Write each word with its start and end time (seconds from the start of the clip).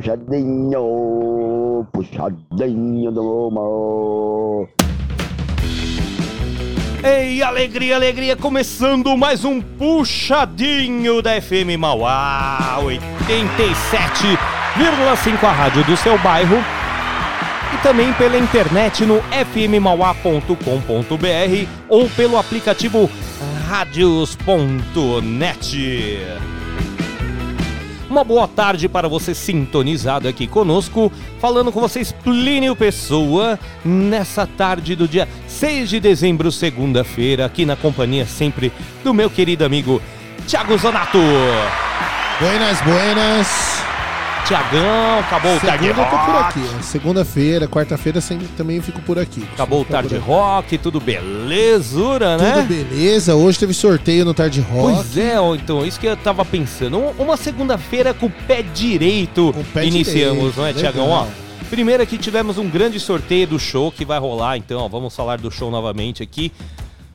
Puxadinho. 0.00 1.86
Puxadinho 1.92 3.12
do 3.12 3.48
amor. 3.48 4.68
Ei, 7.02 7.42
alegria, 7.42 7.96
alegria, 7.96 8.36
começando 8.36 9.16
mais 9.16 9.42
um 9.44 9.60
puxadinho 9.60 11.20
da 11.22 11.40
FM 11.40 11.78
Mauá 11.78 12.76
87,5 13.26 15.44
a 15.44 15.52
rádio 15.52 15.82
do 15.84 15.96
seu 15.96 16.18
bairro 16.18 16.58
e 17.72 17.78
também 17.82 18.12
pela 18.14 18.36
internet 18.36 19.06
no 19.06 19.22
fmmauá.com.br 19.54 20.56
ou 21.88 22.10
pelo 22.10 22.36
aplicativo 22.36 23.08
radios.net. 23.66 24.36
Uma 28.10 28.24
boa 28.24 28.48
tarde 28.48 28.88
para 28.88 29.06
você 29.06 29.32
sintonizado 29.32 30.26
aqui 30.26 30.48
conosco, 30.48 31.12
falando 31.40 31.70
com 31.70 31.80
vocês 31.80 32.10
Plínio 32.10 32.74
Pessoa, 32.74 33.56
nessa 33.84 34.48
tarde 34.48 34.96
do 34.96 35.06
dia 35.06 35.28
6 35.46 35.88
de 35.88 36.00
dezembro, 36.00 36.50
segunda-feira, 36.50 37.46
aqui 37.46 37.64
na 37.64 37.76
companhia 37.76 38.26
sempre 38.26 38.72
do 39.04 39.14
meu 39.14 39.30
querido 39.30 39.64
amigo 39.64 40.02
Thiago 40.44 40.76
Zonato. 40.76 41.20
Buenas, 42.40 42.80
buenas. 42.80 43.69
Tiagão, 44.50 45.20
acabou 45.20 45.54
o 45.54 45.60
tarde 45.60 45.84
Segunda 45.86 46.02
eu 46.02 46.10
tô 46.10 46.10
por 46.10 46.32
rock. 46.34 46.58
aqui. 46.60 46.84
Segunda-feira, 46.84 47.68
quarta-feira 47.68 48.20
sempre 48.20 48.48
também 48.56 48.78
eu 48.78 48.82
fico 48.82 49.00
por 49.02 49.16
aqui. 49.16 49.44
Acabou 49.54 49.82
o 49.82 49.84
tarde 49.84 50.16
rock, 50.16 50.76
tudo 50.76 50.98
belezura, 50.98 52.36
né? 52.36 52.54
Tudo 52.54 52.66
beleza. 52.66 53.36
Hoje 53.36 53.60
teve 53.60 53.72
sorteio 53.72 54.24
no 54.24 54.34
Tarde 54.34 54.60
Rock. 54.60 54.94
Pois 54.96 55.16
é, 55.16 55.34
então, 55.54 55.86
isso 55.86 56.00
que 56.00 56.06
eu 56.06 56.16
tava 56.16 56.44
pensando. 56.44 56.98
Um- 56.98 57.10
Uma 57.22 57.36
segunda-feira 57.36 58.12
com 58.12 58.26
o 58.26 58.30
pé 58.48 58.62
direito 58.62 59.50
o 59.50 59.64
pé 59.72 59.84
iniciamos, 59.86 60.38
direito, 60.54 60.56
não 60.56 60.66
é. 60.66 60.72
Tiagão? 60.72 61.08
Ó, 61.08 61.26
primeiro 61.70 62.02
aqui 62.02 62.18
tivemos 62.18 62.58
um 62.58 62.68
grande 62.68 62.98
sorteio 62.98 63.46
do 63.46 63.58
show 63.58 63.92
que 63.92 64.04
vai 64.04 64.18
rolar, 64.18 64.56
então, 64.56 64.80
ó, 64.80 64.88
vamos 64.88 65.14
falar 65.14 65.38
do 65.38 65.48
show 65.52 65.70
novamente 65.70 66.24
aqui. 66.24 66.50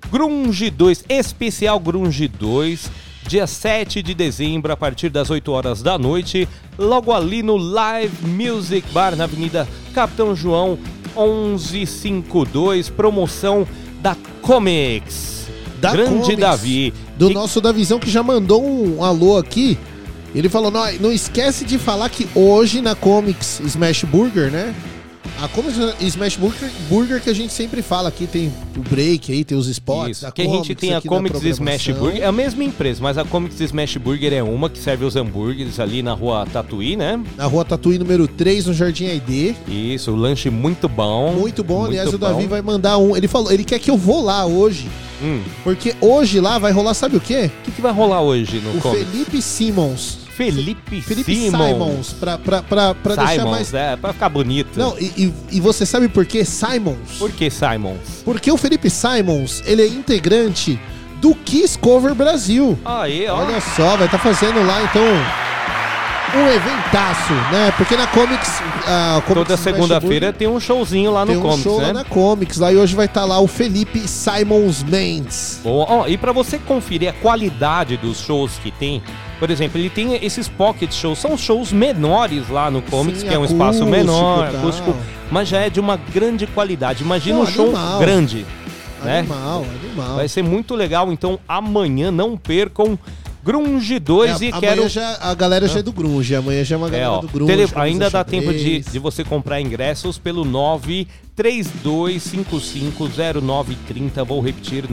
Grunge 0.10 0.70
2, 0.70 1.04
especial 1.10 1.80
Grunge 1.81 2.30
2, 2.30 2.90
dia 3.27 3.48
7 3.48 4.01
de 4.01 4.13
dezembro, 4.13 4.72
a 4.72 4.77
partir 4.77 5.10
das 5.10 5.30
8 5.30 5.51
horas 5.51 5.81
da 5.81 5.98
noite, 5.98 6.48
logo 6.77 7.12
ali 7.12 7.42
no 7.42 7.57
Live 7.57 8.25
Music 8.27 8.88
Bar, 8.92 9.16
na 9.16 9.24
Avenida 9.25 9.68
Capitão 9.94 10.36
João 10.36 10.77
1152, 11.18 12.89
promoção 12.89 13.68
da 14.01 14.16
Comics. 14.42 15.48
Da 15.80 15.92
Grande 15.92 16.19
Comics. 16.22 16.38
Davi. 16.38 16.94
Do 17.18 17.31
E- 17.31 17.33
nosso 17.33 17.60
Davizão 17.62 18.00
que 18.00 18.10
já 18.10 18.22
mandou 18.24 18.63
um 18.63 19.04
alô 19.04 19.38
aqui. 19.38 19.78
Ele 20.33 20.50
falou: 20.50 20.69
não, 20.69 20.86
não 21.00 21.12
esquece 21.12 21.63
de 21.66 21.78
falar 21.78 22.10
que 22.10 22.28
hoje 22.36 22.81
na 22.81 22.94
Comics 22.95 23.60
Smash 23.62 24.04
Burger, 24.04 24.51
né? 24.51 24.74
A 25.42 25.50
Comics 25.50 25.76
Smash 26.02 26.38
Burger, 26.90 27.22
que 27.22 27.30
a 27.30 27.34
gente 27.34 27.52
sempre 27.52 27.82
fala 27.82 28.08
aqui, 28.08 28.26
tem 28.26 28.52
o 28.76 28.80
break 28.80 29.32
aí, 29.34 29.44
tem 29.44 29.58
os 29.58 29.68
spots. 29.68 30.18
Isso, 30.18 30.28
a 30.28 30.32
que 30.32 30.42
a 30.42 30.46
gente 30.46 30.74
tem 30.74 30.94
a 30.96 31.02
Comics 31.02 31.44
Smash. 31.44 31.90
Burger, 31.90 32.22
é 32.22 32.26
a 32.26 32.32
mesma 32.32 32.64
empresa, 32.64 33.00
mas 33.04 33.18
a 33.18 33.26
Comics 33.26 33.60
Smash 33.60 33.98
Burger 33.98 34.32
é 34.34 34.42
uma 34.42 34.70
que 34.70 34.80
serve 34.80 35.04
os 35.04 35.16
hambúrgueres 35.16 35.80
ali 35.80 36.02
na 36.02 36.14
rua 36.14 36.48
Tatuí, 36.52 36.96
né? 36.96 37.22
Na 37.36 37.46
rua 37.46 37.66
Tatuí 37.66 38.00
número 38.00 38.28
3, 38.30 38.68
no 38.68 38.74
Jardim 38.74 39.08
AD. 39.14 39.56
Isso, 39.68 40.12
o 40.12 40.16
lanche 40.16 40.50
muito 40.50 40.88
bom. 40.88 41.34
Muito 41.34 41.64
bom, 41.66 41.86
aliás, 41.86 42.14
o 42.14 42.18
Davi 42.18 42.44
bom. 42.44 42.50
vai 42.50 42.62
mandar 42.62 42.98
um. 42.98 43.16
Ele 43.16 43.28
falou, 43.28 43.52
ele 43.52 43.66
quer 43.66 43.78
que 43.80 43.92
eu 43.92 43.98
vou 43.98 44.24
lá 44.24 44.46
hoje. 44.46 44.88
Hum, 45.22 45.42
Porque 45.64 45.96
hoje 46.02 46.40
lá 46.40 46.58
vai 46.60 46.72
rolar, 46.72 46.94
sabe 46.94 47.18
o 47.18 47.22
quê? 47.22 47.52
O 47.60 47.64
que, 47.66 47.72
que 47.72 47.81
vai 47.81 47.92
rolar 47.92 48.22
hoje 48.22 48.60
no 48.60 48.78
O 48.78 48.81
Comics? 48.81 49.06
Felipe 49.10 49.42
Simmons. 49.42 50.25
Felipe, 50.36 51.02
Felipe 51.02 51.34
Simons. 51.36 51.68
Simons, 51.70 52.14
pra, 52.14 52.38
pra, 52.38 52.62
pra, 52.62 52.94
pra 52.94 53.16
deixar 53.16 53.32
Simons, 53.34 53.52
mais. 53.52 53.74
é, 53.74 53.96
pra 53.96 54.12
ficar 54.12 54.30
bonito. 54.30 54.78
Não, 54.78 54.98
e, 55.00 55.06
e, 55.18 55.34
e 55.54 55.62
você 55.62 55.86
sabe 55.86 56.10
por 56.10 56.26
que 56.26 56.44
Simons? 56.44 57.18
Por 57.18 57.32
que 57.32 57.50
Simons? 57.50 58.22
Porque 58.24 58.52
o 58.52 58.58
Felipe 58.58 58.90
Simons, 58.90 59.64
ele 59.66 59.82
é 59.82 59.88
integrante 59.88 60.80
do 61.22 61.34
Kiss 61.34 61.80
Cover 61.80 62.14
Brasil. 62.14 62.78
Aí, 62.84 63.26
ó. 63.28 63.38
Olha 63.38 63.62
só, 63.62 63.96
vai 63.96 64.06
estar 64.08 64.20
fazendo 64.20 64.62
lá 64.66 64.84
então 64.84 65.02
um 66.38 66.48
eventaço, 66.50 67.34
né? 67.52 67.74
Porque 67.78 67.96
na 67.96 68.08
Comics. 68.08 68.62
a 68.86 69.22
Comics 69.26 69.48
Toda 69.48 69.58
segunda-feira 69.58 70.34
tem 70.34 70.48
um 70.50 70.60
showzinho 70.60 71.12
lá 71.12 71.22
no 71.26 71.31
tem 71.31 71.38
um 71.38 71.42
Comics, 71.42 71.64
show 71.64 71.80
né? 71.80 71.88
lá 71.88 71.94
na 71.94 72.04
Comics 72.04 72.58
lá 72.58 72.74
e 72.74 72.76
hoje 72.76 72.94
vai 72.94 73.06
estar 73.06 73.24
lá 73.24 73.40
o 73.40 73.48
Felipe 73.48 74.06
Simons 74.06 74.84
Mendes. 74.84 75.62
Bom, 75.64 75.86
ó, 75.88 76.08
e 76.08 76.18
pra 76.18 76.34
você 76.34 76.58
conferir 76.58 77.10
a 77.10 77.14
qualidade 77.14 77.96
dos 77.96 78.20
shows 78.20 78.60
que 78.62 78.70
tem, 78.70 79.02
por 79.40 79.50
exemplo, 79.50 79.80
ele 79.80 79.90
tem 79.90 80.16
esses 80.24 80.48
pocket 80.48 80.92
shows, 80.94 81.20
são 81.20 81.38
shows 81.38 81.72
menores 81.72 82.50
lá 82.50 82.70
no 82.72 82.82
Comics, 82.82 83.22
Sim, 83.22 83.28
que 83.28 83.34
é 83.34 83.40
um 83.40 83.46
espaço 83.46 83.84
acústico, 83.84 83.90
menor, 83.92 84.50
tal. 84.52 84.60
acústico, 84.62 84.96
mas 85.32 85.48
já 85.48 85.60
é 85.62 85.70
de 85.70 85.80
uma 85.80 85.98
grande 85.98 86.48
qualidade. 86.48 87.04
Imagina 87.04 87.38
Não, 87.38 87.44
um 87.44 87.48
show 87.48 87.66
animal. 87.66 88.00
grande, 88.00 88.46
né? 89.04 89.20
Animal, 89.20 89.66
animal. 89.84 90.16
Vai 90.16 90.28
ser 90.28 90.42
muito 90.44 90.74
legal, 90.76 91.12
então 91.12 91.38
amanhã 91.48 92.12
não 92.12 92.38
percam 92.38 92.98
Grunge 93.44 94.00
2 94.00 94.42
É, 94.42 94.46
e 94.46 94.52
quero 94.54 94.90
já, 94.90 95.18
a 95.22 95.36
galera 95.36 95.68
já 95.68 95.78
é 95.80 95.84
do 95.84 95.92
Grunge, 95.92 96.34
amanhã 96.36 96.64
já 96.64 96.76
é 96.76 96.78
uma 96.80 96.88
É, 96.88 96.92
galera 96.92 97.12
ó, 97.12 97.22
do 97.22 97.28
Grunge. 97.28 97.52
tele- 97.56 97.70
ainda 97.76 98.10
dá 98.10 98.24
tempo 98.24 98.52
de, 98.52 98.80
de 98.80 98.98
você 98.98 99.24
comprar 99.24 99.62
ingressos 99.62 100.18
pelo 100.18 100.44
932550930. 102.96 104.24
Vou 104.26 104.42
repetir, 104.42 104.86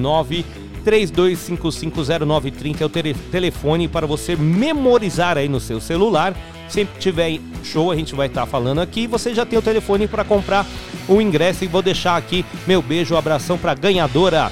932550930 0.84 2.80
é 2.80 2.84
o 2.84 2.88
tele- 2.88 3.14
telefone 3.30 3.88
para 3.88 4.06
você 4.06 4.36
memorizar 4.36 5.36
aí 5.38 5.48
no 5.48 5.60
seu 5.60 5.80
celular. 5.80 6.34
Sempre 6.68 6.94
que 6.94 7.00
tiver 7.00 7.38
show, 7.62 7.90
a 7.90 7.96
gente 7.96 8.14
vai 8.14 8.28
estar 8.28 8.46
falando 8.46 8.80
aqui. 8.80 9.06
Você 9.06 9.34
já 9.34 9.44
tem 9.44 9.58
o 9.58 9.62
telefone 9.62 10.06
para 10.08 10.24
comprar 10.24 10.66
o 11.08 11.20
ingresso 11.20 11.64
e 11.64 11.66
vou 11.66 11.82
deixar 11.82 12.16
aqui 12.16 12.44
meu 12.66 12.80
beijo, 12.80 13.14
abração 13.16 13.58
para 13.58 13.74
ganhadora 13.74 14.50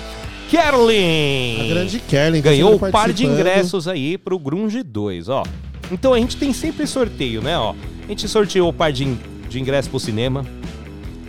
Kerlin. 0.51 1.61
A 1.61 1.69
grande 1.69 2.01
Kerlin. 2.01 2.43
tá 2.43 2.51
Ganhou 2.51 2.71
um 2.71 2.73
sempre 2.75 2.91
par 2.91 3.13
de 3.13 3.25
ingressos 3.25 3.89
aí 3.89 4.19
pro 4.19 4.39
Grunge 4.39 4.83
2, 4.83 5.29
ó. 5.29 5.45
Então 5.91 6.13
a 6.13 6.19
gente 6.19 6.37
tem 6.37 6.53
sempre 6.53 6.87
sorteio, 6.87 7.41
né, 7.41 7.57
ó. 7.59 7.75
A 8.05 8.09
gente 8.09 8.29
sorteou 8.29 8.69
o 8.69 8.73
par 8.73 8.93
de, 8.93 9.05
in- 9.05 9.19
de 9.49 9.61
ingressos 9.61 9.89
pro 9.89 9.99
cinema. 10.01 10.45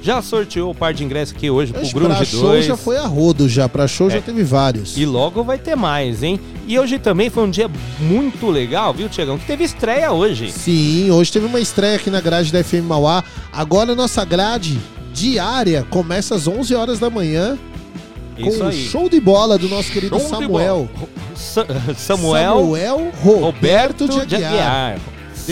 Já 0.02 0.22
sorteou 0.22 0.72
o 0.72 0.76
par 0.76 0.94
de 0.94 1.04
ingressos 1.04 1.36
aqui 1.36 1.50
hoje 1.50 1.72
pro 1.72 1.82
Acho 1.82 1.92
pra 1.94 2.02
Grunge 2.08 2.26
show 2.26 2.42
2. 2.42 2.66
já 2.66 2.76
foi 2.76 2.98
a 2.98 3.06
rodo 3.06 3.48
já, 3.48 3.70
pra 3.70 3.88
show 3.88 4.08
É. 4.08 4.12
já 4.14 4.22
teve 4.22 4.44
vários. 4.44 4.98
E 4.98 5.06
logo 5.06 5.44
vai 5.44 5.58
ter 5.60 5.76
mais, 5.76 6.24
hein? 6.24 6.40
E 6.68 6.80
hoje 6.80 6.98
também 6.98 7.30
foi 7.30 7.44
um 7.44 7.50
dia 7.50 7.70
muito 8.00 8.50
legal, 8.50 8.94
viu, 8.94 9.08
Tiagão? 9.08 9.38
Que 9.38 9.46
teve 9.46 9.64
estreia 9.64 10.12
hoje. 10.12 10.52
Sim, 10.52 11.12
hoje 11.12 11.32
teve 11.32 11.46
uma 11.46 11.60
estreia 11.60 11.98
aqui 11.98 12.10
na 12.10 12.20
grade 12.20 12.52
da 12.52 12.64
FM 12.64 12.84
Mauá. 12.88 13.24
Agora 13.54 13.92
a 13.92 13.96
nossa 13.96 14.26
grade 14.26 14.80
diária 15.14 15.86
começa 15.90 16.34
às 16.36 16.48
11 16.48 16.74
horas 16.74 16.98
da 17.00 17.10
manhã 17.10 17.58
com 18.40 18.48
Isso 18.48 18.64
o 18.64 18.68
aí. 18.68 18.86
show 18.86 19.08
de 19.10 19.20
bola 19.20 19.58
do 19.58 19.70
nosso 19.70 19.92
querido 19.92 20.18
Show 20.18 20.24
de 20.24 20.30
Samuel. 20.36 20.90
Sa- 21.36 21.66
Samuel, 21.96 22.56
Samuel 22.56 23.12
Roberto 23.22 23.42
Roberto 24.08 24.26
de 24.28 24.36
Aguiar. 24.36 24.98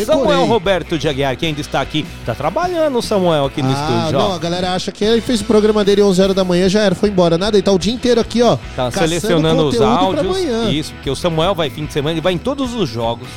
Decorei. 0.06 0.22
Samuel 0.24 0.46
Roberto 0.46 0.98
de 0.98 1.08
Aguiar, 1.08 1.36
que 1.38 1.46
ainda 1.46 1.62
está 1.62 1.82
aqui. 1.82 2.06
Tá 2.26 2.36
trabalhando 2.36 2.98
o 2.98 3.02
Samuel 3.02 3.46
aqui 3.46 3.62
no 3.62 3.70
ah, 3.70 3.74
estúdio, 3.74 4.20
não, 4.20 4.32
ó. 4.32 4.36
a 4.36 4.40
galera 4.40 4.74
acha 4.74 4.92
que 4.92 5.04
ele 5.04 5.22
fez 5.22 5.42
o 5.42 5.46
programa 5.46 5.84
dele 5.84 6.02
11 6.02 6.22
horas 6.22 6.36
da 6.36 6.44
manhã, 6.44 6.68
já 6.70 6.82
era, 6.82 6.96
foi 6.96 7.10
embora. 7.10 7.38
Nada, 7.38 7.58
ele 7.58 7.64
tá 7.64 7.72
o 7.72 7.80
dia 7.80 7.94
inteiro 7.94 8.20
aqui, 8.20 8.42
ó. 8.42 8.58
Tá 8.76 8.92
selecionando 8.92 9.68
os 9.68 9.80
áudios. 9.82 10.38
Isso, 10.72 10.94
porque 10.94 11.10
o 11.10 11.16
Samuel 11.16 11.56
vai 11.56 11.70
fim 11.70 11.86
de 11.86 11.94
semana, 11.94 12.14
ele 12.14 12.22
vai 12.22 12.34
em 12.34 12.38
todos 12.38 12.74
os 12.74 12.90
jogos. 12.90 13.28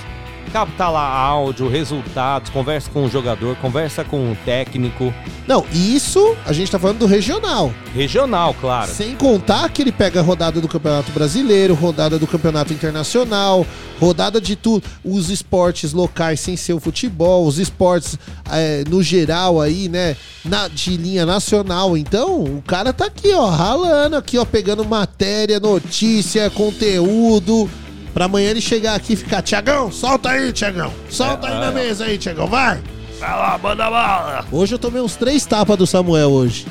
Capta 0.52 0.90
lá 0.90 1.00
áudio, 1.02 1.66
resultados, 1.66 2.50
conversa 2.50 2.90
com 2.90 3.06
o 3.06 3.08
jogador, 3.08 3.56
conversa 3.56 4.04
com 4.04 4.32
o 4.32 4.36
técnico. 4.44 5.12
Não, 5.48 5.64
isso 5.72 6.36
a 6.44 6.52
gente 6.52 6.70
tá 6.70 6.78
falando 6.78 6.98
do 6.98 7.06
regional. 7.06 7.72
Regional, 7.94 8.54
claro. 8.60 8.92
Sem 8.92 9.16
contar 9.16 9.70
que 9.70 9.80
ele 9.80 9.90
pega 9.90 10.20
a 10.20 10.22
rodada 10.22 10.60
do 10.60 10.68
Campeonato 10.68 11.10
Brasileiro, 11.10 11.72
rodada 11.72 12.18
do 12.18 12.26
Campeonato 12.26 12.70
Internacional, 12.70 13.66
rodada 13.98 14.38
de 14.42 14.54
tudo, 14.54 14.86
os 15.02 15.30
esportes 15.30 15.94
locais 15.94 16.38
sem 16.38 16.54
ser 16.54 16.74
o 16.74 16.80
futebol, 16.80 17.46
os 17.46 17.58
esportes 17.58 18.18
é, 18.50 18.84
no 18.90 19.02
geral 19.02 19.58
aí, 19.58 19.88
né, 19.88 20.18
na, 20.44 20.68
de 20.68 20.98
linha 20.98 21.24
nacional. 21.24 21.96
Então, 21.96 22.44
o 22.44 22.62
cara 22.66 22.92
tá 22.92 23.06
aqui, 23.06 23.32
ó, 23.32 23.48
ralando 23.48 24.16
aqui, 24.16 24.36
ó, 24.36 24.44
pegando 24.44 24.84
matéria, 24.84 25.58
notícia, 25.58 26.50
conteúdo. 26.50 27.70
Pra 28.14 28.26
amanhã 28.26 28.50
ele 28.50 28.60
chegar 28.60 28.94
aqui 28.94 29.14
e 29.14 29.16
ficar, 29.16 29.40
Tiagão, 29.42 29.90
solta 29.90 30.30
aí, 30.30 30.52
Tiagão. 30.52 30.92
Solta 31.08 31.46
aí 31.48 31.54
É, 31.54 31.58
na 31.60 31.66
é. 31.66 31.70
mesa 31.70 32.04
aí, 32.04 32.18
Tiagão, 32.18 32.46
vai. 32.46 32.80
Vai 33.18 33.30
lá, 33.30 33.58
manda 33.62 33.88
bala! 33.88 34.44
Hoje 34.52 34.74
eu 34.74 34.78
tomei 34.78 35.00
uns 35.00 35.16
três 35.16 35.46
tapas 35.46 35.76
do 35.78 35.86
Samuel 35.86 36.30
hoje. 36.30 36.66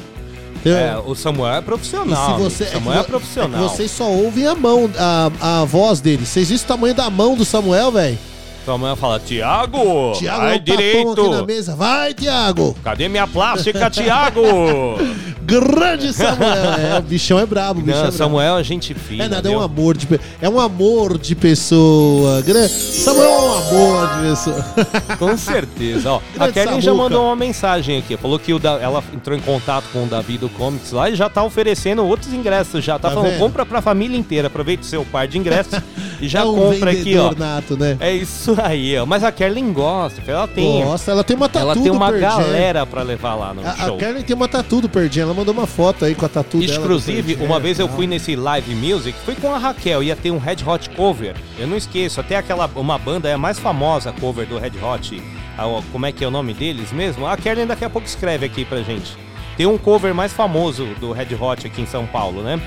Eu- 0.63 0.75
É, 0.77 0.97
o 0.97 1.15
Samuel 1.15 1.55
é 1.55 1.57
e 1.59 1.61
profissional. 1.63 2.35
se 2.37 2.43
você, 2.43 2.63
o 2.65 2.71
Samuel 2.73 2.93
é, 2.99 3.01
vo- 3.01 3.07
profissional. 3.07 3.59
é 3.65 3.67
vocês 3.67 3.89
só 3.89 4.03
ouvem 4.11 4.45
a 4.45 4.53
mão, 4.53 4.87
a, 4.97 5.61
a 5.61 5.65
voz 5.65 5.99
dele. 5.99 6.23
Vocês 6.25 6.49
viram 6.49 6.63
o 6.63 6.67
tamanho 6.67 6.93
da 6.93 7.09
mão 7.09 7.35
do 7.35 7.43
Samuel, 7.43 7.91
velho? 7.91 8.19
Samuel 8.65 8.95
fala, 8.95 9.19
Tiago, 9.19 10.13
Tiago 10.13 10.41
vai 10.41 10.55
é 10.55 10.59
um 10.59 10.63
direito. 10.63 11.29
na 11.29 11.43
mesa. 11.43 11.75
Vai, 11.75 12.13
Tiago! 12.13 12.75
Cadê 12.83 13.09
minha 13.09 13.25
plástica, 13.27 13.89
Tiago? 13.89 14.41
Grande 15.43 16.13
Samuel. 16.13 16.73
É, 16.95 16.99
o 16.99 17.01
bichão 17.01 17.39
é 17.39 17.45
brabo, 17.45 17.79
o 17.79 17.83
bichão 17.83 18.01
Não, 18.01 18.07
é. 18.07 18.11
Samuel 18.11 18.57
é 18.59 18.63
gente 18.63 18.93
fina. 18.93 19.25
É 19.25 19.27
nada, 19.27 19.49
é 19.49 19.51
viu? 19.51 19.59
um 19.59 19.63
amor 19.63 19.97
de 19.97 20.07
é 20.41 20.47
um 20.47 20.59
amor 20.59 21.17
de 21.17 21.35
pessoa. 21.35 22.41
Samuel 22.69 23.25
é 23.25 23.39
um 23.39 23.53
amor 23.57 24.07
de 24.15 24.29
pessoa. 24.29 24.65
Com 25.17 25.35
certeza, 25.37 26.11
ó. 26.11 26.21
A 26.39 26.51
Kelly 26.51 26.79
já 26.79 26.93
mandou 26.93 27.25
uma 27.25 27.35
mensagem 27.35 27.97
aqui. 27.97 28.15
Falou 28.17 28.37
que 28.39 28.53
o 28.53 28.59
da- 28.59 28.79
ela 28.79 29.03
entrou 29.13 29.35
em 29.37 29.41
contato 29.41 29.85
com 29.91 30.03
o 30.03 30.05
Davi 30.07 30.37
do 30.37 30.47
Comics 30.47 30.91
lá 30.91 31.09
e 31.09 31.15
já 31.15 31.27
tá 31.29 31.43
oferecendo 31.43 32.05
outros 32.05 32.31
ingressos. 32.33 32.83
Já 32.83 32.97
tá, 32.99 33.09
Tá 33.09 33.15
falando, 33.15 33.31
vendo? 33.31 33.39
compra 33.39 33.65
pra 33.65 33.81
família 33.81 34.15
inteira. 34.17 34.47
Aproveita 34.47 34.83
o 34.83 34.85
seu 34.85 35.03
par 35.03 35.27
de 35.27 35.37
ingressos 35.37 35.79
e 36.21 36.27
já 36.27 36.41
é 36.41 36.43
um 36.43 36.55
compra 36.55 36.91
aqui, 36.91 37.17
ó. 37.17 37.33
nato, 37.37 37.75
né? 37.75 37.97
É 37.99 38.13
isso 38.13 38.50
aí, 38.59 38.97
ó. 38.97 39.05
Mas 39.05 39.23
a 39.23 39.31
Kerlin 39.31 39.71
gosta, 39.73 40.21
ela 40.25 40.47
tem. 40.47 40.83
Nossa, 40.83 41.11
ela 41.11 41.23
tem 41.23 41.35
uma 41.35 41.47
tatu 41.49 41.63
ela 41.65 41.75
tem 41.75 41.91
uma 41.91 42.11
galera 42.11 42.85
pra 42.85 43.01
levar 43.03 43.35
lá 43.35 43.53
no 43.53 43.65
A, 43.65 43.71
a 43.71 43.75
show. 43.75 43.97
Karen 43.97 44.21
tem 44.21 44.35
uma 44.35 44.47
tatu 44.47 44.81
do 44.81 44.89
Perdi, 44.89 45.19
ela 45.19 45.33
mandou 45.33 45.53
uma 45.53 45.67
foto 45.67 46.05
aí 46.05 46.15
com 46.15 46.25
a 46.25 46.29
tatu 46.29 46.59
dela. 46.59 46.73
Inclusive, 46.75 47.35
uma 47.41 47.59
vez 47.59 47.79
eu 47.79 47.87
fui 47.87 48.07
nesse 48.07 48.35
live 48.35 48.73
music, 48.75 49.17
fui 49.25 49.35
com 49.35 49.53
a 49.53 49.57
Raquel, 49.57 50.01
ia 50.03 50.15
ter 50.15 50.31
um 50.31 50.37
Red 50.37 50.57
Hot 50.65 50.89
cover. 50.91 51.35
Eu 51.59 51.67
não 51.67 51.77
esqueço, 51.77 52.19
até 52.19 52.35
aquela 52.35 52.69
uma 52.75 52.97
banda 52.97 53.29
é 53.29 53.33
a 53.33 53.37
mais 53.37 53.59
famosa 53.59 54.11
cover 54.19 54.45
do 54.47 54.57
Red 54.57 54.73
Hot. 54.81 55.21
a- 55.57 55.81
como 55.91 56.05
é 56.05 56.11
que 56.11 56.23
é 56.23 56.27
o 56.27 56.31
nome 56.31 56.53
deles 56.53 56.91
mesmo? 56.91 57.27
A 57.27 57.37
Karen 57.37 57.67
daqui 57.67 57.85
a 57.85 57.89
pouco 57.89 58.07
escreve 58.07 58.45
aqui 58.45 58.65
pra 58.65 58.81
gente. 58.81 59.15
Tem 59.57 59.65
um 59.65 59.77
cover 59.77 60.13
mais 60.15 60.31
famoso 60.33 60.85
do 60.99 61.11
Red 61.11 61.35
Hot 61.39 61.67
aqui 61.67 61.81
em 61.81 61.85
São 61.85 62.05
Paulo, 62.07 62.41
né? 62.41 62.59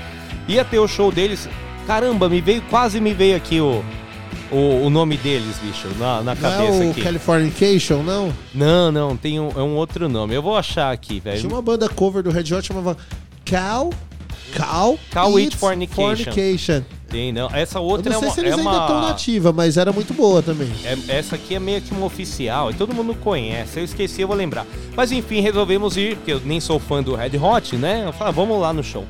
Ia 0.47 0.63
ter 0.63 0.79
o 0.79 0.87
show 0.87 1.11
deles. 1.11 1.49
Caramba, 1.87 2.29
me 2.29 2.39
veio 2.41 2.61
quase 2.69 2.99
me 3.01 3.13
veio 3.13 3.35
aqui 3.35 3.59
o 3.59 3.83
o, 4.51 4.85
o 4.85 4.89
nome 4.89 5.17
deles, 5.17 5.57
bicho, 5.61 5.87
na, 5.97 6.21
na 6.21 6.35
Não 6.35 6.41
cabeça 6.41 6.83
é 6.83 6.87
o 6.87 6.91
aqui. 6.91 7.01
Californication, 7.01 8.03
não? 8.03 8.33
Não, 8.53 8.91
não, 8.91 9.17
tem 9.17 9.39
um, 9.39 9.49
é 9.49 9.61
um 9.61 9.75
outro 9.75 10.07
nome. 10.07 10.33
Eu 10.35 10.41
vou 10.41 10.55
achar 10.55 10.91
aqui, 10.91 11.19
Tinha 11.19 11.33
velho. 11.35 11.49
uma 11.49 11.61
banda 11.61 11.89
cover 11.89 12.21
do 12.23 12.29
Red 12.29 12.53
Hot 12.53 12.65
chamava 12.67 12.95
Cal. 13.43 13.91
Cal. 14.53 14.97
Cal 15.11 15.35
It 15.37 15.57
Fornication. 15.57 16.23
Fornication. 16.25 16.81
Tem, 17.09 17.31
não. 17.31 17.47
Essa 17.53 17.79
outra 17.79 18.11
não 18.11 18.17
é 18.17 18.19
sei 18.19 18.27
uma. 18.29 18.33
se 18.33 18.39
eles 18.41 18.51
é 18.51 18.55
ainda 18.55 18.71
estão 18.71 18.97
uma... 18.99 19.07
nativa, 19.09 19.51
mas 19.51 19.77
era 19.77 19.91
muito 19.91 20.13
boa 20.13 20.41
também. 20.41 20.69
É- 20.83 21.17
essa 21.17 21.35
aqui 21.35 21.55
é 21.55 21.59
meio 21.59 21.81
que 21.81 21.91
uma 21.93 22.05
oficial 22.05 22.71
e 22.71 22.73
todo 22.73 22.93
mundo 22.93 23.13
conhece. 23.15 23.79
Eu 23.79 23.83
esqueci, 23.83 24.21
eu 24.21 24.27
vou 24.27 24.35
lembrar. 24.37 24.65
Mas 24.95 25.11
enfim, 25.11 25.41
resolvemos 25.41 25.97
ir, 25.97 26.15
porque 26.17 26.33
eu 26.33 26.41
nem 26.43 26.59
sou 26.59 26.79
fã 26.79 27.03
do 27.03 27.15
Red 27.15 27.37
Hot, 27.37 27.75
né? 27.75 28.03
Eu 28.07 28.13
falei, 28.13 28.29
ah, 28.29 28.31
vamos 28.31 28.59
lá 28.59 28.71
no 28.73 28.83
show. 28.83 29.05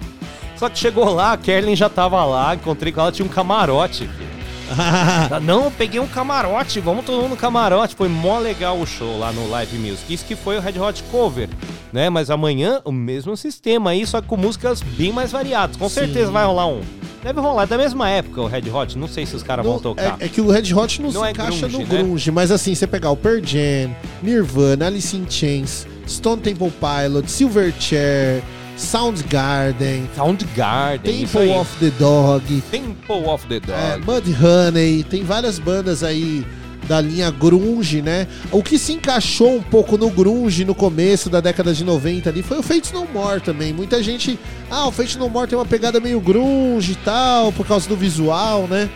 Só 0.58 0.70
que 0.70 0.78
chegou 0.80 1.14
lá, 1.14 1.34
a 1.34 1.38
Kerlin 1.38 1.76
já 1.76 1.90
tava 1.90 2.24
lá, 2.26 2.56
encontrei 2.56 2.92
com 2.92 3.02
ela, 3.02 3.12
tinha 3.12 3.26
um 3.26 3.30
camarote. 3.30 4.08
filho. 4.08 4.35
Não, 5.44 5.66
eu 5.66 5.72
peguei 5.72 6.00
um 6.00 6.08
camarote, 6.08 6.80
vamos 6.80 7.06
todo 7.06 7.22
mundo 7.22 7.32
no 7.32 7.38
camarote. 7.38 7.96
Foi 7.96 8.08
mó 8.08 8.40
legal 8.40 8.80
o 8.80 8.86
show 8.86 9.18
lá 9.20 9.32
no 9.32 9.50
Live 9.50 9.78
Music. 9.78 10.14
Isso 10.14 10.26
que 10.26 10.36
foi 10.36 10.58
o 10.58 10.62
Red 10.62 10.80
Hot 10.80 11.04
Cover, 11.12 11.50
né? 11.94 12.10
Mas 12.10 12.30
amanhã 12.30 12.82
o 12.84 12.92
mesmo 12.92 13.36
sistema 13.38 13.92
aí, 13.92 14.06
só 14.06 14.22
que 14.22 14.28
com 14.28 14.38
músicas 14.38 14.82
bem 14.82 15.12
mais 15.12 15.32
variadas. 15.32 15.78
Com 15.78 15.88
Sim. 15.90 15.96
certeza 15.96 16.32
vai 16.32 16.46
rolar 16.46 16.68
um. 16.68 16.82
Deve 17.24 17.40
rolar 17.40 17.64
é 17.64 17.66
da 17.66 17.78
mesma 17.78 18.08
época 18.08 18.40
o 18.42 18.46
Red 18.46 18.70
Hot, 18.72 18.96
não 19.00 19.08
sei 19.08 19.26
se 19.26 19.36
os 19.36 19.42
caras 19.42 19.66
vão 19.66 19.80
tocar. 19.80 20.16
é, 20.20 20.26
é 20.26 20.30
que 20.30 20.40
o 20.40 20.48
Red 20.52 20.72
Hot 20.76 21.02
não, 21.02 21.12
Não 21.12 21.22
se 21.22 21.28
é 21.28 21.32
encaixa 21.32 21.68
grunge, 21.68 21.74
no 21.74 21.80
né? 21.80 22.04
grunge, 22.04 22.30
mas 22.32 22.52
assim, 22.52 22.76
você 22.76 22.86
pegar 22.86 23.10
o 23.10 23.18
Pearl 23.18 23.40
Jam, 23.44 23.96
Nirvana, 24.22 24.86
Alice 24.86 25.18
in 25.18 25.26
Chains, 25.28 25.88
Stone 26.08 26.40
Temple 26.44 26.72
Pilot, 26.72 27.32
Silverchair, 27.32 28.44
Soundgarden, 28.78 30.10
Soundgarden. 30.16 31.26
Temple 31.26 31.50
of 31.52 31.80
the 31.80 31.92
Dog, 31.98 32.62
Temple 32.72 33.26
of 33.26 33.48
the 33.48 33.60
Dog. 33.60 33.72
é, 33.72 33.98
Mudhoney, 33.98 35.04
tem 35.04 35.24
várias 35.24 35.60
bandas 35.60 36.04
aí 36.04 36.46
da 36.88 37.02
linha 37.02 37.32
grunge, 37.32 38.02
né? 38.02 38.28
O 38.52 38.62
que 38.62 38.78
se 38.78 38.94
encaixou 38.94 39.56
um 39.58 39.62
pouco 39.62 39.98
no 39.98 40.10
grunge 40.10 40.64
no 40.64 40.76
começo 40.76 41.30
da 41.30 41.40
década 41.40 41.74
de 41.74 41.84
90 41.84 42.30
ali 42.30 42.44
foi 42.44 42.60
o 42.60 42.64
Fate 42.64 42.94
No 42.94 43.08
More 43.08 43.42
também. 43.42 43.74
Muita 43.74 44.04
gente, 44.04 44.38
ah, 44.70 44.88
o 44.88 44.92
Fate 44.92 45.18
No 45.18 45.30
More 45.30 45.48
tem 45.48 45.58
uma 45.58 45.66
pegada 45.66 46.00
meio 46.00 46.20
grunge 46.20 46.92
e 46.92 46.96
tal, 46.96 47.52
por 47.52 47.66
causa 47.66 47.90
do 47.90 47.96
visual, 47.96 48.68
né? 48.68 48.90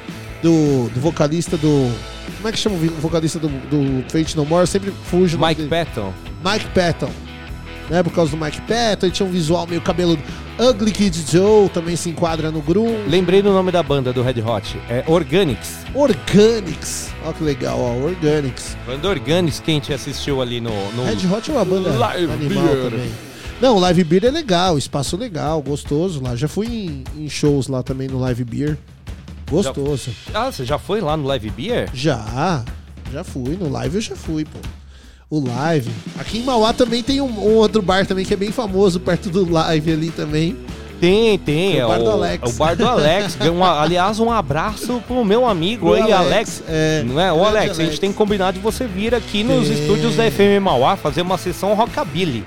Do, 0.44 0.90
do 0.90 1.00
vocalista 1.02 1.58
do 1.58 1.92
como 2.38 2.48
é 2.48 2.52
que 2.52 2.60
chama 2.60 2.76
o 2.76 2.80
vocalista 3.02 3.40
do, 3.40 3.48
do 3.48 4.10
Fate 4.10 4.38
No 4.38 4.46
More? 4.46 4.64
Eu 4.64 4.68
sempre 4.68 4.94
fujo 5.06 5.38
Mike. 5.38 5.64
Patton. 5.64 6.14
Mike 6.46 6.68
Patton. 6.74 7.12
Né, 7.90 8.04
por 8.04 8.14
causa 8.14 8.30
do 8.32 8.38
Mike 8.38 8.62
Patton, 8.62 9.08
ele 9.08 9.12
tinha 9.12 9.28
um 9.28 9.32
visual 9.32 9.66
meio 9.66 9.82
cabeludo. 9.82 10.22
Ugly 10.60 10.92
Kid 10.92 11.26
Joe 11.32 11.70
também 11.70 11.96
se 11.96 12.10
enquadra 12.10 12.52
no 12.52 12.62
grunge. 12.62 13.08
Lembrei 13.08 13.42
do 13.42 13.52
nome 13.52 13.72
da 13.72 13.82
banda 13.82 14.14
do 14.14 14.22
Red 14.22 14.42
Hot. 14.42 14.80
É 14.90 15.04
Organics. 15.08 15.86
Organics. 15.96 17.10
Olha 17.24 17.34
que 17.34 17.44
legal, 17.44 17.80
ó. 17.80 17.96
Organics. 17.96 18.78
Banda 18.86 19.08
Organics 19.10 19.60
que 19.60 19.72
a 19.72 19.74
gente 19.74 19.94
assistiu 19.94 20.42
ali 20.42 20.62
no. 20.62 20.70
no... 20.92 21.06
Red 21.06 21.26
Hot 21.34 21.50
é 21.50 21.54
uma 21.54 21.66
banda 21.66 21.90
Live 21.92 22.32
animal 22.32 22.64
Beer. 22.64 22.92
também. 22.92 23.12
Não, 23.62 23.76
o 23.76 23.80
Live 23.80 24.04
Beer 24.04 24.26
é 24.26 24.32
legal, 24.32 24.78
espaço 24.78 25.18
legal, 25.18 25.62
gostoso 25.62 26.22
lá. 26.22 26.36
Já 26.36 26.48
fui 26.48 26.68
em, 26.68 27.04
em 27.18 27.30
shows 27.30 27.68
lá 27.68 27.82
também 27.82 28.08
no 28.08 28.20
Live 28.20 28.44
Beer. 28.44 28.78
Gostoso. 29.50 30.12
Ah, 30.34 30.52
você 30.52 30.64
já 30.64 30.78
foi 30.78 31.02
lá 31.02 31.18
no 31.18 31.26
Live 31.26 31.50
Beer? 31.50 31.90
Já, 31.94 32.64
já 33.12 33.24
fui. 33.24 33.58
No 33.58 33.70
Live 33.70 33.96
eu 33.96 34.02
já 34.02 34.16
fui, 34.16 34.46
pô. 34.46 34.60
O 35.30 35.40
Live. 35.48 35.92
Aqui 36.18 36.40
em 36.40 36.44
Mauá 36.44 36.74
também 36.74 37.04
tem 37.04 37.22
um, 37.22 37.26
um 37.28 37.56
outro 37.56 37.82
bar 37.82 38.06
também 38.06 38.26
que 38.26 38.34
é 38.34 38.38
bem 38.38 38.52
famoso 38.52 39.00
perto 39.00 39.30
do 39.30 39.50
Live 39.50 39.92
ali 39.94 40.10
também. 40.10 40.58
Tem, 41.00 41.38
tem. 41.38 41.76
É 41.76 41.80
É 41.80 41.86
o 41.86 41.88
Bar 41.88 42.00
o, 42.00 42.04
do 42.04 42.10
Alex. 42.12 42.44
é 42.44 42.48
o 42.54 42.58
Bar 42.58 42.76
do 42.76 42.88
Alex. 42.88 43.38
Um- 43.50 43.64
aliás, 43.64 44.20
um 44.20 44.32
abraço 44.32 45.02
pro 45.08 45.24
meu 45.24 45.46
amigo 45.48 45.90
O 45.90 45.94
aí, 45.94 46.12
Alex, 46.12 46.14
Alex. 46.34 46.64
é, 46.68 47.04
não 47.06 47.20
é? 47.22 47.32
Ô, 47.32 47.36
grande 47.42 47.58
Alex, 47.58 47.72
a 47.72 47.74
gente 47.76 47.82
Alex. 47.84 48.00
tem 48.00 48.12
combinado 48.12 48.58
de 48.58 48.64
você 48.64 48.86
vir 48.88 49.14
aqui 49.16 49.44
nos 49.44 49.68
Tem. 49.68 49.80
estúdios 49.80 50.16
da 50.16 50.30
FM 50.30 50.62
Mauá 50.62 50.98
fazer 50.98 51.22
uma 51.22 51.38
sessão 51.38 51.74
rockabilly. 51.76 52.44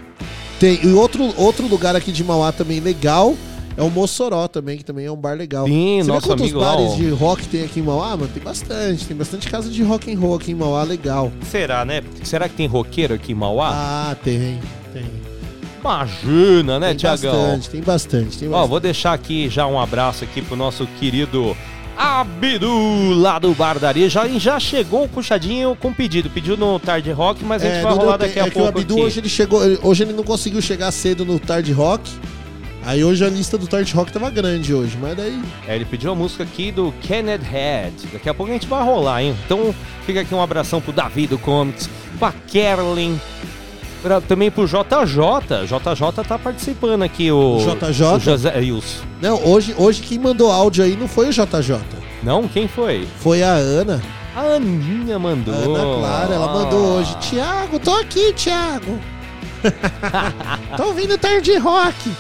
Tem, 0.61 0.79
e 0.85 0.89
outro, 0.93 1.33
outro 1.39 1.67
lugar 1.67 1.97
aqui 1.97 2.13
de 2.13 2.23
Mauá 2.23 2.53
também 2.53 2.79
legal 2.81 3.35
é 3.77 3.83
o 3.83 3.91
Mossoró 3.91 4.47
também, 4.49 4.77
que 4.79 4.85
também 4.85 5.07
é 5.07 5.11
um 5.13 5.17
bar 5.17 5.37
legal. 5.37 5.67
Sim, 5.67 6.01
Você 6.03 6.09
nosso 6.09 6.21
vê 6.23 6.27
quantos 6.29 6.43
amigo 6.43 6.59
lá, 6.59 6.73
bares 6.77 6.93
ó. 6.93 6.97
de 6.97 7.09
rock 7.11 7.49
tem 7.49 7.65
aqui 7.65 7.81
em 7.81 7.83
Mauá? 7.83 8.11
Mano, 8.17 8.29
tem 8.33 8.43
bastante. 8.43 9.07
Tem 9.07 9.17
bastante 9.17 9.49
casa 9.49 9.69
de 9.71 9.83
rock 9.83 10.13
and 10.13 10.19
roll 10.19 10.35
aqui 10.37 10.53
em 10.53 10.55
Mauá, 10.55 10.83
legal. 10.83 11.33
Será, 11.51 11.85
né? 11.85 12.03
Será 12.23 12.49
que 12.49 12.55
tem 12.57 12.67
roqueiro 12.67 13.15
aqui 13.15 13.33
em 13.33 13.35
Mauá? 13.35 13.71
Ah, 13.73 14.17
tem, 14.23 14.59
tem. 14.93 15.05
Imagina, 15.81 16.79
né, 16.79 16.89
tem 16.89 16.97
Tiagão? 16.99 17.33
bastante, 17.33 17.71
tem 17.71 17.81
bastante, 17.81 18.39
tem 18.39 18.49
Ó, 18.49 18.53
bastante. 18.53 18.71
vou 18.71 18.79
deixar 18.81 19.13
aqui 19.15 19.49
já 19.49 19.67
um 19.67 19.81
abraço 19.81 20.23
aqui 20.23 20.41
pro 20.41 20.55
nosso 20.55 20.87
querido 21.01 21.57
Abdu, 21.97 23.15
lá 23.15 23.39
do 23.39 23.53
Bardaria. 23.53 24.09
Já, 24.09 24.29
já 24.29 24.61
chegou 24.61 25.05
o 25.05 25.09
puxadinho 25.09 25.77
com 25.77 25.93
pedido. 25.93 26.31
Pediu 26.31 26.57
no 26.57 26.79
Tarde 26.79 27.11
Rock, 27.11 27.45
mas 27.45 27.63
a 27.63 27.67
gente 27.67 27.79
É, 27.79 27.83
vai 27.83 27.91
não 27.91 27.99
deu 27.99 28.05
rolar 28.07 28.17
daqui 28.19 28.39
a 28.39 28.43
é 28.43 28.49
que 28.49 28.51
pouco 28.53 28.67
o 28.67 28.69
Abdu 28.81 28.95
aqui. 28.95 29.03
hoje 29.03 29.21
ele 29.21 29.29
chegou, 29.29 29.65
ele- 29.65 29.79
hoje 29.83 30.05
ele 30.05 30.13
não 30.13 30.23
conseguiu 30.25 30.63
chegar 30.63 30.91
cedo 30.93 31.25
no 31.25 31.39
Tard 31.41 31.69
Rock. 31.73 32.09
Aí 32.85 33.05
hoje 33.05 33.25
a 33.25 33.29
lista 33.29 33.57
do 33.57 33.67
Tard 33.69 33.89
Rock 33.95 34.13
tava 34.13 34.29
grande 34.29 34.75
hoje, 34.75 34.99
mas 35.01 35.17
daí 35.17 35.41
É, 35.69 35.77
ele 35.77 35.85
pediu 35.85 36.11
a 36.11 36.15
música 36.15 36.43
aqui 36.43 36.73
do 36.73 36.93
Kenneth 37.03 37.43
Head. 37.43 37.95
Daqui 38.13 38.29
a 38.29 38.35
pouco 38.35 38.51
a 38.51 38.55
gente 38.55 38.67
vai 38.67 38.83
rolar, 38.85 39.23
hein? 39.23 39.37
Então 39.47 39.73
fica 40.05 40.21
aqui 40.21 40.35
um 40.35 40.43
abração 40.43 40.81
pro 40.81 40.93
Davi 40.93 41.27
do 41.29 41.39
Comics, 41.39 41.89
pra 42.19 42.33
Kerlin, 42.49 43.21
pra- 44.03 44.21
também 44.21 44.51
pro 44.51 44.67
JJ. 44.67 45.65
JJ 45.67 46.25
tá 46.27 46.37
participando 46.39 47.03
aqui, 47.03 47.31
o. 47.31 47.59
JJ? 47.59 48.17
O 48.17 48.19
José 48.19 48.59
Wilson. 48.59 49.05
Não, 49.21 49.45
hoje, 49.47 49.75
hoje 49.79 50.03
quem 50.03 50.19
mandou 50.19 50.51
áudio 50.51 50.83
aí 50.85 50.97
não 50.97 51.07
foi 51.07 51.29
o 51.29 51.33
JJ, 51.33 51.79
Não? 52.23 52.49
Quem 52.49 52.67
foi? 52.67 53.07
foi 53.21 53.45
a 53.45 53.53
Ana. 53.53 54.03
A 54.35 54.55
Aninha 54.57 55.19
mandou. 55.21 55.55
Ana 55.55 55.99
Clara, 56.01 56.35
ela 56.35 56.53
mandou 56.53 56.99
hoje. 56.99 57.15
Tiago, 57.21 57.79
tô 57.79 57.93
aqui, 57.95 58.33
Tiago. 58.33 58.99
tô 60.77 60.87
ouvindo 60.87 61.17
Tarde 61.17 61.57
Rock. 61.59 62.11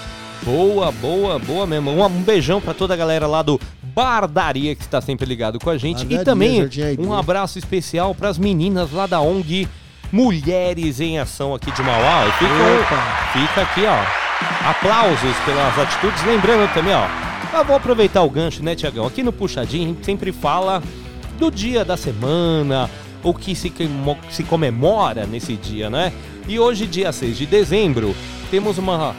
Boa, 0.44 0.90
boa, 0.90 1.38
boa 1.38 1.66
mesmo. 1.66 1.90
Um, 1.90 2.04
um 2.04 2.22
beijão 2.22 2.60
pra 2.60 2.74
toda 2.74 2.94
a 2.94 2.96
galera 2.96 3.26
lá 3.26 3.42
do 3.42 3.60
Bardaria 3.82 4.74
que 4.74 4.82
está 4.82 5.00
sempre 5.00 5.24
ligado 5.26 5.58
com 5.58 5.70
a 5.70 5.78
gente. 5.78 5.98
Bardaria, 5.98 6.20
e 6.20 6.24
também 6.24 6.68
um 6.98 7.12
abraço 7.12 7.58
especial 7.58 8.14
pras 8.14 8.38
meninas 8.38 8.90
lá 8.92 9.06
da 9.06 9.20
ONG 9.20 9.68
Mulheres 10.10 11.00
em 11.00 11.18
Ação 11.18 11.54
aqui 11.54 11.70
de 11.70 11.82
Mauá. 11.82 12.26
E 12.26 12.32
Fica, 12.32 13.48
fica 13.48 13.62
aqui, 13.62 13.82
ó. 13.86 14.68
Aplausos 14.68 15.36
pelas 15.44 15.78
atitudes. 15.78 16.24
Lembrando 16.24 16.72
também, 16.74 16.94
ó. 16.94 17.06
Eu 17.56 17.64
vou 17.64 17.76
aproveitar 17.76 18.22
o 18.22 18.30
gancho, 18.30 18.62
né, 18.62 18.74
Tiagão? 18.74 19.06
Aqui 19.06 19.22
no 19.22 19.32
Puxadinho 19.32 19.84
a 19.84 19.88
gente 19.88 20.04
sempre 20.04 20.32
fala 20.32 20.82
do 21.38 21.50
dia 21.50 21.84
da 21.84 21.96
semana, 21.96 22.90
o 23.22 23.32
que 23.32 23.54
se, 23.54 23.72
se 24.30 24.42
comemora 24.44 25.26
nesse 25.26 25.56
dia, 25.56 25.88
né? 25.88 26.12
E 26.48 26.58
hoje, 26.58 26.86
dia 26.86 27.12
6 27.12 27.38
de 27.38 27.46
dezembro, 27.46 28.14
temos 28.50 28.78
uma 28.78 29.14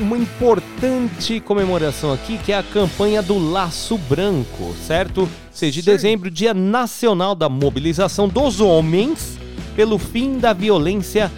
uma 0.00 0.16
importante 0.16 1.40
comemoração 1.40 2.12
aqui, 2.12 2.38
que 2.38 2.52
é 2.52 2.58
a 2.58 2.62
campanha 2.62 3.22
do 3.22 3.38
Laço 3.38 3.96
Branco, 3.98 4.74
certo? 4.86 5.28
6 5.50 5.74
de 5.74 5.82
Sim. 5.82 5.90
dezembro, 5.90 6.30
Dia 6.30 6.54
Nacional 6.54 7.34
da 7.34 7.48
Mobilização 7.48 8.28
dos 8.28 8.60
Homens 8.60 9.38
pelo 9.74 9.98
fim 9.98 10.38
da 10.38 10.52
violência 10.52 11.30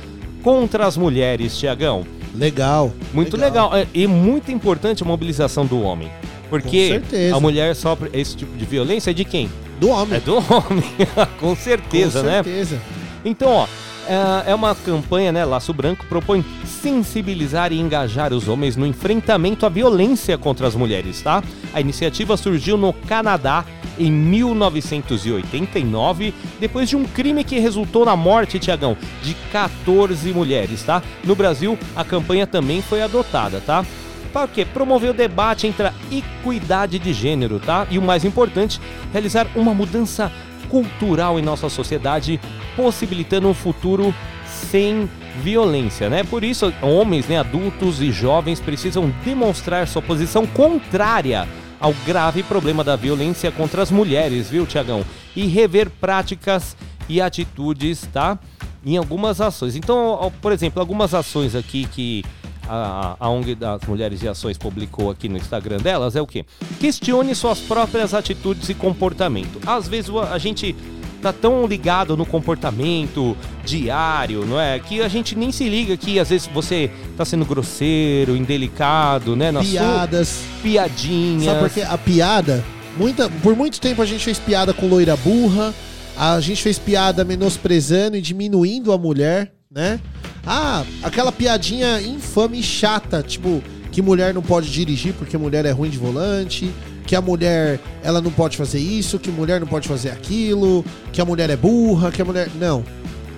contra 0.42 0.86
as 0.86 0.96
mulheres, 0.96 1.56
Tiagão. 1.58 2.04
Legal. 2.34 2.92
Muito 3.12 3.36
legal. 3.36 3.74
É, 3.76 3.86
E 3.92 4.06
muito 4.06 4.50
importante 4.52 5.02
a 5.02 5.06
mobilização 5.06 5.66
do 5.66 5.80
homem. 5.82 6.10
Porque 6.48 7.00
Com 7.30 7.36
a 7.36 7.40
mulher 7.40 7.74
sofre 7.76 8.10
esse 8.12 8.36
tipo 8.36 8.56
de 8.56 8.64
violência 8.64 9.10
é 9.10 9.14
de 9.14 9.24
quem? 9.24 9.50
Do 9.78 9.88
homem. 9.90 10.16
É 10.16 10.20
do 10.20 10.36
homem, 10.36 10.84
com 11.38 11.54
certeza, 11.54 12.20
Com 12.20 12.26
né? 12.26 12.42
certeza. 12.42 12.80
Então, 13.24 13.48
ó, 13.50 13.66
É, 14.08 14.50
é 14.50 14.54
uma 14.54 14.74
campanha, 14.74 15.30
né? 15.30 15.44
Laço 15.44 15.72
Branco 15.72 16.04
propõe 16.06 16.44
sensibilizar 16.82 17.72
e 17.72 17.78
engajar 17.78 18.32
os 18.32 18.48
homens 18.48 18.74
no 18.76 18.84
enfrentamento 18.86 19.66
à 19.66 19.68
violência 19.68 20.38
contra 20.38 20.66
as 20.66 20.74
mulheres, 20.74 21.20
tá? 21.20 21.44
A 21.72 21.80
iniciativa 21.80 22.36
surgiu 22.36 22.76
no 22.76 22.92
Canadá 22.92 23.64
em 23.98 24.10
1989, 24.10 26.34
depois 26.58 26.88
de 26.88 26.96
um 26.96 27.04
crime 27.04 27.44
que 27.44 27.58
resultou 27.58 28.04
na 28.04 28.16
morte, 28.16 28.58
Tiagão, 28.58 28.96
de 29.22 29.34
14 29.52 30.32
mulheres, 30.32 30.82
tá? 30.82 31.00
No 31.22 31.36
Brasil, 31.36 31.78
a 31.94 32.02
campanha 32.02 32.46
também 32.46 32.80
foi 32.80 33.02
adotada, 33.02 33.60
tá? 33.60 33.84
Para 34.32 34.48
quê? 34.48 34.64
Promover 34.64 35.10
o 35.10 35.14
debate 35.14 35.66
entre 35.66 35.88
a 35.88 35.92
equidade 36.10 36.98
de 36.98 37.12
gênero, 37.12 37.58
tá? 37.58 37.86
E 37.90 37.98
o 37.98 38.02
mais 38.02 38.24
importante, 38.24 38.80
realizar 39.12 39.46
uma 39.54 39.74
mudança 39.74 40.32
cultural 40.70 41.38
em 41.38 41.42
nossa 41.42 41.68
sociedade, 41.68 42.40
possibilitando 42.76 43.48
um 43.48 43.54
futuro 43.54 44.14
sem 44.46 45.10
violência, 45.42 46.08
né? 46.08 46.24
Por 46.24 46.44
isso, 46.44 46.72
homens, 46.82 47.26
né, 47.26 47.38
adultos 47.38 48.00
e 48.00 48.10
jovens 48.10 48.60
precisam 48.60 49.12
demonstrar 49.24 49.86
sua 49.86 50.02
posição 50.02 50.46
contrária 50.46 51.46
ao 51.80 51.94
grave 52.04 52.42
problema 52.42 52.84
da 52.84 52.94
violência 52.94 53.50
contra 53.50 53.82
as 53.82 53.90
mulheres, 53.90 54.50
viu, 54.50 54.66
Tiagão? 54.66 55.04
E 55.34 55.46
rever 55.46 55.88
práticas 55.88 56.76
e 57.08 57.20
atitudes, 57.20 58.06
tá? 58.12 58.38
Em 58.84 58.96
algumas 58.96 59.40
ações. 59.40 59.76
Então, 59.76 60.32
por 60.40 60.52
exemplo, 60.52 60.80
algumas 60.80 61.14
ações 61.14 61.54
aqui 61.54 61.86
que 61.86 62.24
a, 62.68 63.16
a 63.18 63.28
ONG 63.28 63.54
das 63.54 63.82
Mulheres 63.82 64.20
de 64.20 64.28
Ações 64.28 64.56
publicou 64.56 65.10
aqui 65.10 65.28
no 65.28 65.36
Instagram 65.36 65.78
delas 65.78 66.14
é 66.14 66.20
o 66.20 66.26
quê? 66.26 66.44
Questione 66.78 67.34
suas 67.34 67.58
próprias 67.60 68.14
atitudes 68.14 68.68
e 68.68 68.74
comportamento. 68.74 69.60
Às 69.66 69.88
vezes 69.88 70.10
a 70.14 70.38
gente 70.38 70.76
tá 71.20 71.32
tão 71.32 71.66
ligado 71.66 72.16
no 72.16 72.24
comportamento 72.24 73.36
diário, 73.64 74.44
não 74.46 74.60
é? 74.60 74.78
Que 74.78 75.00
a 75.02 75.08
gente 75.08 75.36
nem 75.36 75.52
se 75.52 75.68
liga 75.68 75.96
que 75.96 76.18
às 76.18 76.30
vezes 76.30 76.48
você 76.52 76.90
tá 77.16 77.24
sendo 77.24 77.44
grosseiro, 77.44 78.36
indelicado, 78.36 79.36
né? 79.36 79.52
Na 79.52 79.60
Piadas. 79.60 80.28
Sua... 80.28 80.62
Piadinhas. 80.62 81.44
Sabe 81.44 81.60
por 81.60 81.70
quê? 81.70 81.82
A 81.82 81.98
piada, 81.98 82.64
muita, 82.96 83.28
por 83.42 83.54
muito 83.54 83.80
tempo 83.80 84.02
a 84.02 84.06
gente 84.06 84.24
fez 84.24 84.38
piada 84.38 84.72
com 84.72 84.88
loira 84.88 85.16
burra, 85.16 85.74
a 86.16 86.40
gente 86.40 86.62
fez 86.62 86.78
piada 86.78 87.24
menosprezando 87.24 88.16
e 88.16 88.20
diminuindo 88.20 88.92
a 88.92 88.98
mulher, 88.98 89.52
né? 89.70 90.00
Ah, 90.46 90.84
aquela 91.02 91.30
piadinha 91.30 92.00
infame 92.00 92.60
e 92.60 92.62
chata, 92.62 93.22
tipo, 93.22 93.62
que 93.92 94.00
mulher 94.00 94.32
não 94.32 94.42
pode 94.42 94.70
dirigir 94.70 95.12
porque 95.14 95.36
mulher 95.36 95.66
é 95.66 95.70
ruim 95.70 95.90
de 95.90 95.98
volante, 95.98 96.70
que 97.10 97.16
a 97.16 97.20
mulher 97.20 97.80
ela 98.04 98.20
não 98.20 98.30
pode 98.30 98.56
fazer 98.56 98.78
isso, 98.78 99.18
que 99.18 99.32
mulher 99.32 99.58
não 99.58 99.66
pode 99.66 99.88
fazer 99.88 100.10
aquilo, 100.10 100.84
que 101.12 101.20
a 101.20 101.24
mulher 101.24 101.50
é 101.50 101.56
burra, 101.56 102.12
que 102.12 102.22
a 102.22 102.24
mulher. 102.24 102.48
Não. 102.54 102.84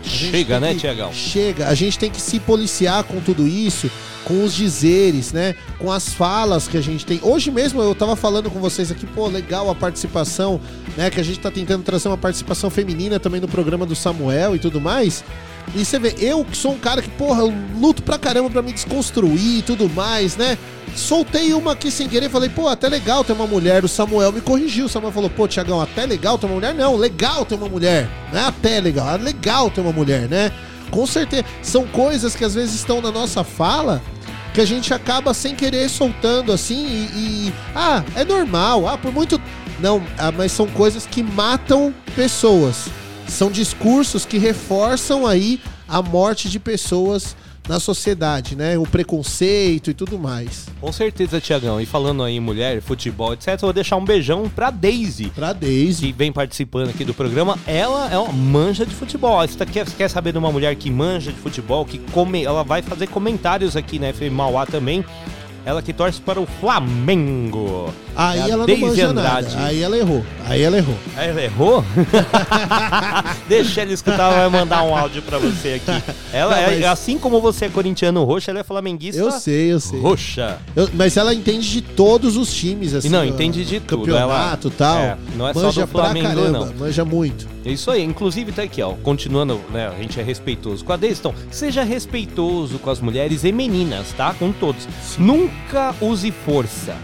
A 0.04 0.06
Chega, 0.06 0.60
né, 0.60 0.74
que... 0.74 0.80
Tiagão? 0.80 1.10
Chega. 1.10 1.68
A 1.68 1.74
gente 1.74 1.98
tem 1.98 2.10
que 2.10 2.20
se 2.20 2.38
policiar 2.38 3.02
com 3.04 3.18
tudo 3.18 3.48
isso, 3.48 3.90
com 4.26 4.44
os 4.44 4.52
dizeres, 4.52 5.32
né? 5.32 5.54
Com 5.78 5.90
as 5.90 6.10
falas 6.10 6.68
que 6.68 6.76
a 6.76 6.82
gente 6.82 7.06
tem. 7.06 7.18
Hoje 7.22 7.50
mesmo 7.50 7.80
eu 7.80 7.94
tava 7.94 8.14
falando 8.14 8.50
com 8.50 8.60
vocês 8.60 8.90
aqui, 8.90 9.06
pô, 9.06 9.26
legal 9.26 9.70
a 9.70 9.74
participação, 9.74 10.60
né? 10.94 11.08
Que 11.08 11.18
a 11.18 11.24
gente 11.24 11.40
tá 11.40 11.50
tentando 11.50 11.82
trazer 11.82 12.08
uma 12.08 12.18
participação 12.18 12.68
feminina 12.68 13.18
também 13.18 13.40
no 13.40 13.48
programa 13.48 13.86
do 13.86 13.96
Samuel 13.96 14.54
e 14.54 14.58
tudo 14.58 14.82
mais. 14.82 15.24
E 15.74 15.84
você 15.84 15.98
vê, 15.98 16.14
eu 16.18 16.44
que 16.44 16.56
sou 16.56 16.72
um 16.72 16.78
cara 16.78 17.00
que, 17.00 17.08
porra, 17.10 17.42
luto 17.78 18.02
pra 18.02 18.18
caramba 18.18 18.50
pra 18.50 18.62
me 18.62 18.72
desconstruir 18.72 19.58
e 19.58 19.62
tudo 19.62 19.88
mais, 19.88 20.36
né? 20.36 20.58
Soltei 20.94 21.54
uma 21.54 21.72
aqui 21.72 21.90
sem 21.90 22.08
querer, 22.08 22.28
falei, 22.28 22.50
pô, 22.50 22.68
até 22.68 22.88
legal 22.88 23.24
ter 23.24 23.32
uma 23.32 23.46
mulher. 23.46 23.82
O 23.84 23.88
Samuel 23.88 24.32
me 24.32 24.42
corrigiu. 24.42 24.86
O 24.86 24.88
Samuel 24.88 25.12
falou, 25.12 25.30
pô, 25.30 25.48
Tiagão, 25.48 25.80
até 25.80 26.04
legal 26.04 26.36
ter 26.36 26.46
uma 26.46 26.56
mulher? 26.56 26.74
Não, 26.74 26.96
legal 26.96 27.46
ter 27.46 27.54
uma 27.54 27.68
mulher. 27.68 28.06
Não 28.30 28.40
é 28.40 28.44
até 28.44 28.80
legal, 28.80 29.08
é 29.14 29.16
legal 29.16 29.70
ter 29.70 29.80
uma 29.80 29.92
mulher, 29.92 30.28
né? 30.28 30.52
Com 30.90 31.06
certeza. 31.06 31.44
São 31.62 31.86
coisas 31.86 32.36
que 32.36 32.44
às 32.44 32.54
vezes 32.54 32.74
estão 32.74 33.00
na 33.00 33.10
nossa 33.10 33.42
fala 33.42 34.02
que 34.52 34.60
a 34.60 34.66
gente 34.66 34.92
acaba 34.92 35.32
sem 35.32 35.54
querer 35.54 35.88
soltando 35.88 36.52
assim 36.52 36.86
e. 36.86 37.48
e 37.48 37.52
ah, 37.74 38.04
é 38.14 38.24
normal. 38.24 38.86
Ah, 38.86 38.98
por 38.98 39.12
muito. 39.12 39.40
Não, 39.80 40.02
ah, 40.18 40.30
mas 40.30 40.52
são 40.52 40.66
coisas 40.66 41.06
que 41.06 41.22
matam 41.22 41.94
pessoas. 42.14 42.88
São 43.32 43.50
discursos 43.50 44.26
que 44.26 44.36
reforçam 44.36 45.26
aí 45.26 45.58
a 45.88 46.02
morte 46.02 46.50
de 46.50 46.60
pessoas 46.60 47.34
na 47.66 47.80
sociedade, 47.80 48.54
né? 48.54 48.76
O 48.76 48.82
preconceito 48.82 49.90
e 49.90 49.94
tudo 49.94 50.18
mais. 50.18 50.66
Com 50.78 50.92
certeza, 50.92 51.40
Tiagão. 51.40 51.80
E 51.80 51.86
falando 51.86 52.22
aí 52.22 52.36
em 52.36 52.40
mulher, 52.40 52.82
futebol, 52.82 53.32
etc, 53.32 53.48
eu 53.54 53.58
vou 53.60 53.72
deixar 53.72 53.96
um 53.96 54.04
beijão 54.04 54.50
pra 54.54 54.70
Daisy. 54.70 55.32
Pra 55.34 55.54
Daisy. 55.54 56.08
Que 56.08 56.12
vem 56.12 56.30
participando 56.30 56.90
aqui 56.90 57.06
do 57.06 57.14
programa. 57.14 57.58
Ela 57.66 58.10
é 58.12 58.18
uma 58.18 58.32
manja 58.34 58.84
de 58.84 58.94
futebol. 58.94 59.40
Você 59.40 59.56
tá, 59.56 59.64
quer, 59.64 59.86
quer 59.86 60.08
saber 60.08 60.32
de 60.32 60.38
uma 60.38 60.52
mulher 60.52 60.76
que 60.76 60.90
manja 60.90 61.32
de 61.32 61.38
futebol, 61.38 61.86
que 61.86 61.98
come, 62.12 62.44
ela 62.44 62.62
vai 62.62 62.82
fazer 62.82 63.06
comentários 63.06 63.76
aqui 63.76 63.98
na 63.98 64.12
FM 64.12 64.32
Mauá 64.32 64.66
também. 64.66 65.02
Ela 65.64 65.80
que 65.80 65.94
torce 65.94 66.20
para 66.20 66.38
o 66.38 66.46
Flamengo. 66.60 67.94
Aí 68.14 68.38
É 68.38 68.42
a 68.42 68.48
ela 68.48 68.66
não 68.66 68.76
manja 68.76 69.06
Andrade. 69.08 69.54
nada. 69.54 69.66
Aí 69.66 69.82
ela 69.82 69.96
errou. 69.96 70.24
Aí 70.46 70.62
ela 70.62 70.76
errou. 70.76 70.96
Aí 71.16 71.28
ela 71.30 71.42
errou? 71.42 71.84
Deixa 73.48 73.82
ela 73.82 73.92
escutar, 73.92 74.32
ela 74.32 74.48
vai 74.48 74.60
mandar 74.60 74.82
um 74.82 74.96
áudio 74.96 75.22
pra 75.22 75.38
você 75.38 75.80
aqui. 75.86 76.02
Ela 76.32 76.54
Não, 76.54 76.62
é, 76.62 76.66
mas- 76.76 76.84
assim 76.84 77.18
como 77.18 77.40
você 77.40 77.66
é 77.66 77.68
corintiano 77.68 78.22
roxo, 78.24 78.50
ela 78.50 78.60
é 78.60 78.62
flamenguista 78.64 79.20
Eu 79.20 79.30
sei, 79.32 79.72
eu 79.72 79.80
sei. 79.80 80.00
roxa. 80.00 80.58
Eu- 80.76 80.88
mas 80.94 81.16
ela 81.16 81.34
entende 81.34 81.70
de 81.70 81.80
todos 81.80 82.36
os 82.36 82.52
times, 82.52 82.94
assim. 82.94 83.08
E 83.08 83.10
não, 83.10 83.24
entende 83.24 83.64
de 83.64 83.80
tudo. 83.80 84.00
Campeonato 84.06 84.68
e 84.68 84.70
tal. 84.72 84.96
é, 84.98 85.16
não 85.36 85.48
é 85.48 85.54
só 85.54 85.62
manja 85.62 85.80
do 85.82 85.86
Flamengo, 85.86 86.26
pra 86.26 86.34
caramba, 86.36 86.66
não. 86.66 86.74
manja 86.74 87.04
muito. 87.04 87.46
É 87.64 87.70
isso 87.70 87.90
aí. 87.90 88.02
Inclusive 88.02 88.52
tá 88.52 88.62
aqui, 88.62 88.82
ó. 88.82 88.92
Continuando, 89.02 89.60
né? 89.70 89.88
A 89.96 90.00
gente 90.02 90.18
é 90.18 90.22
respeitoso 90.22 90.84
com 90.84 90.92
a. 90.92 90.98
Então, 91.02 91.34
seja 91.50 91.82
respeitoso 91.82 92.78
com 92.78 92.90
as 92.90 93.00
mulheres 93.00 93.44
e 93.44 93.52
meninas, 93.52 94.12
tá? 94.16 94.34
Com 94.38 94.50
todos. 94.52 94.86
Nunca 95.18 95.94
use 96.00 96.30
força, 96.44 96.94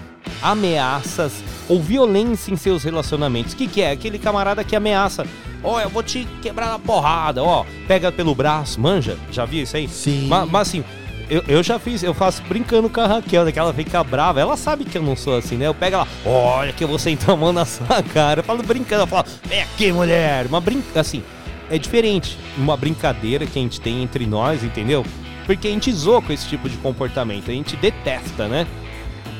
ameaças 0.42 1.32
ou 1.68 1.80
violência 1.80 2.52
em 2.52 2.56
seus 2.56 2.82
relacionamentos. 2.82 3.52
O 3.52 3.56
que, 3.56 3.66
que 3.66 3.82
é? 3.82 3.90
Aquele 3.92 4.18
camarada 4.18 4.64
que 4.64 4.74
ameaça. 4.76 5.26
Ó, 5.62 5.80
eu 5.80 5.88
vou 5.88 6.02
te 6.02 6.26
quebrar 6.40 6.66
na 6.68 6.78
porrada, 6.78 7.42
ó. 7.42 7.64
Pega 7.86 8.10
pelo 8.12 8.34
braço, 8.34 8.80
manja. 8.80 9.16
Já 9.30 9.44
viu 9.44 9.62
isso 9.62 9.76
aí? 9.76 9.88
Sim. 9.88 10.26
Ma- 10.28 10.46
Mas, 10.46 10.68
assim, 10.68 10.84
eu, 11.28 11.42
eu 11.48 11.62
já 11.62 11.78
fiz, 11.78 12.02
eu 12.02 12.14
faço 12.14 12.42
brincando 12.48 12.88
com 12.88 13.00
a 13.00 13.06
Raquel, 13.06 13.44
né? 13.44 13.52
Que 13.52 13.58
ela 13.58 13.74
fica 13.74 14.02
brava. 14.04 14.40
Ela 14.40 14.56
sabe 14.56 14.84
que 14.84 14.96
eu 14.96 15.02
não 15.02 15.16
sou 15.16 15.36
assim, 15.36 15.56
né? 15.56 15.66
Eu 15.66 15.74
pego 15.74 15.96
ela, 15.96 16.08
olha 16.24 16.72
que 16.72 16.82
eu 16.84 16.88
vou 16.88 16.98
sentar 16.98 17.30
a 17.30 17.36
mão 17.36 17.52
na 17.52 17.64
sua 17.64 18.02
cara. 18.14 18.40
Eu 18.40 18.44
falo 18.44 18.62
brincando, 18.62 19.02
eu 19.02 19.06
falo, 19.06 19.26
vem 19.44 19.62
aqui, 19.62 19.92
mulher. 19.92 20.46
Uma 20.46 20.60
brinca, 20.60 21.00
assim, 21.00 21.22
é 21.70 21.76
diferente. 21.76 22.38
Uma 22.56 22.76
brincadeira 22.76 23.44
que 23.44 23.58
a 23.58 23.62
gente 23.62 23.80
tem 23.80 24.02
entre 24.02 24.26
nós, 24.26 24.62
entendeu? 24.62 25.04
Porque 25.44 25.66
a 25.66 25.70
gente 25.70 25.90
zoa 25.92 26.22
com 26.22 26.32
esse 26.32 26.46
tipo 26.46 26.68
de 26.68 26.76
comportamento, 26.76 27.50
a 27.50 27.54
gente 27.54 27.74
detesta, 27.76 28.46
né? 28.46 28.66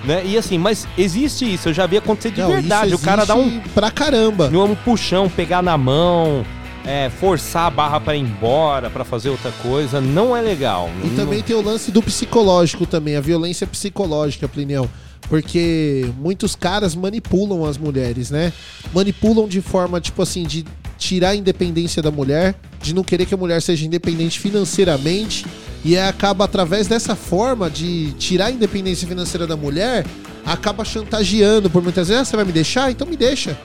Né? 0.04 0.22
E 0.24 0.36
assim, 0.38 0.58
mas 0.58 0.86
existe 0.96 1.44
isso, 1.52 1.68
eu 1.68 1.74
já 1.74 1.86
vi 1.86 1.96
acontecer 1.96 2.30
de 2.30 2.40
Não, 2.40 2.48
verdade. 2.50 2.94
O 2.94 2.98
cara 2.98 3.24
dá 3.24 3.34
um, 3.34 3.60
pra 3.74 3.90
caramba. 3.90 4.48
um 4.48 4.74
puxão, 4.74 5.28
pegar 5.28 5.62
na 5.62 5.76
mão, 5.76 6.44
é, 6.84 7.10
forçar 7.10 7.66
a 7.66 7.70
barra 7.70 8.00
pra 8.00 8.14
ir 8.16 8.20
embora, 8.20 8.88
pra 8.88 9.04
fazer 9.04 9.28
outra 9.30 9.52
coisa, 9.62 10.00
não 10.00 10.36
é 10.36 10.40
legal. 10.40 10.88
E 11.04 11.08
Não- 11.08 11.16
também 11.16 11.42
tem 11.42 11.54
o 11.56 11.62
lance 11.62 11.90
do 11.90 12.02
psicológico 12.02 12.86
também, 12.86 13.16
a 13.16 13.20
violência 13.20 13.66
psicológica, 13.66 14.48
Plinião. 14.48 14.88
Porque 15.28 16.08
muitos 16.18 16.56
caras 16.56 16.94
manipulam 16.94 17.66
as 17.66 17.76
mulheres, 17.76 18.30
né? 18.30 18.50
Manipulam 18.94 19.46
de 19.46 19.60
forma, 19.60 20.00
tipo 20.00 20.22
assim, 20.22 20.44
de 20.44 20.64
tirar 20.96 21.30
a 21.30 21.36
independência 21.36 22.00
da 22.02 22.10
mulher, 22.10 22.54
de 22.80 22.94
não 22.94 23.04
querer 23.04 23.26
que 23.26 23.34
a 23.34 23.36
mulher 23.36 23.60
seja 23.60 23.84
independente 23.84 24.40
financeiramente. 24.40 25.44
E 25.84 25.96
aí 25.96 26.08
acaba, 26.08 26.44
através 26.44 26.86
dessa 26.86 27.14
forma 27.14 27.70
de 27.70 28.12
tirar 28.12 28.46
a 28.46 28.50
independência 28.50 29.06
financeira 29.06 29.46
da 29.46 29.56
mulher, 29.56 30.04
acaba 30.44 30.84
chantageando 30.84 31.70
por 31.70 31.82
muitas 31.82 32.08
vezes. 32.08 32.22
Ah, 32.22 32.24
você 32.24 32.36
vai 32.36 32.44
me 32.44 32.52
deixar? 32.52 32.90
Então 32.90 33.06
me 33.06 33.16
deixa. 33.16 33.58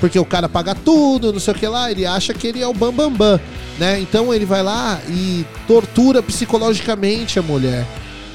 Porque 0.00 0.18
o 0.18 0.24
cara 0.24 0.48
paga 0.48 0.74
tudo, 0.74 1.32
não 1.32 1.40
sei 1.40 1.54
o 1.54 1.56
que 1.56 1.66
lá, 1.66 1.90
ele 1.90 2.06
acha 2.06 2.32
que 2.32 2.46
ele 2.46 2.62
é 2.62 2.66
o 2.66 2.72
bambambam, 2.72 3.10
bam, 3.10 3.36
bam, 3.36 3.40
né? 3.78 4.00
Então 4.00 4.32
ele 4.32 4.44
vai 4.44 4.62
lá 4.62 5.00
e 5.08 5.44
tortura 5.66 6.22
psicologicamente 6.22 7.38
a 7.38 7.42
mulher, 7.42 7.84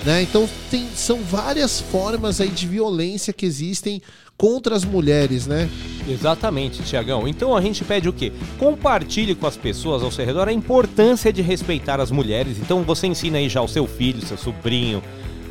né? 0.03 0.21
Então 0.21 0.47
tem, 0.69 0.87
são 0.93 1.21
várias 1.21 1.79
formas 1.79 2.41
aí 2.41 2.49
de 2.49 2.67
violência 2.67 3.31
que 3.31 3.45
existem 3.45 4.01
contra 4.37 4.75
as 4.75 4.83
mulheres, 4.83 5.47
né? 5.47 5.69
Exatamente, 6.07 6.83
Tiagão. 6.83 7.27
Então 7.27 7.55
a 7.55 7.61
gente 7.61 7.83
pede 7.83 8.09
o 8.09 8.13
quê? 8.13 8.31
Compartilhe 8.57 9.35
com 9.35 9.47
as 9.47 9.55
pessoas 9.55 10.03
ao 10.03 10.11
seu 10.11 10.25
redor 10.25 10.47
a 10.47 10.53
importância 10.53 11.31
de 11.31 11.41
respeitar 11.41 11.99
as 11.99 12.11
mulheres. 12.11 12.57
Então 12.57 12.83
você 12.83 13.07
ensina 13.07 13.37
aí 13.37 13.47
já 13.47 13.61
o 13.61 13.67
seu 13.67 13.87
filho, 13.87 14.25
seu 14.25 14.37
sobrinho, 14.37 15.01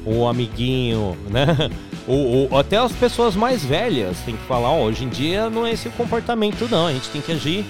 o 0.05 0.27
amiguinho, 0.27 1.16
né? 1.31 1.71
Ou, 2.07 2.51
ou 2.51 2.59
até 2.59 2.77
as 2.77 2.92
pessoas 2.92 3.37
mais 3.37 3.64
velhas. 3.64 4.18
Tem 4.27 4.37
que 4.37 4.42
falar, 4.45 4.71
ó, 4.71 4.83
hoje 4.83 5.05
em 5.05 5.09
dia 5.09 5.49
não 5.49 5.64
é 5.64 5.73
esse 5.73 5.88
o 5.88 5.92
comportamento, 5.92 6.68
não. 6.71 6.88
A 6.88 6.92
gente 6.92 7.09
tem 7.11 7.21
que 7.23 7.33
agir 7.33 7.64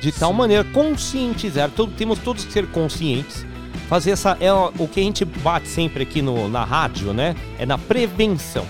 de 0.00 0.12
tal 0.12 0.32
maneira, 0.32 0.62
conscientizar. 0.64 1.70
Todo, 1.70 1.92
temos 1.92 2.18
todos 2.20 2.44
que 2.44 2.52
ser 2.52 2.66
conscientes. 2.68 3.44
Fazer 3.88 4.12
essa. 4.12 4.36
É 4.40 4.52
o 4.52 4.72
o 4.78 4.88
que 4.88 5.00
a 5.00 5.02
gente 5.02 5.24
bate 5.24 5.68
sempre 5.68 6.02
aqui 6.04 6.22
no, 6.22 6.48
na 6.48 6.64
rádio, 6.64 7.12
né? 7.12 7.34
É 7.58 7.66
na 7.66 7.76
prevenção. 7.76 8.64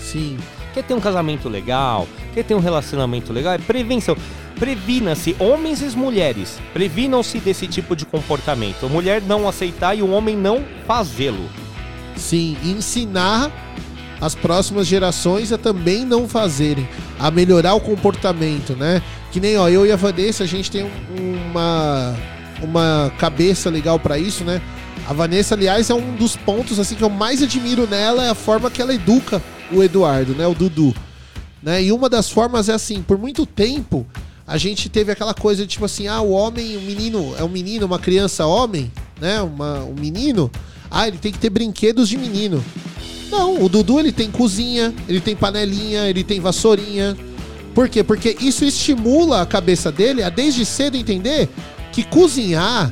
Sim. 0.00 0.38
Quer 0.78 0.84
ter 0.84 0.94
um 0.94 1.00
casamento 1.00 1.48
legal, 1.48 2.06
quer 2.32 2.44
ter 2.44 2.54
um 2.54 2.60
relacionamento 2.60 3.32
legal, 3.32 3.54
é 3.54 3.58
prevenção. 3.58 4.16
previna-se, 4.60 5.34
homens 5.40 5.82
e 5.82 5.96
mulheres, 5.96 6.60
previnam-se 6.72 7.40
desse 7.40 7.66
tipo 7.66 7.96
de 7.96 8.04
comportamento. 8.06 8.86
A 8.86 8.88
mulher 8.88 9.20
não 9.20 9.48
aceitar 9.48 9.96
e 9.98 10.02
o 10.02 10.10
homem 10.10 10.36
não 10.36 10.64
fazê-lo. 10.86 11.48
Sim, 12.14 12.56
ensinar 12.64 13.50
as 14.20 14.36
próximas 14.36 14.86
gerações 14.86 15.52
a 15.52 15.58
também 15.58 16.04
não 16.04 16.28
fazerem, 16.28 16.88
a 17.18 17.28
melhorar 17.28 17.74
o 17.74 17.80
comportamento, 17.80 18.76
né? 18.76 19.02
Que 19.32 19.40
nem, 19.40 19.56
ó, 19.56 19.68
eu 19.68 19.84
e 19.84 19.90
a 19.90 19.96
Vanessa, 19.96 20.44
a 20.44 20.46
gente 20.46 20.70
tem 20.70 20.84
um- 20.84 21.50
uma, 21.50 22.14
uma 22.62 23.12
cabeça 23.18 23.68
legal 23.68 23.98
pra 23.98 24.16
isso, 24.16 24.44
né? 24.44 24.60
A 25.08 25.12
Vanessa, 25.12 25.56
aliás, 25.56 25.90
é 25.90 25.94
um 25.94 26.14
dos 26.14 26.36
pontos 26.36 26.78
assim 26.78 26.94
que 26.94 27.02
eu 27.02 27.10
mais 27.10 27.42
admiro 27.42 27.84
nela, 27.88 28.24
é 28.24 28.30
a 28.30 28.34
forma 28.36 28.70
que 28.70 28.80
ela 28.80 28.94
educa 28.94 29.42
o 29.72 29.82
Eduardo, 29.82 30.34
né? 30.34 30.46
O 30.46 30.54
Dudu. 30.54 30.94
Né? 31.62 31.84
E 31.84 31.92
uma 31.92 32.08
das 32.08 32.30
formas 32.30 32.68
é 32.68 32.74
assim, 32.74 33.02
por 33.02 33.18
muito 33.18 33.44
tempo 33.44 34.06
a 34.46 34.56
gente 34.56 34.88
teve 34.88 35.12
aquela 35.12 35.34
coisa 35.34 35.62
de 35.62 35.68
tipo 35.68 35.84
assim, 35.84 36.08
ah, 36.08 36.22
o 36.22 36.30
homem, 36.30 36.76
o 36.78 36.80
menino, 36.80 37.34
é 37.38 37.44
um 37.44 37.48
menino, 37.48 37.84
uma 37.84 37.98
criança 37.98 38.46
homem, 38.46 38.90
né? 39.20 39.42
Uma, 39.42 39.84
um 39.84 39.94
menino, 39.94 40.50
ah, 40.90 41.06
ele 41.06 41.18
tem 41.18 41.30
que 41.30 41.38
ter 41.38 41.50
brinquedos 41.50 42.08
de 42.08 42.16
menino. 42.16 42.64
Não, 43.30 43.62
o 43.62 43.68
Dudu 43.68 44.00
ele 44.00 44.10
tem 44.10 44.30
cozinha, 44.30 44.94
ele 45.06 45.20
tem 45.20 45.36
panelinha, 45.36 46.08
ele 46.08 46.24
tem 46.24 46.40
vassourinha. 46.40 47.14
Por 47.74 47.90
quê? 47.90 48.02
Porque 48.02 48.38
isso 48.40 48.64
estimula 48.64 49.42
a 49.42 49.46
cabeça 49.46 49.92
dele 49.92 50.22
a 50.22 50.30
desde 50.30 50.64
cedo 50.64 50.96
entender 50.96 51.46
que 51.92 52.02
cozinhar, 52.02 52.90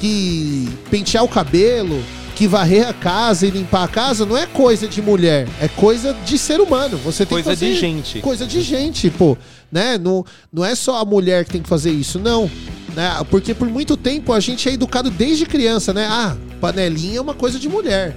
que 0.00 0.68
pentear 0.90 1.22
o 1.22 1.28
cabelo, 1.28 2.02
que 2.38 2.46
varrer 2.46 2.86
a 2.86 2.92
casa 2.92 3.48
e 3.48 3.50
limpar 3.50 3.82
a 3.82 3.88
casa 3.88 4.24
não 4.24 4.36
é 4.36 4.46
coisa 4.46 4.86
de 4.86 5.02
mulher, 5.02 5.48
é 5.60 5.66
coisa 5.66 6.14
de 6.24 6.38
ser 6.38 6.60
humano. 6.60 6.96
Você 6.98 7.26
tem 7.26 7.34
Coisa 7.34 7.50
que 7.50 7.56
fazer 7.56 7.72
de 7.74 7.80
gente. 7.80 8.20
Coisa 8.20 8.46
de 8.46 8.60
gente, 8.60 9.10
pô. 9.10 9.36
Né? 9.72 9.98
Não, 9.98 10.24
não 10.52 10.64
é 10.64 10.76
só 10.76 11.00
a 11.00 11.04
mulher 11.04 11.44
que 11.44 11.50
tem 11.50 11.62
que 11.62 11.68
fazer 11.68 11.90
isso, 11.90 12.20
não. 12.20 12.48
Né? 12.94 13.10
Porque 13.28 13.52
por 13.52 13.66
muito 13.66 13.96
tempo 13.96 14.32
a 14.32 14.38
gente 14.38 14.68
é 14.68 14.72
educado 14.72 15.10
desde 15.10 15.46
criança, 15.46 15.92
né? 15.92 16.06
Ah, 16.08 16.36
panelinha 16.60 17.18
é 17.18 17.20
uma 17.20 17.34
coisa 17.34 17.58
de 17.58 17.68
mulher. 17.68 18.16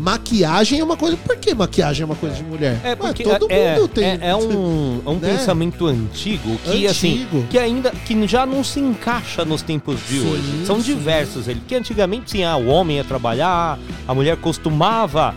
Maquiagem 0.00 0.80
é 0.80 0.84
uma 0.84 0.96
coisa. 0.96 1.14
Por 1.18 1.36
que 1.36 1.54
maquiagem 1.54 2.02
é 2.02 2.06
uma 2.06 2.16
coisa 2.16 2.36
de 2.36 2.42
mulher? 2.42 2.80
É 2.82 2.88
Ué, 2.88 2.96
porque 2.96 3.22
todo 3.22 3.46
é, 3.50 3.74
mundo 3.74 3.88
tem. 3.88 4.04
é, 4.04 4.18
é 4.22 4.34
um, 4.34 5.02
é 5.04 5.10
um 5.10 5.18
né? 5.18 5.36
pensamento 5.36 5.86
antigo 5.86 6.56
que 6.64 6.86
assim 6.86 7.24
Antigo. 7.24 7.46
que 7.50 7.58
ainda 7.58 7.90
que 7.90 8.26
já 8.26 8.46
não 8.46 8.64
se 8.64 8.80
encaixa 8.80 9.44
nos 9.44 9.60
tempos 9.60 10.00
de 10.08 10.20
Sim, 10.20 10.30
hoje. 10.30 10.66
São 10.66 10.76
sim. 10.76 10.94
diversos 10.94 11.48
ele 11.48 11.60
que 11.68 11.74
antigamente 11.74 12.30
sim, 12.30 12.44
ah, 12.44 12.56
o 12.56 12.68
homem 12.68 12.96
ia 12.96 13.04
trabalhar, 13.04 13.78
a 14.08 14.14
mulher 14.14 14.38
costumava 14.38 15.34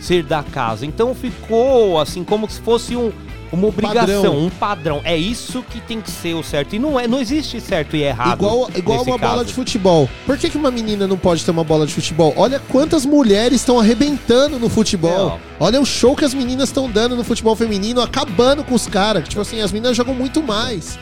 ser 0.00 0.22
da 0.22 0.42
casa. 0.42 0.86
Então 0.86 1.14
ficou 1.14 2.00
assim 2.00 2.24
como 2.24 2.48
se 2.48 2.58
fosse 2.60 2.96
um 2.96 3.12
uma 3.52 3.68
obrigação, 3.68 4.22
Padrão. 4.22 4.38
um 4.38 4.50
padrão. 4.50 5.00
É 5.04 5.16
isso 5.16 5.62
que 5.70 5.80
tem 5.80 6.00
que 6.00 6.10
ser 6.10 6.34
o 6.34 6.42
certo. 6.42 6.74
E 6.74 6.78
não 6.78 6.98
é, 6.98 7.06
não 7.06 7.20
existe 7.20 7.60
certo 7.60 7.96
e 7.96 8.02
errado. 8.02 8.38
Igual, 8.38 8.70
igual 8.74 9.02
uma 9.02 9.18
bola 9.18 9.32
caso. 9.38 9.44
de 9.46 9.54
futebol. 9.54 10.08
Por 10.24 10.36
que, 10.36 10.50
que 10.50 10.56
uma 10.56 10.70
menina 10.70 11.06
não 11.06 11.16
pode 11.16 11.44
ter 11.44 11.50
uma 11.50 11.64
bola 11.64 11.86
de 11.86 11.94
futebol? 11.94 12.32
Olha 12.36 12.60
quantas 12.68 13.06
mulheres 13.06 13.60
estão 13.60 13.78
arrebentando 13.78 14.58
no 14.58 14.68
futebol. 14.68 15.30
Não. 15.30 15.40
Olha 15.60 15.80
o 15.80 15.86
show 15.86 16.14
que 16.16 16.24
as 16.24 16.34
meninas 16.34 16.68
estão 16.68 16.90
dando 16.90 17.16
no 17.16 17.24
futebol 17.24 17.56
feminino, 17.56 18.00
acabando 18.00 18.64
com 18.64 18.74
os 18.74 18.86
caras. 18.86 19.28
Tipo 19.28 19.40
assim, 19.40 19.60
as 19.60 19.72
meninas 19.72 19.96
jogam 19.96 20.14
muito 20.14 20.42
mais. 20.42 20.98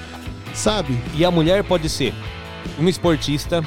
Sabe? 0.53 0.99
E 1.15 1.25
a 1.25 1.31
mulher 1.31 1.65
pode 1.65 1.89
ser 1.89 2.15
uma 2.79 2.89
esportista, 2.89 3.63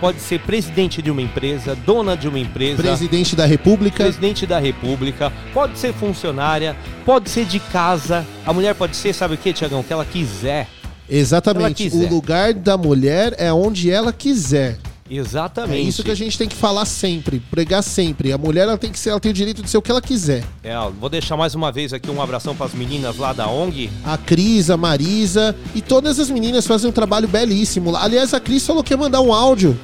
pode 0.00 0.20
ser 0.20 0.40
presidente 0.40 1.00
de 1.00 1.10
uma 1.10 1.22
empresa, 1.22 1.74
dona 1.74 2.16
de 2.16 2.28
uma 2.28 2.38
empresa. 2.38 2.82
Presidente 2.82 3.34
da 3.36 3.46
República. 3.46 4.04
presidente 4.04 4.46
da 4.46 4.58
república, 4.58 5.32
pode 5.52 5.78
ser 5.78 5.92
funcionária, 5.92 6.76
pode 7.04 7.30
ser 7.30 7.44
de 7.44 7.58
casa. 7.58 8.26
A 8.46 8.52
mulher 8.52 8.74
pode 8.74 8.96
ser, 8.96 9.12
sabe 9.12 9.34
o 9.34 9.38
que, 9.38 9.52
Tiagão? 9.52 9.80
O 9.80 9.84
que 9.84 9.92
ela 9.92 10.04
quiser. 10.04 10.68
Exatamente. 11.08 11.64
Ela 11.64 11.74
quiser. 11.74 12.06
O 12.06 12.14
lugar 12.14 12.54
da 12.54 12.76
mulher 12.76 13.34
é 13.38 13.52
onde 13.52 13.90
ela 13.90 14.12
quiser. 14.12 14.78
É 15.10 15.14
Exatamente. 15.16 15.86
isso 15.86 16.02
que 16.02 16.10
a 16.10 16.14
gente 16.14 16.38
tem 16.38 16.48
que 16.48 16.56
falar 16.56 16.86
sempre, 16.86 17.38
pregar 17.50 17.82
sempre. 17.82 18.32
A 18.32 18.38
mulher 18.38 18.62
ela 18.62 18.78
tem 18.78 18.90
que 18.90 18.98
ser, 18.98 19.10
ela 19.10 19.20
tem 19.20 19.30
o 19.30 19.34
direito 19.34 19.62
de 19.62 19.68
ser 19.68 19.76
o 19.76 19.82
que 19.82 19.90
ela 19.90 20.00
quiser. 20.00 20.42
É, 20.62 20.74
vou 20.98 21.10
deixar 21.10 21.36
mais 21.36 21.54
uma 21.54 21.70
vez 21.70 21.92
aqui 21.92 22.10
um 22.10 22.22
abração 22.22 22.56
para 22.56 22.66
as 22.66 22.72
meninas 22.74 23.18
lá 23.18 23.32
da 23.34 23.46
ONG. 23.46 23.90
A 24.04 24.16
Cris, 24.16 24.70
a 24.70 24.76
Marisa 24.78 25.54
e 25.74 25.82
todas 25.82 26.18
as 26.18 26.30
meninas 26.30 26.66
fazem 26.66 26.88
um 26.88 26.92
trabalho 26.92 27.28
belíssimo. 27.28 27.94
Aliás, 27.94 28.32
a 28.32 28.40
Cris 28.40 28.66
falou 28.66 28.82
que 28.82 28.94
ia 28.94 28.96
mandar 28.96 29.20
um 29.20 29.32
áudio 29.32 29.78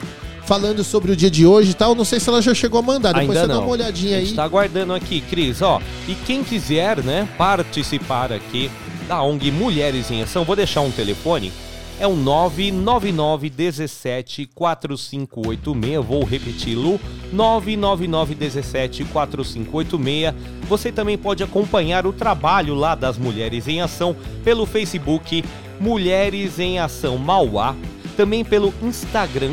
falando 0.47 0.83
sobre 0.83 1.13
o 1.13 1.17
dia 1.17 1.31
de 1.31 1.47
hoje 1.47 1.73
e 1.73 1.75
tal. 1.75 1.95
Não 1.95 2.05
sei 2.05 2.19
se 2.19 2.29
ela 2.29 2.41
já 2.41 2.55
chegou 2.55 2.81
a 2.81 2.83
mandar. 2.83 3.13
Depois 3.13 3.29
Ainda 3.29 3.41
você 3.43 3.47
não. 3.47 3.55
dá 3.57 3.61
uma 3.61 3.71
olhadinha 3.73 4.17
A 4.17 4.21
gente 4.21 4.31
aí. 4.31 4.37
tá 4.37 4.45
aguardando 4.45 4.95
aqui, 4.95 5.21
Cris, 5.21 5.61
ó. 5.61 5.81
E 6.09 6.15
quem 6.15 6.43
quiser, 6.43 7.03
né, 7.05 7.29
participar 7.37 8.33
aqui 8.33 8.71
da 9.07 9.23
ONG 9.23 9.51
Mulheres 9.51 10.11
em 10.11 10.23
Ação, 10.23 10.45
vou 10.45 10.57
deixar 10.57 10.81
um 10.81 10.91
telefone. 10.91 11.53
É 12.01 12.07
o 12.07 12.17
999 12.17 13.51
17 13.51 14.47
4586. 14.55 16.03
Vou 16.03 16.25
repeti-lo. 16.25 16.99
999 17.31 18.35
17 18.35 19.05
4586. 19.05 20.35
Você 20.67 20.91
também 20.91 21.19
pode 21.19 21.43
acompanhar 21.43 22.07
o 22.07 22.13
trabalho 22.15 22.75
lá 22.75 22.95
das 22.95 23.19
Mulheres 23.19 23.69
em 23.69 23.83
Ação 23.83 24.17
pelo 24.43 24.65
Facebook 24.65 25.45
Mulheres 25.79 26.59
em 26.59 26.79
Ação 26.79 27.19
Mauá. 27.19 27.77
Também 28.17 28.47
pelo 28.47 28.73
Instagram, 28.83 29.53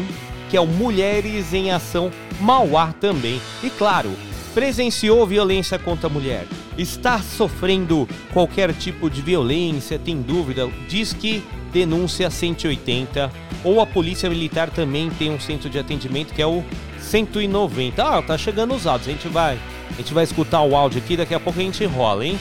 que 0.50 0.56
é 0.56 0.62
o 0.62 0.66
Mulheres 0.66 1.54
em 1.54 1.72
Ação 1.72 2.10
Mauá 2.40 2.94
também. 2.94 3.42
E 3.62 3.70
claro, 3.70 4.12
presenciou 4.54 5.28
violência 5.28 5.78
contra 5.78 6.08
a 6.08 6.10
mulher, 6.10 6.48
está 6.78 7.20
sofrendo 7.20 8.08
qualquer 8.34 8.74
tipo 8.74 9.10
de 9.10 9.22
violência, 9.22 10.00
tem 10.00 10.22
dúvida, 10.22 10.68
diz 10.88 11.14
que 11.14 11.44
denúncia 11.72 12.30
180 12.30 13.32
ou 13.64 13.82
a 13.82 13.86
Polícia 13.86 14.30
Militar 14.30 14.70
também 14.70 15.10
tem 15.10 15.32
um 15.32 15.40
centro 15.40 15.70
de 15.70 15.78
atendimento 15.80 16.34
que 16.34 16.42
é 16.42 16.48
o 16.48 16.64
190. 17.00 18.04
Ah, 18.04 18.22
tá 18.22 18.38
chegando 18.38 18.74
os 18.74 18.86
áudios, 18.86 19.10
a 19.10 19.12
gente 19.12 19.28
vai, 19.28 19.58
a 19.92 19.98
gente 19.98 20.14
vai 20.14 20.24
escutar 20.24 20.62
o 20.62 20.76
áudio 20.76 21.00
aqui, 21.00 21.18
daqui 21.18 21.34
a 21.34 21.40
pouco 21.40 21.60
a 21.60 21.64
gente 21.64 21.86
rola, 21.86 22.26
hein? 22.26 22.38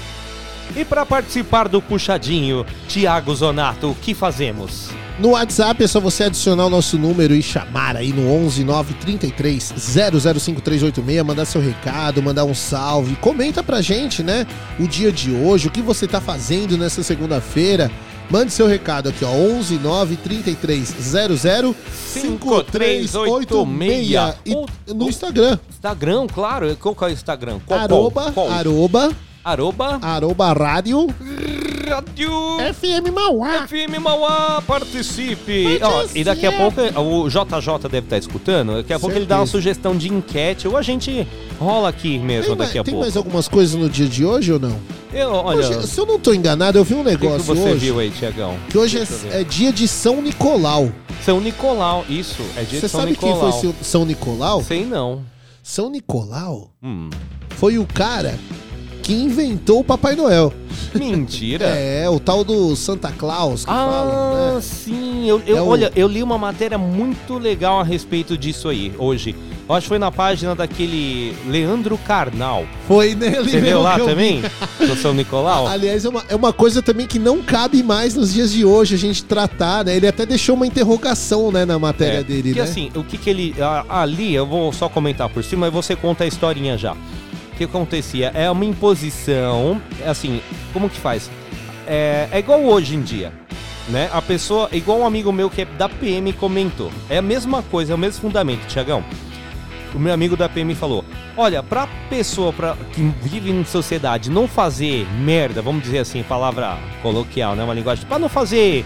E 0.75 0.85
para 0.85 1.07
participar 1.07 1.69
do 1.69 1.81
puxadinho, 1.81 2.67
Tiago 2.89 3.35
Zonato, 3.35 3.91
o 3.91 3.95
que 3.95 4.15
fazemos? 4.15 4.91
No 5.19 5.31
WhatsApp 5.31 5.83
é 5.83 5.87
só 5.87 5.99
você 5.99 6.25
adicionar 6.25 6.67
o 6.67 6.71
nosso 6.71 6.99
número 6.99 7.35
e 7.35 7.43
chamar 7.43 7.97
aí 7.97 8.13
no 8.13 8.31
11 8.31 8.65
933 8.65 9.73
005386, 9.79 11.23
mandar 11.23 11.47
seu 11.47 11.61
recado, 11.61 12.23
mandar 12.23 12.45
um 12.45 12.55
salve, 12.55 13.17
comenta 13.17 13.63
pra 13.63 13.81
gente, 13.81 14.23
né? 14.23 14.47
O 14.79 14.87
dia 14.87 15.11
de 15.11 15.31
hoje, 15.31 15.69
o 15.69 15.71
que 15.71 15.81
você 15.81 16.07
tá 16.07 16.21
fazendo 16.21 16.77
nessa 16.77 17.03
segunda-feira. 17.03 17.91
Mande 18.29 18.53
seu 18.53 18.67
recado 18.67 19.09
aqui, 19.09 19.25
ó, 19.25 19.31
11 19.31 19.79
933 19.79 20.89
00 21.39 21.75
5386 22.13 23.13
e 24.45 24.55
Ou- 24.55 24.69
no 24.95 25.09
Instagram, 25.09 25.59
Instagram, 25.71 26.27
claro. 26.27 26.77
Qual 26.77 26.95
que 26.95 27.05
é 27.05 27.07
o 27.07 27.11
Instagram? 27.11 27.61
Qual, 27.65 27.79
arroba, 27.79 28.33
qual? 28.33 28.47
Qual? 28.47 28.51
arroba, 28.51 29.13
Arroba 29.45 29.99
arroba 30.03 30.53
rádio 30.53 31.07
Rádio 31.89 32.31
FM 32.75 33.13
Mauá. 33.15 33.67
FM 33.69 33.99
Mauá, 34.01 34.63
participe! 34.67 35.79
Ó, 35.83 36.05
e 36.15 36.25
daqui 36.25 36.45
a 36.47 36.53
pouco 36.53 36.81
o 37.01 37.29
JJ 37.29 37.89
deve 37.91 38.07
estar 38.07 38.19
escutando. 38.19 38.75
Daqui 38.77 38.93
a 38.93 38.99
pouco 38.99 39.15
ele 39.15 39.27
dá 39.27 39.39
uma 39.39 39.47
sugestão 39.47 39.97
de 39.97 40.09
enquete 40.13 40.67
ou 40.67 40.77
a 40.77 40.83
gente 40.83 41.27
rola 41.61 41.89
aqui 41.89 42.19
mesmo 42.19 42.57
Tem, 42.57 42.67
daqui 42.67 42.79
a 42.79 42.83
tem 42.85 42.93
pouco. 42.93 43.05
mais 43.05 43.17
algumas 43.17 43.47
coisas 43.49 43.75
no 43.75 43.89
dia 43.89 44.07
de 44.09 44.25
hoje 44.25 44.53
ou 44.53 44.59
não? 44.59 44.77
Eu, 45.13 45.31
olha, 45.33 45.59
Hoje, 45.61 45.87
se 45.87 45.99
eu 45.99 46.05
não 46.05 46.19
tô 46.19 46.35
enganado, 46.35 46.77
eu 46.77 46.85
vi 46.85 46.95
um 46.95 47.01
o 47.01 47.05
que, 47.05 47.17
que 47.17 47.25
negócio 47.25 47.45
você 47.55 47.63
hoje. 47.71 47.79
viu 47.79 47.99
aí, 48.01 48.11
Tiagão? 48.11 48.57
Que 48.69 48.77
hoje 48.77 48.99
é, 49.33 49.41
é 49.41 49.45
dia 49.45 49.73
de 49.73 49.87
São 49.87 50.21
Nicolau. 50.21 50.91
São 51.25 51.41
Nicolau, 51.41 52.05
isso. 52.09 52.43
É 52.57 52.63
dia 52.63 52.81
Você 52.81 52.87
de 52.87 52.89
São 52.91 53.01
sabe 53.01 53.13
Nicolau. 53.13 53.53
quem 53.53 53.63
foi 53.73 53.75
São 53.83 54.05
Nicolau? 54.05 54.63
Sei 54.65 54.85
não. 54.85 55.23
São 55.63 55.89
Nicolau 55.91 56.71
Hum. 56.83 57.11
foi 57.51 57.79
o 57.79 57.87
cara 57.87 58.39
que 59.07 59.13
inventou 59.15 59.79
o 59.79 59.85
Papai 59.85 60.17
Noel. 60.17 60.53
Mentira. 60.93 61.67
É, 61.77 62.09
o 62.11 62.19
tal 62.19 62.43
do 62.43 62.75
Santa 62.75 63.13
Claus 63.13 63.65
que 63.65 63.71
Ah, 63.71 64.53
né? 64.55 64.61
sim. 64.61 65.29
Eu, 65.29 65.41
eu- 65.47 65.57
É 65.59 65.63
o- 65.63 65.67
Olha, 65.69 65.93
eu 65.95 66.09
li 66.09 66.23
uma 66.23 66.37
matéria 66.37 66.77
muito 66.77 67.39
legal 67.39 67.79
a 67.81 67.85
respeito 67.85 68.37
disso 68.37 68.69
aí, 68.69 68.93
hoje. 68.99 69.35
Eu 69.69 69.75
acho 69.75 69.85
que 69.85 69.89
foi 69.89 69.99
na 69.99 70.11
página 70.13 70.55
daquele 70.55 71.35
Leandro 71.49 71.97
Carnal. 71.99 72.65
Foi 72.89 73.15
nele 73.15 73.37
Você 73.37 73.61
mesmo 73.61 73.67
leu 73.69 73.83
lá 73.83 73.99
também? 73.99 74.43
Do 74.79 74.97
São 74.97 75.13
Nicolau? 75.15 75.67
Aliás, 75.69 76.05
é 76.05 76.09
uma, 76.09 76.25
é 76.29 76.35
uma 76.37 76.53
coisa 76.53 76.83
também 76.83 77.07
que 77.07 77.19
não 77.19 77.43
cabe 77.43 77.83
mais 77.83 78.15
nos 78.15 78.33
dias 78.33 78.51
de 78.53 78.65
hoje 78.65 78.95
a 78.97 78.99
gente 78.99 79.25
tratar, 79.25 79.85
né? 79.85 79.97
Ele 79.97 80.07
até 80.07 80.25
deixou 80.27 80.55
uma 80.57 80.67
interrogação, 80.67 81.51
né, 81.53 81.65
na 81.65 81.79
matéria 81.79 82.19
É, 82.19 82.23
dele, 82.25 82.43
Porque 82.51 82.59
né? 82.61 82.65
assim, 82.65 82.91
o 82.95 83.03
que 83.05 83.17
que 83.19 83.29
ele... 83.31 83.55
Ali, 83.89 84.35
eu 84.35 84.47
vou 84.47 84.73
só 84.73 84.89
comentar 84.89 85.29
por 85.29 85.43
cima 85.45 85.67
e 85.69 85.71
você 85.71 85.95
conta 85.97 86.23
a 86.25 86.27
historinha 86.27 86.77
já. 86.79 86.97
Que 87.57 87.65
acontecia? 87.65 88.31
É 88.35 88.51
uma 88.51 88.65
imposição, 88.65 89.81
assim, 90.05 90.43
como 90.73 90.91
que 90.91 90.99
faz? 90.99 91.31
É, 91.87 92.29
é 92.31 92.39
igual 92.39 92.63
hoje 92.65 92.95
em 92.95 93.01
dia, 93.01 93.33
né? 93.89 94.11
A 94.13 94.21
pessoa, 94.21 94.69
igual 94.73 94.99
um 94.99 95.07
amigo 95.07 95.33
meu 95.33 95.49
que 95.49 95.63
é 95.63 95.65
da 95.65 95.89
PM 95.89 96.33
comentou. 96.35 96.91
É 97.09 97.19
a 97.19 97.23
mesma 97.23 97.63
coisa, 97.63 97.93
é 97.93 97.95
o 97.95 97.99
mesmo 97.99 98.21
fundamento, 98.21 98.67
Tiagão. 98.67 99.03
O 99.95 99.99
meu 99.99 100.13
amigo 100.13 100.37
da 100.37 100.49
PM 100.49 100.75
falou: 100.75 101.05
Olha, 101.37 101.63
pra 101.63 101.89
pessoa 102.11 102.53
pra, 102.53 102.77
que 102.93 103.01
vive 103.23 103.51
em 103.51 103.65
sociedade 103.65 104.31
não 104.31 104.47
fazer 104.47 105.07
merda, 105.21 105.63
vamos 105.63 105.83
dizer 105.83 106.01
assim, 106.01 106.23
palavra 106.23 106.77
coloquial, 107.01 107.57
né? 107.57 107.65
Uma 107.65 107.73
linguagem. 107.73 108.05
Pra 108.07 108.19
não 108.19 108.29
fazer 108.29 108.85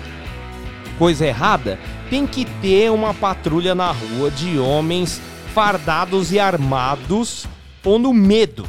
coisa 0.98 1.26
errada, 1.26 1.78
tem 2.10 2.26
que 2.26 2.44
ter 2.44 2.92
uma 2.92 3.14
patrulha 3.14 3.74
na 3.74 3.90
rua 3.90 4.30
de 4.30 4.58
homens 4.58 5.20
fardados 5.54 6.30
e 6.30 6.38
armados, 6.38 7.46
pondo 7.82 8.12
medo 8.12 8.66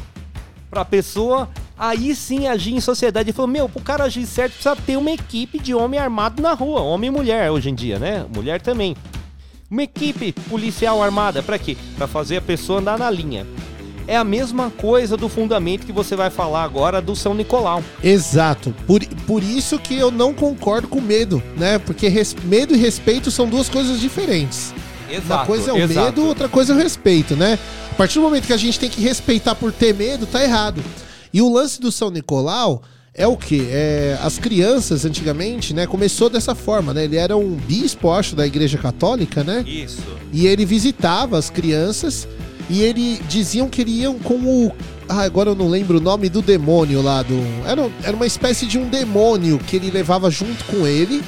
pra 0.70 0.84
pessoa 0.84 1.48
aí 1.78 2.14
sim 2.14 2.46
agir 2.46 2.74
em 2.74 2.80
sociedade. 2.80 3.28
Ele 3.30 3.36
falou: 3.36 3.50
Meu, 3.50 3.68
pro 3.68 3.82
cara 3.82 4.04
agir 4.04 4.26
certo 4.26 4.52
precisa 4.54 4.76
ter 4.76 4.96
uma 4.96 5.10
equipe 5.10 5.58
de 5.58 5.74
homem 5.74 5.98
armado 6.00 6.40
na 6.42 6.52
rua, 6.54 6.80
homem 6.80 7.08
e 7.08 7.12
mulher 7.12 7.50
hoje 7.50 7.70
em 7.70 7.74
dia, 7.74 7.98
né? 7.98 8.24
Mulher 8.34 8.60
também. 8.60 8.96
Uma 9.70 9.82
equipe 9.84 10.32
policial 10.50 11.02
armada, 11.02 11.42
pra 11.42 11.58
quê? 11.58 11.76
Pra 11.96 12.06
fazer 12.06 12.36
a 12.36 12.42
pessoa 12.42 12.78
andar 12.80 12.98
na 12.98 13.10
linha. 13.10 13.46
É 14.06 14.16
a 14.16 14.24
mesma 14.24 14.68
coisa 14.70 15.16
do 15.16 15.28
fundamento 15.28 15.86
que 15.86 15.92
você 15.92 16.16
vai 16.16 16.28
falar 16.28 16.64
agora 16.64 17.00
do 17.00 17.14
São 17.14 17.32
Nicolau. 17.34 17.82
Exato. 18.02 18.74
Por, 18.86 19.02
por 19.26 19.42
isso 19.42 19.78
que 19.78 19.96
eu 19.96 20.10
não 20.10 20.34
concordo 20.34 20.88
com 20.88 21.00
medo, 21.00 21.40
né? 21.56 21.78
Porque 21.78 22.08
res- 22.08 22.34
medo 22.44 22.74
e 22.74 22.78
respeito 22.78 23.30
são 23.30 23.48
duas 23.48 23.68
coisas 23.68 24.00
diferentes. 24.00 24.74
Uma 25.24 25.46
coisa 25.46 25.70
é 25.70 25.74
o 25.74 25.78
exato. 25.78 26.06
medo, 26.06 26.26
outra 26.26 26.48
coisa 26.48 26.72
é 26.72 26.76
o 26.76 26.78
respeito, 26.78 27.36
né? 27.36 27.58
A 27.92 27.94
partir 27.94 28.14
do 28.14 28.22
momento 28.22 28.46
que 28.46 28.54
a 28.54 28.56
gente 28.56 28.80
tem 28.80 28.88
que 28.88 29.02
respeitar 29.02 29.54
por 29.54 29.70
ter 29.70 29.94
medo, 29.94 30.26
tá 30.26 30.42
errado. 30.42 30.82
E 31.30 31.42
o 31.42 31.52
lance 31.52 31.78
do 31.78 31.92
São 31.92 32.10
Nicolau 32.10 32.82
é 33.14 33.26
o 33.26 33.36
quê? 33.36 33.66
É, 33.68 34.18
as 34.22 34.38
crianças, 34.38 35.04
antigamente, 35.04 35.74
né? 35.74 35.86
Começou 35.86 36.30
dessa 36.30 36.54
forma, 36.54 36.94
né? 36.94 37.04
Ele 37.04 37.16
era 37.16 37.36
um 37.36 37.54
bispo, 37.54 38.10
acho, 38.10 38.34
da 38.34 38.46
Igreja 38.46 38.78
Católica, 38.78 39.44
né? 39.44 39.62
Isso. 39.66 40.00
E 40.32 40.46
ele 40.46 40.64
visitava 40.64 41.36
as 41.36 41.50
crianças 41.50 42.26
e 42.70 42.80
ele 42.80 43.20
diziam 43.28 43.68
que 43.68 43.82
iriam 43.82 44.18
com 44.18 44.36
o. 44.36 44.72
Ah, 45.06 45.24
agora 45.24 45.50
eu 45.50 45.54
não 45.54 45.68
lembro 45.68 45.98
o 45.98 46.00
nome 46.00 46.30
do 46.30 46.40
demônio 46.40 47.02
lá 47.02 47.22
do. 47.22 47.34
Era, 47.66 47.90
era 48.02 48.16
uma 48.16 48.26
espécie 48.26 48.64
de 48.64 48.78
um 48.78 48.88
demônio 48.88 49.58
que 49.58 49.76
ele 49.76 49.90
levava 49.90 50.30
junto 50.30 50.64
com 50.64 50.86
ele. 50.86 51.22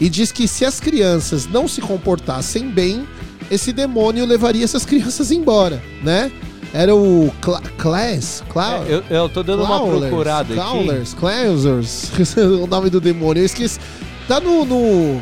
E 0.00 0.08
diz 0.08 0.32
que 0.32 0.48
se 0.48 0.64
as 0.64 0.80
crianças 0.80 1.46
não 1.46 1.68
se 1.68 1.80
comportassem 1.80 2.68
bem, 2.68 3.06
esse 3.50 3.72
demônio 3.72 4.24
levaria 4.24 4.64
essas 4.64 4.84
crianças 4.84 5.30
embora, 5.30 5.82
né? 6.02 6.30
Era 6.72 6.94
o 6.94 7.32
Cla 7.40 7.60
Class, 7.78 8.42
Cla 8.48 8.84
É, 8.88 8.94
eu, 8.94 9.04
eu 9.08 9.28
tô 9.28 9.44
dando 9.44 9.62
uma 9.62 9.80
procurada 9.80 10.52
aqui. 10.52 10.54
Clawlers, 10.54 11.14
Clawlers, 11.14 12.10
o 12.36 12.66
nome 12.66 12.90
do 12.90 13.00
demônio, 13.00 13.40
eu 13.40 13.46
esqueci. 13.46 13.78
Tá 14.26 14.40
no, 14.40 14.64
no, 14.64 15.20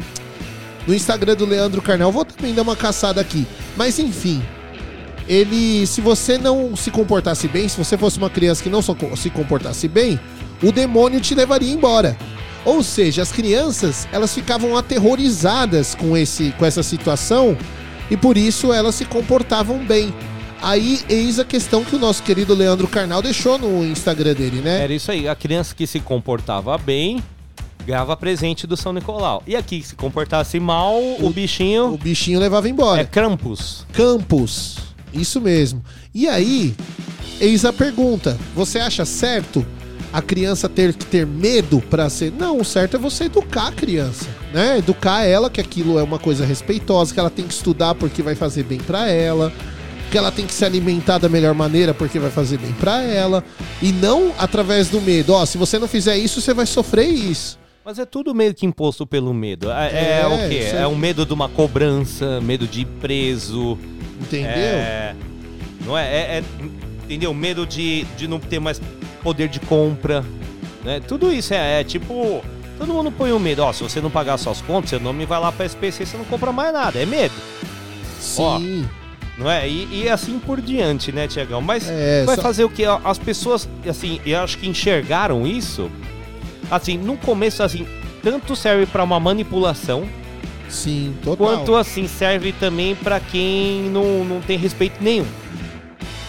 no 0.87 0.95
Instagram 0.95 1.35
do 1.35 1.45
Leandro 1.45 1.83
Carnal, 1.83 2.11
vou 2.11 2.25
também 2.25 2.55
dar 2.55 2.63
uma 2.63 2.75
caçada 2.75 3.21
aqui. 3.21 3.47
Mas 3.77 3.99
enfim, 3.99 4.43
ele, 5.29 5.87
se 5.87 6.01
você 6.01 6.39
não 6.39 6.75
se 6.75 6.91
comportasse 6.91 7.47
bem, 7.49 7.69
se 7.69 7.77
você 7.77 7.99
fosse 7.99 8.17
uma 8.17 8.31
criança 8.31 8.63
que 8.63 8.71
não 8.71 8.81
se 8.83 9.29
comportasse 9.31 9.89
bem, 9.89 10.19
o 10.63 10.73
demônio 10.73 11.21
te 11.21 11.35
levaria 11.35 11.73
embora. 11.73 12.17
Ou 12.65 12.83
seja, 12.83 13.23
as 13.23 13.33
crianças, 13.33 14.07
elas 14.13 14.33
ficavam 14.33 14.77
aterrorizadas 14.77 15.95
com, 15.95 16.17
esse, 16.17 16.53
com 16.53 16.65
essa 16.65 16.83
situação 16.83 17.57
e 18.11 18.17
por 18.17 18.37
isso 18.37 18.73
elas 18.73 18.95
se 18.95 19.05
comportavam 19.05 19.79
bem. 19.85 20.13
Aí, 20.61 21.01
eis 21.09 21.41
a 21.41 21.45
questão 21.45 21.85
que 21.85 21.97
o 21.97 21.99
nosso 21.99 22.23
querido 22.23 22.55
Leandro 22.55 22.87
Carnal 22.87 23.21
deixou 23.21 23.59
no 23.59 23.85
Instagram 23.85 24.33
dele, 24.35 24.61
né? 24.61 24.85
Era 24.85 24.95
isso 24.95 25.11
aí. 25.11 25.29
A 25.29 25.35
criança 25.35 25.75
que 25.75 25.89
se 25.89 25.99
comportava 25.99 26.79
bem 26.79 27.21
ganhava 27.85 28.17
presente 28.17 28.65
do 28.65 28.77
São 28.77 28.93
Nicolau. 28.93 29.43
E 29.45 29.57
aqui, 29.57 29.81
que 29.81 29.89
se 29.89 29.97
comportasse 29.97 30.61
mal, 30.61 30.95
o, 31.01 31.27
O 31.27 31.31
bichinho 31.31 31.99
bichinho 31.99 32.39
levava 32.39 32.69
embora. 32.69 33.01
é 33.01 33.05
Krampus. 33.05 33.85
Campos. 33.93 34.79
Isso 35.13 35.41
mesmo. 35.41 35.85
E 36.15 36.29
aí, 36.29 36.75
eis 37.41 37.65
a 37.65 37.73
pergunta: 37.73 38.39
você 38.55 38.79
acha 38.79 39.05
certo 39.05 39.67
a 40.13 40.21
criança 40.21 40.69
ter 40.69 40.93
que 40.95 41.07
ter 41.07 41.27
medo 41.27 41.81
pra 41.89 42.09
ser? 42.11 42.33
Não, 42.39 42.61
o 42.61 42.65
certo 42.65 42.97
é 42.97 42.99
você 42.99 43.25
educar 43.25 43.69
a 43.69 43.73
criança, 43.73 44.29
né? 44.53 44.79
Educar 44.79 45.25
ela 45.25 45.49
que 45.49 45.61
aquilo 45.61 45.99
é 45.99 46.03
uma 46.03 46.19
coisa 46.19 46.45
respeitosa, 46.45 47.15
que 47.15 47.19
ela 47.21 47.31
tem 47.31 47.47
que 47.47 47.55
estudar 47.55 47.95
porque 47.95 48.23
vai 48.23 48.35
fazer 48.35 48.63
bem 48.65 48.79
pra 48.79 49.09
ela. 49.09 49.53
Que 50.11 50.19
ela 50.19 50.31
tem 50.31 50.45
que 50.47 50.53
se 50.53 50.63
alimentar 50.63 51.17
da 51.17 51.27
melhor 51.29 51.55
maneira 51.55 51.95
porque 51.95 52.19
vai 52.19 52.31
fazer 52.31 52.59
bem 52.59 52.73
pra 52.73 53.01
ela. 53.03 53.43
E 53.81 53.91
não 53.93 54.31
através 54.39 54.91
do 54.91 55.01
medo. 55.01 55.33
Ó, 55.33 55.47
se 55.47 55.57
você 55.57 55.79
não 55.79 55.89
fizer 55.89 56.19
isso, 56.19 56.41
você 56.41 56.53
vai 56.53 56.67
sofrer 56.67 57.09
isso. 57.09 57.59
Mas 57.83 57.99
é 57.99 58.05
tudo 58.05 58.35
meio 58.35 58.53
que 58.55 58.67
imposto 58.67 59.07
pelo 59.07 59.33
medo. 59.33 59.71
É, 59.71 59.91
é 59.91 60.21
É, 60.23 60.27
o 60.27 60.49
quê? 60.51 60.71
É 60.77 60.87
o 60.87 60.95
medo 60.95 61.25
de 61.25 61.33
uma 61.33 61.49
cobrança, 61.49 62.41
medo 62.43 62.67
de 62.69 62.83
ir 62.83 62.87
preso. 63.01 63.79
Entendeu? 64.21 64.51
É, 64.53 65.17
não 65.87 65.97
é, 65.99 66.05
é, 66.05 66.21
é- 66.39 66.45
entendeu? 67.07 67.33
Medo 67.35 67.67
de, 67.67 68.05
de 68.17 68.29
não 68.29 68.39
ter 68.39 68.61
mais 68.61 68.81
poder 69.23 69.49
de 69.49 69.61
compra, 69.61 70.25
né? 70.85 71.01
Tudo 71.01 71.33
isso 71.33 71.55
é, 71.55 71.81
é 71.81 71.85
tipo, 71.85 72.43
todo 72.79 72.93
mundo 72.93 73.11
põe 73.13 73.33
o 73.33 73.39
medo. 73.39 73.63
Ó, 73.63 73.73
se 73.73 73.83
você 73.83 74.01
não 74.01 74.11
pagar 74.11 74.37
suas 74.39 74.61
contas, 74.61 74.91
seu 74.91 75.01
nome 75.01 75.25
vai 75.27 75.41
lá 75.41 75.51
para 75.53 75.65
SPC, 75.67 76.07
você 76.07 76.17
não 76.17 76.25
compra 76.25 76.53
mais 76.53 76.73
nada. 76.73 76.99
É 77.01 77.07
medo, 77.07 77.35
ó, 78.39 78.59
Sim. 78.59 78.87
não 79.39 79.51
é? 79.51 79.69
E, 79.69 80.03
e 80.05 80.09
assim 80.09 80.39
por 80.39 80.61
diante, 80.61 81.13
né, 81.13 81.27
Tiagão? 81.29 81.61
Mas 81.61 81.89
É, 81.89 82.25
vai 82.25 82.37
só- 82.37 82.43
fazer 82.43 82.65
o 82.65 82.69
que 82.71 82.85
as 82.85 83.19
pessoas, 83.19 83.69
assim, 83.89 84.21
eu 84.27 84.41
acho 84.41 84.59
que 84.59 84.69
enxergaram 84.69 85.47
isso. 85.47 85.91
Assim, 86.71 86.97
no 86.97 87.17
começo, 87.19 87.63
assim, 87.63 87.87
tanto 88.23 88.57
serve 88.57 88.87
para 88.87 89.03
uma 89.05 89.21
manipulação, 89.21 90.09
Sim, 90.69 91.15
total. 91.23 91.37
Quanto 91.49 91.77
assim 91.77 92.09
serve 92.09 92.51
também 92.53 92.95
pra 92.95 93.21
quem 93.21 93.91
não, 93.91 94.25
não 94.25 94.41
tem 94.41 94.57
respeito 94.57 95.03
nenhum. 95.05 95.27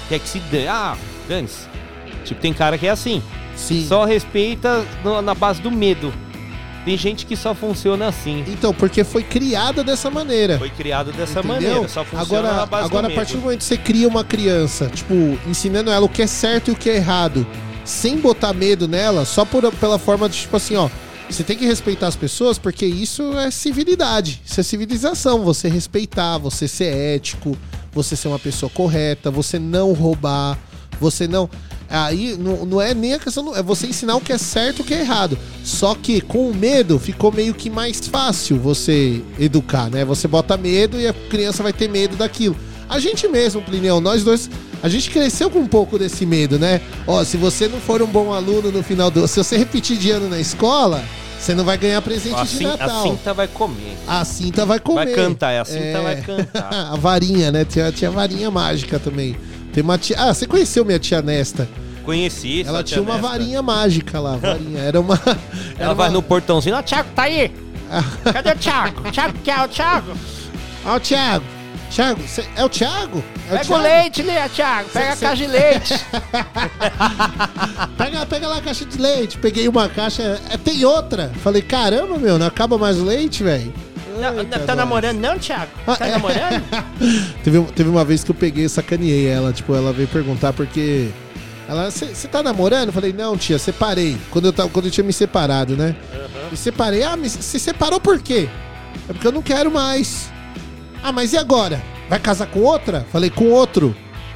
Quer 0.10 0.20
que 0.20 0.28
se 0.28 0.40
dê. 0.40 0.68
Ah, 0.68 0.98
dane-se. 1.30 1.66
Tipo, 2.24 2.42
tem 2.42 2.54
cara 2.54 2.78
que 2.78 2.88
é 2.88 2.90
assim. 2.90 3.22
Sim. 3.56 3.86
Só 3.88 4.06
respeita 4.06 4.84
no- 5.04 5.22
na 5.22 5.34
base 5.36 5.62
do 5.62 5.70
medo. 5.72 6.14
Tem 6.86 6.98
gente 6.98 7.26
que 7.26 7.36
só 7.38 7.56
funciona 7.56 8.08
assim. 8.08 8.44
Então, 8.48 8.74
porque 8.74 9.04
foi 9.06 9.24
criada 9.24 9.84
dessa 9.84 10.10
maneira. 10.10 10.58
Foi 10.60 10.70
criado 10.70 11.14
dessa 11.14 11.40
Entendeu? 11.40 11.54
maneira. 11.56 11.88
Só 11.88 12.04
funciona 12.04 12.40
agora, 12.50 12.54
na 12.58 12.66
base 12.66 12.86
agora 12.86 13.08
do 13.08 13.14
a 13.14 13.16
partir 13.16 13.32
do 13.34 13.36
medo. 13.38 13.46
momento 13.46 13.60
que 13.60 13.66
você 13.66 13.78
cria 13.78 14.08
uma 14.08 14.24
criança, 14.24 14.88
tipo, 14.94 15.14
ensinando 15.48 15.90
ela 15.90 16.06
o 16.06 16.10
que 16.10 16.22
é 16.22 16.28
certo 16.28 16.68
e 16.70 16.72
o 16.72 16.76
que 16.76 16.90
é 16.90 16.96
errado, 16.98 17.48
sem 17.86 18.18
botar 18.18 18.52
medo 18.54 18.86
nela, 18.88 19.24
só 19.24 19.46
por, 19.46 19.72
pela 19.76 19.98
forma 19.98 20.28
de, 20.28 20.38
tipo 20.40 20.58
assim, 20.58 20.76
ó, 20.76 20.90
você 21.30 21.42
tem 21.42 21.58
que 21.58 21.66
respeitar 21.66 22.08
as 22.08 22.18
pessoas 22.18 22.58
porque 22.58 22.86
isso 22.86 23.32
é 23.38 23.50
civilidade, 23.50 24.42
isso 24.46 24.60
é 24.60 24.64
civilização, 24.64 25.42
você 25.42 25.70
respeitar, 25.70 26.38
você 26.38 26.68
ser 26.68 26.94
ético, 27.16 27.58
você 27.94 28.16
ser 28.18 28.28
uma 28.28 28.40
pessoa 28.40 28.70
correta, 28.70 29.32
você 29.32 29.58
não 29.58 29.94
roubar, 29.94 30.58
você 31.00 31.30
não. 31.30 31.50
Aí 31.96 32.36
não, 32.40 32.66
não 32.66 32.82
é 32.82 32.92
nem 32.94 33.14
a 33.14 33.20
questão, 33.20 33.46
do- 33.46 33.56
é 33.56 33.62
você 33.62 33.86
ensinar 33.86 34.16
o 34.16 34.22
que 34.22 34.34
é 34.34 34.38
certo 34.40 34.80
e 34.80 34.82
o 34.82 34.84
que 34.84 34.94
é 34.96 35.02
errado. 35.02 35.38
Só 35.64 35.94
que 35.94 36.22
com 36.22 36.50
o 36.50 36.54
medo 36.56 36.98
ficou 36.98 37.32
meio 37.32 37.54
que 37.54 37.70
mais 37.70 38.00
fácil 38.08 38.58
você 38.60 39.22
educar, 39.40 39.92
né? 39.92 40.04
Você 40.04 40.28
bota 40.28 40.58
medo 40.58 41.00
e 41.00 41.08
a 41.08 41.14
criança 41.14 41.62
vai 41.62 41.72
ter 41.72 41.88
medo 41.88 42.16
daquilo. 42.16 42.56
A 42.90 42.98
gente 43.00 43.28
mesmo, 43.28 43.62
Plineu, 43.62 44.02
nós 44.02 44.24
dois, 44.24 44.50
a 44.82 44.90
gente 44.90 45.10
cresceu 45.12 45.50
com 45.52 45.60
um 45.60 45.68
pouco 45.68 46.00
desse 46.00 46.26
medo, 46.26 46.58
né? 46.58 46.82
Ó, 47.06 47.24
se 47.24 47.38
você 47.38 47.68
não 47.68 47.80
for 47.80 48.02
um 48.02 48.08
bom 48.08 48.34
aluno 48.34 48.72
no 48.72 48.82
final 48.84 49.12
do. 49.12 49.28
Se 49.28 49.38
você 49.44 49.56
repetir 49.56 49.96
de 49.98 50.10
ano 50.10 50.28
na 50.28 50.40
escola, 50.40 51.04
você 51.40 51.54
não 51.54 51.64
vai 51.64 51.78
ganhar 51.78 52.02
presente 52.02 52.34
de 52.36 52.42
Assim, 52.42 52.64
Natal. 52.66 52.90
a 52.90 53.04
cinta 53.04 53.34
vai 53.36 53.48
comer. 53.48 53.98
A 54.08 54.26
cinta 54.26 54.66
vai 54.66 54.80
comer. 54.80 55.06
Vai 55.06 55.14
cantar, 55.14 55.52
é 55.52 55.60
a 55.60 55.66
cinta 55.66 55.80
É. 55.80 56.02
vai 56.02 56.22
cantar. 56.22 56.70
a 56.92 56.96
varinha, 56.96 57.52
né? 57.52 57.64
Tinha, 57.66 57.92
tinha 57.92 58.10
varinha 58.10 58.50
mágica 58.50 58.98
também. 58.98 59.36
Tem 59.72 59.84
uma 59.84 59.98
tia. 59.98 60.16
Ah, 60.20 60.34
você 60.34 60.46
conheceu 60.46 60.86
minha 60.86 61.00
tia 61.00 61.22
Nesta? 61.22 61.68
Conheci. 62.04 62.64
Ela 62.68 62.84
tinha 62.84 63.02
uma 63.02 63.18
varinha 63.18 63.62
mágica 63.62 64.20
lá. 64.20 64.36
Varinha. 64.38 64.80
Era 64.82 65.00
uma. 65.00 65.20
Ela 65.78 65.92
era 65.92 65.94
vai 65.94 66.08
uma- 66.10 66.14
no 66.14 66.22
portãozinho. 66.22 66.76
Ah, 66.76 66.84
Thiago, 66.84 67.10
tá 67.16 67.24
aí. 67.24 67.52
Cadê 68.34 68.52
o 68.52 68.56
Thiago? 68.58 69.12
Thiago, 69.12 69.34
que 69.44 69.52
é 69.52 69.64
o 69.64 69.68
Thiago? 69.68 70.12
Ó, 70.86 70.96
o 70.96 71.00
Thiago. 71.00 71.46
Thiago, 71.92 72.22
cê- 72.28 72.46
é 72.56 72.66
o 72.66 72.70
Thiago? 72.70 73.24
É 73.48 73.52
Pega 73.52 73.62
o 73.62 73.66
Thiago? 73.68 73.84
leite, 73.84 74.24
né, 74.24 74.50
Thiago? 74.50 74.90
Pega 74.90 75.12
a 75.12 75.16
Cê- 75.16 75.26
caixa 75.26 75.46
de 75.46 75.52
leite. 75.52 75.94
Pega, 77.98 78.26
pega 78.26 78.48
lá 78.48 78.58
a 78.58 78.62
caixa 78.62 78.86
de 78.86 78.98
leite. 78.98 79.38
Peguei 79.38 79.68
uma 79.68 79.88
caixa. 79.90 80.40
É, 80.50 80.58
tem 80.58 80.84
outra. 80.86 81.32
Falei, 81.44 81.62
caramba, 81.62 82.18
meu, 82.18 82.38
não 82.40 82.48
acaba 82.48 82.78
mais 82.78 82.98
o 83.00 83.04
leite, 83.06 83.44
velho. 83.44 83.74
Não, 84.20 84.46
tá 84.46 84.60
nós. 84.60 84.78
namorando 84.78 85.20
não, 85.20 85.38
Thiago? 85.40 85.72
Ah, 85.88 85.96
Tá 85.96 86.08
é. 86.08 86.12
namorando? 86.12 86.64
teve, 87.44 87.62
teve 87.74 87.90
uma 87.90 88.04
vez 88.06 88.24
que 88.24 88.30
eu 88.32 88.36
peguei 88.36 88.66
e 88.66 88.70
sacaneei 88.70 89.28
ela. 89.28 89.52
Tipo, 89.54 89.76
ela 89.76 89.92
veio 89.94 90.08
perguntar 90.08 90.54
porque. 90.54 91.10
Ela, 91.68 91.90
você 91.90 92.28
tá 92.28 92.44
namorando? 92.44 92.88
Eu 92.88 92.94
falei, 92.94 93.14
não, 93.14 93.38
tia, 93.38 93.58
separei. 93.58 94.18
Quando 94.30 94.46
eu, 94.46 94.54
tava, 94.54 94.70
quando 94.70 94.86
eu 94.86 94.92
tinha 94.92 95.04
me 95.04 95.14
separado, 95.14 95.78
né? 95.78 95.96
Me 96.52 96.58
separei. 96.58 97.04
Ah, 97.04 97.18
se 97.26 97.60
separou 97.60 98.00
por 98.00 98.20
quê? 98.20 98.50
É 99.10 99.14
porque 99.14 99.28
eu 99.28 99.32
não 99.32 99.42
quero 99.42 99.72
mais. 99.72 100.32
Ah, 101.02 101.12
mas 101.12 101.34
e 101.34 101.38
agora? 101.38 101.82
Vai 102.10 102.20
casar 102.20 102.48
com 102.48 102.60
outra? 102.60 103.06
Falei, 103.12 103.30
com 103.30 103.50
outro. 103.50 103.96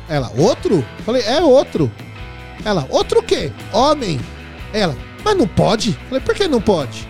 Ela, 0.09 0.31
outro? 0.37 0.85
Falei, 1.05 1.21
é 1.23 1.41
outro. 1.41 1.91
Ela, 2.63 2.87
outro 2.89 3.19
o 3.19 3.23
quê? 3.23 3.51
Homem. 3.73 4.19
Ela, 4.73 4.95
mas 5.23 5.37
não 5.37 5.47
pode? 5.47 5.93
Falei, 6.07 6.21
por 6.21 6.33
que 6.33 6.47
não 6.47 6.61
pode? 6.61 7.07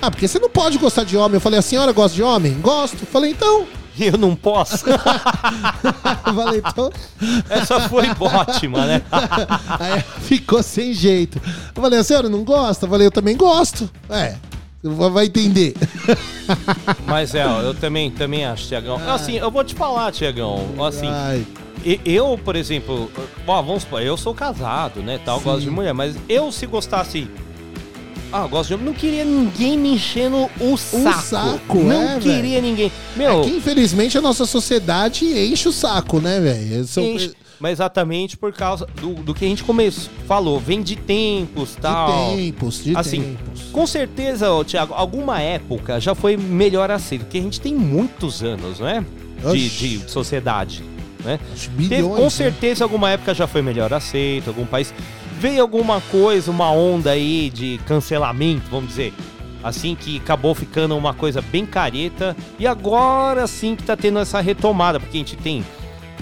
Ah, 0.00 0.10
porque 0.10 0.28
você 0.28 0.38
não 0.38 0.50
pode 0.50 0.76
gostar 0.76 1.04
de 1.04 1.16
homem. 1.16 1.36
Eu 1.36 1.40
falei, 1.40 1.58
a 1.58 1.62
senhora 1.62 1.90
gosta 1.92 2.14
de 2.14 2.22
homem? 2.22 2.52
Gosto. 2.60 3.06
Falei, 3.06 3.30
então, 3.30 3.66
eu 3.98 4.18
não 4.18 4.34
posso. 4.34 4.84
Valentão. 6.34 6.90
Essa 7.48 7.88
foi 7.88 8.06
ótima, 8.20 8.86
né? 8.86 9.02
Aí 9.78 10.02
ficou 10.20 10.62
sem 10.62 10.92
jeito. 10.92 11.40
Eu 11.74 11.82
falei, 11.82 11.98
a 11.98 12.04
senhora 12.04 12.28
não 12.28 12.44
gosta? 12.44 12.86
Eu 12.86 12.90
falei, 12.90 13.06
eu 13.06 13.12
também 13.12 13.36
gosto. 13.36 13.88
É, 14.10 14.36
vai 14.82 15.26
entender. 15.26 15.74
Mas 17.06 17.34
é, 17.34 17.44
eu 17.44 17.74
também, 17.74 18.10
também 18.10 18.44
acho, 18.44 18.68
Tiagão. 18.68 18.96
Assim, 19.08 19.34
eu 19.34 19.50
vou 19.50 19.64
te 19.64 19.74
falar, 19.74 20.12
Tiagão. 20.12 20.66
Assim, 20.84 21.08
Ai, 21.08 21.46
eu, 22.04 22.38
por 22.42 22.56
exemplo, 22.56 23.10
ó, 23.46 23.62
vamos 23.62 23.82
supor, 23.82 24.02
eu 24.02 24.16
sou 24.16 24.34
casado, 24.34 25.02
né, 25.02 25.20
tal, 25.24 25.38
Sim. 25.38 25.44
gosto 25.44 25.60
de 25.60 25.70
mulher, 25.70 25.92
mas 25.92 26.16
eu 26.28 26.50
se 26.50 26.66
gostasse. 26.66 27.28
Ah, 28.32 28.42
eu 28.42 28.48
gosto 28.48 28.68
de 28.68 28.74
homem, 28.74 28.86
não 28.86 28.94
queria 28.94 29.24
ninguém 29.24 29.78
me 29.78 29.90
enchendo 29.94 30.50
o 30.60 30.76
saco. 30.76 31.22
saco, 31.22 31.78
não 31.78 32.02
é, 32.16 32.18
queria 32.18 32.60
ninguém. 32.60 32.90
Meu, 33.16 33.40
é 33.42 33.44
que 33.44 33.50
infelizmente 33.50 34.18
a 34.18 34.20
nossa 34.20 34.44
sociedade 34.44 35.24
enche 35.24 35.68
o 35.68 35.72
saco, 35.72 36.20
né, 36.20 36.40
velho? 36.40 36.80
Enche- 36.82 37.32
mas 37.60 37.72
exatamente 37.74 38.36
por 38.36 38.52
causa 38.52 38.86
do, 39.00 39.14
do 39.14 39.32
que 39.32 39.44
a 39.44 39.48
gente 39.48 39.62
começou, 39.62 40.10
falou, 40.26 40.58
vem 40.58 40.82
de 40.82 40.96
tempos, 40.96 41.76
tal. 41.80 42.30
De 42.36 42.36
tempos, 42.36 42.82
de 42.82 42.96
Assim, 42.96 43.22
tempos. 43.22 43.62
Com 43.72 43.86
certeza, 43.86 44.46
Thiago, 44.66 44.92
alguma 44.92 45.40
época 45.40 46.00
já 46.00 46.14
foi 46.14 46.36
melhor 46.36 46.90
aceito, 46.90 47.22
porque 47.22 47.38
a 47.38 47.42
gente 47.42 47.60
tem 47.60 47.72
muitos 47.74 48.42
anos, 48.42 48.80
não 48.80 48.88
é? 48.88 49.04
De, 49.52 49.68
de 49.70 50.10
sociedade, 50.10 50.82
né? 51.24 51.38
Acho 51.52 51.70
Teve, 51.70 51.88
bilhões, 51.88 52.16
com 52.16 52.22
né? 52.24 52.30
certeza 52.30 52.84
alguma 52.84 53.10
época 53.10 53.32
já 53.32 53.46
foi 53.46 53.62
melhor 53.62 53.92
aceito, 53.94 54.48
algum 54.48 54.66
país. 54.66 54.92
Veio 55.38 55.60
alguma 55.62 56.00
coisa, 56.00 56.50
uma 56.50 56.70
onda 56.70 57.10
aí 57.10 57.50
de 57.50 57.78
cancelamento, 57.86 58.62
vamos 58.70 58.88
dizer. 58.88 59.12
Assim 59.62 59.94
que 59.94 60.18
acabou 60.18 60.54
ficando 60.54 60.96
uma 60.96 61.14
coisa 61.14 61.40
bem 61.42 61.64
careta. 61.66 62.36
E 62.58 62.66
agora 62.66 63.46
sim 63.46 63.74
que 63.74 63.82
tá 63.82 63.96
tendo 63.96 64.18
essa 64.18 64.40
retomada, 64.40 65.00
porque 65.00 65.16
a 65.16 65.20
gente 65.20 65.36
tem. 65.36 65.64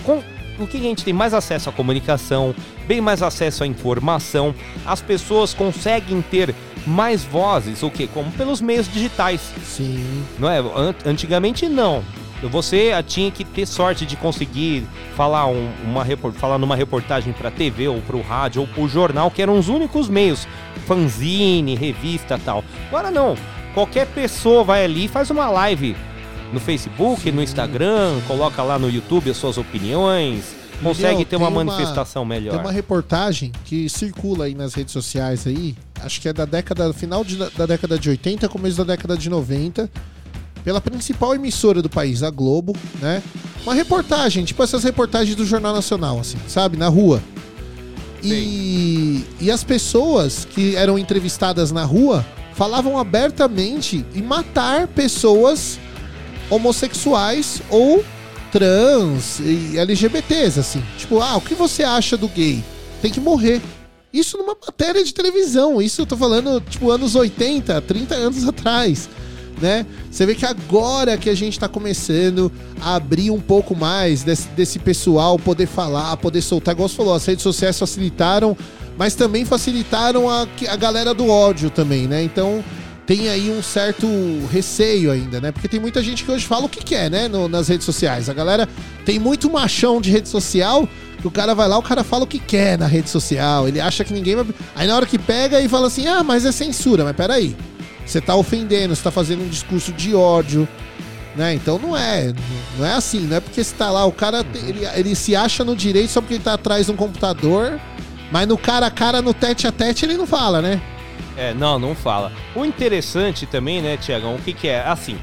Com, 0.05 0.23
o 0.59 0.67
que 0.67 0.77
a 0.77 0.81
gente 0.81 1.05
tem 1.05 1.13
mais 1.13 1.35
acesso 1.35 1.69
à 1.69 1.73
comunicação, 1.73 2.55
bem 2.87 3.01
mais 3.01 3.23
acesso 3.23 3.65
à 3.65 3.67
informação. 3.67 4.55
As 4.87 5.01
pessoas 5.01 5.53
conseguem 5.55 6.23
ter 6.23 6.55
mais 6.87 7.23
vozes, 7.25 7.83
o 7.83 7.91
que? 7.91 8.07
Como 8.07 8.31
pelos 8.33 8.61
meios 8.61 8.89
digitais. 8.93 9.41
Sim. 9.65 10.25
Não 10.39 10.49
é? 10.49 10.59
An- 10.59 10.95
Antigamente 11.05 11.69
não. 11.69 12.03
Você 12.51 12.93
ah, 12.95 13.03
tinha 13.03 13.31
que 13.31 13.45
ter 13.45 13.67
sorte 13.67 14.05
de 14.05 14.17
conseguir 14.17 14.85
falar, 15.17 15.47
um- 15.47 15.71
uma, 15.85 16.05
falar 16.33 16.59
numa 16.59 16.75
reportagem 16.77 17.33
para 17.33 17.51
TV 17.51 17.89
ou 17.89 18.01
para 18.01 18.17
o 18.17 18.23
rádio 18.23 18.63
ou 18.63 18.67
para 18.69 18.83
o 18.83 18.89
jornal, 18.89 19.31
que 19.31 19.41
eram 19.41 19.59
os 19.59 19.69
únicos 19.69 20.09
meios. 20.09 20.47
Fanzine, 20.87 21.75
revista 21.75 22.39
tal. 22.45 22.65
Agora 22.89 23.11
não. 23.11 23.37
Qualquer 23.75 24.07
pessoa 24.09 24.63
vai 24.65 24.85
ali 24.85 25.05
e 25.07 25.09
faz 25.09 25.31
uma 25.31 25.49
live 25.49 25.97
no 26.53 26.61
Facebook, 26.61 27.31
no 27.33 27.43
Instagram, 27.43 28.21
coloca 28.27 28.63
lá 28.63 28.79
no 28.79 28.91
YouTube 28.91 29.31
as 29.31 29.39
suas 29.39 29.57
opiniões, 29.57 30.55
consegue 30.83 31.25
ter 31.25 31.37
uma 31.37 31.49
uma- 31.49 31.65
manifestação 31.65 32.25
melhor. 32.27 32.51
Tem 32.53 32.61
uma 32.61 32.73
reportagem 32.73 33.51
que 33.65 33.89
circula 33.89 34.45
aí 34.45 34.55
nas 34.55 34.75
redes 34.75 34.93
sociais 34.93 35.47
aí, 35.47 35.75
acho 36.03 36.21
que 36.21 36.29
é 36.29 36.33
da 36.33 36.45
década, 36.45 36.93
final 36.93 37.25
de- 37.25 37.37
da 37.37 37.65
década 37.65 37.99
de 37.99 38.11
80, 38.11 38.49
começo 38.51 38.77
da 38.77 38.85
década 38.85 39.17
de 39.17 39.31
90, 39.31 39.89
pela 40.65 40.81
principal 40.81 41.35
emissora 41.35 41.83
do 41.83 41.89
país, 41.89 42.23
a 42.23 42.31
Globo, 42.31 42.75
né? 43.01 43.23
Uma 43.63 43.75
reportagem, 43.75 44.45
tipo 44.45 44.63
essas 44.63 44.85
reportagens 44.85 45.37
do 45.37 45.45
Jornal 45.45 45.75
Nacional, 45.75 46.19
assim, 46.19 46.39
sabe? 46.49 46.77
Na 46.77 46.89
rua. 46.89 47.23
E, 48.23 49.25
e 49.41 49.51
as 49.51 49.65
pessoas 49.65 50.45
que 50.45 50.77
eram 50.77 50.99
entrevistadas 50.99 51.73
na 51.73 51.85
rua 51.85 52.25
falavam 52.55 52.97
abertamente 52.97 54.05
em 54.15 54.23
matar 54.23 54.87
pessoas 54.87 55.79
homossexuais 56.49 57.61
ou 57.69 58.05
trans 58.53 59.41
e 59.41 59.79
LGBTs, 59.79 60.61
assim. 60.61 60.83
Tipo, 60.99 61.21
ah, 61.21 61.37
o 61.37 61.41
que 61.41 61.55
você 61.55 61.83
acha 61.83 62.17
do 62.17 62.29
gay? 62.29 62.63
Tem 63.01 63.11
que 63.11 63.21
morrer. 63.21 63.61
Isso 64.13 64.37
numa 64.37 64.55
matéria 64.55 65.03
de 65.03 65.13
televisão. 65.15 65.81
Isso 65.81 66.03
eu 66.03 66.07
tô 66.07 66.17
falando, 66.17 66.61
tipo, 66.61 66.91
anos 66.91 67.17
80, 67.17 67.81
30 67.81 68.15
anos 68.15 68.47
atrás. 68.47 69.09
Né? 69.63 69.87
Você 70.11 70.27
vê 70.27 70.35
que 70.35 70.45
agora 70.45 71.17
que 71.17 71.31
a 71.31 71.35
gente 71.37 71.57
tá 71.57 71.69
começando 71.69 72.51
a 72.81 72.97
abrir 72.97 73.31
um 73.31 73.39
pouco 73.41 73.77
mais 73.77 74.25
desse, 74.25 74.49
desse 74.49 74.81
pessoal 74.81 75.39
poder 75.39 75.67
falar, 75.67 76.17
poder 76.17 76.43
soltar, 76.43 76.75
igual 76.75 76.89
você 76.89 76.97
falou, 76.97 77.15
as 77.15 77.25
redes 77.25 77.45
sociais 77.45 77.79
facilitaram, 77.79 78.57
mas 78.99 79.15
também 79.15 79.45
facilitaram 79.45 80.29
a, 80.29 80.49
a 80.69 80.75
galera 80.77 81.15
do 81.15 81.29
ódio 81.29 81.71
também, 81.71 82.09
né? 82.09 82.25
Então 82.25 82.63
tem 83.07 83.29
aí 83.29 83.51
um 83.57 83.63
certo 83.63 84.09
receio 84.51 85.13
ainda, 85.13 85.41
né? 85.41 85.53
Porque 85.53 85.69
tem 85.69 85.79
muita 85.79 86.03
gente 86.03 86.25
que 86.25 86.31
hoje 86.33 86.45
fala 86.45 86.67
o 86.67 86.69
que 86.69 86.85
quer, 86.85 87.09
né? 87.09 87.29
no- 87.29 87.49
nas 87.49 87.69
redes 87.69 87.87
sociais. 87.87 88.29
A 88.29 88.35
galera 88.35 88.69
tem 89.05 89.21
muito 89.21 89.49
machão 89.49 90.01
de 90.01 90.11
rede 90.11 90.29
social 90.29 90.89
o 91.25 91.31
cara 91.31 91.55
vai 91.55 91.69
lá, 91.69 91.79
o 91.79 91.83
cara 91.83 92.03
fala 92.03 92.25
o 92.25 92.27
que 92.27 92.41
quer 92.41 92.77
na 92.77 92.87
rede 92.89 93.09
social. 93.09 93.69
Ele 93.69 93.81
acha 93.81 94.03
que 94.03 94.13
ninguém 94.13 94.35
vai. 94.35 94.45
Aí 94.75 94.89
na 94.89 94.97
hora 94.97 95.07
que 95.07 95.17
pega 95.17 95.61
e 95.61 95.69
fala 95.69 95.87
assim: 95.87 96.05
ah, 96.09 96.25
mas 96.25 96.45
é 96.45 96.51
censura. 96.51 97.05
Mas 97.05 97.15
peraí. 97.15 97.55
Você 98.05 98.21
tá 98.21 98.35
ofendendo, 98.35 98.95
você 98.95 99.03
tá 99.03 99.11
fazendo 99.11 99.43
um 99.45 99.49
discurso 99.49 99.93
de 99.93 100.15
ódio. 100.15 100.69
Né? 101.35 101.55
Então 101.55 101.79
não 101.79 101.97
é, 101.97 102.31
não 102.79 102.85
é 102.85 102.93
assim, 102.93 103.21
não 103.21 103.39
é 103.39 103.41
porque 103.41 103.65
você 103.65 103.75
tá 103.75 103.91
lá, 103.91 104.05
o 104.05 104.13
cara 104.13 104.45
te- 104.45 104.59
ele, 104.59 104.85
ele 104.95 105.15
se 105.15 105.35
acha 105.35 105.65
no 105.65 105.75
direito 105.75 106.11
só 106.11 106.21
porque 106.21 106.35
ele 106.35 106.45
tá 106.45 106.53
atrás 106.55 106.85
de 106.85 106.93
um 106.93 106.97
computador, 106.97 107.81
mas 108.31 108.47
no 108.47 108.59
cara 108.59 108.87
a 108.87 108.91
cara, 108.91 109.23
no 109.23 109.33
tete 109.33 109.67
a 109.67 109.73
tete, 109.73 110.05
ele 110.05 110.19
não 110.19 110.27
fala, 110.27 110.61
né? 110.61 110.79
É, 111.35 111.55
não, 111.55 111.79
não 111.79 111.95
fala. 111.95 112.31
O 112.55 112.67
interessante 112.67 113.47
também, 113.47 113.81
né, 113.81 113.97
Tiagão, 113.97 114.35
o 114.35 114.39
que 114.43 114.53
que 114.53 114.69
é? 114.69 114.83
Assim, 114.87 115.17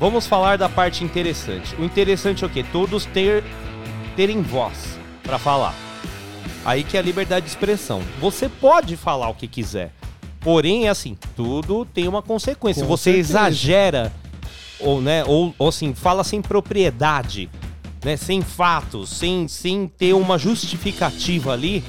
vamos 0.00 0.26
falar 0.26 0.58
da 0.58 0.68
parte 0.68 1.04
interessante. 1.04 1.76
O 1.78 1.84
interessante 1.84 2.42
é 2.42 2.46
o 2.48 2.50
quê? 2.50 2.64
Todos 2.72 3.04
ter, 3.06 3.44
terem 4.16 4.42
voz 4.42 4.98
pra 5.22 5.38
falar. 5.38 5.74
Aí 6.64 6.82
que 6.82 6.96
é 6.96 7.00
a 7.00 7.02
liberdade 7.04 7.44
de 7.46 7.50
expressão. 7.52 8.02
Você 8.20 8.48
pode 8.48 8.96
falar 8.96 9.28
o 9.28 9.34
que 9.34 9.46
quiser. 9.46 9.92
Porém, 10.48 10.88
assim, 10.88 11.14
tudo 11.36 11.84
tem 11.84 12.08
uma 12.08 12.22
consequência. 12.22 12.82
Com 12.82 12.88
você 12.88 13.10
certeza. 13.10 13.32
exagera 13.32 14.12
ou, 14.80 14.98
né, 14.98 15.22
ou, 15.26 15.54
ou 15.58 15.68
assim, 15.68 15.92
fala 15.92 16.24
sem 16.24 16.40
propriedade, 16.40 17.50
né, 18.02 18.16
sem 18.16 18.40
fatos, 18.40 19.10
sem, 19.10 19.46
sem 19.46 19.86
ter 19.86 20.14
uma 20.14 20.38
justificativa 20.38 21.52
ali, 21.52 21.84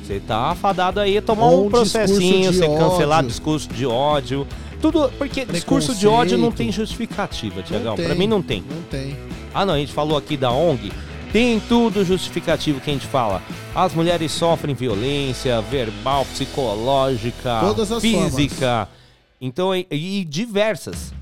você 0.00 0.20
tá 0.20 0.52
afadado 0.52 1.00
aí 1.00 1.18
a 1.18 1.22
tomar 1.22 1.46
Ou 1.46 1.66
um 1.66 1.68
processinho, 1.68 2.52
cancelado, 2.78 3.26
ódio. 3.26 3.30
discurso 3.30 3.68
de 3.70 3.84
ódio. 3.84 4.46
Tudo, 4.80 5.10
porque 5.18 5.44
discurso 5.44 5.92
de 5.92 6.06
ódio 6.06 6.38
não 6.38 6.52
tem 6.52 6.70
justificativa, 6.70 7.64
Tiagão. 7.64 7.96
Pra 7.96 8.14
mim 8.14 8.28
não 8.28 8.40
tem. 8.40 8.62
Não 8.62 8.82
tem. 8.82 9.16
Ah, 9.52 9.66
não, 9.66 9.74
a 9.74 9.78
gente 9.78 9.92
falou 9.92 10.16
aqui 10.16 10.36
da 10.36 10.52
ONG. 10.52 10.92
Tem 11.34 11.58
tudo 11.58 12.04
justificativo 12.04 12.80
que 12.80 12.88
a 12.88 12.92
gente 12.92 13.08
fala. 13.08 13.42
As 13.74 13.92
mulheres 13.92 14.30
sofrem 14.30 14.72
violência 14.72 15.60
verbal, 15.62 16.24
psicológica, 16.26 17.60
física. 18.00 18.88
Então, 19.40 19.74
e, 19.74 19.84
e 19.90 20.24
diversas. 20.24 21.12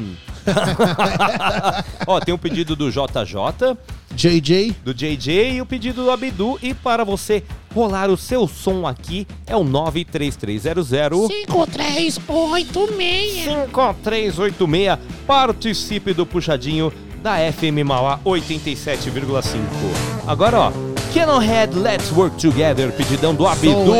ó, 2.08 2.20
tem 2.20 2.34
um 2.34 2.38
pedido 2.38 2.76
do 2.76 2.90
JJ, 2.90 3.78
JJ. 4.22 4.76
Do 4.84 4.94
JJ 4.94 5.54
e 5.54 5.62
o 5.62 5.66
pedido 5.66 6.04
do 6.04 6.12
Abidu 6.12 6.60
E 6.62 6.76
para 6.76 7.04
você 7.04 7.42
rolar 7.74 8.12
o 8.12 8.18
seu 8.18 8.48
som 8.48 8.86
aqui 8.86 9.26
é 9.48 9.56
o 9.56 9.64
93300 9.64 11.28
5386. 11.28 12.20
5386. 13.74 15.00
Participe 15.26 16.14
do 16.14 16.24
puxadinho 16.24 16.94
da 17.24 17.38
FM 17.52 17.84
Mauá 17.84 18.20
87,5. 18.24 19.58
Agora, 20.28 20.60
ó, 20.60 20.72
Canonhead 21.16 21.76
Let's 21.76 22.12
Work 22.12 22.38
Together, 22.38 22.92
pedidão 22.92 23.34
do 23.34 23.48
Abidu 23.48 23.92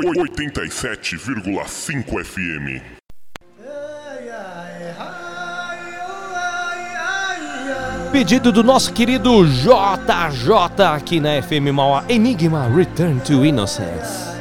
87,5 0.00 2.24
FM. 2.24 2.80
Pedido 8.10 8.50
do 8.52 8.62
nosso 8.62 8.92
querido 8.92 9.44
JJ 9.46 10.84
aqui 10.94 11.18
na 11.20 11.42
FM 11.42 11.72
Mauá 11.72 12.04
Enigma 12.08 12.68
Return 12.68 13.20
to 13.20 13.44
Innocence. 13.44 14.31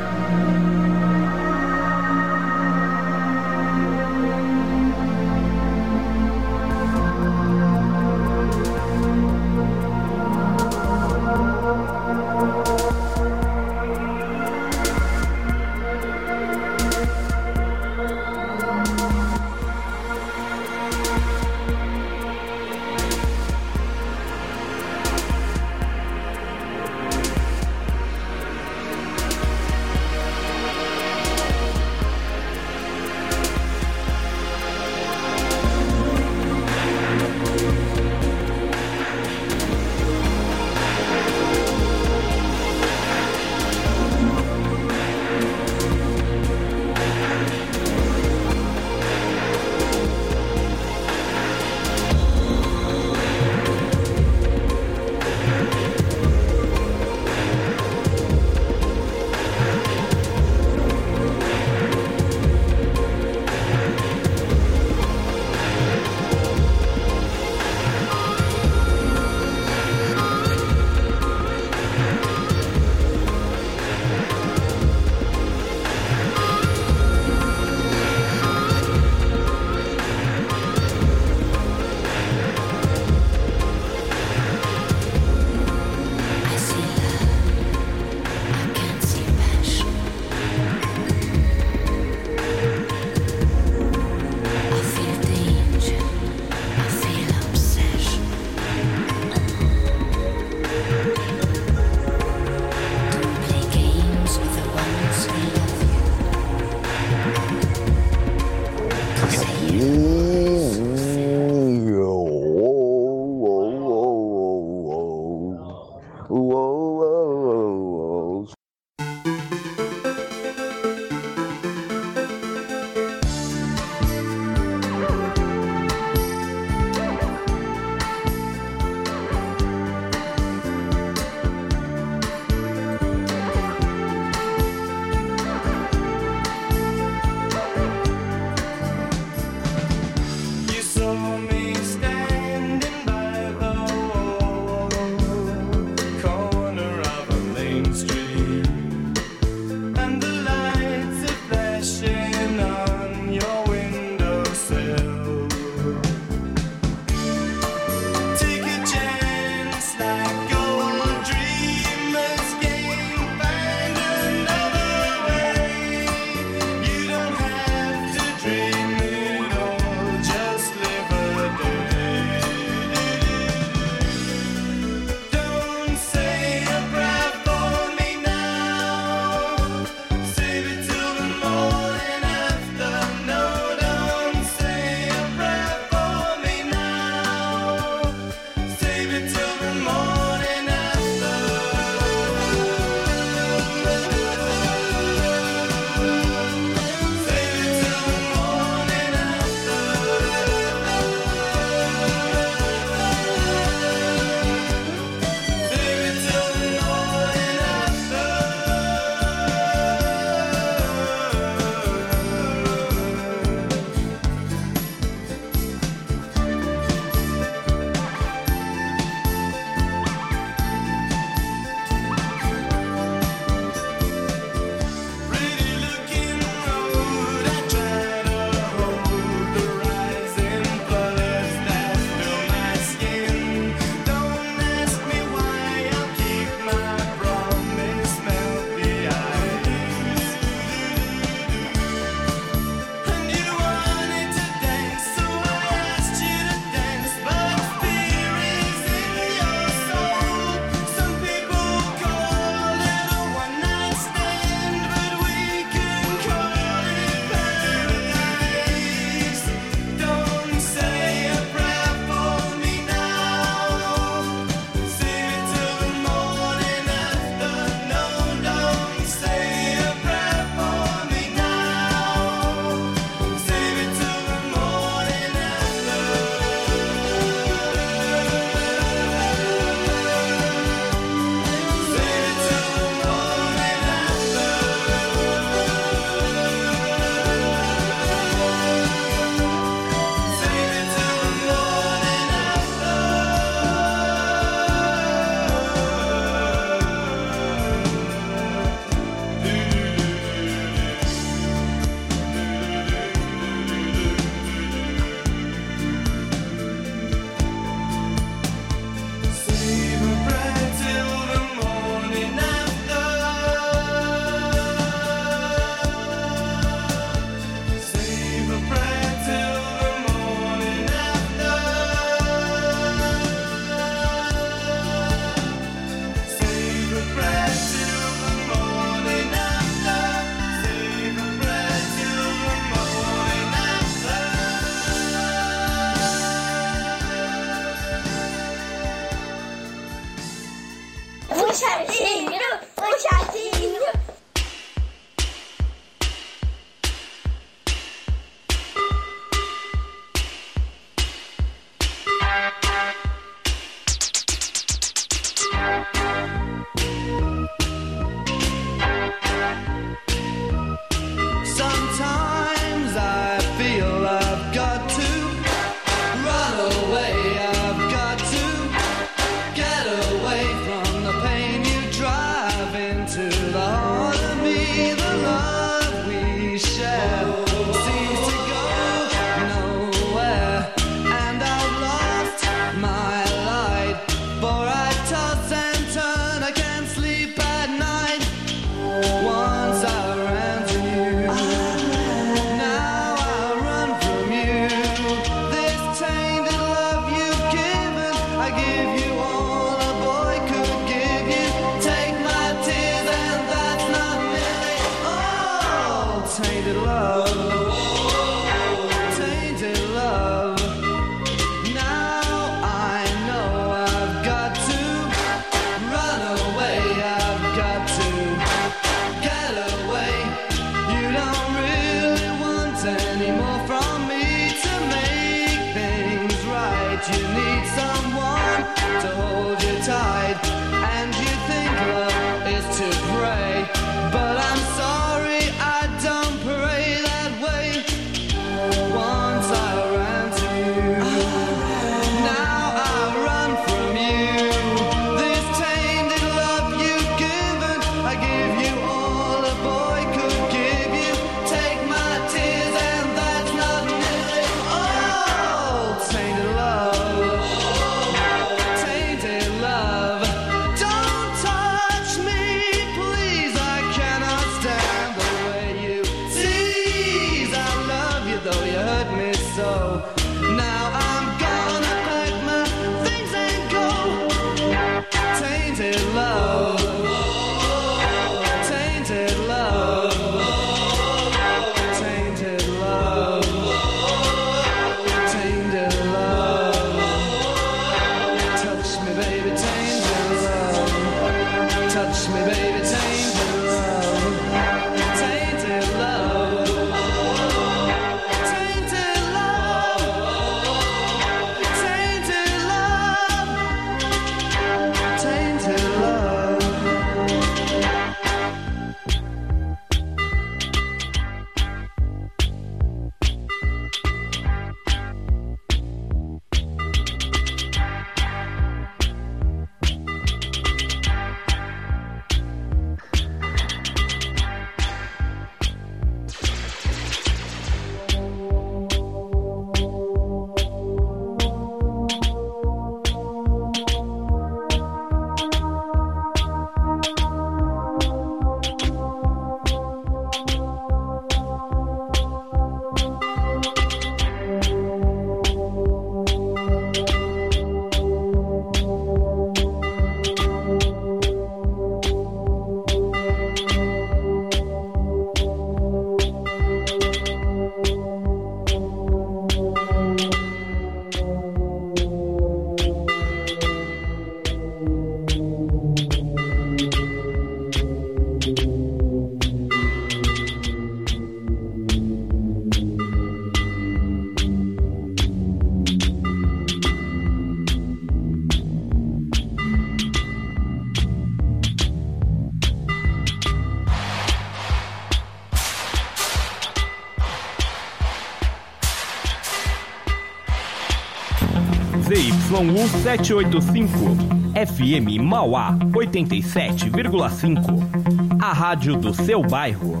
YU785, 592.54 594.54
FM 594.54 595.18
Mauá 595.20 595.76
87,5. 595.90 598.38
A 598.40 598.52
rádio 598.52 598.96
do 598.96 599.12
seu 599.12 599.42
bairro. 599.42 600.00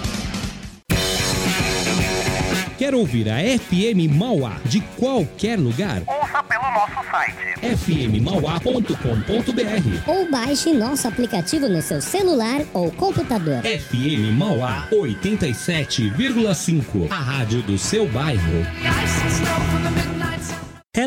Quer 2.81 2.95
ouvir 2.95 3.29
a 3.29 3.37
FM 3.37 4.09
Mauá 4.11 4.57
de 4.65 4.81
qualquer 4.97 5.59
lugar? 5.59 6.01
Ouça 6.07 6.43
pelo 6.45 6.63
nosso 6.71 6.95
site 7.11 7.37
fmmauá.com.br 7.77 10.11
Ou 10.11 10.31
baixe 10.31 10.73
nosso 10.73 11.07
aplicativo 11.07 11.69
no 11.69 11.83
seu 11.83 12.01
celular 12.01 12.63
ou 12.73 12.91
computador. 12.93 13.61
FM 13.65 14.33
Mauá 14.33 14.89
87,5. 14.91 17.11
A 17.11 17.17
rádio 17.17 17.61
do 17.61 17.77
seu 17.77 18.09
bairro. 18.09 18.65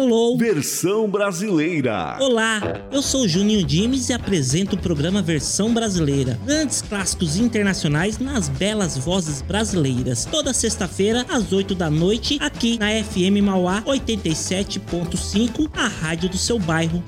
Hello! 0.03 0.37
Versão 0.37 1.09
brasileira. 1.09 2.17
Olá, 2.19 2.59
eu 2.91 3.01
sou 3.01 3.21
o 3.21 3.27
Juninho 3.27 3.65
Dimes 3.65 4.09
e 4.09 4.13
apresento 4.13 4.75
o 4.75 4.77
programa 4.77 5.21
Versão 5.21 5.73
Brasileira. 5.73 6.37
Grandes 6.45 6.81
clássicos 6.81 7.37
internacionais 7.37 8.19
nas 8.19 8.49
belas 8.49 8.97
vozes 8.97 9.41
brasileiras. 9.41 10.25
Toda 10.25 10.53
sexta-feira, 10.53 11.25
às 11.29 11.53
8 11.53 11.73
da 11.73 11.89
noite, 11.89 12.37
aqui 12.41 12.77
na 12.77 12.87
FM 13.01 13.41
Mauá 13.41 13.81
87.5, 13.83 15.71
a 15.73 15.87
rádio 15.87 16.27
do 16.27 16.37
seu 16.37 16.59
bairro. 16.59 17.01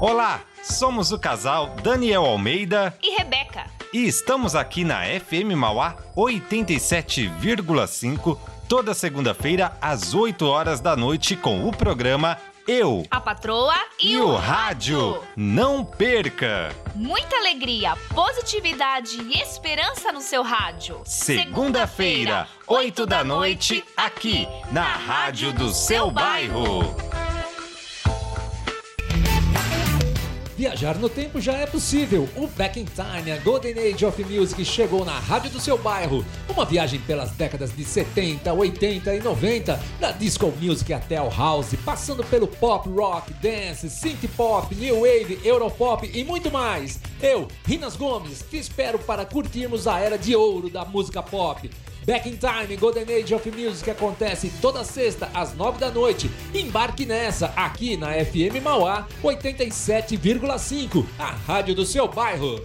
Olá, 0.00 0.40
somos 0.62 1.10
o 1.10 1.18
casal 1.18 1.74
Daniel 1.82 2.24
Almeida 2.24 2.96
e 3.02 3.18
Rebeca. 3.18 3.64
E 3.92 4.06
estamos 4.06 4.54
aqui 4.54 4.84
na 4.84 5.00
FM 5.02 5.56
Mauá 5.56 5.96
87,5 6.16 8.38
toda 8.68 8.92
segunda-feira 8.92 9.72
às 9.80 10.12
8 10.12 10.46
horas 10.46 10.78
da 10.78 10.94
noite 10.94 11.34
com 11.34 11.66
o 11.66 11.72
programa 11.72 12.36
Eu, 12.66 13.02
a 13.10 13.18
Patroa 13.18 13.74
e, 13.98 14.12
e 14.12 14.20
o 14.20 14.36
Rádio. 14.36 15.22
Não 15.34 15.82
perca! 15.82 16.68
Muita 16.94 17.34
alegria, 17.36 17.96
positividade 18.14 19.22
e 19.22 19.40
esperança 19.40 20.12
no 20.12 20.20
seu 20.20 20.42
rádio. 20.42 21.00
Segunda-feira, 21.06 22.46
8 22.66 23.06
da 23.06 23.24
noite, 23.24 23.82
aqui 23.96 24.46
na 24.70 24.84
Rádio 24.84 25.50
do 25.54 25.72
seu 25.72 26.10
bairro. 26.10 26.94
Viajar 30.58 30.98
no 30.98 31.08
tempo 31.08 31.40
já 31.40 31.52
é 31.52 31.66
possível. 31.66 32.28
O 32.34 32.48
Back 32.48 32.80
in 32.80 32.84
Time, 32.84 33.30
a 33.30 33.36
Golden 33.36 33.78
Age 33.78 34.04
of 34.04 34.24
Music, 34.24 34.64
chegou 34.64 35.04
na 35.04 35.16
rádio 35.16 35.50
do 35.52 35.60
seu 35.60 35.78
bairro. 35.78 36.24
Uma 36.48 36.64
viagem 36.64 36.98
pelas 37.02 37.30
décadas 37.30 37.70
de 37.70 37.84
70, 37.84 38.52
80 38.52 39.14
e 39.14 39.22
90, 39.22 39.80
da 40.00 40.10
disco 40.10 40.52
music 40.60 40.92
até 40.92 41.18
ao 41.18 41.30
house, 41.30 41.76
passando 41.84 42.24
pelo 42.24 42.48
pop, 42.48 42.88
rock, 42.88 43.32
dance, 43.34 43.88
synth 43.88 44.28
pop, 44.36 44.74
new 44.74 45.02
wave, 45.02 45.38
europop 45.44 46.10
e 46.12 46.24
muito 46.24 46.50
mais. 46.50 46.98
Eu, 47.22 47.46
Rinas 47.64 47.94
Gomes, 47.94 48.44
te 48.50 48.58
espero 48.58 48.98
para 48.98 49.24
curtirmos 49.24 49.86
a 49.86 50.00
era 50.00 50.18
de 50.18 50.34
ouro 50.34 50.68
da 50.68 50.84
música 50.84 51.22
pop. 51.22 51.70
Back 52.08 52.26
in 52.26 52.38
Time 52.38 52.74
Golden 52.78 53.04
Age 53.06 53.34
of 53.34 53.46
Music 53.50 53.90
acontece 53.90 54.50
toda 54.62 54.82
sexta 54.82 55.28
às 55.34 55.54
nove 55.54 55.78
da 55.78 55.90
noite. 55.90 56.30
Embarque 56.54 57.04
nessa 57.04 57.52
aqui 57.54 57.98
na 57.98 58.12
FM 58.12 58.62
Mauá 58.64 59.06
87,5, 59.22 61.04
a 61.18 61.26
rádio 61.26 61.74
do 61.74 61.84
seu 61.84 62.08
bairro. 62.08 62.64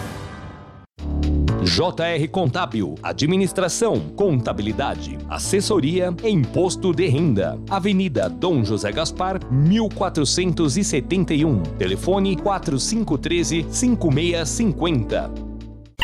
JR 1.65 2.29
Contábil, 2.31 2.95
Administração, 3.03 4.01
Contabilidade, 4.17 5.19
Assessoria 5.29 6.15
e 6.23 6.31
Imposto 6.31 6.95
de 6.95 7.07
Renda. 7.07 7.61
Avenida 7.69 8.31
Dom 8.31 8.65
José 8.65 8.91
Gaspar, 8.91 9.39
1471. 9.53 11.63
Telefone 11.79 12.37
4513 12.37 13.67
5650. 13.71 15.50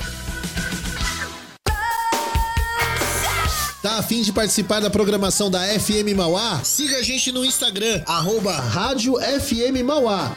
Tá 3.82 3.98
a 3.98 4.02
fim 4.02 4.22
de 4.22 4.32
participar 4.32 4.78
da 4.78 4.88
programação 4.88 5.50
da 5.50 5.58
FM 5.58 6.16
Mauá? 6.16 6.60
Siga 6.62 6.98
a 6.98 7.02
gente 7.02 7.32
no 7.32 7.44
Instagram, 7.44 8.00
arroba 8.06 8.52
Rádio 8.52 9.14
FM 9.14 9.82
Mauá. 9.84 10.32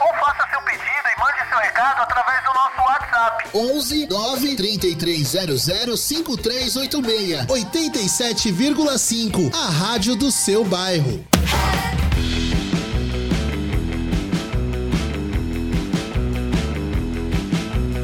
11 3.55 4.07
9 4.07 4.55
3300 4.55 6.01
5386. 6.01 7.45
87,5. 7.45 9.53
A 9.53 9.69
rádio 9.69 10.17
do 10.17 10.29
seu 10.29 10.65
bairro. 10.65 11.23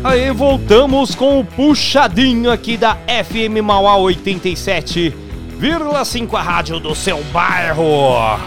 Aí 0.03 0.31
voltamos 0.31 1.13
com 1.13 1.41
o 1.41 1.45
puxadinho 1.45 2.49
aqui 2.49 2.75
da 2.77 2.95
FM 2.95 3.61
Mauá 3.61 3.97
87,5 3.97 6.33
a 6.33 6.41
rádio 6.41 6.79
do 6.79 6.95
seu 6.95 7.21
bairro. 7.25 8.39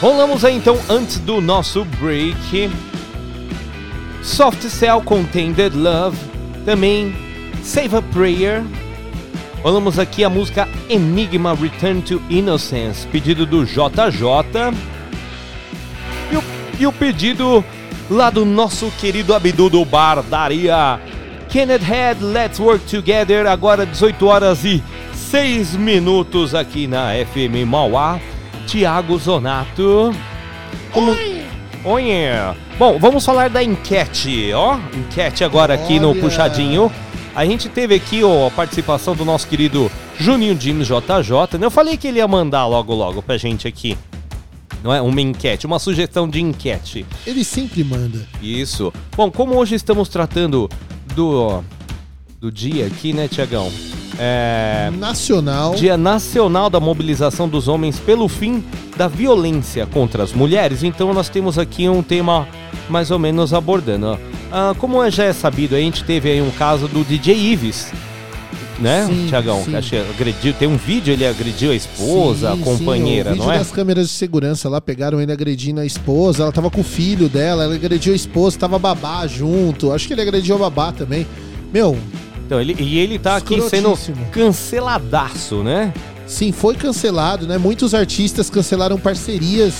Rolamos 0.00 0.44
aí 0.44 0.56
então 0.56 0.78
antes 0.88 1.18
do 1.18 1.40
nosso 1.40 1.84
break. 1.84 2.70
Soft 4.24 4.62
Cell 4.62 5.02
Contained 5.02 5.76
Love, 5.76 6.16
também 6.64 7.14
Save 7.62 7.96
a 7.96 8.02
Prayer. 8.02 8.64
Rolamos 9.62 9.98
aqui 9.98 10.24
a 10.24 10.30
música 10.30 10.66
Enigma 10.88 11.54
Return 11.54 12.00
to 12.00 12.22
Innocence, 12.30 13.06
pedido 13.08 13.44
do 13.44 13.66
JJ. 13.66 14.74
E 16.32 16.36
o, 16.36 16.42
e 16.80 16.86
o 16.86 16.92
pedido 16.92 17.62
lá 18.10 18.30
do 18.30 18.46
nosso 18.46 18.90
querido 18.98 19.34
Abdu 19.34 19.68
do 19.68 19.84
Bardaria. 19.84 20.98
Kenneth 21.50 21.82
Head, 21.82 22.24
Let's 22.24 22.58
Work 22.58 22.86
Together, 22.86 23.46
agora 23.46 23.84
18 23.84 24.26
horas 24.26 24.64
e 24.64 24.82
6 25.12 25.76
minutos 25.76 26.54
aqui 26.54 26.86
na 26.86 27.10
FM 27.12 27.68
Mauá. 27.68 28.18
Tiago 28.66 29.18
Zonato. 29.18 30.14
Como... 30.92 31.12
Oi! 31.12 31.33
Bom, 32.78 32.98
vamos 32.98 33.24
falar 33.24 33.50
da 33.50 33.62
enquete, 33.62 34.52
ó. 34.54 34.78
Enquete 34.94 35.44
agora 35.44 35.74
aqui 35.74 36.00
no 36.00 36.10
Olha. 36.10 36.20
Puxadinho. 36.20 36.90
A 37.34 37.44
gente 37.44 37.68
teve 37.68 37.94
aqui 37.94 38.24
ó, 38.24 38.46
a 38.46 38.50
participação 38.50 39.14
do 39.14 39.24
nosso 39.24 39.46
querido 39.46 39.90
Juninho 40.18 40.58
James 40.58 40.86
JJ. 40.86 41.60
Eu 41.60 41.70
falei 41.70 41.96
que 41.96 42.08
ele 42.08 42.18
ia 42.18 42.28
mandar 42.28 42.66
logo 42.66 42.94
logo 42.94 43.20
pra 43.20 43.36
gente 43.36 43.68
aqui. 43.68 43.98
Não 44.82 44.94
é? 44.94 45.00
Uma 45.02 45.20
enquete, 45.20 45.66
uma 45.66 45.78
sugestão 45.78 46.28
de 46.28 46.40
enquete. 46.40 47.04
Ele 47.26 47.44
sempre 47.44 47.84
manda. 47.84 48.26
Isso. 48.40 48.92
Bom, 49.16 49.30
como 49.30 49.54
hoje 49.56 49.74
estamos 49.74 50.08
tratando 50.08 50.70
do, 51.14 51.62
do 52.40 52.50
dia 52.50 52.86
aqui, 52.86 53.12
né, 53.12 53.28
Tiagão? 53.28 53.70
É. 54.18 54.90
Nacional. 54.96 55.74
Dia 55.74 55.96
Nacional 55.96 56.70
da 56.70 56.80
Mobilização 56.80 57.48
dos 57.48 57.68
Homens 57.68 57.98
pelo 57.98 58.28
fim 58.28 58.64
da 58.96 59.08
violência 59.08 59.86
contra 59.86 60.22
as 60.22 60.32
mulheres. 60.32 60.82
Então 60.82 61.12
nós 61.12 61.28
temos 61.28 61.58
aqui 61.58 61.88
um 61.88 62.02
tema 62.02 62.46
mais 62.88 63.10
ou 63.10 63.18
menos 63.18 63.52
abordando. 63.54 64.18
Ah, 64.52 64.74
como 64.78 65.02
é- 65.02 65.10
já 65.10 65.24
é 65.24 65.32
sabido, 65.32 65.74
a 65.74 65.78
gente 65.78 66.04
teve 66.04 66.30
aí 66.30 66.40
um 66.40 66.50
caso 66.50 66.86
do 66.88 67.04
DJ 67.04 67.34
Ives. 67.34 67.92
Né, 68.76 69.06
Sim, 69.06 69.26
Tiagão? 69.28 69.64
agrediu, 70.10 70.52
tem 70.52 70.66
um 70.66 70.76
vídeo, 70.76 71.12
ele 71.12 71.24
agrediu 71.24 71.70
a 71.70 71.76
esposa, 71.76 72.50
a 72.50 72.56
Sim, 72.56 72.62
companheira, 72.62 73.30
sim, 73.30 73.36
o 73.36 73.38
vídeo 73.38 73.46
não 73.46 73.52
é? 73.54 73.58
das 73.58 73.70
câmeras 73.70 74.08
de 74.08 74.12
segurança 74.14 74.68
lá 74.68 74.80
pegaram 74.80 75.20
ele 75.20 75.30
agredindo 75.30 75.80
a 75.80 75.86
esposa, 75.86 76.42
ela 76.42 76.50
tava 76.50 76.68
com 76.72 76.80
o 76.80 76.84
filho 76.84 77.28
dela, 77.28 77.62
ela 77.62 77.74
agrediu 77.76 78.12
a 78.12 78.16
esposa, 78.16 78.58
tava 78.58 78.76
babá 78.76 79.28
junto. 79.28 79.92
Acho 79.92 80.08
que 80.08 80.12
ele 80.14 80.22
agrediu 80.22 80.56
a 80.56 80.58
babá 80.58 80.90
também. 80.90 81.24
Meu, 81.72 81.96
Então, 82.46 82.60
ele, 82.60 82.74
e 82.78 82.98
ele 82.98 83.16
tá 83.16 83.36
aqui 83.36 83.60
sendo 83.62 83.96
canceladaço, 84.32 85.62
né? 85.62 85.92
Sim, 86.26 86.52
foi 86.52 86.74
cancelado, 86.74 87.46
né? 87.46 87.58
Muitos 87.58 87.94
artistas 87.94 88.48
cancelaram 88.50 88.98
parcerias 88.98 89.74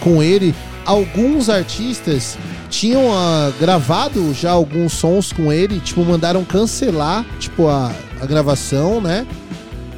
com 0.00 0.22
ele. 0.22 0.54
Alguns 0.86 1.48
artistas 1.50 2.38
tinham 2.70 3.12
ah, 3.12 3.52
gravado 3.60 4.32
já 4.34 4.50
alguns 4.50 4.92
sons 4.94 5.32
com 5.32 5.52
ele, 5.52 5.78
tipo, 5.80 6.04
mandaram 6.04 6.42
cancelar, 6.44 7.24
tipo, 7.38 7.68
a, 7.68 7.92
a 8.20 8.26
gravação, 8.26 9.00
né? 9.00 9.26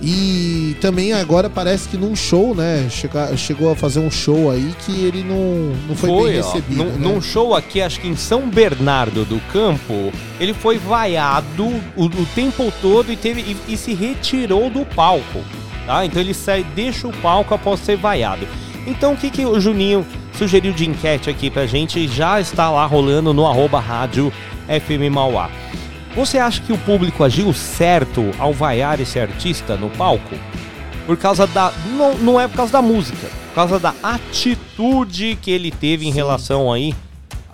E 0.04 0.76
também 0.80 1.12
agora 1.12 1.48
parece 1.48 1.88
que 1.88 1.96
num 1.96 2.16
show, 2.16 2.56
né? 2.56 2.88
chega- 2.90 3.36
chegou 3.36 3.70
a 3.70 3.76
fazer 3.76 4.00
um 4.00 4.10
show 4.10 4.50
aí 4.50 4.74
que 4.84 5.04
ele 5.04 5.22
não, 5.22 5.72
não 5.86 5.94
foi, 5.94 6.32
bem 6.32 6.40
ó, 6.40 6.44
recebido. 6.44 6.76
num, 6.84 6.90
né? 6.90 6.98
num 6.98 7.22
show 7.22 7.54
aqui, 7.54 7.80
acho 7.80 8.00
que 8.00 8.08
em 8.08 8.16
São 8.16 8.48
Bernardo 8.50 9.24
do 9.24 9.38
Campo, 9.52 10.12
ele 10.40 10.52
foi 10.52 10.76
vaiado 10.76 11.66
o, 11.96 12.06
o 12.06 12.26
tempo 12.34 12.72
todo 12.82 13.12
e, 13.12 13.16
teve, 13.16 13.42
e, 13.42 13.74
e 13.74 13.76
se 13.76 13.94
retirou 13.94 14.68
do 14.68 14.84
palco. 14.84 15.38
Tá? 15.86 16.04
Então 16.04 16.20
ele 16.20 16.34
sai, 16.34 16.64
deixa 16.74 17.08
o 17.08 17.12
palco 17.12 17.54
após 17.54 17.80
ser 17.80 17.96
vaiado. 17.96 18.46
Então 18.86 19.14
o 19.14 19.16
que, 19.16 19.30
que 19.30 19.44
o 19.44 19.60
Juninho 19.60 20.06
sugeriu 20.32 20.72
de 20.72 20.88
enquete 20.88 21.30
aqui 21.30 21.50
pra 21.50 21.66
gente 21.66 22.08
já 22.08 22.40
está 22.40 22.70
lá 22.70 22.84
rolando 22.86 23.32
no 23.32 23.46
arroba 23.46 23.80
rádio 23.80 24.32
FM 24.66 25.12
Mauá. 25.12 25.50
Você 26.14 26.38
acha 26.38 26.60
que 26.60 26.72
o 26.72 26.78
público 26.78 27.24
agiu 27.24 27.52
certo 27.52 28.30
ao 28.38 28.52
vaiar 28.52 29.00
esse 29.00 29.18
artista 29.18 29.76
no 29.76 29.88
palco? 29.90 30.36
Por 31.06 31.16
causa 31.16 31.46
da. 31.46 31.72
Não, 31.96 32.14
não 32.16 32.40
é 32.40 32.46
por 32.46 32.56
causa 32.56 32.72
da 32.72 32.82
música, 32.82 33.28
por 33.48 33.54
causa 33.54 33.78
da 33.78 33.94
atitude 34.02 35.38
que 35.40 35.50
ele 35.50 35.70
teve 35.70 36.06
em 36.06 36.12
relação 36.12 36.72
aí 36.72 36.94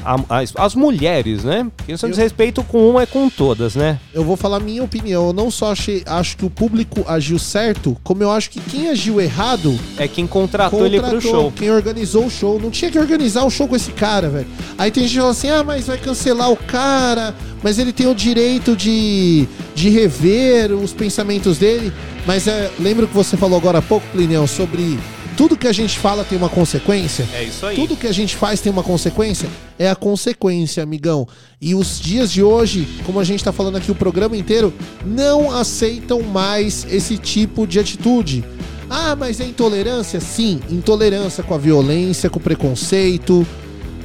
a- 0.05 0.38
às 0.40 0.53
às 0.57 0.74
mulheres, 0.74 1.44
né? 1.44 1.66
Porque 1.76 1.96
se 1.96 2.05
eu 2.05 2.11
desrespeito 2.11 2.62
com 2.64 2.88
uma 2.90 3.03
é 3.03 3.07
com 3.07 3.28
todas, 3.28 3.74
né? 3.74 3.99
Eu 4.14 4.24
vou 4.24 4.36
falar 4.36 4.61
minha 4.61 4.82
opinião. 4.82 5.26
Eu 5.28 5.32
não 5.32 5.51
só 5.51 5.72
achei, 5.72 6.03
acho 6.07 6.36
que 6.36 6.44
o 6.44 6.51
público 6.51 7.05
agiu 7.07 7.38
certo, 7.38 7.96
como 8.03 8.22
eu 8.22 8.30
acho 8.30 8.51
que 8.51 8.61
quem 8.61 8.88
agiu 8.88 9.20
errado. 9.20 9.78
É 9.96 10.07
quem 10.09 10.26
contratou, 10.26 10.84
ele 10.86 11.01
pro 11.01 11.20
show. 11.20 11.53
Quem 11.53 11.70
organizou 11.70 12.26
o 12.26 12.30
show. 12.30 12.59
Não 12.61 12.70
tinha 12.70 12.90
que 12.90 12.99
organizar 12.99 13.44
o 13.44 13.51
show 13.51 13.66
com 13.68 13.76
esse 13.76 13.92
cara, 13.92 14.28
velho. 14.28 14.46
Aí 14.76 14.90
tem 14.90 15.03
gente 15.05 15.12
que 15.14 15.18
fala 15.20 15.30
assim: 15.32 15.51
ah, 15.51 15.64
mas 15.64 15.86
vai 15.86 15.99
cancelar 15.99 16.51
o 16.51 16.57
cara, 16.57 17.34
mas 17.62 17.78
ele 17.78 17.92
tem 17.92 18.07
o 18.07 18.14
direito 18.14 18.76
de, 18.76 19.46
de 19.74 19.88
rever 19.90 20.72
os 20.72 20.92
pensamentos 20.92 21.59
dele. 21.59 21.92
Mas 22.26 22.46
é, 22.46 22.70
lembra 22.78 23.05
o 23.05 23.09
que 23.09 23.14
você 23.14 23.36
falou 23.36 23.59
agora 23.59 23.78
há 23.78 23.82
pouco, 23.82 24.07
Plinião, 24.12 24.46
sobre 24.46 24.99
tudo 25.39 25.57
que 25.57 25.68
a 25.68 25.72
gente 25.72 25.97
fala 25.97 26.24
tem 26.24 26.36
uma 26.36 26.49
consequência? 26.49 27.24
É 27.32 27.45
isso 27.45 27.64
aí. 27.64 27.76
Tudo 27.76 27.97
que 27.97 28.09
a 28.09 28.12
gente 28.12 28.34
faz 28.34 28.61
tem 28.61 28.72
uma 28.72 28.82
consequência? 28.82 29.49
É 29.78 29.89
a 29.89 29.95
consequência, 29.95 30.82
amigão. 30.82 31.28
E 31.61 31.76
os 31.76 32.01
dias 32.01 32.32
de 32.32 32.43
hoje, 32.43 32.89
como 33.07 33.20
a 33.20 33.24
gente 33.24 33.45
tá 33.45 33.53
falando 33.53 33.76
aqui 33.76 33.89
o 33.89 33.95
programa 33.95 34.36
inteiro, 34.36 34.74
não 35.07 35.57
aceitam 35.57 36.22
mais 36.22 36.84
esse 36.91 37.16
tipo 37.16 37.68
de 37.68 37.78
atitude. 37.78 38.45
Ah, 38.91 39.14
mas 39.14 39.39
é 39.39 39.45
intolerância? 39.45 40.18
Sim, 40.18 40.61
intolerância 40.68 41.45
com 41.45 41.55
a 41.55 41.59
violência, 41.59 42.28
com 42.28 42.41
o 42.41 42.43
preconceito, 42.43 43.47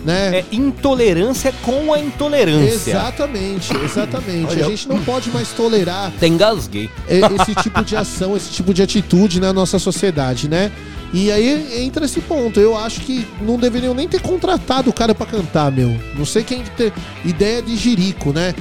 né? 0.06 0.38
É 0.40 0.46
intolerância 0.52 1.52
com 1.64 1.92
a 1.92 2.00
intolerância. 2.00 2.92
Exatamente, 2.92 3.76
exatamente. 3.84 4.52
Olha, 4.52 4.66
a 4.68 4.70
gente 4.70 4.88
não 4.88 5.04
pode 5.04 5.32
mais 5.32 5.50
tolerar 5.50 6.14
engasguei. 6.22 6.92
e- 7.10 7.42
esse 7.42 7.56
tipo 7.64 7.84
de 7.84 7.96
ação, 7.96 8.38
esse 8.38 8.52
tipo 8.52 8.72
de 8.72 8.84
atitude 8.84 9.40
na 9.40 9.52
nossa 9.52 9.80
sociedade, 9.80 10.48
né? 10.48 10.72
E 11.14 11.32
aí 11.32 11.84
entra 11.84 12.06
esse 12.06 12.20
ponto. 12.22 12.60
Eu 12.60 12.76
acho 12.76 13.02
que 13.02 13.26
não 13.40 13.58
deveriam 13.58 13.94
nem 13.94 14.08
ter 14.08 14.20
contratado 14.20 14.90
o 14.90 14.94
cara 14.94 15.14
pra 15.14 15.28
cantar, 15.28 15.72
meu. 15.72 15.96
Não 16.18 16.26
sei 16.26 16.44
quem 16.44 16.64
ter 16.76 16.92
ideia 17.24 17.62
de 17.62 17.76
jirico, 17.76 18.34
né? 18.34 18.56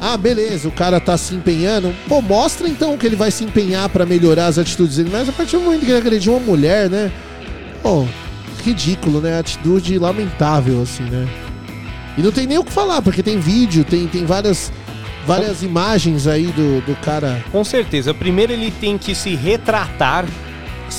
Ah, 0.00 0.18
beleza, 0.18 0.68
o 0.68 0.72
cara 0.72 1.00
tá 1.00 1.16
se 1.16 1.34
empenhando. 1.34 1.94
Pô, 2.06 2.20
mostra 2.20 2.68
então 2.68 2.98
que 2.98 3.06
ele 3.06 3.16
vai 3.16 3.30
se 3.30 3.42
empenhar 3.42 3.88
pra 3.88 4.04
melhorar 4.04 4.46
as 4.46 4.58
atitudes 4.58 4.96
dele. 4.96 5.08
Mas 5.10 5.28
a 5.30 5.32
partir 5.32 5.56
do 5.56 5.62
momento 5.62 5.80
que 5.80 5.90
ele 5.90 5.98
agrediu 5.98 6.36
uma 6.36 6.44
mulher, 6.44 6.90
né? 6.90 7.10
Pô, 7.82 8.06
ridículo, 8.62 9.20
né? 9.22 9.38
Atitude 9.38 9.98
lamentável, 9.98 10.82
assim, 10.82 11.04
né? 11.04 11.26
E 12.18 12.22
não 12.22 12.30
tem 12.30 12.46
nem 12.46 12.58
o 12.58 12.64
que 12.64 12.72
falar, 12.72 13.00
porque 13.00 13.22
tem 13.22 13.38
vídeo, 13.38 13.82
tem, 13.82 14.06
tem 14.06 14.26
várias, 14.26 14.70
várias 15.26 15.62
imagens 15.62 16.26
aí 16.26 16.46
do, 16.48 16.80
do 16.82 16.94
cara. 16.96 17.42
Com 17.50 17.64
certeza. 17.64 18.12
Primeiro 18.12 18.52
ele 18.52 18.70
tem 18.70 18.98
que 18.98 19.14
se 19.14 19.34
retratar. 19.34 20.26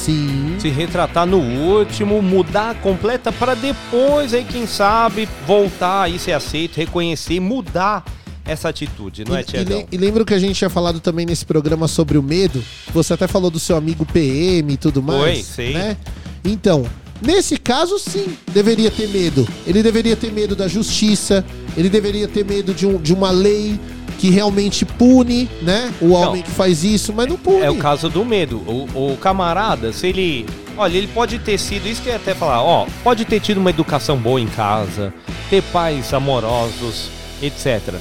Sim. 0.03 0.55
Se 0.59 0.69
retratar 0.69 1.25
no 1.25 1.39
último, 1.39 2.21
mudar 2.21 2.75
completa 2.81 3.31
para 3.31 3.55
depois 3.55 4.33
aí 4.33 4.43
quem 4.43 4.67
sabe 4.67 5.27
voltar 5.47 6.09
e 6.11 6.19
ser 6.19 6.33
aceito, 6.33 6.77
reconhecer, 6.77 7.35
e 7.35 7.39
mudar 7.39 8.03
essa 8.45 8.69
atitude, 8.69 9.23
não 9.27 9.35
é, 9.35 9.39
E, 9.39 9.41
e, 9.41 9.45
Tiagão? 9.45 9.77
le- 9.79 9.87
e 9.91 9.97
lembra 9.97 10.23
que 10.23 10.33
a 10.33 10.39
gente 10.39 10.55
tinha 10.55 10.69
falado 10.69 10.99
também 10.99 11.25
nesse 11.25 11.45
programa 11.45 11.87
sobre 11.87 12.17
o 12.17 12.21
medo? 12.23 12.63
Você 12.93 13.13
até 13.13 13.27
falou 13.27 13.49
do 13.49 13.59
seu 13.59 13.75
amigo 13.75 14.05
PM 14.05 14.73
e 14.73 14.77
tudo 14.77 15.01
mais. 15.01 15.47
Foi, 15.47 15.55
sei. 15.55 15.73
Né? 15.73 15.97
Então, 16.43 16.85
nesse 17.19 17.57
caso, 17.57 17.97
sim, 17.97 18.37
deveria 18.53 18.91
ter 18.91 19.07
medo. 19.09 19.47
Ele 19.65 19.81
deveria 19.81 20.15
ter 20.15 20.31
medo 20.31 20.55
da 20.55 20.67
justiça, 20.67 21.43
ele 21.75 21.89
deveria 21.89 22.27
ter 22.27 22.45
medo 22.45 22.71
de, 22.71 22.85
um- 22.85 23.01
de 23.01 23.13
uma 23.13 23.31
lei 23.31 23.79
que 24.17 24.29
realmente 24.29 24.85
pune, 24.85 25.49
né? 25.61 25.93
O 26.01 26.11
homem 26.11 26.41
que 26.41 26.51
faz 26.51 26.83
isso, 26.83 27.13
mas 27.13 27.27
não 27.27 27.37
pune. 27.37 27.61
É 27.61 27.69
o 27.69 27.77
caso 27.77 28.09
do 28.09 28.23
medo. 28.23 28.57
O, 28.57 29.13
o 29.13 29.17
camarada, 29.17 29.91
se 29.93 30.07
ele. 30.07 30.45
Olha, 30.77 30.97
ele 30.97 31.07
pode 31.07 31.39
ter 31.39 31.57
sido, 31.57 31.87
isso 31.87 32.01
que 32.01 32.09
eu 32.09 32.13
ia 32.13 32.17
até 32.17 32.33
falar, 32.33 32.61
ó, 32.61 32.85
pode 33.01 33.23
ter 33.23 33.39
tido 33.39 33.59
uma 33.59 33.69
educação 33.69 34.17
boa 34.17 34.41
em 34.41 34.47
casa, 34.47 35.13
ter 35.49 35.63
pais 35.63 36.13
amorosos, 36.13 37.09
etc. 37.41 37.95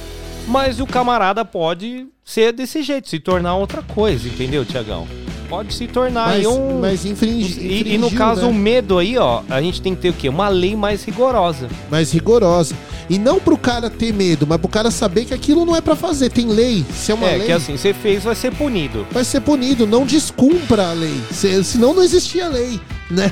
Mas 0.45 0.81
o 0.81 0.85
camarada 0.85 1.45
pode 1.45 2.07
ser 2.23 2.51
desse 2.51 2.83
jeito, 2.83 3.07
se 3.07 3.19
tornar 3.19 3.55
outra 3.55 3.81
coisa, 3.81 4.27
entendeu, 4.27 4.65
Tiagão? 4.65 5.07
Pode 5.49 5.73
se 5.73 5.87
tornar 5.87 6.27
Mas- 6.27 6.39
aí 6.39 6.47
um. 6.47 6.79
mas 6.81 7.05
infringi- 7.05 7.59
E, 7.59 7.93
e 7.93 7.97
no 7.97 8.07
infringiu, 8.07 8.17
caso, 8.17 8.41
né? 8.41 8.47
o 8.47 8.53
medo 8.53 8.97
aí, 8.97 9.17
ó, 9.17 9.41
a 9.49 9.61
gente 9.61 9.81
tem 9.81 9.93
que 9.95 10.01
ter 10.01 10.09
o 10.09 10.13
quê? 10.13 10.27
Uma 10.29 10.49
lei 10.49 10.75
mais 10.75 11.03
rigorosa. 11.03 11.67
mais 11.89 12.11
rigorosa. 12.11 12.75
E 13.07 13.19
não 13.19 13.39
pro 13.39 13.55
cara 13.55 13.87
ter 13.87 14.11
medo, 14.11 14.47
mas 14.47 14.57
pro 14.59 14.67
cara 14.67 14.89
saber 14.89 15.25
que 15.25 15.33
aquilo 15.33 15.63
não 15.63 15.75
é 15.75 15.81
pra 15.81 15.95
fazer. 15.95 16.29
Tem 16.31 16.47
lei. 16.47 16.83
Se 16.91 17.11
é 17.11 17.15
uma 17.15 17.27
É, 17.29 17.37
lei. 17.37 17.45
que 17.45 17.51
assim, 17.51 17.77
você 17.77 17.93
fez, 17.93 18.23
vai 18.23 18.33
ser 18.33 18.51
punido. 18.53 19.05
Vai 19.11 19.23
ser 19.23 19.41
punido, 19.41 19.85
não 19.85 20.05
descumpra 20.07 20.89
a 20.89 20.93
lei. 20.93 21.13
Se- 21.31 21.63
senão 21.63 21.93
não 21.93 22.01
existia 22.01 22.47
lei, 22.47 22.79
né? 23.09 23.31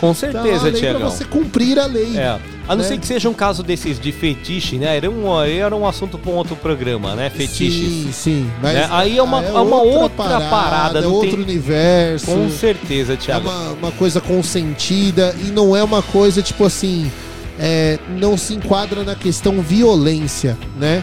Com 0.00 0.10
Então, 0.10 0.14
certeza, 0.14 0.70
pra 0.70 0.72
Tiagão. 0.72 1.10
você 1.10 1.24
cumprir 1.24 1.78
a 1.78 1.86
lei. 1.86 2.16
É. 2.16 2.38
A 2.68 2.76
não 2.76 2.82
né? 2.82 2.88
ser 2.88 2.98
que 2.98 3.06
seja 3.06 3.28
um 3.30 3.34
caso 3.34 3.62
desses 3.62 3.98
de 3.98 4.12
fetiche, 4.12 4.76
né? 4.76 4.96
Era 4.98 5.10
um, 5.10 5.42
era 5.42 5.74
um 5.74 5.86
assunto 5.86 6.18
para 6.18 6.30
um 6.30 6.34
outro 6.34 6.54
programa, 6.54 7.14
né? 7.14 7.30
Fetiches. 7.30 7.88
Sim, 7.88 8.10
sim. 8.12 8.50
Mas 8.62 8.74
Né? 8.74 8.88
Aí 8.90 9.16
é 9.18 9.22
uma, 9.22 9.40
ah, 9.40 9.44
é 9.44 9.52
uma 9.52 9.80
outra, 9.82 10.40
parada. 10.40 10.98
é 10.98 11.02
não 11.02 11.12
outro 11.12 11.30
tem- 11.30 11.40
universo. 11.42 12.26
Com 12.26 12.50
certeza, 12.50 13.14
É 13.14 13.16
Thiago. 13.16 13.48
uma, 13.48 13.70
uma 13.72 13.92
coisa 13.92 14.20
consentida 14.20 15.34
e 15.42 15.50
não 15.50 15.74
é 15.74 15.82
uma 15.82 16.02
coisa 16.02 16.42
tipo 16.42 16.64
assim. 16.64 17.10
é, 17.58 17.98
não 18.20 18.36
se 18.36 18.54
enquadra 18.54 19.02
na 19.02 19.14
questão 19.16 19.60
violência, 19.62 20.56
né? 20.78 21.02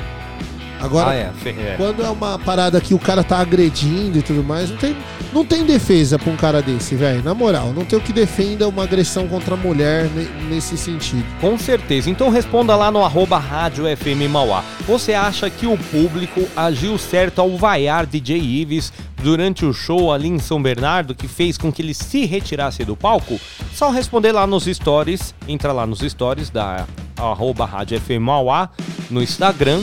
Agora, 0.85 1.09
Ah, 1.11 1.15
é, 1.15 1.49
é. 1.49 1.73
quando 1.77 2.03
é 2.03 2.09
uma 2.09 2.39
parada 2.39 2.79
que 2.79 2.93
o 2.93 2.99
cara 2.99 3.23
tá 3.23 3.39
agredindo 3.39 4.17
e 4.17 4.21
tudo 4.21 4.43
mais, 4.43 4.69
não 4.69 4.77
tem, 4.77 4.95
não 5.33 5.45
tem 5.45 5.65
defesa 5.65 6.17
pra 6.17 6.31
um 6.31 6.35
cara 6.37 6.61
desse, 6.61 6.95
velho. 6.95 7.23
Na 7.23 7.33
moral, 7.33 7.73
não 7.73 7.83
tem 7.83 7.97
o 7.97 8.01
que 8.01 8.13
defenda 8.13 8.67
uma 8.67 8.83
agressão 8.83 9.27
contra 9.27 9.55
a 9.55 9.57
mulher 9.57 10.05
ne- 10.15 10.27
nesse 10.49 10.77
sentido. 10.77 11.25
Com 11.41 11.57
certeza. 11.57 12.09
Então 12.09 12.29
responda 12.29 12.75
lá 12.75 12.89
no 12.91 13.03
arroba 13.03 13.37
Rádio 13.37 13.85
FM 13.97 14.29
Mauá. 14.31 14.63
Você 14.87 15.13
acha 15.13 15.49
que 15.49 15.65
o 15.67 15.77
público 15.77 16.41
agiu 16.55 16.97
certo 16.97 17.39
ao 17.39 17.57
vaiar 17.57 18.05
DJ 18.05 18.37
Ives 18.39 18.93
durante 19.21 19.65
o 19.65 19.73
show 19.73 20.13
ali 20.13 20.27
em 20.27 20.37
São 20.39 20.61
Bernardo, 20.61 21.15
que 21.15 21.27
fez 21.27 21.57
com 21.57 21.71
que 21.71 21.81
ele 21.81 21.93
se 21.93 22.25
retirasse 22.25 22.83
do 22.85 22.95
palco? 22.95 23.39
Só 23.73 23.89
responder 23.89 24.31
lá 24.31 24.45
nos 24.45 24.65
stories, 24.65 25.33
entra 25.47 25.71
lá 25.71 25.85
nos 25.87 25.99
stories 25.99 26.49
da 26.49 26.85
arroba 27.17 27.65
Rádio 27.65 27.99
FM 27.99 28.19
Mauá 28.21 28.69
no 29.09 29.23
Instagram. 29.23 29.81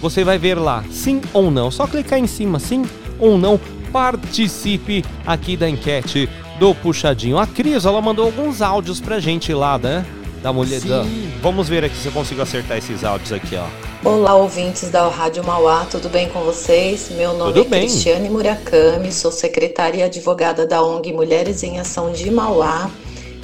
Você 0.00 0.22
vai 0.22 0.38
ver 0.38 0.54
lá, 0.54 0.84
sim 0.90 1.20
ou 1.32 1.50
não. 1.50 1.70
Só 1.70 1.86
clicar 1.86 2.18
em 2.18 2.26
cima, 2.26 2.58
sim 2.58 2.84
ou 3.18 3.36
não. 3.36 3.58
Participe 3.92 5.04
aqui 5.26 5.56
da 5.56 5.68
enquete 5.68 6.28
do 6.58 6.74
Puxadinho. 6.74 7.38
A 7.38 7.46
Cris, 7.46 7.84
ela 7.84 8.00
mandou 8.00 8.26
alguns 8.26 8.62
áudios 8.62 9.00
pra 9.00 9.18
gente 9.18 9.52
lá, 9.52 9.78
né? 9.78 10.06
Da 10.42 10.52
mulher. 10.52 10.80
Sim. 10.80 10.88
Da... 10.88 11.04
Vamos 11.42 11.68
ver 11.68 11.84
aqui 11.84 11.96
se 11.96 12.06
eu 12.06 12.12
consigo 12.12 12.42
acertar 12.42 12.78
esses 12.78 13.02
áudios 13.02 13.32
aqui, 13.32 13.56
ó. 13.56 13.66
Olá, 14.08 14.34
ouvintes 14.34 14.90
da 14.90 15.08
Rádio 15.08 15.44
Mauá, 15.44 15.84
tudo 15.90 16.08
bem 16.08 16.28
com 16.28 16.40
vocês? 16.40 17.10
Meu 17.16 17.36
nome 17.36 17.52
Tudo 17.52 17.66
é 17.66 17.68
bem. 17.68 17.80
Cristiane 17.88 18.30
Murakami, 18.30 19.10
sou 19.10 19.32
secretária 19.32 19.98
e 19.98 20.02
advogada 20.04 20.64
da 20.64 20.80
ONG 20.80 21.12
Mulheres 21.12 21.64
em 21.64 21.80
Ação 21.80 22.12
de 22.12 22.30
Mauá 22.30 22.88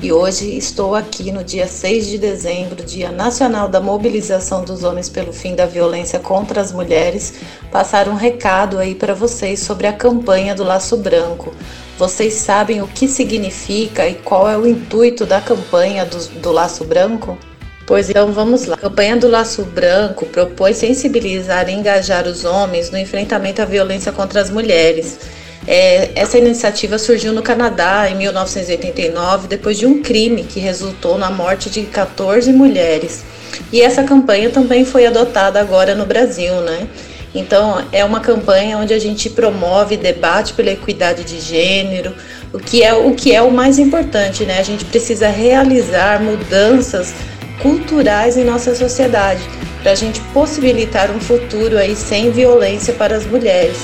e 0.03 0.13
hoje 0.13 0.57
estou 0.57 0.95
aqui 0.95 1.33
no 1.33 1.43
dia 1.43 1.67
6 1.67 2.09
de 2.09 2.19
dezembro, 2.19 2.85
Dia 2.85 3.11
Nacional 3.11 3.69
da 3.69 3.81
Mobilização 3.81 4.65
dos 4.65 4.85
Homens 4.85 5.09
pelo 5.09 5.33
Fim 5.33 5.55
da 5.55 5.67
Violência 5.67 6.19
contra 6.19 6.61
as 6.61 6.73
Mulheres, 6.73 7.35
passar 7.71 8.09
um 8.09 8.15
recado 8.15 8.79
aí 8.79 8.95
para 8.95 9.15
vocês 9.15 9.61
sobre 9.61 9.87
a 9.87 9.93
campanha 9.93 10.55
do 10.55 10.65
Laço 10.65 10.97
Branco. 10.97 11.55
Vocês 11.99 12.35
sabem 12.35 12.83
o 12.83 12.89
que 12.89 13.09
significa 13.09 14.07
e 14.07 14.15
qual 14.15 14.49
é 14.49 14.59
o 14.59 14.67
intuito 14.67 15.25
da 15.25 15.41
campanha 15.41 16.05
do, 16.05 16.19
do 16.41 16.53
Laço 16.53 16.85
Branco? 16.85 17.39
Pois 17.87 18.09
então 18.09 18.33
vamos 18.33 18.65
lá. 18.67 18.75
A 18.75 18.79
campanha 18.79 19.17
do 19.17 19.29
Laço 19.29 19.63
Branco 19.63 20.27
propõe 20.27 20.73
sensibilizar 20.73 21.69
e 21.69 21.73
engajar 21.73 22.27
os 22.27 22.45
homens 22.45 22.91
no 22.91 22.99
enfrentamento 22.99 23.61
à 23.61 23.65
violência 23.65 24.11
contra 24.11 24.41
as 24.41 24.51
mulheres. 24.51 25.19
É, 25.67 26.11
essa 26.15 26.37
iniciativa 26.37 26.99
surgiu 26.99 27.33
no 27.33 27.43
Canadá 27.43 28.09
em 28.11 28.17
1989, 28.17 29.49
depois 29.49 29.79
de 29.79 29.87
um 29.87 30.03
crime 30.03 30.45
que 30.45 30.61
resultou 30.61 31.17
na 31.17 31.31
morte 31.31 31.71
de 31.71 31.83
14 31.83 32.53
mulheres. 32.53 33.25
E 33.73 33.81
essa 33.81 34.03
campanha 34.03 34.51
também 34.51 34.85
foi 34.85 35.07
adotada 35.07 35.61
agora 35.61 35.95
no 35.95 36.05
Brasil, 36.05 36.55
né? 36.61 36.87
Então, 37.35 37.83
é 37.91 38.05
uma 38.05 38.21
campanha 38.21 38.79
onde 38.79 38.95
a 38.95 38.99
gente 38.99 39.29
promove 39.29 39.97
debate 39.97 40.53
pela 40.53 40.71
equidade 40.71 41.25
de 41.25 41.41
gênero, 41.41 42.15
o 42.53 42.59
que 42.59 42.83
é 42.83 42.95
o 42.95 43.13
que 43.13 43.35
é 43.35 43.43
o 43.43 43.51
mais 43.51 43.79
importante, 43.79 44.45
né? 44.45 44.61
A 44.61 44.63
gente 44.63 44.85
precisa 44.85 45.29
realizar 45.29 46.23
mudanças 46.23 47.13
culturais 47.61 48.37
em 48.37 48.45
nossa 48.45 48.75
sociedade 48.75 49.43
para 49.83 49.93
a 49.93 49.95
gente 49.95 50.21
possibilitar 50.33 51.11
um 51.11 51.19
futuro 51.19 51.77
aí 51.77 51.97
sem 51.97 52.31
violência 52.31 52.95
para 52.95 53.17
as 53.17 53.27
mulheres. 53.27 53.79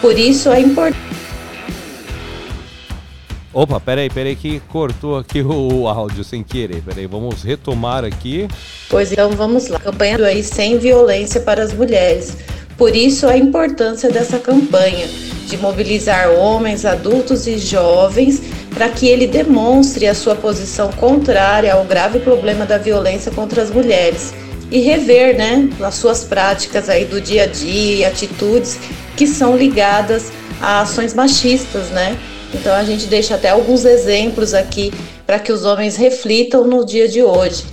Por 0.00 0.18
isso 0.18 0.50
é 0.50 0.60
importante 0.60 1.13
Opa, 3.54 3.78
peraí, 3.78 4.10
peraí 4.10 4.34
que 4.34 4.58
cortou 4.68 5.16
aqui 5.16 5.40
o 5.40 5.86
áudio 5.86 6.24
sem 6.24 6.42
querer. 6.42 6.82
Peraí, 6.82 7.06
vamos 7.06 7.44
retomar 7.44 8.04
aqui. 8.04 8.48
Pois 8.90 9.12
então 9.12 9.30
vamos 9.30 9.68
lá. 9.68 9.78
Campanha 9.78 10.18
do 10.18 10.24
aí 10.24 10.42
sem 10.42 10.76
violência 10.76 11.40
para 11.40 11.62
as 11.62 11.72
mulheres. 11.72 12.36
Por 12.76 12.96
isso 12.96 13.28
a 13.28 13.36
importância 13.36 14.10
dessa 14.10 14.40
campanha 14.40 15.06
de 15.46 15.56
mobilizar 15.56 16.30
homens, 16.32 16.84
adultos 16.84 17.46
e 17.46 17.56
jovens 17.56 18.42
para 18.74 18.88
que 18.88 19.06
ele 19.06 19.28
demonstre 19.28 20.08
a 20.08 20.14
sua 20.14 20.34
posição 20.34 20.90
contrária 20.92 21.72
ao 21.74 21.84
grave 21.84 22.18
problema 22.18 22.66
da 22.66 22.76
violência 22.76 23.30
contra 23.30 23.62
as 23.62 23.70
mulheres 23.70 24.34
e 24.68 24.80
rever, 24.80 25.36
né, 25.36 25.68
as 25.80 25.94
suas 25.94 26.24
práticas 26.24 26.88
aí 26.88 27.04
do 27.04 27.20
dia 27.20 27.44
a 27.44 27.46
dia, 27.46 28.08
atitudes 28.08 28.80
que 29.16 29.28
são 29.28 29.56
ligadas 29.56 30.32
a 30.60 30.80
ações 30.80 31.14
machistas, 31.14 31.90
né? 31.90 32.18
Então 32.54 32.74
a 32.74 32.84
gente 32.84 33.06
deixa 33.06 33.34
até 33.34 33.50
alguns 33.50 33.84
exemplos 33.84 34.54
aqui 34.54 34.92
para 35.26 35.38
que 35.38 35.52
os 35.52 35.64
homens 35.64 35.96
reflitam 35.96 36.64
no 36.64 36.84
dia 36.86 37.08
de 37.08 37.22
hoje. 37.22 37.64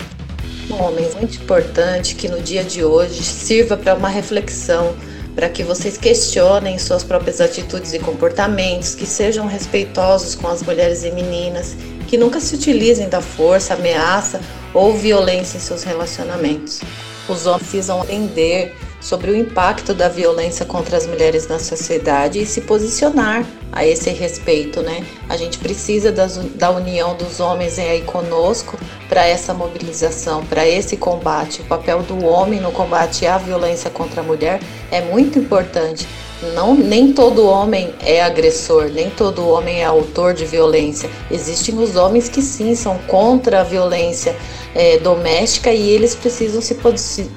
Homens, 0.70 1.14
muito 1.16 1.36
importante 1.36 2.16
que 2.16 2.28
no 2.28 2.42
dia 2.42 2.64
de 2.64 2.84
hoje 2.84 3.22
sirva 3.22 3.78
para 3.78 3.94
uma 3.94 4.10
reflexão, 4.10 4.96
para 5.36 5.48
que 5.50 5.64
vocês 5.64 5.98
questionem 5.98 6.80
suas 6.80 7.04
próprias 7.04 7.40
atitudes 7.40 7.94
e 7.94 8.00
comportamentos, 8.00 8.96
que 8.96 9.06
sejam 9.06 9.46
respeitosos 9.48 10.34
com 10.34 10.48
as 10.48 10.64
mulheres 10.64 11.04
e 11.04 11.12
meninas, 11.12 11.76
que 12.08 12.18
nunca 12.18 12.40
se 12.40 12.56
utilizem 12.56 13.08
da 13.08 13.22
força, 13.22 13.74
ameaça 13.74 14.42
ou 14.74 14.94
violência 14.94 15.58
em 15.58 15.62
seus 15.62 15.84
relacionamentos. 15.84 16.82
Os 17.30 17.46
homens 17.46 17.64
precisam 17.64 18.06
entender 18.10 18.76
sobre 19.02 19.32
o 19.32 19.36
impacto 19.36 19.94
da 19.94 20.08
violência 20.08 20.66
contra 20.66 20.96
as 20.96 21.08
mulheres 21.08 21.48
na 21.48 21.60
sociedade 21.60 22.40
e 22.40 22.46
se 22.46 22.62
posicionar 22.62 23.44
a 23.72 23.86
esse 23.86 24.12
respeito, 24.12 24.82
né? 24.82 25.04
A 25.28 25.36
gente 25.36 25.58
precisa 25.58 26.12
das, 26.12 26.38
da 26.38 26.70
união 26.70 27.16
dos 27.16 27.40
homens 27.40 27.80
aí 27.80 28.04
conosco 28.04 28.78
para 29.10 29.26
essa 29.26 29.54
mobilização, 29.54 30.46
para 30.46 30.68
esse 30.68 30.96
combate. 30.96 31.62
O 31.62 31.66
papel 31.66 32.04
do 32.04 32.24
homem 32.24 32.62
no 32.62 32.72
combate 32.72 33.26
à 33.26 33.38
violência 33.38 33.90
contra 33.90 34.22
a 34.22 34.24
mulher 34.24 34.62
é 34.92 35.02
muito 35.02 35.40
importante. 35.40 36.08
Não, 36.56 36.74
nem 36.74 37.14
todo 37.14 37.46
homem 37.46 37.94
é 38.04 38.22
agressor, 38.22 38.90
nem 38.90 39.10
todo 39.12 39.48
homem 39.48 39.82
é 39.82 39.86
autor 39.86 40.34
de 40.34 40.44
violência. 40.44 41.10
Existem 41.30 41.78
os 41.78 41.96
homens 41.96 42.28
que 42.28 42.42
sim 42.42 42.74
são 42.74 42.98
contra 43.08 43.62
a 43.62 43.64
violência 43.64 44.36
é, 44.74 44.98
doméstica 44.98 45.72
e 45.72 45.90
eles 45.90 46.16
precisam 46.16 46.60
se, 46.60 46.76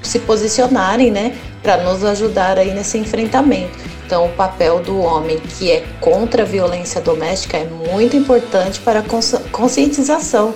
se 0.01 0.19
posicionarem, 0.19 1.11
né, 1.11 1.37
para 1.61 1.77
nos 1.83 2.03
ajudar 2.03 2.57
aí 2.57 2.73
nesse 2.73 2.97
enfrentamento. 2.97 3.77
Então, 4.05 4.25
o 4.25 4.29
papel 4.29 4.79
do 4.79 4.99
homem 4.99 5.37
que 5.37 5.71
é 5.71 5.83
contra 5.99 6.43
a 6.43 6.45
violência 6.45 6.99
doméstica 7.01 7.57
é 7.57 7.65
muito 7.65 8.15
importante 8.15 8.79
para 8.79 8.99
a 8.99 9.03
cons 9.03 9.35
conscientização 9.51 10.53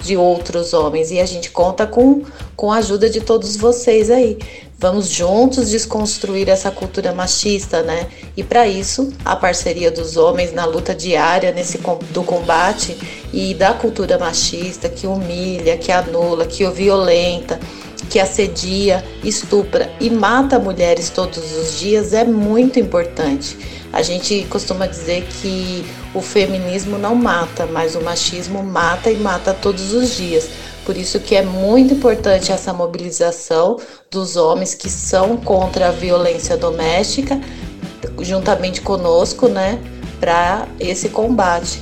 de 0.00 0.16
outros 0.16 0.72
homens 0.72 1.10
e 1.10 1.20
a 1.20 1.26
gente 1.26 1.50
conta 1.50 1.86
com, 1.86 2.22
com 2.56 2.72
a 2.72 2.76
ajuda 2.76 3.08
de 3.08 3.20
todos 3.20 3.56
vocês 3.56 4.10
aí. 4.10 4.38
Vamos 4.82 5.06
juntos 5.06 5.70
desconstruir 5.70 6.48
essa 6.48 6.68
cultura 6.68 7.14
machista, 7.14 7.84
né? 7.84 8.08
E 8.36 8.42
para 8.42 8.66
isso, 8.66 9.12
a 9.24 9.36
parceria 9.36 9.92
dos 9.92 10.16
homens 10.16 10.52
na 10.52 10.64
luta 10.64 10.92
diária 10.92 11.52
nesse 11.52 11.78
do 12.10 12.24
combate 12.24 12.98
e 13.32 13.54
da 13.54 13.74
cultura 13.74 14.18
machista 14.18 14.88
que 14.88 15.06
humilha, 15.06 15.76
que 15.76 15.92
anula, 15.92 16.46
que 16.46 16.64
o 16.64 16.72
violenta, 16.72 17.60
que 18.10 18.18
assedia, 18.18 19.04
estupra 19.22 19.88
e 20.00 20.10
mata 20.10 20.58
mulheres 20.58 21.10
todos 21.10 21.56
os 21.56 21.78
dias 21.78 22.12
é 22.12 22.24
muito 22.24 22.80
importante. 22.80 23.56
A 23.92 24.02
gente 24.02 24.44
costuma 24.50 24.86
dizer 24.86 25.28
que 25.40 25.84
o 26.12 26.20
feminismo 26.20 26.98
não 26.98 27.14
mata, 27.14 27.66
mas 27.66 27.94
o 27.94 28.00
machismo 28.00 28.64
mata 28.64 29.12
e 29.12 29.16
mata 29.16 29.54
todos 29.54 29.92
os 29.92 30.16
dias. 30.16 30.48
Por 30.84 30.96
isso 30.96 31.20
que 31.20 31.36
é 31.36 31.42
muito 31.42 31.94
importante 31.94 32.50
essa 32.50 32.72
mobilização 32.72 33.78
dos 34.10 34.36
homens 34.36 34.74
que 34.74 34.90
são 34.90 35.36
contra 35.36 35.88
a 35.88 35.92
violência 35.92 36.56
doméstica, 36.56 37.40
juntamente 38.20 38.80
conosco, 38.80 39.48
né, 39.48 39.78
para 40.18 40.66
esse 40.80 41.08
combate. 41.08 41.80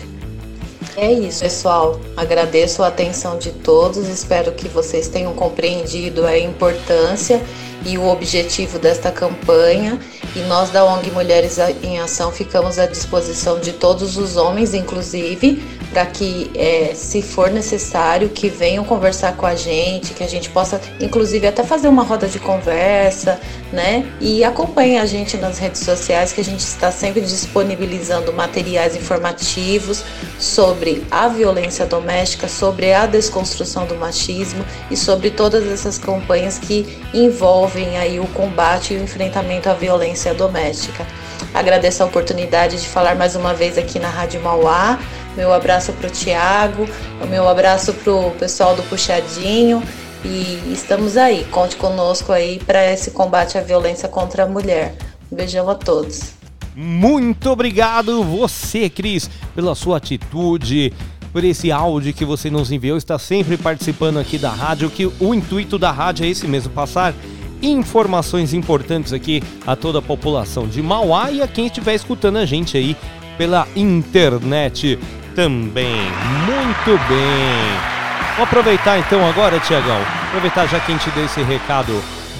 É 0.97 1.11
isso, 1.11 1.41
pessoal. 1.41 1.99
Agradeço 2.17 2.83
a 2.83 2.89
atenção 2.89 3.39
de 3.39 3.53
todos. 3.53 4.09
Espero 4.09 4.53
que 4.53 4.69
vocês 4.69 5.09
tenham 5.09 5.33
compreendido 5.33 6.27
a 6.27 6.39
importância 6.39 7.41
e 7.85 7.97
o 7.99 8.07
objetivo 8.07 8.79
desta 8.79 9.11
campanha 9.11 9.99
E 10.35 10.41
nós 10.43 10.71
da 10.71 10.85
ONG 10.85 11.11
Mulheres 11.11 11.59
em 11.83 11.99
Ação 11.99 12.31
ficamos 12.31 12.79
à 12.79 12.87
disposição 12.87 13.59
de 13.59 13.73
todos 13.73 14.17
os 14.17 14.37
homens, 14.37 14.75
inclusive, 14.75 15.61
para 15.93 16.07
que, 16.07 16.51
eh, 16.55 16.93
se 16.95 17.21
for 17.21 17.51
necessário, 17.51 18.29
que 18.29 18.49
venham 18.49 18.85
conversar 18.85 19.37
com 19.37 19.45
a 19.45 19.57
gente, 19.57 20.15
que 20.15 20.23
a 20.23 20.29
gente 20.29 20.49
possa, 20.49 20.81
inclusive, 21.01 21.49
até 21.49 21.65
fazer 21.65 21.89
uma 21.89 22.05
roda 22.05 22.29
de 22.29 22.39
conversa, 22.39 23.41
né? 23.73 24.07
E 24.21 24.45
acompanhe 24.45 24.99
a 24.99 25.07
gente 25.07 25.37
nas 25.37 25.59
redes 25.59 25.81
sociais, 25.81 26.33
que 26.33 26.41
a 26.41 26.45
gente 26.45 26.61
está 26.61 26.93
sempre 26.93 27.21
disponibilizando 27.21 28.33
materiais 28.33 28.95
informativos 28.95 30.05
sobre 30.39 31.05
a 31.11 31.27
violência 31.27 31.87
doméstica, 31.87 32.47
sobre 32.47 32.93
a 32.93 33.07
desconstrução 33.07 33.85
do 33.85 33.97
machismo 33.97 34.65
e 34.91 34.97
sobre 34.97 35.31
todas 35.31 35.67
essas 35.67 35.99
campanhas 35.99 36.57
que 36.57 36.87
envolvem 37.13 37.70
aí 37.79 38.19
o 38.19 38.27
combate 38.29 38.95
e 38.95 38.97
o 38.97 39.03
enfrentamento 39.03 39.69
à 39.69 39.75
violência 39.75 40.35
doméstica. 40.35 41.07
Agradeço 41.55 42.03
a 42.03 42.07
oportunidade 42.07 42.81
de 42.81 42.89
falar 42.89 43.15
mais 43.17 43.35
uma 43.35 43.55
vez 43.55 43.79
aqui 43.79 43.99
na 43.99 44.09
Rádio 44.09 44.41
Mauá. 44.41 44.99
Meu 45.37 45.53
abraço 45.53 45.93
para 45.93 46.09
o 46.09 46.11
Tiago, 46.11 46.89
meu 47.29 47.49
abraço 47.49 47.93
para 47.95 48.13
o 48.13 48.31
pessoal 48.33 48.75
do 48.75 48.83
Puxadinho 48.83 49.83
e 50.25 50.73
estamos 50.73 51.17
aí. 51.17 51.45
Conte 51.51 51.77
conosco 51.77 52.33
aí 52.33 52.59
para 52.59 52.91
esse 52.93 53.13
combate 53.13 53.57
à 53.57 53.61
violência 53.61 54.09
contra 54.09 54.45
a 54.45 54.47
mulher. 54.47 54.95
Um 55.31 55.37
beijão 55.37 55.69
a 55.71 55.75
todos. 55.75 56.33
Muito 56.75 57.51
obrigado 57.51 58.23
você, 58.23 58.89
Cris, 58.89 59.31
pela 59.55 59.75
sua 59.75 59.97
atitude, 59.97 60.93
por 61.33 61.45
esse 61.45 61.71
áudio 61.71 62.13
que 62.13 62.25
você 62.25 62.51
nos 62.51 62.73
enviou, 62.73 62.97
está 62.97 63.19
sempre 63.19 63.57
participando 63.57 64.19
aqui 64.19 64.39
da 64.39 64.51
rádio, 64.51 64.91
que 64.91 65.07
o 65.07 65.35
intuito 65.35 65.79
da 65.79 65.91
rádio 65.91 66.25
é 66.25 66.29
esse 66.29 66.47
mesmo, 66.47 66.73
passar 66.73 67.15
informações 67.63 68.55
importantes 68.55 69.13
aqui 69.13 69.43
a 69.67 69.77
toda 69.77 69.99
a 69.99 70.03
população 70.03 70.67
de 70.67 70.83
Mauá 70.83 71.31
e 71.31 71.43
a 71.43 71.49
quem 71.49 71.67
estiver 71.67 71.95
escutando 71.95 72.39
a 72.39 72.47
gente 72.47 72.77
aí 72.77 72.97
pela 73.37 73.67
internet 73.75 74.99
também. 75.35 76.03
Muito 76.47 76.99
bem. 77.09 77.91
Vou 78.37 78.45
aproveitar 78.45 78.99
então 78.99 79.27
agora, 79.29 79.59
Tiagão, 79.61 80.01
aproveitar 80.29 80.67
já 80.67 80.81
que 80.81 80.93
a 80.93 80.97
gente 80.97 81.11
deu 81.11 81.25
esse 81.25 81.43
recado 81.43 81.93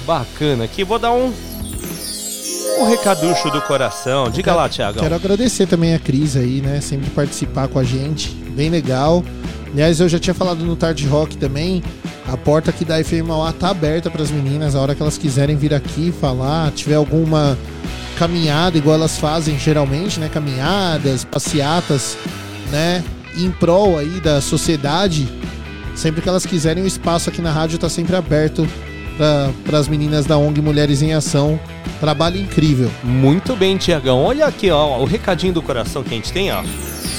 bacana 0.05 0.63
aqui, 0.63 0.83
vou 0.83 0.97
dar 0.97 1.11
um 1.11 1.31
um 2.79 2.89
recaducho 2.89 3.49
do 3.51 3.61
coração. 3.61 4.29
Diga 4.29 4.55
lá, 4.55 4.67
Tiagão. 4.67 5.03
Quero 5.03 5.15
agradecer 5.15 5.67
também 5.67 5.93
a 5.93 5.99
Cris 5.99 6.35
aí, 6.35 6.61
né? 6.61 6.81
Sempre 6.81 7.09
participar 7.11 7.67
com 7.67 7.77
a 7.77 7.83
gente. 7.83 8.29
Bem 8.29 8.69
legal. 8.69 9.23
Aliás, 9.73 9.99
eu 9.99 10.09
já 10.09 10.19
tinha 10.19 10.33
falado 10.33 10.65
no 10.65 10.75
Tarde 10.75 11.07
Rock 11.07 11.37
também. 11.37 11.81
A 12.27 12.35
porta 12.35 12.69
aqui 12.71 12.83
da 12.83 13.01
FM 13.01 13.25
Mauá 13.25 13.53
tá 13.53 13.69
aberta 13.69 14.09
para 14.09 14.21
as 14.21 14.29
meninas. 14.29 14.75
A 14.75 14.81
hora 14.81 14.93
que 14.93 15.01
elas 15.01 15.17
quiserem 15.17 15.55
vir 15.55 15.73
aqui 15.73 16.13
falar, 16.19 16.71
tiver 16.71 16.95
alguma 16.95 17.57
caminhada, 18.17 18.77
igual 18.77 18.95
elas 18.95 19.17
fazem 19.17 19.57
geralmente, 19.57 20.19
né? 20.19 20.29
Caminhadas, 20.29 21.23
passeatas, 21.23 22.17
né? 22.69 23.03
Em 23.37 23.49
prol 23.49 23.97
aí 23.97 24.19
da 24.19 24.41
sociedade. 24.41 25.27
Sempre 25.95 26.21
que 26.21 26.29
elas 26.29 26.45
quiserem, 26.45 26.83
o 26.83 26.87
espaço 26.87 27.29
aqui 27.29 27.41
na 27.41 27.51
rádio 27.51 27.79
tá 27.79 27.89
sempre 27.89 28.15
aberto 28.15 28.67
para 29.65 29.77
as 29.77 29.87
meninas 29.87 30.25
da 30.25 30.37
ONG 30.37 30.61
Mulheres 30.61 31.01
em 31.01 31.13
Ação. 31.13 31.59
Trabalho 31.99 32.39
incrível. 32.39 32.91
Muito 33.03 33.55
bem, 33.55 33.77
Tiagão. 33.77 34.23
Olha 34.23 34.47
aqui, 34.47 34.69
ó, 34.69 34.99
o 34.99 35.05
recadinho 35.05 35.53
do 35.53 35.61
coração 35.61 36.03
que 36.03 36.09
a 36.09 36.17
gente 36.17 36.31
tem, 36.31 36.51
ó. 36.51 36.61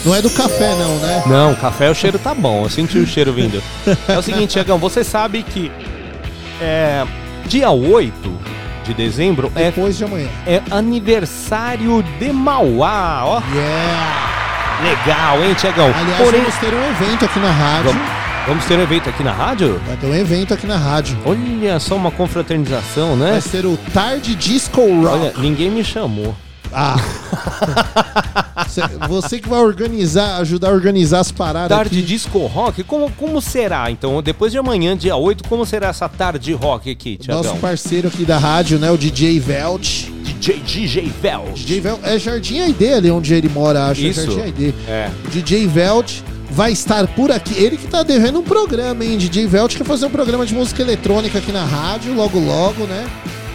Não 0.04 0.14
é 0.14 0.20
do 0.22 0.30
café, 0.30 0.74
não, 0.74 0.96
né? 0.96 1.22
Não, 1.26 1.54
café 1.54 1.90
o 1.90 1.94
cheiro 1.94 2.18
tá 2.18 2.34
bom. 2.34 2.64
Eu 2.64 2.70
senti 2.70 2.98
o 2.98 3.06
cheiro 3.06 3.32
vindo. 3.32 3.62
É 4.08 4.18
o 4.18 4.22
seguinte, 4.22 4.48
Tiagão, 4.52 4.78
você 4.78 5.04
sabe 5.04 5.42
que 5.42 5.70
é, 6.60 7.04
dia 7.46 7.70
8 7.70 8.12
de 8.84 8.94
dezembro 8.94 9.50
é, 9.54 9.66
Depois 9.66 9.96
de 9.96 10.04
amanhã. 10.04 10.28
é 10.46 10.60
aniversário 10.70 12.02
de 12.18 12.32
Mauá, 12.32 13.22
ó. 13.24 13.42
Yeah! 13.54 14.32
Legal, 14.82 15.44
hein, 15.44 15.54
Tiagão? 15.54 15.92
Aliás, 15.96 16.24
Porém, 16.24 16.40
vamos 16.40 16.56
ter 16.56 16.74
um 16.74 16.90
evento 16.90 17.24
aqui 17.24 17.38
na 17.38 17.50
rádio. 17.52 17.92
vamos, 17.92 18.08
vamos 18.48 18.64
ter 18.64 18.76
um 18.78 18.82
evento 18.82 19.08
aqui 19.08 19.22
na 19.22 19.32
rádio? 19.32 19.80
Vai 19.86 19.96
ter 19.96 20.06
um 20.08 20.14
evento 20.16 20.54
aqui 20.54 20.66
na 20.66 20.76
rádio. 20.76 21.16
Olha 21.24 21.78
só 21.78 21.94
uma 21.94 22.10
confraternização, 22.10 23.14
né? 23.16 23.30
Vai 23.32 23.40
ser 23.40 23.64
o 23.64 23.76
Tarde 23.94 24.34
Disco 24.34 24.80
Rock. 24.80 25.06
Olha, 25.06 25.32
ninguém 25.38 25.70
me 25.70 25.84
chamou. 25.84 26.34
Ah. 26.72 26.96
Cê- 28.68 28.82
Você 29.08 29.38
que 29.38 29.48
vai 29.48 29.60
organizar, 29.60 30.38
ajudar 30.38 30.68
a 30.68 30.72
organizar 30.72 31.20
as 31.20 31.30
paradas. 31.32 31.76
Tarde 31.76 31.98
aqui. 31.98 32.06
disco 32.06 32.38
rock? 32.46 32.82
Como, 32.84 33.10
como 33.12 33.40
será? 33.40 33.90
Então, 33.90 34.22
depois 34.22 34.52
de 34.52 34.58
amanhã, 34.58 34.96
dia 34.96 35.16
8, 35.16 35.44
como 35.48 35.66
será 35.66 35.88
essa 35.88 36.08
tarde 36.08 36.52
rock 36.52 36.90
aqui, 36.90 37.16
Tiagão? 37.16 37.42
Nosso 37.42 37.56
parceiro 37.56 38.08
aqui 38.08 38.24
da 38.24 38.38
rádio, 38.38 38.78
né? 38.78 38.90
O 38.90 38.96
DJ 38.96 39.38
Velt. 39.40 40.06
DJ, 40.22 40.60
DJ 40.60 41.12
Velt. 41.20 41.54
DJ 41.54 41.80
Velt. 41.80 42.00
É 42.02 42.18
Jardim 42.18 42.58
ID 42.68 42.82
ali 42.94 43.10
onde 43.10 43.34
ele 43.34 43.48
mora, 43.48 43.86
acho. 43.86 44.00
Isso. 44.02 44.20
É 44.20 44.24
Jardim 44.26 44.48
ID. 44.48 44.74
É. 44.88 45.10
DJ 45.30 45.66
Velt 45.66 46.20
vai 46.50 46.72
estar 46.72 47.06
por 47.08 47.30
aqui. 47.30 47.54
Ele 47.62 47.76
que 47.76 47.86
tá 47.86 48.02
devendo 48.02 48.38
um 48.40 48.42
programa, 48.42 49.04
hein? 49.04 49.16
DJ 49.18 49.46
Velt 49.46 49.76
quer 49.76 49.84
fazer 49.84 50.06
um 50.06 50.10
programa 50.10 50.44
de 50.46 50.54
música 50.54 50.82
eletrônica 50.82 51.38
aqui 51.38 51.52
na 51.52 51.64
rádio, 51.64 52.14
logo 52.14 52.38
logo, 52.38 52.84
né? 52.86 53.06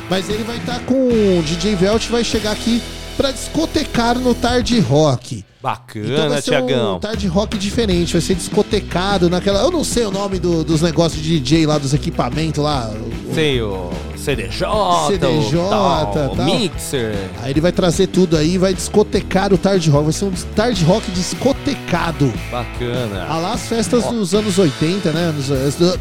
Mas 0.09 0.29
ele 0.29 0.43
vai 0.43 0.57
estar 0.57 0.79
com. 0.81 0.93
O 0.93 1.43
DJ 1.43 1.75
Velt 1.75 2.07
vai 2.09 2.23
chegar 2.23 2.51
aqui 2.51 2.81
pra 3.17 3.31
discotecar 3.31 4.17
no 4.17 4.33
Tarde 4.35 4.79
Rock. 4.79 5.37
Então 5.37 5.47
Bacana, 5.73 6.29
vai 6.29 6.41
ser 6.41 6.51
Tiagão. 6.51 6.95
um 6.95 6.99
tarde 6.99 7.27
rock 7.27 7.57
diferente, 7.57 8.13
vai 8.13 8.21
ser 8.21 8.35
discotecado 8.35 9.27
naquela. 9.29 9.59
Eu 9.63 9.71
não 9.71 9.83
sei 9.83 10.05
o 10.05 10.11
nome 10.11 10.39
do- 10.39 10.63
dos 10.63 10.81
negócios 10.81 11.21
de 11.21 11.39
DJ 11.39 11.65
lá, 11.65 11.77
dos 11.77 11.93
equipamentos 11.93 12.63
lá. 12.63 12.89
Sei 13.33 13.59
o 13.61 13.89
CDJ, 14.15 14.65
CDJ, 15.07 15.57
o 15.59 15.69
tal, 15.69 16.11
tal. 16.13 16.45
Mixer. 16.45 17.15
Aí 17.41 17.51
ele 17.51 17.59
vai 17.59 17.71
trazer 17.73 18.07
tudo 18.07 18.37
aí, 18.37 18.57
vai 18.57 18.73
discotecar 18.73 19.51
o 19.51 19.57
tarde 19.57 19.89
rock. 19.89 20.03
Vai 20.05 20.13
ser 20.13 20.25
um 20.25 20.31
tarde 20.55 20.85
rock 20.85 21.11
discotecado. 21.11 22.31
Bacana. 22.51 23.25
Ah 23.27 23.37
lá 23.37 23.53
as 23.53 23.67
festas 23.67 24.05
dos 24.05 24.33
anos 24.35 24.57
80, 24.59 25.11
né? 25.11 25.33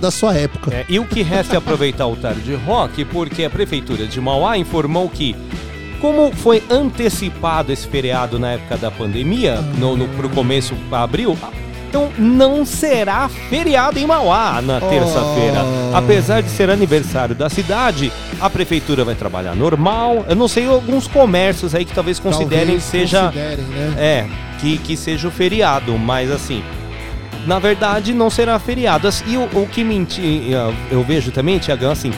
Da 0.01 0.11
sua 0.11 0.35
época. 0.35 0.73
É, 0.73 0.85
e 0.89 0.99
o 1.01 1.05
que 1.07 1.23
resta 1.23 1.55
é 1.55 1.59
aproveitar 1.59 2.07
o 2.07 2.15
tarde 2.15 2.55
rock, 2.55 3.05
porque 3.07 3.43
a 3.45 3.51
prefeitura 3.51 4.07
de 4.07 4.21
Mauá 4.21 4.57
informou 4.59 5.09
que, 5.09 5.35
como 6.01 6.33
foi 6.33 6.63
antecipado 6.71 7.73
esse 7.73 7.87
feriado 7.87 8.39
na 8.39 8.53
época 8.53 8.77
da 8.77 8.91
pandemia, 8.91 9.57
no, 9.79 9.97
no, 9.97 10.09
pro 10.09 10.29
começo 10.29 10.75
pra 10.89 11.03
abril, 11.03 11.37
então 11.89 12.11
não 12.19 12.67
será 12.67 13.29
feriado 13.29 13.99
em 13.99 14.07
Mauá 14.07 14.61
na 14.61 14.81
terça-feira. 14.81 15.65
Oh. 15.65 15.97
Apesar 15.97 16.43
de 16.43 16.51
ser 16.51 16.69
aniversário 16.69 17.35
da 17.35 17.49
cidade, 17.49 18.13
a 18.41 18.51
prefeitura 18.51 19.05
vai 19.05 19.15
trabalhar 19.15 19.55
normal. 19.55 20.25
Eu 20.29 20.37
não 20.37 20.49
sei 20.49 20.67
alguns 20.67 21.07
comércios 21.09 21.75
aí 21.75 21.85
que 21.85 21.95
talvez 21.95 22.19
considerem 22.19 22.79
Talvez 22.79 22.83
seja 22.83 23.25
considerem, 23.27 23.65
né? 23.65 23.95
é, 23.99 24.27
que, 24.61 24.79
que 24.79 24.97
seja 24.97 25.29
o 25.29 25.31
feriado, 25.31 25.97
mas 25.97 26.31
assim, 26.31 26.63
na 27.47 27.59
verdade 27.59 28.13
não 28.13 28.29
será 28.29 28.59
feriado. 28.59 29.09
E 29.27 29.37
o, 29.37 29.45
o 29.45 29.67
que 29.67 29.83
menti, 29.83 30.51
eu 30.91 31.03
vejo 31.03 31.31
também, 31.31 31.59
Tiagão, 31.59 31.93
assim, 31.93 32.13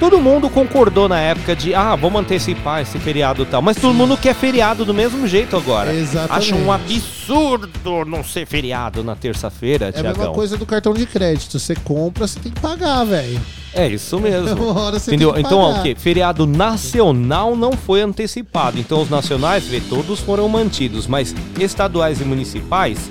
todo 0.00 0.18
mundo 0.20 0.50
concordou 0.50 1.08
na 1.08 1.20
época 1.20 1.54
de, 1.54 1.74
ah, 1.74 1.94
vamos 1.94 2.20
antecipar 2.22 2.80
esse 2.82 2.98
feriado 2.98 3.42
e 3.42 3.46
tal, 3.46 3.62
mas 3.62 3.76
todo 3.76 3.94
mundo 3.94 4.16
quer 4.16 4.34
feriado 4.34 4.84
do 4.84 4.92
mesmo 4.94 5.28
jeito 5.28 5.56
agora. 5.56 5.94
Exatamente. 5.94 6.52
Acha 6.52 6.56
um 6.56 6.72
absurdo 6.72 8.04
não 8.06 8.24
ser 8.24 8.46
feriado 8.46 9.04
na 9.04 9.14
terça-feira, 9.14 9.86
É 9.86 9.88
a 9.90 9.92
Tiagão. 9.92 10.12
mesma 10.12 10.32
coisa 10.34 10.56
do 10.56 10.66
cartão 10.66 10.92
de 10.94 11.06
crédito. 11.06 11.58
Você 11.58 11.74
compra, 11.76 12.26
você 12.26 12.40
tem 12.40 12.50
que 12.50 12.60
pagar, 12.60 13.04
velho. 13.04 13.40
É 13.72 13.86
isso 13.86 14.18
mesmo. 14.18 14.64
Uma 14.70 14.80
hora 14.80 14.98
você 14.98 15.10
Entendeu? 15.10 15.32
tem 15.32 15.42
que 15.42 15.46
Então, 15.48 15.58
ó, 15.58 15.68
pagar. 15.68 15.80
o 15.80 15.82
quê? 15.84 15.94
Feriado 15.96 16.46
nacional 16.46 17.54
não 17.54 17.72
foi 17.72 18.00
antecipado. 18.00 18.78
Então, 18.80 19.00
os 19.02 19.10
nacionais, 19.10 19.64
vê, 19.66 19.80
todos 19.80 20.18
foram 20.20 20.48
mantidos, 20.48 21.06
mas 21.06 21.34
estaduais 21.58 22.20
e 22.20 22.24
municipais, 22.24 23.10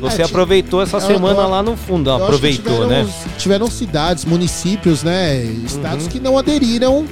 você 0.00 0.22
É, 0.22 0.24
aproveitou 0.24 0.82
essa 0.82 0.98
semana 1.00 1.46
lá 1.46 1.62
no 1.62 1.76
fundo, 1.76 2.10
aproveitou, 2.10 2.72
tiveram, 2.84 2.88
né? 2.88 3.08
Tiveram 3.38 3.66
cidades, 3.70 4.24
municípios, 4.24 5.02
né? 5.02 5.36
Estados 5.64 6.04
Uhum. 6.04 6.10
que 6.10 6.18
não 6.20 6.38
aderiram 6.38 7.04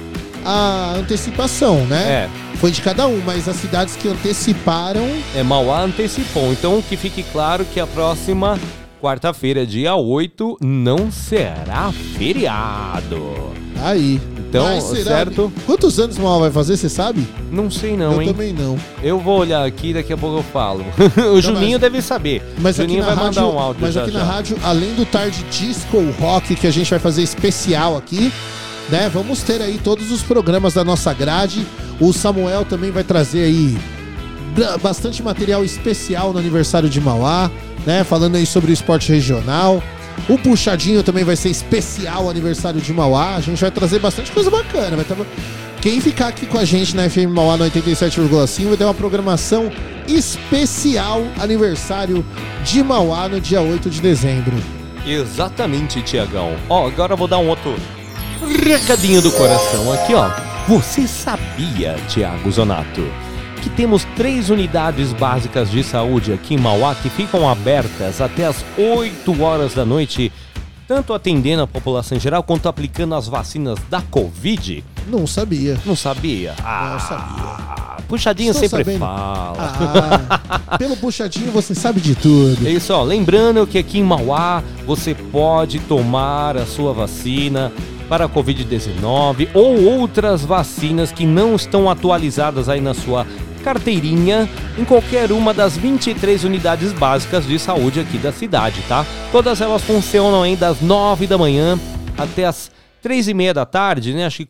à 0.45 0.93
antecipação, 0.97 1.85
né? 1.85 2.27
É. 2.27 2.29
Foi 2.57 2.71
de 2.71 2.81
cada 2.81 3.07
um, 3.07 3.21
mas 3.25 3.47
as 3.47 3.55
cidades 3.55 3.95
que 3.95 4.07
anteciparam. 4.07 5.07
É, 5.35 5.43
Mauá 5.43 5.81
antecipou. 5.83 6.51
Então, 6.51 6.81
que 6.81 6.97
fique 6.97 7.23
claro 7.31 7.63
que 7.65 7.79
a 7.79 7.87
próxima 7.87 8.59
quarta-feira, 9.01 9.65
dia 9.65 9.95
8, 9.95 10.57
não 10.61 11.09
será 11.09 11.91
feriado. 12.17 13.51
Aí. 13.81 14.19
Então, 14.49 14.63
Mas 14.65 14.83
será- 14.83 15.03
certo? 15.17 15.53
Quantos 15.67 15.99
anos 15.99 16.17
o 16.17 16.21
Mal 16.21 16.39
vai 16.39 16.49
fazer, 16.49 16.75
você 16.75 16.89
sabe? 16.89 17.23
Não 17.51 17.69
sei 17.69 17.95
não, 17.95 18.13
Eu 18.13 18.21
hein? 18.23 18.27
também 18.29 18.51
não. 18.51 18.77
Eu 19.03 19.19
vou 19.19 19.39
olhar 19.39 19.63
aqui, 19.63 19.93
daqui 19.93 20.11
a 20.11 20.17
pouco 20.17 20.37
eu 20.39 20.43
falo. 20.43 20.83
o 21.35 21.39
Juninho 21.39 21.73
mas- 21.73 21.81
deve 21.81 22.01
saber. 22.01 22.41
Mas 22.59 22.77
o 22.79 22.81
Juninho 22.81 23.01
aqui 23.01 23.09
na 23.09 23.15
vai 23.15 23.25
rádio, 23.25 23.41
mandar 23.43 23.55
um 23.55 23.59
áudio 23.61 23.81
Mas 23.83 23.93
já 23.93 24.01
aqui 24.01 24.11
já. 24.11 24.19
na 24.19 24.25
rádio, 24.25 24.57
além 24.63 24.95
do 24.95 25.05
Tarde 25.05 25.45
Disco 25.51 26.03
Rock 26.19 26.55
que 26.55 26.65
a 26.65 26.71
gente 26.71 26.89
vai 26.89 26.97
fazer 26.99 27.21
especial 27.21 27.95
aqui, 27.95 28.33
né? 28.89 29.07
Vamos 29.13 29.43
ter 29.43 29.61
aí 29.61 29.79
todos 29.83 30.11
os 30.11 30.23
programas 30.23 30.73
da 30.73 30.83
nossa 30.83 31.13
grade. 31.13 31.63
O 31.99 32.11
Samuel 32.11 32.65
também 32.65 32.89
vai 32.89 33.03
trazer 33.03 33.43
aí 33.43 33.77
bastante 34.81 35.21
material 35.21 35.63
especial 35.63 36.33
no 36.33 36.39
aniversário 36.39 36.89
de 36.89 36.99
Mauá, 36.99 37.51
né? 37.85 38.03
Falando 38.03 38.35
aí 38.35 38.45
sobre 38.45 38.71
o 38.71 38.73
esporte 38.73 39.11
regional. 39.11 39.81
O 40.27 40.37
Puxadinho 40.37 41.03
também 41.03 41.23
vai 41.23 41.35
ser 41.35 41.49
especial 41.49 42.29
aniversário 42.29 42.81
de 42.81 42.93
Mauá. 42.93 43.35
A 43.35 43.41
gente 43.41 43.59
vai 43.59 43.71
trazer 43.71 43.99
bastante 43.99 44.31
coisa 44.31 44.49
bacana. 44.49 44.95
Vai 44.95 45.05
ter 45.05 45.15
Quem 45.81 46.01
ficar 46.01 46.27
aqui 46.29 46.45
com 46.45 46.57
a 46.57 46.65
gente 46.65 46.95
na 46.95 47.09
FM 47.09 47.29
Mauá 47.29 47.57
no 47.57 47.65
87,5 47.65 48.67
vai 48.67 48.77
ter 48.77 48.83
uma 48.83 48.93
programação 48.93 49.71
especial 50.07 51.23
aniversário 51.39 52.25
de 52.63 52.83
Mauá 52.83 53.29
no 53.29 53.39
dia 53.39 53.61
8 53.61 53.89
de 53.89 54.01
dezembro. 54.01 54.55
Exatamente, 55.05 56.01
Tiagão. 56.01 56.55
Ó, 56.67 56.87
agora 56.87 57.13
eu 57.13 57.17
vou 57.17 57.27
dar 57.27 57.37
um 57.37 57.47
outro 57.47 57.75
recadinho 58.63 59.21
do 59.21 59.31
coração 59.31 59.91
aqui, 59.93 60.13
ó. 60.13 60.29
Você 60.67 61.07
sabia, 61.07 61.95
Tiago 62.07 62.51
Zonato, 62.51 63.03
que 63.69 63.75
temos 63.75 64.05
três 64.15 64.49
unidades 64.49 65.13
básicas 65.13 65.69
de 65.69 65.83
saúde 65.83 66.33
aqui 66.33 66.55
em 66.55 66.57
Mauá 66.57 66.95
que 66.95 67.09
ficam 67.09 67.47
abertas 67.49 68.21
até 68.21 68.45
as 68.45 68.63
8 68.77 69.41
horas 69.41 69.73
da 69.73 69.85
noite, 69.85 70.31
tanto 70.87 71.13
atendendo 71.13 71.63
a 71.63 71.67
população 71.67 72.17
em 72.17 72.21
geral 72.21 72.41
quanto 72.43 72.67
aplicando 72.67 73.15
as 73.15 73.27
vacinas 73.27 73.77
da 73.89 74.01
Covid? 74.01 74.83
Não 75.07 75.25
sabia. 75.27 75.77
Não 75.85 75.95
sabia? 75.95 76.53
Ah, 76.63 76.91
Não 76.93 76.99
sabia. 76.99 77.79
Puxadinho 78.07 78.51
Estou 78.51 78.67
sempre 78.67 78.85
sabendo. 78.85 78.99
fala. 79.01 80.39
Ah, 80.69 80.77
pelo 80.77 80.97
puxadinho 80.97 81.51
você 81.51 81.75
sabe 81.75 82.01
de 82.01 82.15
tudo. 82.15 82.67
É 82.67 82.71
isso, 82.71 82.91
ó. 82.91 83.03
Lembrando 83.03 83.67
que 83.67 83.77
aqui 83.77 83.99
em 83.99 84.03
Mauá 84.03 84.63
você 84.85 85.13
pode 85.13 85.79
tomar 85.81 86.57
a 86.57 86.65
sua 86.65 86.91
vacina 86.91 87.71
para 88.07 88.25
a 88.25 88.29
Covid-19 88.29 89.49
ou 89.53 89.83
outras 89.83 90.43
vacinas 90.43 91.11
que 91.11 91.23
não 91.27 91.55
estão 91.55 91.87
atualizadas 91.87 92.67
aí 92.67 92.81
na 92.81 92.95
sua 92.95 93.27
carteirinha 93.59 94.49
em 94.77 94.83
qualquer 94.85 95.31
uma 95.31 95.53
das 95.53 95.77
23 95.77 96.43
unidades 96.43 96.91
básicas 96.93 97.45
de 97.45 97.57
saúde 97.59 97.99
aqui 97.99 98.17
da 98.17 98.31
cidade, 98.31 98.81
tá? 98.87 99.05
Todas 99.31 99.61
elas 99.61 99.81
funcionam 99.83 100.43
aí 100.43 100.55
das 100.55 100.81
9 100.81 101.27
da 101.27 101.37
manhã 101.37 101.79
até 102.17 102.45
as 102.45 102.71
3 103.01 103.27
e 103.29 103.33
meia 103.33 103.53
da 103.53 103.65
tarde, 103.65 104.13
né? 104.13 104.25
Acho 104.25 104.39
que 104.39 104.49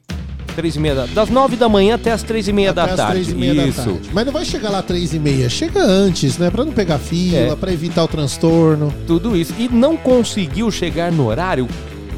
3 0.55 0.75
e 0.75 0.79
meia 0.79 0.95
da... 0.95 1.05
Das 1.05 1.29
9 1.29 1.55
da 1.55 1.69
manhã 1.69 1.95
até 1.95 2.11
as 2.11 2.23
3 2.23 2.47
e 2.47 2.53
meia 2.53 2.73
da 2.73 2.83
Até 2.83 2.91
as 2.93 2.97
tarde. 2.97 3.31
e 3.31 3.35
meia 3.35 3.65
Isso. 3.67 3.77
da 3.79 3.83
tarde. 3.91 4.09
Mas 4.11 4.25
não 4.25 4.33
vai 4.33 4.43
chegar 4.45 4.69
lá 4.69 4.81
três 4.81 5.13
e 5.13 5.19
meia. 5.19 5.47
Chega 5.49 5.81
antes, 5.81 6.37
né? 6.37 6.49
Pra 6.49 6.65
não 6.65 6.71
pegar 6.73 6.97
fila, 6.97 7.37
É. 7.53 7.55
pra 7.55 7.71
evitar 7.71 8.03
o 8.03 8.07
transtorno. 8.07 8.93
tudo 9.07 9.37
isso. 9.37 9.53
E 9.57 9.69
não 9.69 9.95
conseguiu 9.95 10.69
chegar 10.71 11.11
no 11.11 11.27
horário, 11.27 11.67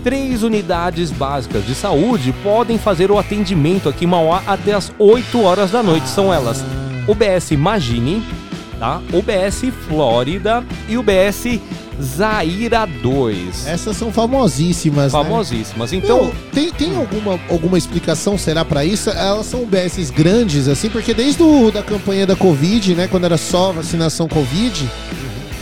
três 0.04 0.44
unidades 0.44 1.12
básicas 1.12 1.66
de 1.66 1.76
saúde 1.76 2.34
podem 2.44 2.78
fazer 2.78 3.12
o 3.12 3.18
atendimento 3.18 3.90
aqui 3.90 4.06
em 4.06 4.08
Mauá 4.08 4.44
até 4.46 4.74
as 4.74 4.92
8 4.98 5.42
horas 5.42 5.72
da 5.72 5.82
noite. 5.82 6.08
São 6.10 6.34
elas 6.34 6.64
UBS 7.08 7.52
Imagine, 7.52 8.24
tá? 8.80 9.02
UBS 9.14 9.74
Flórida 9.88 10.64
e 10.88 10.98
UBS 10.98 11.60
Zaira 12.02 12.86
2. 12.86 13.68
Essas 13.68 13.96
são 13.96 14.12
famosíssimas, 14.12 15.14
né? 15.14 15.24
Famosíssimas. 15.24 15.94
Então, 15.94 16.26
Meu, 16.26 16.36
tem, 16.52 16.72
tem 16.72 16.96
alguma, 16.96 17.40
alguma 17.50 17.78
explicação, 17.78 18.38
será, 18.38 18.66
pra 18.66 18.84
isso? 18.84 19.10
Elas 19.12 19.46
são 19.46 19.64
UBSs 19.64 20.12
grandes, 20.12 20.68
assim, 20.68 20.90
porque 20.90 21.14
desde 21.14 21.44
o, 21.44 21.72
da 21.72 21.84
campanha 21.84 22.26
da 22.26 22.36
Covid, 22.36 22.96
né, 22.96 23.08
quando 23.08 23.26
era 23.26 23.38
só 23.38 23.72
vacinação 23.72 24.28
Covid, 24.28 24.90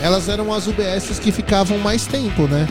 elas 0.01 0.29
eram 0.29 0.53
as 0.53 0.67
UBSs 0.67 1.19
que 1.19 1.31
ficavam 1.31 1.77
mais 1.77 2.05
tempo, 2.05 2.43
né? 2.43 2.67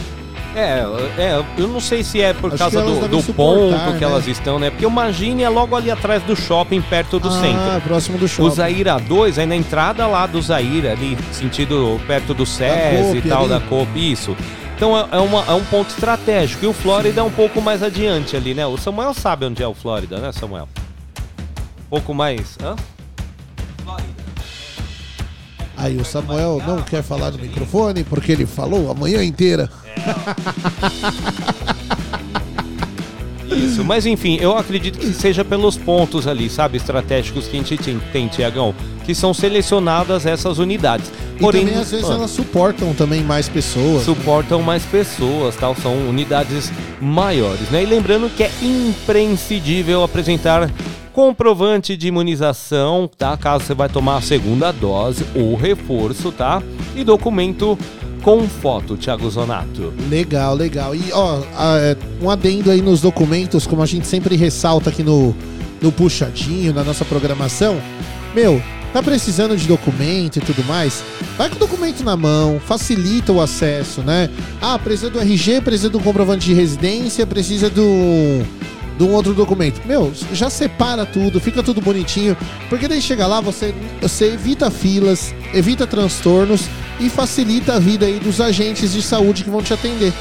É, 0.56 0.80
é, 1.18 1.44
eu 1.58 1.68
não 1.68 1.78
sei 1.78 2.02
se 2.02 2.20
é 2.20 2.32
por 2.32 2.48
Acho 2.48 2.58
causa 2.58 2.82
do, 2.82 3.06
do 3.06 3.22
ponto 3.34 3.76
que 3.92 4.00
né? 4.00 4.10
elas 4.10 4.26
estão, 4.26 4.58
né? 4.58 4.70
Porque 4.70 4.84
o 4.86 4.90
Magine 4.90 5.42
é 5.42 5.48
logo 5.48 5.76
ali 5.76 5.90
atrás 5.90 6.22
do 6.22 6.34
shopping, 6.34 6.80
perto 6.80 7.20
do 7.20 7.28
ah, 7.28 7.32
centro. 7.32 7.80
próximo 7.84 8.18
do 8.18 8.24
O 8.24 8.28
shopping. 8.28 8.50
Zaira 8.56 8.98
2, 8.98 9.38
aí 9.38 9.46
na 9.46 9.54
entrada 9.54 10.06
lá 10.06 10.26
do 10.26 10.40
Zaira, 10.40 10.92
ali, 10.92 11.16
sentido 11.32 12.00
perto 12.06 12.34
do 12.34 12.44
SES 12.46 13.14
e 13.14 13.28
tal, 13.28 13.40
ali. 13.42 13.50
da 13.50 13.60
COP, 13.60 13.88
isso. 14.12 14.36
Então 14.74 14.96
é, 14.98 15.06
é 15.12 15.18
uma- 15.18 15.44
é 15.46 15.52
um 15.52 15.64
ponto 15.64 15.90
estratégico. 15.90 16.64
E 16.64 16.68
o 16.68 16.72
Flórida 16.72 17.20
é 17.20 17.24
um 17.24 17.30
pouco 17.30 17.60
mais 17.60 17.82
adiante 17.82 18.34
ali, 18.36 18.54
né? 18.54 18.66
O 18.66 18.76
Samuel 18.78 19.12
sabe 19.14 19.44
onde 19.44 19.62
é 19.62 19.66
o 19.68 19.74
Flórida, 19.74 20.18
né, 20.18 20.32
Samuel? 20.32 20.68
Um 21.86 21.90
pouco 21.90 22.14
mais. 22.14 22.56
Hã? 22.62 22.74
Aí 25.78 25.96
o 25.96 26.04
Samuel 26.04 26.60
não 26.66 26.82
quer 26.82 27.02
falar 27.02 27.30
no 27.30 27.38
microfone 27.38 28.02
porque 28.02 28.32
ele 28.32 28.44
falou 28.44 28.90
a 28.90 28.94
manhã 28.94 29.22
inteira. 29.22 29.70
Isso, 33.50 33.84
mas 33.84 34.04
enfim, 34.04 34.38
eu 34.40 34.56
acredito 34.56 34.98
que 34.98 35.12
seja 35.12 35.44
pelos 35.44 35.76
pontos 35.76 36.26
ali, 36.26 36.50
sabe, 36.50 36.76
estratégicos 36.76 37.46
que 37.46 37.56
a 37.56 37.62
gente 37.62 37.98
tem, 38.12 38.28
Tiagão, 38.28 38.74
que 39.04 39.14
são 39.14 39.32
selecionadas 39.32 40.26
essas 40.26 40.58
unidades. 40.58 41.10
E 41.36 41.40
também 41.40 41.74
às 41.74 41.90
vezes 41.90 42.10
ah, 42.10 42.14
elas 42.14 42.30
suportam 42.30 42.92
também 42.92 43.22
mais 43.22 43.48
pessoas. 43.48 44.04
suportam 44.04 44.60
mais 44.60 44.84
pessoas, 44.84 45.56
tal, 45.56 45.74
são 45.76 45.94
unidades 46.08 46.72
maiores, 47.00 47.70
né? 47.70 47.82
E 47.84 47.86
lembrando 47.86 48.28
que 48.28 48.42
é 48.42 48.50
imprescindível 48.60 50.02
apresentar 50.02 50.70
comprovante 51.18 51.96
de 51.96 52.06
imunização, 52.06 53.10
tá? 53.18 53.36
Caso 53.36 53.64
você 53.64 53.74
vai 53.74 53.88
tomar 53.88 54.18
a 54.18 54.20
segunda 54.20 54.70
dose 54.70 55.26
ou 55.34 55.56
reforço, 55.56 56.30
tá? 56.30 56.62
E 56.94 57.02
documento 57.02 57.76
com 58.22 58.48
foto, 58.48 58.96
Thiago 58.96 59.28
Zonato. 59.28 59.92
Legal, 60.08 60.54
legal. 60.54 60.94
E 60.94 61.12
ó, 61.12 61.40
é, 61.80 61.96
um 62.22 62.30
adendo 62.30 62.70
aí 62.70 62.80
nos 62.80 63.00
documentos, 63.00 63.66
como 63.66 63.82
a 63.82 63.86
gente 63.86 64.06
sempre 64.06 64.36
ressalta 64.36 64.90
aqui 64.90 65.02
no, 65.02 65.34
no 65.82 65.90
puxadinho, 65.90 66.72
na 66.72 66.84
nossa 66.84 67.04
programação. 67.04 67.82
Meu, 68.32 68.62
tá 68.92 69.02
precisando 69.02 69.56
de 69.56 69.66
documento 69.66 70.36
e 70.36 70.40
tudo 70.40 70.62
mais? 70.66 71.02
Vai 71.36 71.50
com 71.50 71.56
o 71.56 71.58
documento 71.58 72.04
na 72.04 72.16
mão, 72.16 72.60
facilita 72.60 73.32
o 73.32 73.40
acesso, 73.40 74.02
né? 74.02 74.30
Ah, 74.62 74.78
precisa 74.78 75.10
do 75.10 75.18
RG, 75.18 75.62
precisa 75.62 75.90
do 75.90 75.98
comprovante 75.98 76.46
de 76.46 76.54
residência, 76.54 77.26
precisa 77.26 77.68
do 77.68 78.46
de 78.98 79.04
um 79.04 79.12
outro 79.12 79.32
documento. 79.32 79.80
Meu, 79.86 80.12
já 80.32 80.50
separa 80.50 81.06
tudo, 81.06 81.40
fica 81.40 81.62
tudo 81.62 81.80
bonitinho, 81.80 82.36
porque 82.68 82.88
daí 82.88 83.00
chega 83.00 83.26
lá, 83.26 83.40
você, 83.40 83.72
você 84.00 84.32
evita 84.32 84.70
filas, 84.70 85.32
evita 85.54 85.86
transtornos 85.86 86.68
e 86.98 87.08
facilita 87.08 87.74
a 87.74 87.78
vida 87.78 88.04
aí 88.04 88.18
dos 88.18 88.40
agentes 88.40 88.92
de 88.92 89.00
saúde 89.00 89.44
que 89.44 89.50
vão 89.50 89.62
te 89.62 89.72
atender. 89.72 90.12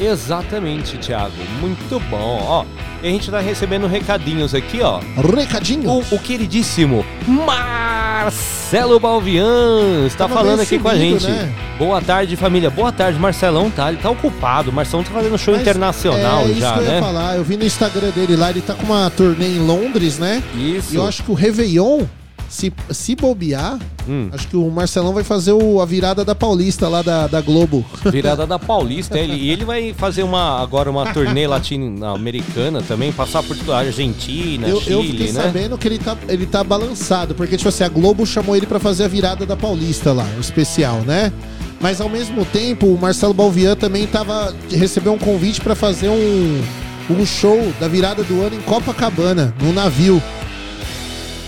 Exatamente, 0.00 0.98
Thiago. 0.98 1.34
Muito 1.60 2.00
bom. 2.08 2.38
Ó, 2.42 2.64
e 3.02 3.06
a 3.06 3.10
gente 3.10 3.30
tá 3.30 3.40
recebendo 3.40 3.86
recadinhos 3.86 4.54
aqui, 4.54 4.80
ó. 4.82 5.00
Recadinhos? 5.36 6.10
O, 6.10 6.16
o 6.16 6.18
queridíssimo 6.18 7.04
Marcelo 7.26 8.98
Balvian 8.98 10.06
está 10.06 10.26
Tava 10.26 10.34
falando 10.34 10.60
aqui 10.60 10.78
com 10.78 10.88
a 10.88 10.96
gente. 10.96 11.26
né? 11.26 11.52
Boa 11.78 12.00
tarde, 12.00 12.34
família. 12.36 12.68
Boa 12.70 12.90
tarde, 12.90 13.18
Marcelão, 13.18 13.70
tá? 13.70 13.88
Ele 13.88 13.98
tá 14.02 14.10
ocupado. 14.10 14.72
Marcelão 14.72 15.04
tá 15.04 15.10
fazendo 15.12 15.38
show 15.38 15.54
Mas 15.54 15.62
internacional 15.62 16.40
é 16.42 16.46
isso 16.46 16.60
já, 16.60 16.72
que 16.72 16.78
eu 16.80 16.84
ia 16.84 16.90
né? 16.90 17.00
falar. 17.00 17.36
Eu 17.36 17.44
vi 17.44 17.56
no 17.56 17.64
Instagram 17.64 18.10
dele 18.10 18.34
lá, 18.36 18.50
ele 18.50 18.60
tá 18.60 18.74
com 18.74 18.84
uma 18.86 19.08
turnê 19.10 19.46
em 19.46 19.60
Londres, 19.60 20.18
né? 20.18 20.42
Isso. 20.56 20.92
E 20.92 20.96
eu 20.96 21.06
acho 21.06 21.22
que 21.22 21.30
o 21.30 21.34
Réveillon, 21.34 22.00
se, 22.48 22.72
se 22.90 23.14
bobear, 23.14 23.78
Hum. 24.08 24.28
acho 24.32 24.48
que 24.48 24.56
o 24.56 24.70
Marcelão 24.70 25.12
vai 25.12 25.22
fazer 25.22 25.52
o- 25.52 25.80
a 25.82 25.84
virada 25.86 26.24
da 26.24 26.34
Paulista 26.34 26.88
lá 26.88 27.02
da, 27.02 27.26
da 27.26 27.40
Globo. 27.42 27.84
Virada 28.10 28.46
da 28.46 28.58
Paulista, 28.58 29.18
ele, 29.18 29.34
e 29.34 29.50
ele 29.50 29.64
vai 29.66 29.92
fazer 29.92 30.22
uma 30.22 30.62
agora 30.62 30.90
uma 30.90 31.12
turnê 31.12 31.46
latino-americana 31.46 32.82
também, 32.82 33.12
passar 33.12 33.42
por 33.42 33.56
Argentina, 33.72 34.66
Eu, 34.68 34.76
eu 34.76 34.80
Chile, 35.02 35.08
fiquei 35.10 35.32
né? 35.32 35.42
sabendo 35.42 35.76
que 35.78 35.88
ele 35.88 35.98
tá, 35.98 36.16
ele 36.28 36.46
tá 36.46 36.64
balançado, 36.64 37.34
porque, 37.34 37.56
tipo 37.56 37.68
assim, 37.68 37.84
a 37.84 37.88
Globo 37.88 38.24
chamou 38.26 38.56
ele 38.56 38.66
pra 38.66 38.78
fazer 38.78 39.04
a 39.04 39.08
virada 39.08 39.44
da 39.44 39.56
Paulista 39.56 40.12
lá, 40.12 40.26
o 40.36 40.40
especial, 40.40 41.00
né? 41.02 41.32
Mas 41.80 42.00
ao 42.00 42.08
mesmo 42.08 42.44
tempo, 42.46 42.86
o 42.86 42.98
Marcelo 42.98 43.32
Balvian 43.34 43.76
também 43.76 44.06
tava, 44.06 44.54
recebeu 44.70 45.12
um 45.12 45.18
convite 45.18 45.60
pra 45.60 45.74
fazer 45.76 46.08
um, 46.08 46.62
um 47.10 47.24
show 47.26 47.72
da 47.78 47.86
virada 47.86 48.24
do 48.24 48.40
ano 48.42 48.56
em 48.56 48.60
Copacabana, 48.62 49.54
num 49.62 49.72
navio. 49.72 50.20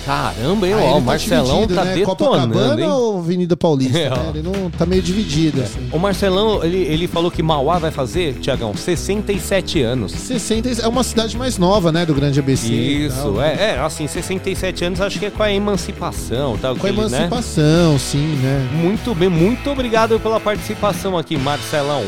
Caramba, 0.05 0.66
hein? 0.66 0.74
Aí 0.74 0.85
Ó, 0.85 0.98
o 0.98 1.01
Marcelão 1.01 1.60
dividido, 1.60 1.74
tá 1.74 1.85
né? 1.85 1.94
detonando, 1.94 2.16
Copacabana 2.16 2.81
hein? 2.81 2.89
ou 2.89 3.18
Avenida 3.18 3.56
Paulista? 3.56 3.90
É, 4.01 4.09
né? 4.09 4.31
Ele 4.35 4.43
não 4.43 4.70
tá 4.70 4.86
meio 4.86 5.02
dividido, 5.02 5.60
assim. 5.60 5.89
O 5.93 5.98
Marcelão, 5.98 6.64
ele, 6.64 6.78
ele 6.78 7.06
falou 7.06 7.31
que 7.31 7.43
Mauá 7.43 7.78
vai 7.78 7.90
fazer, 7.90 8.35
Tiagão, 8.35 8.74
67 8.74 9.82
anos. 9.82 10.12
60 10.12 10.82
é 10.82 10.89
uma 10.89 11.02
cidade 11.02 11.36
mais 11.36 11.59
nova, 11.59 11.93
né, 11.93 12.06
do 12.06 12.14
Grande 12.14 12.39
ABC. 12.39 12.72
Isso, 12.72 13.40
é, 13.40 13.72
é, 13.72 13.81
assim, 13.81 14.06
67 14.06 14.85
anos 14.85 15.01
acho 15.01 15.18
que 15.18 15.27
é 15.27 15.31
com 15.31 15.43
a 15.43 15.52
emancipação, 15.52 16.56
tal, 16.56 16.77
Com 16.77 16.86
a 16.86 16.93
né? 16.93 16.98
emancipação, 16.98 17.98
sim, 17.98 18.39
né? 18.43 18.68
Muito 18.72 19.14
bem, 19.14 19.28
muito 19.28 19.68
obrigado 19.70 20.18
pela 20.20 20.40
participação 20.40 21.18
aqui, 21.18 21.36
Marcelão. 21.36 22.05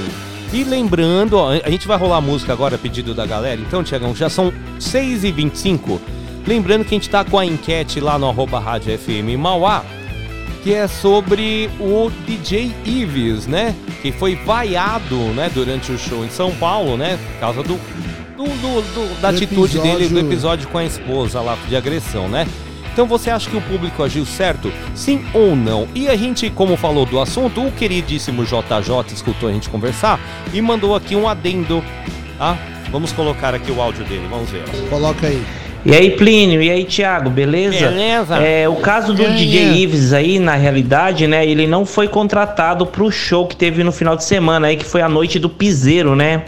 E 0.53 0.65
lembrando, 0.65 1.37
ó, 1.39 1.51
a 1.51 1.71
gente 1.71 1.89
vai 1.89 1.97
rolar 1.97 2.21
música 2.21 2.53
agora 2.53 2.77
a 2.77 2.79
pedido 2.79 3.15
da 3.15 3.27
galera, 3.27 3.61
então, 3.61 3.83
Tiagão, 3.83 4.15
já 4.15 4.29
são 4.29 4.53
6h25. 4.79 5.99
Lembrando 6.47 6.85
que 6.85 6.95
a 6.95 6.99
gente 6.99 7.09
tá 7.11 7.25
com 7.25 7.39
a 7.39 7.47
enquete 7.47 8.01
lá 8.01 8.19
no 8.19 8.29
arroba 8.29 8.59
rádio 8.59 8.97
FM 8.99 9.39
Mauá, 9.39 9.85
que 10.63 10.75
é 10.75 10.87
sobre 10.87 11.71
o 11.81 12.11
DJ 12.27 12.73
Ives, 12.85 13.47
né? 13.47 13.75
Que 14.01 14.11
foi 14.13 14.35
vaiado, 14.35 15.17
né, 15.35 15.51
durante 15.55 15.93
o 15.93 15.99
show 15.99 16.25
em 16.25 16.31
São 16.31 16.51
Paulo, 16.53 16.97
né? 16.97 17.19
Por 17.35 17.41
causa 17.41 17.63
do, 17.63 17.75
do- 18.37 18.45
do- 18.45 18.83
do- 18.83 19.21
da 19.21 19.31
Do 19.31 19.37
atitude 19.37 19.79
dele, 19.79 20.09
do 20.09 20.19
episódio- 20.19 20.19
episódio 20.29 20.69
com 20.69 20.79
a 20.79 20.85
esposa 20.85 21.41
lá 21.41 21.57
de 21.69 21.77
agressão, 21.77 22.29
né? 22.29 22.47
Então 22.93 23.07
você 23.07 23.31
acha 23.31 23.49
que 23.49 23.57
o 23.57 23.61
público 23.63 24.03
agiu 24.03 24.27
certo? 24.27 24.71
Sim 24.95 25.25
ou 25.33 25.57
não? 25.57 25.89
E 25.95 26.09
a 26.09 26.17
gente, 26.17 26.51
como 26.51 26.77
falou 26.77 27.07
do 27.07 27.19
assunto, 27.21 27.65
o 27.67 27.73
queridíssimo 27.73 28.45
JJ 28.45 29.15
escutou 29.15 29.49
a 29.49 29.53
gente 29.53 29.71
conversar 29.71 30.21
e 30.53 30.61
mandou 30.61 30.95
aqui 30.95 31.17
um 31.17 31.27
adendo, 31.27 31.83
tá? 32.37 32.59
Vamos 32.91 33.11
colocar 33.13 33.55
aqui 33.55 33.73
o 33.73 33.81
áudio 33.81 34.05
dele, 34.05 34.27
vamos 34.29 34.51
ver. 34.51 34.65
Coloca 34.91 35.27
aí. 35.27 35.43
E 35.85 35.93
aí, 35.93 36.13
Plínio, 36.13 36.63
e 36.63 36.71
aí, 36.71 36.85
Thiago, 36.85 37.29
beleza? 37.29 37.89
Beleza. 37.89 38.37
É, 38.37 38.69
o 38.69 38.77
caso 38.77 39.13
do 39.13 39.25
aí? 39.25 39.35
DJ 39.37 39.83
Ives 39.83 40.13
aí, 40.13 40.39
na 40.39 40.55
realidade, 40.55 41.27
né, 41.27 41.45
ele 41.45 41.67
não 41.67 41.85
foi 41.85 42.07
contratado 42.07 42.87
pro 42.87 43.11
show 43.11 43.47
que 43.47 43.57
teve 43.57 43.83
no 43.83 43.91
final 43.91 44.17
de 44.17 44.23
semana 44.25 44.69
aí, 44.69 44.77
que 44.77 44.85
foi 44.85 45.03
a 45.03 45.09
noite 45.09 45.41
do 45.41 45.49
piseiro, 45.49 46.15
né? 46.15 46.43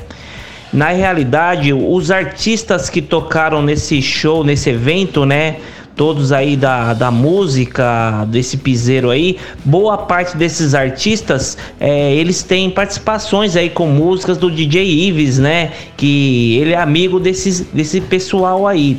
Na 0.73 0.89
realidade, 0.89 1.73
os 1.73 2.11
artistas 2.11 2.89
que 2.89 3.03
tocaram 3.03 3.61
nesse 3.63 4.01
show, 4.01 4.45
nesse 4.45 4.71
evento, 4.71 5.25
né? 5.25 5.57
Todos 5.97 6.33
aí 6.33 6.57
da, 6.57 6.93
da 6.93 7.11
música, 7.11 8.25
desse 8.29 8.57
piseiro 8.57 9.11
aí, 9.11 9.37
boa 9.65 9.97
parte 9.97 10.37
desses 10.37 10.75
artistas, 10.75 11.57
é, 11.79 12.13
eles 12.15 12.43
têm 12.43 12.69
participações 12.69 13.55
aí 13.55 13.71
com 13.71 13.87
músicas 13.87 14.37
do 14.37 14.51
DJ 14.51 14.85
Ives, 14.85 15.39
né? 15.39 15.73
Que 15.97 16.59
ele 16.59 16.73
é 16.73 16.79
amigo 16.79 17.21
desses, 17.21 17.61
desse 17.61 18.01
pessoal 18.01 18.67
aí. 18.67 18.99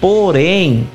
Porém, 0.00 0.86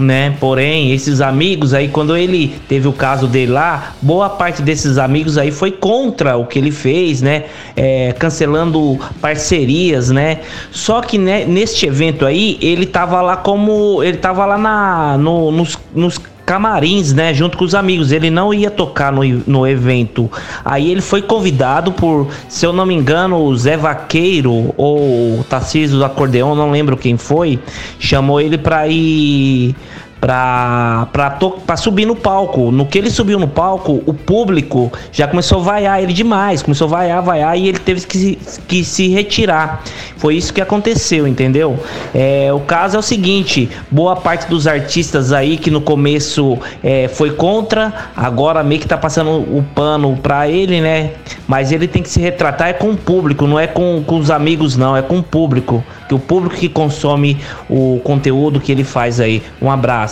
né? 0.00 0.34
Porém, 0.40 0.92
esses 0.92 1.20
amigos 1.20 1.74
aí, 1.74 1.88
quando 1.88 2.16
ele 2.16 2.54
teve 2.68 2.88
o 2.88 2.92
caso 2.92 3.26
dele 3.26 3.52
lá, 3.52 3.94
boa 4.00 4.28
parte 4.28 4.62
desses 4.62 4.98
amigos 4.98 5.36
aí 5.38 5.50
foi 5.50 5.70
contra 5.70 6.36
o 6.36 6.46
que 6.46 6.58
ele 6.58 6.70
fez, 6.70 7.20
né? 7.22 7.44
É, 7.76 8.12
cancelando 8.18 8.98
parcerias, 9.20 10.10
né? 10.10 10.38
Só 10.70 11.00
que 11.00 11.18
né, 11.18 11.44
neste 11.44 11.86
evento 11.86 12.26
aí, 12.26 12.58
ele 12.60 12.86
tava 12.86 13.20
lá 13.20 13.36
como. 13.36 14.02
Ele 14.02 14.16
tava 14.16 14.44
lá 14.46 14.58
na, 14.58 15.16
no- 15.18 15.50
nos, 15.50 15.78
nos 15.94 16.20
camarins, 16.50 17.12
né? 17.12 17.32
Junto 17.32 17.56
com 17.56 17.64
os 17.64 17.76
amigos. 17.76 18.10
Ele 18.10 18.28
não 18.28 18.52
ia 18.52 18.72
tocar 18.72 19.12
no, 19.12 19.22
no 19.46 19.64
evento. 19.64 20.28
Aí 20.64 20.90
ele 20.90 21.00
foi 21.00 21.22
convidado 21.22 21.92
por, 21.92 22.26
se 22.48 22.66
eu 22.66 22.72
não 22.72 22.84
me 22.84 22.92
engano, 22.92 23.36
o 23.36 23.56
Zé 23.56 23.76
Vaqueiro 23.76 24.74
ou 24.76 25.44
Tarcísio 25.48 25.96
do 25.96 26.04
Acordeão, 26.04 26.56
não 26.56 26.72
lembro 26.72 26.96
quem 26.96 27.16
foi, 27.16 27.60
chamou 28.00 28.40
ele 28.40 28.58
pra 28.58 28.88
ir 28.88 29.76
pra, 30.20 31.08
pra, 31.12 31.30
pra 31.30 31.76
subir 31.76 32.06
no 32.06 32.14
palco. 32.14 32.70
No 32.70 32.86
que 32.86 32.98
ele 32.98 33.10
subiu 33.10 33.38
no 33.38 33.48
palco, 33.48 34.02
o 34.06 34.12
público 34.12 34.92
já 35.10 35.26
começou 35.26 35.60
a 35.60 35.62
vaiar 35.62 36.02
ele 36.02 36.12
demais. 36.12 36.62
Começou 36.62 36.86
a 36.88 36.90
vaiar, 36.90 37.22
vaiar 37.22 37.56
e 37.58 37.68
ele 37.68 37.78
teve 37.78 38.06
que 38.06 38.18
se, 38.18 38.38
que 38.68 38.84
se 38.84 39.08
retirar. 39.08 39.82
Foi 40.16 40.36
isso 40.36 40.52
que 40.52 40.60
aconteceu, 40.60 41.26
entendeu? 41.26 41.78
É, 42.14 42.52
o 42.52 42.60
caso 42.60 42.96
é 42.96 42.98
o 42.98 43.02
seguinte: 43.02 43.70
boa 43.90 44.16
parte 44.16 44.48
dos 44.48 44.66
artistas 44.66 45.32
aí 45.32 45.56
que 45.56 45.70
no 45.70 45.80
começo 45.80 46.58
é, 46.82 47.08
foi 47.08 47.30
contra, 47.30 48.10
agora 48.14 48.62
meio 48.62 48.80
que 48.80 48.86
tá 48.86 48.98
passando 48.98 49.30
o 49.30 49.64
pano 49.74 50.16
pra 50.22 50.48
ele, 50.48 50.80
né? 50.80 51.12
Mas 51.48 51.72
ele 51.72 51.88
tem 51.88 52.02
que 52.02 52.08
se 52.08 52.20
retratar 52.20 52.68
é 52.68 52.72
com 52.72 52.90
o 52.90 52.96
público, 52.96 53.46
não 53.46 53.58
é 53.58 53.66
com, 53.66 54.02
com 54.06 54.18
os 54.18 54.30
amigos, 54.30 54.76
não, 54.76 54.96
é 54.96 55.02
com 55.02 55.18
o 55.18 55.22
público. 55.22 55.82
Que 56.06 56.14
o 56.14 56.18
público 56.18 56.56
que 56.56 56.68
consome 56.68 57.38
o 57.68 58.00
conteúdo 58.04 58.60
que 58.60 58.70
ele 58.70 58.84
faz 58.84 59.20
aí. 59.20 59.42
Um 59.62 59.70
abraço. 59.70 60.09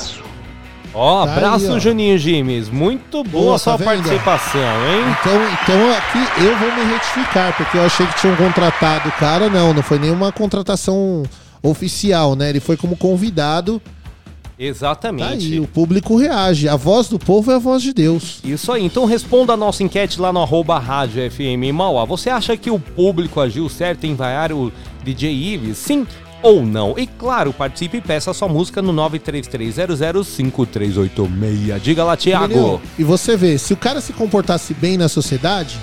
Ó, 0.94 1.26
Tá 1.26 1.32
abraço, 1.32 1.66
aí, 1.66 1.76
ó. 1.76 1.78
Juninho 1.78 2.18
Gimes. 2.18 2.68
Muito 2.68 3.22
boa 3.24 3.44
Boa, 3.44 3.58
sua 3.58 3.78
tá 3.78 3.84
participação, 3.84 4.60
hein? 4.60 5.04
Então, 5.20 5.34
então 5.62 5.92
aqui 5.92 6.44
eu 6.44 6.56
vou 6.56 6.72
me 6.74 6.92
retificar, 6.92 7.56
porque 7.56 7.76
eu 7.76 7.84
achei 7.84 8.06
que 8.06 8.20
tinham 8.20 8.36
contratado 8.36 9.08
o 9.08 9.12
cara. 9.12 9.48
Não, 9.48 9.72
não 9.72 9.82
foi 9.82 9.98
nenhuma 9.98 10.32
contratação 10.32 11.22
oficial, 11.62 12.34
né? 12.34 12.50
Ele 12.50 12.60
foi 12.60 12.76
como 12.76 12.96
convidado. 12.96 13.80
Tá 13.80 13.92
aí, 14.58 14.66
Exatamente. 14.66 15.60
o 15.60 15.68
público 15.68 16.16
reage. 16.16 16.68
A 16.68 16.74
voz 16.74 17.06
do 17.08 17.18
povo 17.18 17.52
é 17.52 17.54
a 17.54 17.58
voz 17.60 17.80
de 17.80 17.92
Deus. 17.92 18.40
Isso 18.42 18.72
aí, 18.72 18.84
então 18.84 19.04
responda 19.04 19.52
a 19.52 19.56
nossa 19.56 19.84
enquete 19.84 20.20
lá 20.20 20.32
no 20.32 20.42
arroba 20.42 20.80
rádio 20.80 21.30
FM 21.30 21.72
Mauá. 21.72 22.04
Você 22.06 22.28
acha 22.28 22.56
que 22.56 22.70
o 22.70 22.78
público 22.80 23.40
agiu 23.40 23.68
certo 23.68 24.04
em 24.04 24.16
vaiar 24.16 24.52
o 24.52 24.72
DJ 25.04 25.32
Ives? 25.32 25.78
Sim 25.78 26.04
ou 26.42 26.64
não? 26.64 26.98
E 26.98 27.06
claro, 27.06 27.52
participe 27.52 27.98
e 27.98 28.00
peça 28.00 28.32
sua 28.32 28.48
música 28.48 28.82
no 28.82 28.92
933005386. 28.92 31.80
Diga 31.80 32.04
lá, 32.04 32.16
Thiago. 32.16 32.46
Entendeu? 32.46 32.80
E 32.98 33.04
você 33.04 33.36
vê, 33.36 33.58
se 33.58 33.72
o 33.72 33.76
cara 33.76 34.00
se 34.00 34.12
comportasse 34.12 34.74
bem 34.74 34.96
na 34.96 35.08
sociedade, 35.08 35.78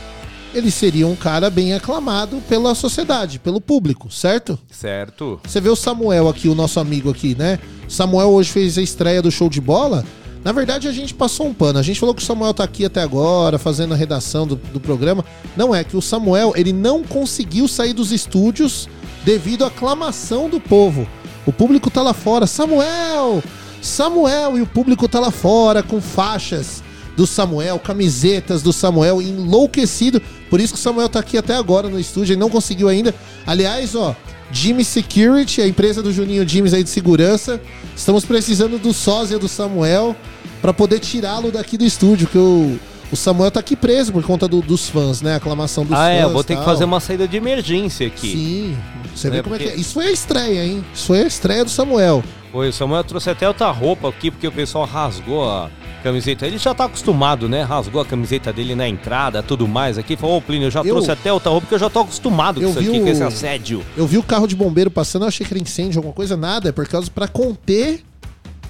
ele 0.54 0.72
seria 0.72 1.06
um 1.06 1.16
cara 1.16 1.50
bem 1.50 1.74
aclamado 1.74 2.42
pela 2.48 2.74
sociedade, 2.74 3.40
pelo 3.40 3.60
público, 3.60 4.10
certo? 4.10 4.58
Certo. 4.72 5.42
Você 5.44 5.60
vê 5.60 5.70
o 5.70 5.76
Samuel 5.76 6.30
aqui, 6.30 6.48
o 6.48 6.56
nosso 6.56 6.80
amigo 6.80 7.10
aqui, 7.10 7.36
né? 7.38 7.60
O 7.88 7.92
Samuel 7.92 8.30
hoje 8.30 8.52
fez 8.52 8.78
a 8.78 8.82
estreia 8.82 9.22
do 9.22 9.30
show 9.30 9.50
de 9.50 9.60
bola. 9.60 10.06
Na 10.46 10.52
verdade, 10.52 10.88
a 10.88 10.92
gente 10.92 11.12
passou 11.12 11.48
um 11.48 11.54
pano. 11.56 11.80
A 11.80 11.82
gente 11.82 12.00
falou 12.00 12.14
que 12.14 12.22
o 12.22 12.26
Samuel 12.26 12.54
tá 12.54 12.64
aqui 12.64 12.86
até 12.86 13.02
agora, 13.02 13.58
fazendo 13.58 13.96
a 13.96 13.98
redação 13.98 14.46
do, 14.46 14.56
do 14.56 14.80
programa. 14.80 15.26
Não 15.58 15.74
é 15.74 15.84
que 15.84 15.98
o 15.98 16.02
Samuel, 16.04 16.54
ele 16.56 16.72
não 16.72 17.02
conseguiu 17.02 17.68
sair 17.68 17.94
dos 17.94 18.12
estúdios 18.12 18.88
devido 19.24 19.64
à 19.64 19.70
aclamação 19.70 20.48
do 20.48 20.60
povo. 20.60 21.08
O 21.48 21.52
público 21.52 21.90
tá 21.90 22.04
lá 22.04 22.14
fora. 22.14 22.46
Samuel! 22.46 23.44
Samuel! 23.82 24.56
E 24.60 24.62
o 24.62 24.68
público 24.68 25.08
tá 25.08 25.20
lá 25.20 25.32
fora 25.32 25.82
com 25.82 26.00
faixas 26.00 26.84
do 27.18 27.26
Samuel, 27.26 27.80
camisetas 27.80 28.62
do 28.62 28.72
Samuel, 28.72 29.24
enlouquecido. 29.24 30.22
Por 30.48 30.60
isso 30.60 30.74
que 30.74 30.80
o 30.80 30.84
Samuel 30.84 31.10
tá 31.10 31.22
aqui 31.22 31.40
até 31.40 31.56
agora 31.56 31.90
no 31.90 32.00
estúdio, 32.00 32.34
ele 32.34 32.40
não 32.40 32.52
conseguiu 32.52 32.88
ainda. 32.88 33.16
Aliás, 33.48 33.96
ó, 33.96 34.16
Jimmy 34.52 34.84
Security, 34.84 35.62
a 35.62 35.68
empresa 35.68 36.04
do 36.04 36.12
Juninho 36.12 36.48
Jimes 36.48 36.74
aí 36.74 36.84
de 36.84 36.90
segurança, 36.90 37.60
estamos 37.96 38.26
precisando 38.26 38.78
do 38.78 38.94
sósia 38.94 39.40
do 39.40 39.48
Samuel 39.48 40.16
para 40.62 40.74
poder 40.74 41.00
tirá-lo 41.00 41.52
daqui 41.52 41.78
do 41.78 41.86
estúdio, 41.86 42.28
que 42.28 42.38
o, 42.38 42.78
o 43.12 43.16
Samuel 43.16 43.52
tá 43.52 43.60
aqui 43.60 43.76
preso 43.76 44.12
por 44.12 44.24
conta 44.24 44.48
do- 44.48 44.62
dos 44.62 44.90
fãs, 44.90 45.22
né? 45.22 45.34
A 45.34 45.38
aclamação 45.38 45.84
dos 45.84 45.94
Ah, 45.94 45.98
fãs. 45.98 46.08
é, 46.10 46.24
eu 46.24 46.30
vou 46.32 46.44
ter 46.44 46.54
que 46.56 46.62
tal. 46.64 46.66
fazer 46.74 46.86
uma 46.86 47.00
saída 47.00 47.28
de 47.28 47.38
emergência 47.38 48.08
aqui. 48.08 48.32
Sim, 48.32 48.78
você 49.16 49.30
vê 49.30 49.38
É, 49.38 49.44
como 49.44 49.56
é 49.56 49.58
que 49.60 49.64
porque- 49.66 49.78
é. 49.78 49.82
Isso 49.82 49.94
foi 49.94 50.08
a 50.08 50.12
estreia, 50.12 50.66
hein? 50.66 50.84
Isso 50.94 51.06
foi 51.08 51.22
a 51.22 51.28
estreia 51.28 51.64
do 51.64 51.70
Samuel. 51.70 52.24
Foi, 52.52 52.70
o 52.70 52.74
Samuel 52.74 53.04
trouxe 53.04 53.30
até 53.30 53.48
outra 53.48 53.70
roupa 53.70 54.08
aqui, 54.10 54.32
porque 54.32 54.48
o 54.48 54.52
pessoal 54.52 54.86
rasgou 54.86 55.44
a 55.50 55.70
camiseta. 56.02 56.46
Ele 56.48 56.58
já 56.58 56.74
tá 56.74 56.86
acostumado, 56.86 57.50
né? 57.50 57.64
Rasgou 57.64 58.00
a 58.02 58.06
camiseta 58.06 58.54
dele 58.54 58.76
na 58.76 58.88
entrada, 58.88 59.44
tudo 59.44 59.68
mais 59.68 59.98
aqui. 59.98 60.16
Falou, 60.16 60.38
ô 60.38 60.42
Plínio, 60.42 60.68
eu 60.68 60.72
já 60.72 60.80
Eu- 60.80 60.86
trouxe 60.86 61.12
até 61.12 61.34
outra 61.34 61.50
roupa, 61.52 61.66
porque 61.66 61.76
eu 61.76 61.80
já 61.80 61.90
tô 61.90 62.00
acostumado 62.02 62.62
com 62.62 62.66
Eu 62.66 62.70
isso 62.70 62.80
vi 62.80 62.88
aqui, 62.90 63.00
o- 63.00 63.04
com 63.04 63.10
esse 63.10 63.24
assédio. 63.24 63.84
Eu 63.98 64.08
vi 64.08 64.18
o 64.18 64.24
carro 64.24 64.48
de 64.48 64.56
bombeiro 64.56 64.90
passando, 64.90 65.24
eu 65.24 65.28
achei 65.28 65.46
que 65.46 65.54
era 65.54 65.62
incêndio, 65.62 66.00
alguma 66.00 66.14
coisa, 66.14 66.38
nada. 66.38 66.70
É 66.70 66.72
por 66.72 66.88
causa 66.88 67.12
para 67.12 67.28
conter 67.28 68.04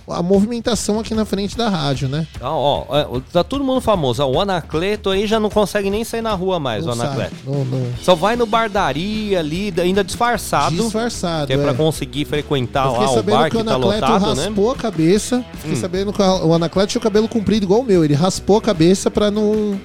a 0.07 0.21
movimentação 0.21 0.99
aqui 0.99 1.13
na 1.15 1.25
frente 1.25 1.57
da 1.57 1.67
rádio, 1.69 2.07
né? 2.07 2.27
Ah, 2.39 2.51
ó, 2.51 2.85
é, 2.91 3.07
tá 3.33 3.43
todo 3.43 3.63
mundo 3.63 3.81
famoso. 3.81 4.23
O 4.23 4.39
Anacleto 4.39 5.09
aí 5.09 5.25
já 5.25 5.39
não 5.39 5.49
consegue 5.49 5.89
nem 5.89 6.03
sair 6.03 6.21
na 6.21 6.33
rua 6.33 6.59
mais, 6.59 6.85
Não 6.85 6.93
o 6.93 7.01
Anacleto. 7.01 7.35
não- 7.45 7.65
não- 7.65 7.87
Só 8.01 8.13
vai 8.15 8.35
no 8.35 8.45
bardaria 8.45 9.39
ali, 9.39 9.73
ainda 9.81 10.03
disfarçado. 10.03 10.75
Disfarçado, 10.75 11.47
Que 11.47 11.53
é, 11.53 11.57
pra 11.57 11.71
é. 11.71 11.73
conseguir 11.73 12.25
frequentar 12.25 12.85
lá 12.91 13.09
o 13.11 13.23
bar 13.23 13.49
que 13.49 13.57
o 13.57 13.59
que 13.61 13.65
tá 13.65 13.75
lotado, 13.77 14.35
né? 14.35 14.43
raspou 14.45 14.71
a 14.71 14.75
cabeça. 14.75 15.43
Fiquei 15.55 15.73
Hum. 15.73 15.81
sabendo 15.81 16.13
que 16.13 16.21
o 16.21 16.53
Anacleto 16.53 16.91
tinha 16.91 16.99
o 16.99 17.03
cabelo 17.03 17.27
comprido 17.27 17.63
igual 17.63 17.79
o 17.81 17.83
meu. 17.83 18.03
Ele 18.05 18.13
raspou 18.13 18.57
a 18.57 18.61
cabeça 18.61 19.09
pra 19.09 19.31
não 19.31 19.79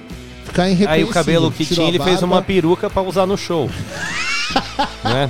ficar 0.45 0.63
Aí 0.63 0.71
irreconhecível. 0.73 1.09
o 1.09 1.13
cabelo 1.13 1.51
que 1.51 1.65
tinha, 1.65 1.87
ele 1.87 1.99
fez 1.99 2.21
uma 2.21 2.41
peruca 2.41 2.89
pra 2.89 3.01
usar 3.01 3.25
no 3.25 3.37
show. 3.37 3.69
né? 5.03 5.29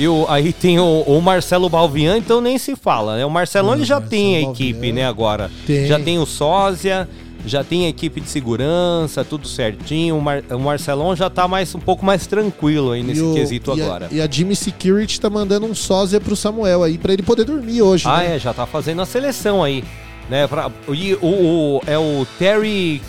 E 0.00 0.08
o, 0.08 0.24
aí 0.30 0.50
tem 0.52 0.78
o, 0.80 1.02
o 1.02 1.20
Marcelo 1.20 1.68
Balvian, 1.68 2.16
então 2.16 2.40
nem 2.40 2.56
se 2.56 2.74
fala, 2.74 3.18
né? 3.18 3.26
O 3.26 3.30
Marcelão 3.30 3.74
ele 3.74 3.84
já 3.84 4.00
tem 4.00 4.36
a 4.36 4.40
equipe, 4.50 4.92
né, 4.92 5.06
agora. 5.06 5.50
Tem. 5.66 5.86
Já 5.86 6.00
tem 6.00 6.18
o 6.18 6.24
sósia, 6.24 7.06
já 7.44 7.62
tem 7.62 7.84
a 7.84 7.88
equipe 7.90 8.18
de 8.18 8.28
segurança, 8.30 9.22
tudo 9.24 9.46
certinho. 9.46 10.16
O, 10.16 10.22
Mar- 10.22 10.42
o 10.50 10.58
Marcelão 10.58 11.14
já 11.14 11.28
tá 11.28 11.46
mais, 11.46 11.74
um 11.74 11.78
pouco 11.78 12.02
mais 12.04 12.26
tranquilo 12.26 12.92
aí 12.92 13.02
nesse 13.02 13.22
E 13.22 13.34
quesito 13.34 13.76
e 13.76 13.80
a- 13.82 13.84
agora. 13.84 14.08
E 14.10 14.20
a 14.22 14.26
Jimmy 14.30 14.56
Security 14.56 15.20
tá 15.20 15.28
mandando 15.28 15.66
um 15.66 15.74
sósia 15.74 16.18
pro 16.18 16.34
Samuel 16.34 16.82
aí 16.82 16.96
pra 16.96 17.12
ele 17.12 17.22
poder 17.22 17.44
dormir 17.44 17.82
hoje. 17.82 18.04
Ah, 18.08 18.20
né? 18.20 18.36
é, 18.36 18.38
já 18.38 18.54
tá 18.54 18.64
fazendo 18.64 19.02
a 19.02 19.06
seleção 19.06 19.62
aí. 19.62 19.84
Né, 20.30 20.46
pra, 20.46 20.70
e 20.94 21.12
o, 21.20 21.26
o- 21.26 21.80
é 21.86 21.98
o 21.98 22.26
Terry. 22.38 23.02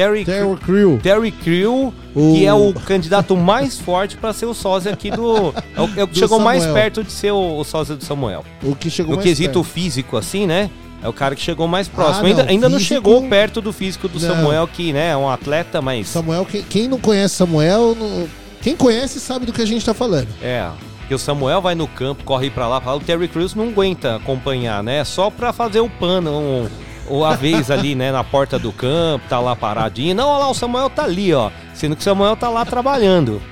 Terry, 0.00 0.24
Terry 0.24 0.56
Crew. 0.56 0.98
Terry 1.02 1.30
Crew, 1.32 1.92
O- 2.14 2.34
que 2.34 2.46
é 2.46 2.52
o 2.54 2.72
candidato 2.72 3.36
mais 3.36 3.78
forte 3.78 4.16
pra 4.16 4.32
ser 4.32 4.46
o 4.46 4.54
sósia 4.54 4.92
aqui 4.92 5.10
do. 5.10 5.52
É 5.76 5.80
o, 5.80 5.90
é 6.00 6.04
o 6.04 6.08
que 6.08 6.14
Do 6.14 6.18
chegou 6.18 6.38
mais 6.40 6.62
Samuel. 6.62 6.82
perto 6.82 7.04
de 7.04 7.12
ser 7.12 7.32
o, 7.32 7.58
o 7.58 7.64
sósia 7.64 7.94
do 7.96 8.04
Samuel. 8.04 8.44
O 8.62 8.74
que 8.74 8.88
chegou 8.90 9.10
no 9.12 9.16
mais 9.16 9.28
quesito 9.28 9.60
perto. 9.60 9.64
físico, 9.64 10.16
assim, 10.16 10.46
né? 10.46 10.70
É 11.02 11.08
o 11.08 11.12
cara 11.12 11.34
que 11.34 11.40
chegou 11.40 11.66
mais 11.66 11.88
próximo. 11.88 12.26
Ah, 12.26 12.28
ainda 12.28 12.42
não, 12.42 12.50
ainda 12.50 12.68
não 12.68 12.78
físico- 12.78 12.94
chegou 12.94 13.28
perto 13.28 13.60
do 13.62 13.72
físico 13.72 14.06
do 14.08 14.20
Não. 14.20 14.28
Samuel, 14.34 14.68
que 14.68 14.92
né, 14.92 15.10
é 15.10 15.16
um 15.16 15.28
atleta, 15.30 15.80
mas. 15.80 16.08
Samuel, 16.08 16.44
quem, 16.44 16.62
quem 16.62 16.88
não 16.88 16.98
conhece 16.98 17.36
Samuel, 17.36 17.96
não- 17.98 18.28
quem 18.60 18.76
conhece 18.76 19.18
sabe 19.18 19.46
do 19.46 19.52
que 19.52 19.62
a 19.62 19.66
gente 19.66 19.82
tá 19.84 19.94
falando. 19.94 20.28
É, 20.42 20.68
que 21.08 21.14
o 21.14 21.18
Samuel 21.18 21.62
vai 21.62 21.74
no 21.74 21.88
campo, 21.88 22.22
corre 22.22 22.50
pra 22.50 22.68
lá, 22.68 22.80
fala, 22.82 22.98
o 22.98 23.00
Terry 23.00 23.28
Crews 23.28 23.54
não 23.54 23.68
aguenta 23.68 24.16
acompanhar, 24.16 24.82
né? 24.82 25.02
Só 25.04 25.30
pra 25.30 25.52
fazer 25.54 25.80
o 25.80 25.88
pano, 25.88 26.30
um, 26.38 26.68
ou 27.10 27.24
a 27.24 27.34
vez 27.34 27.70
ali, 27.70 27.94
né, 27.94 28.12
na 28.12 28.22
porta 28.22 28.58
do 28.58 28.72
campo, 28.72 29.26
tá 29.28 29.40
lá 29.40 29.56
paradinho. 29.56 30.14
Não, 30.14 30.28
olha 30.28 30.44
lá, 30.44 30.50
o 30.50 30.54
Samuel 30.54 30.88
tá 30.88 31.04
ali, 31.04 31.34
ó. 31.34 31.50
Sendo 31.74 31.96
que 31.96 32.00
o 32.00 32.04
Samuel 32.04 32.36
tá 32.36 32.48
lá 32.48 32.64
trabalhando. 32.64 33.42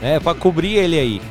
É, 0.00 0.18
pra 0.20 0.32
cobrir 0.32 0.76
ele 0.76 0.98
aí. 0.98 1.22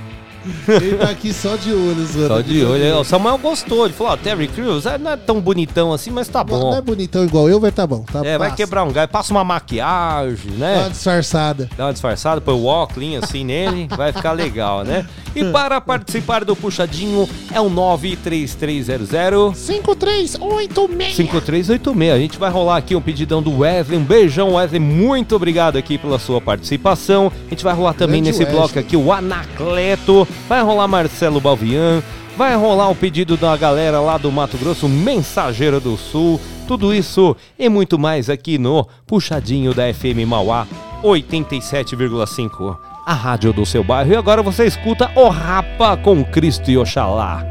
Ele 0.68 0.96
tá 0.98 1.10
aqui 1.10 1.34
só 1.34 1.56
de 1.56 1.72
olho, 1.74 2.06
zoando. 2.06 2.28
Só 2.28 2.42
de 2.42 2.64
olho. 2.64 3.00
O 3.00 3.04
Samuel 3.04 3.38
gostou. 3.38 3.86
Ele 3.86 3.94
falou, 3.94 4.14
ó, 4.14 4.18
Terry 4.18 4.48
Crews 4.48 4.86
é- 4.86 4.98
não 4.98 5.12
é 5.12 5.18
tão 5.18 5.40
bonitão 5.42 5.92
assim, 5.94 6.10
mas 6.12 6.28
tá 6.28 6.40
Não 6.40 6.60
bom. 6.60 6.76
é 6.76 6.82
bonitão 6.82 7.24
igual 7.24 7.50
eu, 7.50 7.60
vai 7.60 7.72
tá 7.72 7.86
bom. 7.86 8.04
Tá 8.12 8.20
É, 8.26 8.38
vai 8.38 8.50
passa. 8.50 8.56
quebrar 8.58 8.84
um 8.84 8.92
galho. 8.92 9.10
Passa 9.10 9.34
uma 9.34 9.44
maquiagem, 9.44 10.52
Dá 10.58 10.66
né? 10.66 10.78
uma 10.82 10.90
disfarçada. 10.90 11.70
Dá 11.78 11.86
uma 11.86 11.94
disfarçada, 11.94 12.40
põe 12.42 12.54
o 12.56 12.66
óculos 12.66 13.24
assim 13.24 13.44
nele, 13.44 13.88
vai 13.96 14.12
ficar 14.12 14.32
legal, 14.34 14.84
né? 14.84 15.06
E 15.36 15.44
para 15.46 15.80
participar 15.80 16.44
do 16.44 16.56
Puxadinho 16.56 17.30
é 17.54 17.62
o 17.62 17.70
93300 17.70 19.56
5386. 19.58 21.16
5386. 21.16 22.12
A 22.14 22.18
gente 22.20 22.38
vai 22.40 22.50
rolar 22.50 22.78
aqui 22.78 22.96
um 22.96 23.02
pedidão 23.02 23.42
do 23.42 23.60
Wesley. 23.60 23.98
Um 24.00 24.04
beijão, 24.04 24.54
Wesley. 24.56 24.80
Muito 24.80 25.36
obrigado 25.36 25.78
aqui 25.78 25.98
pela 25.98 26.18
sua 26.20 26.42
participação. 26.42 27.32
A 27.48 27.50
gente 27.52 27.64
vai 27.64 27.74
rolar 27.74 27.94
também 27.94 28.22
Grande 28.24 28.30
nesse 28.38 28.40
Wesley. 28.44 28.58
bloco 28.60 28.80
aqui 28.80 28.98
o 28.98 29.12
Anacleto. 29.14 30.28
Vai 30.48 30.62
rolar 30.62 30.88
Marcelo 30.88 31.40
Balvian. 31.40 32.02
Vai 32.38 32.56
rolar 32.56 32.90
o 32.90 32.96
pedido 32.96 33.36
da 33.36 33.56
galera 33.58 34.00
lá 34.00 34.18
do 34.18 34.32
Mato 34.32 34.58
Grosso, 34.58 34.88
Mensageiro 34.88 35.80
do 35.80 35.98
Sul. 35.98 36.40
Tudo 36.68 36.94
isso 36.94 37.36
e 37.58 37.68
muito 37.68 38.00
mais 38.00 38.30
aqui 38.30 38.58
no 38.58 38.88
Puxadinho 39.06 39.74
da 39.74 39.94
FM 39.94 40.26
Mauá 40.28 40.66
87,5. 41.04 42.78
A 43.06 43.14
rádio 43.14 43.52
do 43.52 43.66
seu 43.66 43.84
bairro. 43.84 44.14
E 44.14 44.16
agora 44.16 44.42
você 44.42 44.66
escuta 44.66 45.12
o 45.16 45.30
Rapa 45.30 45.98
com 45.98 46.24
Cristo 46.24 46.70
e 46.70 46.78
Oxalá. 46.78 47.44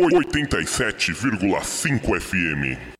87,5 0.00 2.00
FM. 2.00 2.99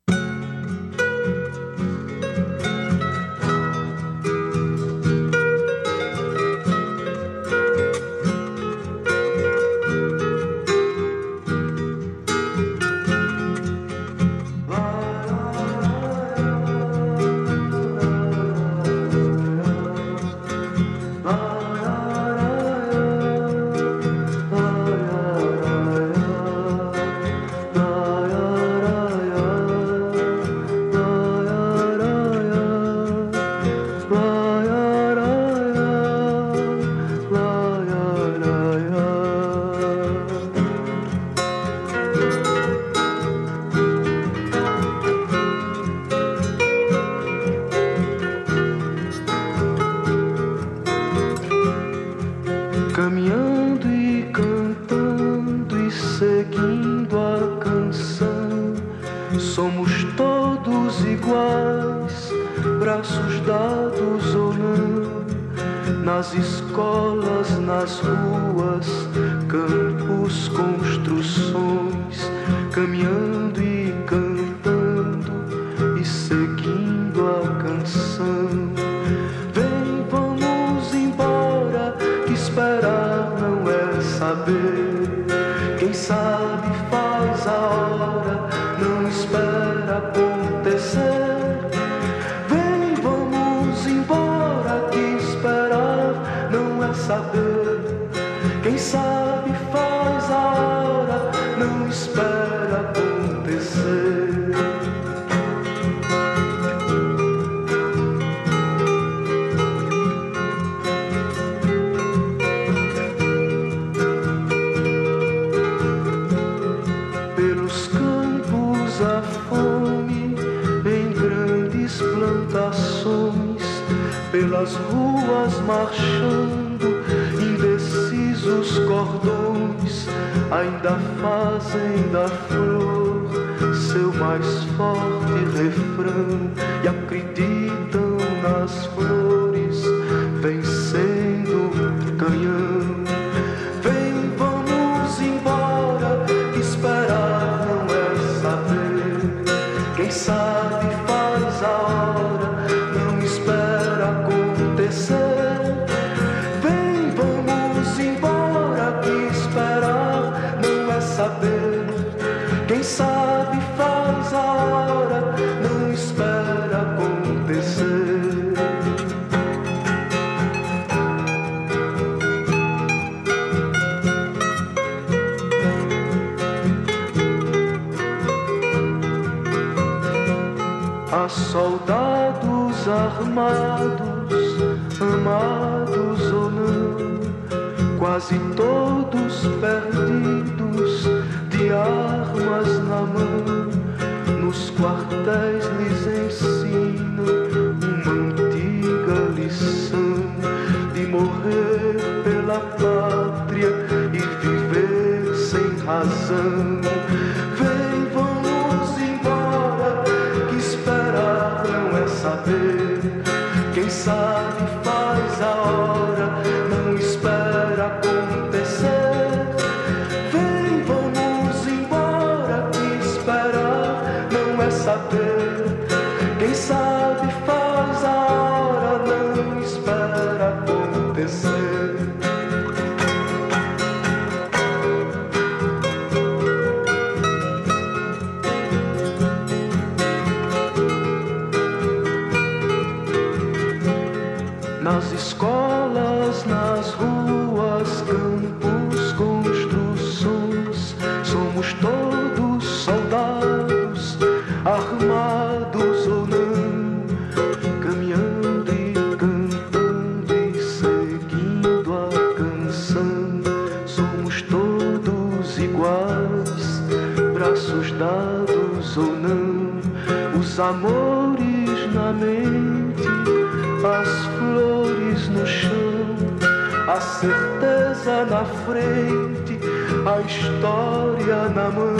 Certeza 277.20 278.24
na 278.24 278.44
frente, 278.64 279.58
a 280.06 280.20
história 280.22 281.48
na 281.50 281.70
mão, 281.70 281.99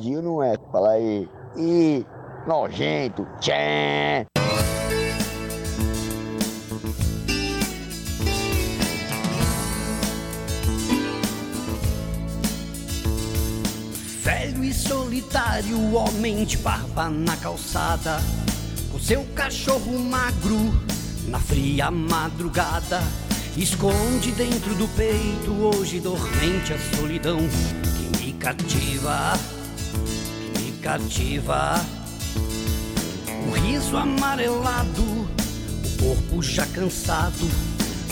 Puxadinho 0.00 0.18
ou 0.18 0.24
não 0.24 0.42
é? 0.42 0.56
Fala 0.72 0.92
aí. 0.92 1.28
Ih, 1.56 2.06
nojento. 2.46 3.26
Tchê. 3.38 4.26
Velho 14.22 14.64
e 14.64 14.72
solitário, 14.72 15.94
homem 15.94 16.44
de 16.44 16.56
barba 16.58 17.10
na 17.10 17.36
calçada, 17.36 18.18
com 18.90 18.98
seu 18.98 19.24
cachorro 19.34 19.98
magro 19.98 20.56
na 21.28 21.38
fria 21.38 21.90
madrugada. 21.90 23.00
Esconde 23.56 24.30
dentro 24.32 24.74
do 24.76 24.88
peito, 24.96 25.52
hoje 25.52 26.00
dormente, 26.00 26.72
a 26.72 26.96
solidão 26.96 27.38
que 27.38 28.24
me 28.24 28.32
cativa, 28.34 29.32
cativa. 30.90 31.80
O 33.46 33.52
riso 33.52 33.96
amarelado, 33.96 35.04
o 35.04 36.02
corpo 36.02 36.42
já 36.42 36.66
cansado, 36.66 37.48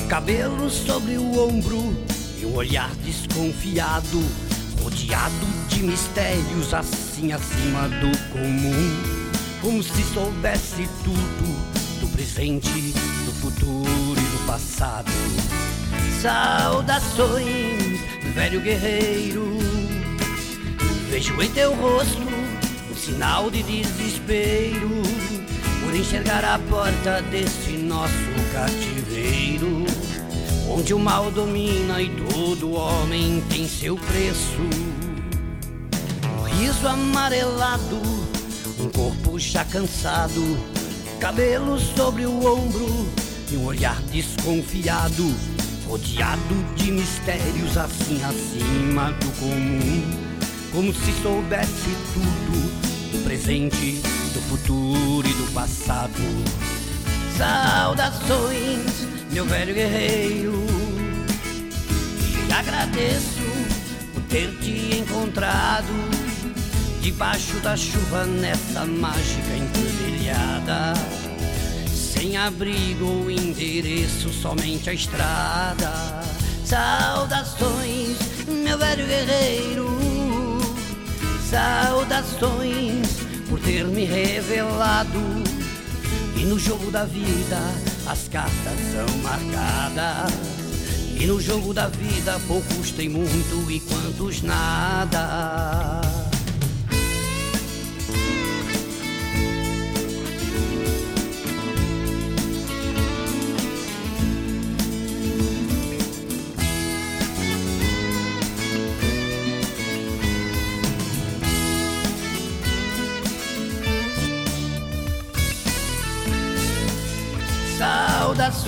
cabelo 0.09 0.70
sobre 0.70 1.18
o 1.18 1.48
ombro 1.48 1.96
e 2.40 2.46
um 2.46 2.55
olhar 2.55 2.88
desconfiado, 3.05 4.24
rodeado 4.80 5.46
de 5.68 5.82
mistérios 5.82 6.72
assim 6.72 7.32
acima 7.32 7.88
do 7.88 8.16
comum, 8.28 8.96
como 9.60 9.82
se 9.82 10.05
soubesse 10.14 10.88
tudo 11.02 12.00
do 12.00 12.09
presente, 12.12 12.94
do 13.24 13.32
futuro 13.40 14.12
e 14.12 14.38
do 14.38 14.46
passado. 14.46 15.10
Saudações, 16.22 17.98
velho 18.36 18.60
guerreiro. 18.60 19.59
Vejo 21.10 21.42
em 21.42 21.50
teu 21.50 21.74
rosto 21.74 22.27
sinal 23.09 23.51
de 23.51 23.62
desespero 23.62 25.02
por 25.82 25.97
enxergar 25.97 26.44
a 26.44 26.59
porta 26.59 27.22
desse 27.22 27.72
nosso 27.78 28.12
cativeiro, 28.52 29.86
onde 30.68 30.93
o 30.93 30.98
mal 30.98 31.30
domina 31.30 32.02
e 32.02 32.10
todo 32.10 32.74
homem 32.74 33.43
tem 33.48 33.66
seu 33.66 33.97
preço. 33.97 34.60
Um 36.39 36.43
riso 36.43 36.86
amarelado, 36.86 37.98
um 38.78 38.90
corpo 38.90 39.39
já 39.39 39.64
cansado, 39.64 40.43
cabelo 41.18 41.80
sobre 41.80 42.26
o 42.26 42.44
ombro 42.44 43.09
e 43.51 43.56
um 43.56 43.64
olhar 43.64 43.98
desconfiado, 44.12 45.35
rodeado 45.89 46.55
de 46.76 46.93
mistérios 46.93 47.78
assim 47.78 48.20
acima 48.22 49.12
do 49.12 49.30
comum, 49.40 50.02
como 50.72 50.93
se 50.93 51.22
soubesse 51.22 51.89
tudo 52.12 52.78
do 52.82 52.88
presente, 53.39 54.01
do 54.35 54.40
futuro 54.43 55.28
e 55.28 55.32
do 55.35 55.52
passado. 55.52 56.12
Saudações, 57.36 59.06
meu 59.31 59.44
velho 59.44 59.74
guerreiro, 59.74 60.66
e 62.48 62.52
agradeço 62.52 63.40
por 64.12 64.23
ter 64.24 64.51
te 64.59 64.98
encontrado 64.98 65.86
debaixo 67.01 67.55
da 67.60 67.77
chuva 67.77 68.24
nessa 68.24 68.85
mágica 68.85 69.56
encruzilhada. 69.56 70.94
Sem 71.94 72.36
abrigo 72.36 73.06
ou 73.06 73.31
endereço, 73.31 74.31
somente 74.31 74.90
a 74.90 74.93
estrada. 74.93 75.93
Saudações, 76.65 78.19
meu 78.48 78.77
velho 78.77 79.06
guerreiro. 79.06 79.86
Saudações 81.48 83.27
ter 83.69 83.85
me 83.85 84.07
revelado. 84.07 85.20
E 86.35 86.45
no 86.45 86.59
jogo 86.59 86.90
da 86.90 87.05
vida 87.05 87.59
as 88.07 88.27
cartas 88.28 88.78
são 88.95 89.19
marcadas. 89.19 90.32
E 91.20 91.27
no 91.27 91.39
jogo 91.39 91.74
da 91.74 91.89
vida 91.89 92.40
poucos 92.49 92.93
têm 92.93 93.11
muito 93.11 93.70
e 93.70 93.78
quantos 93.81 94.40
nada. 94.40 96.27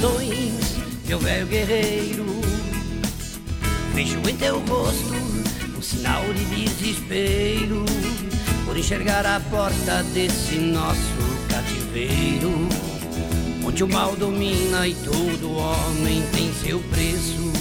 Saudações, 0.01 0.79
meu 1.07 1.19
velho 1.19 1.47
guerreiro. 1.47 2.25
Vejo 3.93 4.19
em 4.27 4.35
teu 4.35 4.59
rosto 4.61 5.15
um 5.77 5.83
sinal 5.83 6.23
de 6.33 6.45
desespero 6.47 7.85
por 8.65 8.79
enxergar 8.79 9.27
a 9.27 9.39
porta 9.41 10.03
desse 10.15 10.57
nosso 10.57 10.99
cativeiro, 11.51 12.67
onde 13.63 13.85
o 13.85 13.89
mal 13.89 14.17
domina 14.17 14.89
e 14.89 14.95
todo 14.95 15.59
homem 15.59 16.23
tem 16.33 16.51
seu 16.55 16.81
preço. 16.85 17.53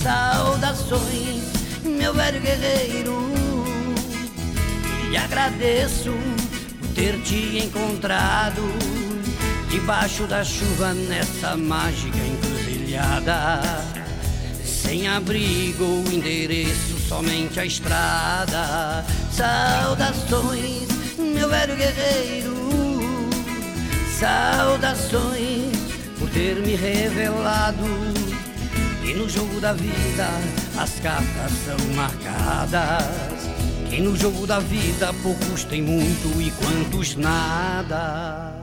Saudações, 0.00 1.42
meu 1.84 2.14
velho 2.14 2.40
guerreiro. 2.40 3.18
E 5.10 5.16
agradeço 5.16 6.12
por 6.78 6.88
ter 6.94 7.20
te 7.22 7.58
encontrado 7.64 8.62
debaixo 9.68 10.26
da 10.26 10.42
chuva 10.42 10.94
nessa 10.94 11.56
mágica 11.56 12.18
encruzilhada. 12.18 13.60
Sem 14.64 15.06
abrigo 15.06 15.84
ou 15.84 16.12
endereço, 16.12 16.98
somente 17.06 17.60
a 17.60 17.66
estrada. 17.66 19.04
Saudações, 19.30 20.88
meu 21.18 21.48
velho 21.48 21.76
guerreiro. 21.76 22.56
Saudações 24.18 25.76
por 26.18 26.28
ter 26.30 26.56
me 26.56 26.74
revelado. 26.74 27.84
E 29.04 29.14
no 29.14 29.28
jogo 29.28 29.60
da 29.60 29.72
vida 29.72 30.28
as 30.78 30.98
cartas 31.00 31.52
são 31.64 31.94
marcadas. 31.94 33.48
Que 33.90 34.00
no 34.00 34.16
jogo 34.16 34.46
da 34.46 34.60
vida 34.60 35.14
poucos 35.22 35.64
têm 35.64 35.82
muito 35.82 36.40
e 36.40 36.50
quantos 36.50 37.16
nada. 37.16 38.57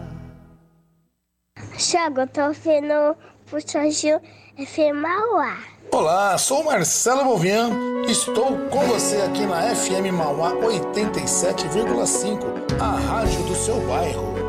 Thiago, 1.77 2.25
tô 2.27 2.45
ouvindo 2.45 3.15
Puxadinho 3.49 4.21
FM 4.57 4.95
Mauá. 4.95 5.57
Olá, 5.91 6.37
sou 6.37 6.63
Marcelo 6.63 7.25
Bovian. 7.25 7.69
Estou 8.07 8.57
com 8.69 8.79
você 8.87 9.17
aqui 9.21 9.45
na 9.45 9.75
FM 9.75 10.13
Mauá 10.13 10.53
87,5, 10.53 12.39
a 12.79 12.91
rádio 12.95 13.43
do 13.43 13.55
seu 13.55 13.75
bairro. 13.87 14.44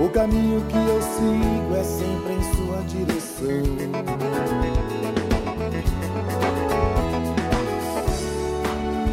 O 0.00 0.08
caminho 0.08 0.60
que 0.68 0.76
eu 0.76 1.02
sigo 1.02 1.76
é 1.76 1.84
sempre 1.84 2.34
em 2.34 2.42
sua 2.54 2.82
direção. 2.88 3.62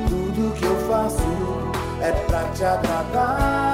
Tudo 0.07 0.53
que 0.56 0.65
eu 0.65 0.76
faço 0.88 1.22
é 2.02 2.11
pra 2.27 2.44
te 2.49 2.64
agradar. 2.64 3.68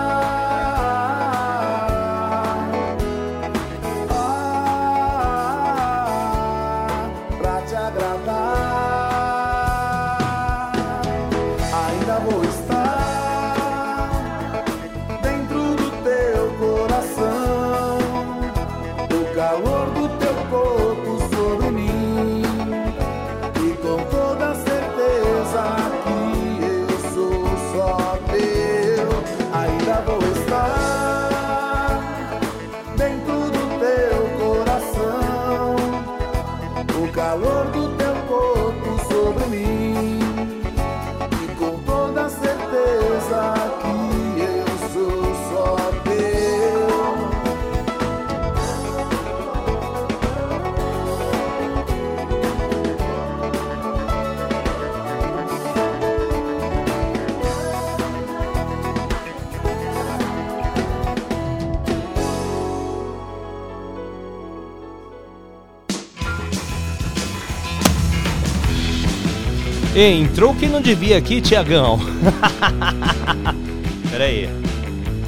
Entrou 69.95 70.53
quem 70.53 70.67
não 70.67 70.81
devia 70.81 71.17
aqui, 71.17 71.39
Tiagão. 71.39 71.99
Pera 74.11 74.25
aí. 74.25 74.49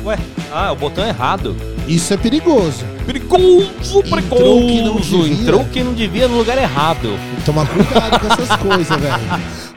Ué, 0.03 0.18
ah, 0.52 0.72
o 0.72 0.76
botão 0.76 1.07
errado. 1.07 1.56
Isso 1.88 2.14
é 2.14 2.18
perigoso. 2.18 2.84
Perigoso, 3.06 4.03
Entrou 4.03 4.03
quem 4.03 4.84
não 4.84 4.95
perigoso. 4.95 5.23
devia. 5.23 5.34
Entrou 5.41 5.65
quem 5.72 5.84
não 5.85 5.94
devia 5.94 6.27
no 6.27 6.38
lugar 6.38 6.57
errado. 6.57 7.18
Tomar 7.45 7.65
cuidado 7.68 8.19
com 8.19 8.27
essas 8.27 8.56
coisas, 8.60 8.99
velho. 8.99 9.14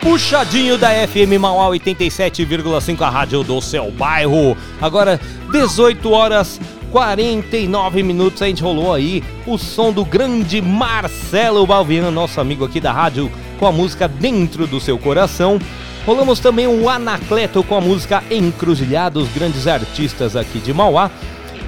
Puxadinho 0.00 0.76
da 0.76 0.88
FM 1.06 1.38
Mauá 1.38 1.66
87,5, 1.68 3.00
a 3.02 3.10
rádio 3.10 3.44
do 3.44 3.60
seu 3.60 3.90
bairro. 3.92 4.56
Agora, 4.80 5.20
18 5.52 6.10
horas 6.10 6.60
49 6.90 8.02
minutos. 8.02 8.42
A 8.42 8.46
gente 8.46 8.62
rolou 8.62 8.92
aí 8.92 9.22
o 9.46 9.56
som 9.56 9.92
do 9.92 10.04
grande 10.04 10.60
Marcelo 10.60 11.64
Balviano, 11.66 12.10
nosso 12.10 12.40
amigo 12.40 12.64
aqui 12.64 12.80
da 12.80 12.92
rádio, 12.92 13.30
com 13.60 13.66
a 13.66 13.72
música 13.72 14.08
Dentro 14.08 14.66
do 14.66 14.80
Seu 14.80 14.98
Coração. 14.98 15.58
Rolamos 16.06 16.40
também 16.40 16.66
o 16.66 16.88
Anacleto 16.88 17.62
com 17.62 17.76
a 17.76 17.80
música 17.80 18.24
Encruzilhados, 18.30 19.28
grandes 19.28 19.66
artistas 19.66 20.34
aqui 20.34 20.58
de 20.58 20.72
Mauá. 20.72 21.10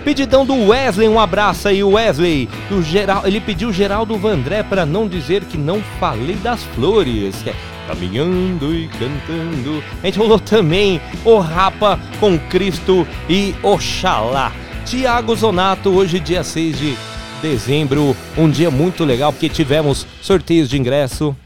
Pedidão 0.02 0.44
do 0.47 0.69
Wesley, 0.69 1.06
um 1.06 1.20
abraço 1.20 1.69
aí, 1.69 1.85
Wesley. 1.85 2.48
Do 2.70 2.82
geral, 2.82 3.27
ele 3.27 3.40
pediu 3.40 3.70
Geraldo 3.70 4.16
Vandré 4.16 4.62
para 4.62 4.86
não 4.86 5.06
dizer 5.06 5.44
que 5.44 5.59
não 5.59 5.82
falei 6.01 6.35
das 6.36 6.64
flores. 6.64 7.36
Que 7.43 7.51
é 7.51 7.55
caminhando 7.86 8.74
e 8.74 8.89
cantando. 8.89 9.85
A 10.02 10.06
gente 10.06 10.19
rolou 10.19 10.39
também 10.39 10.98
o 11.24 11.39
Rapa 11.39 12.01
com 12.19 12.39
Cristo 12.39 13.06
e 13.28 13.55
Oxalá. 13.62 14.51
Tiago 14.86 15.36
Zonato, 15.36 15.90
hoje 15.90 16.19
dia 16.19 16.43
6 16.43 16.78
de 16.78 16.97
dezembro, 17.43 18.16
um 18.39 18.48
dia 18.48 18.70
muito 18.70 19.05
legal 19.05 19.32
porque 19.32 19.48
tivemos 19.48 20.06
sorteios 20.23 20.69
de 20.69 20.78
ingresso, 20.78 21.36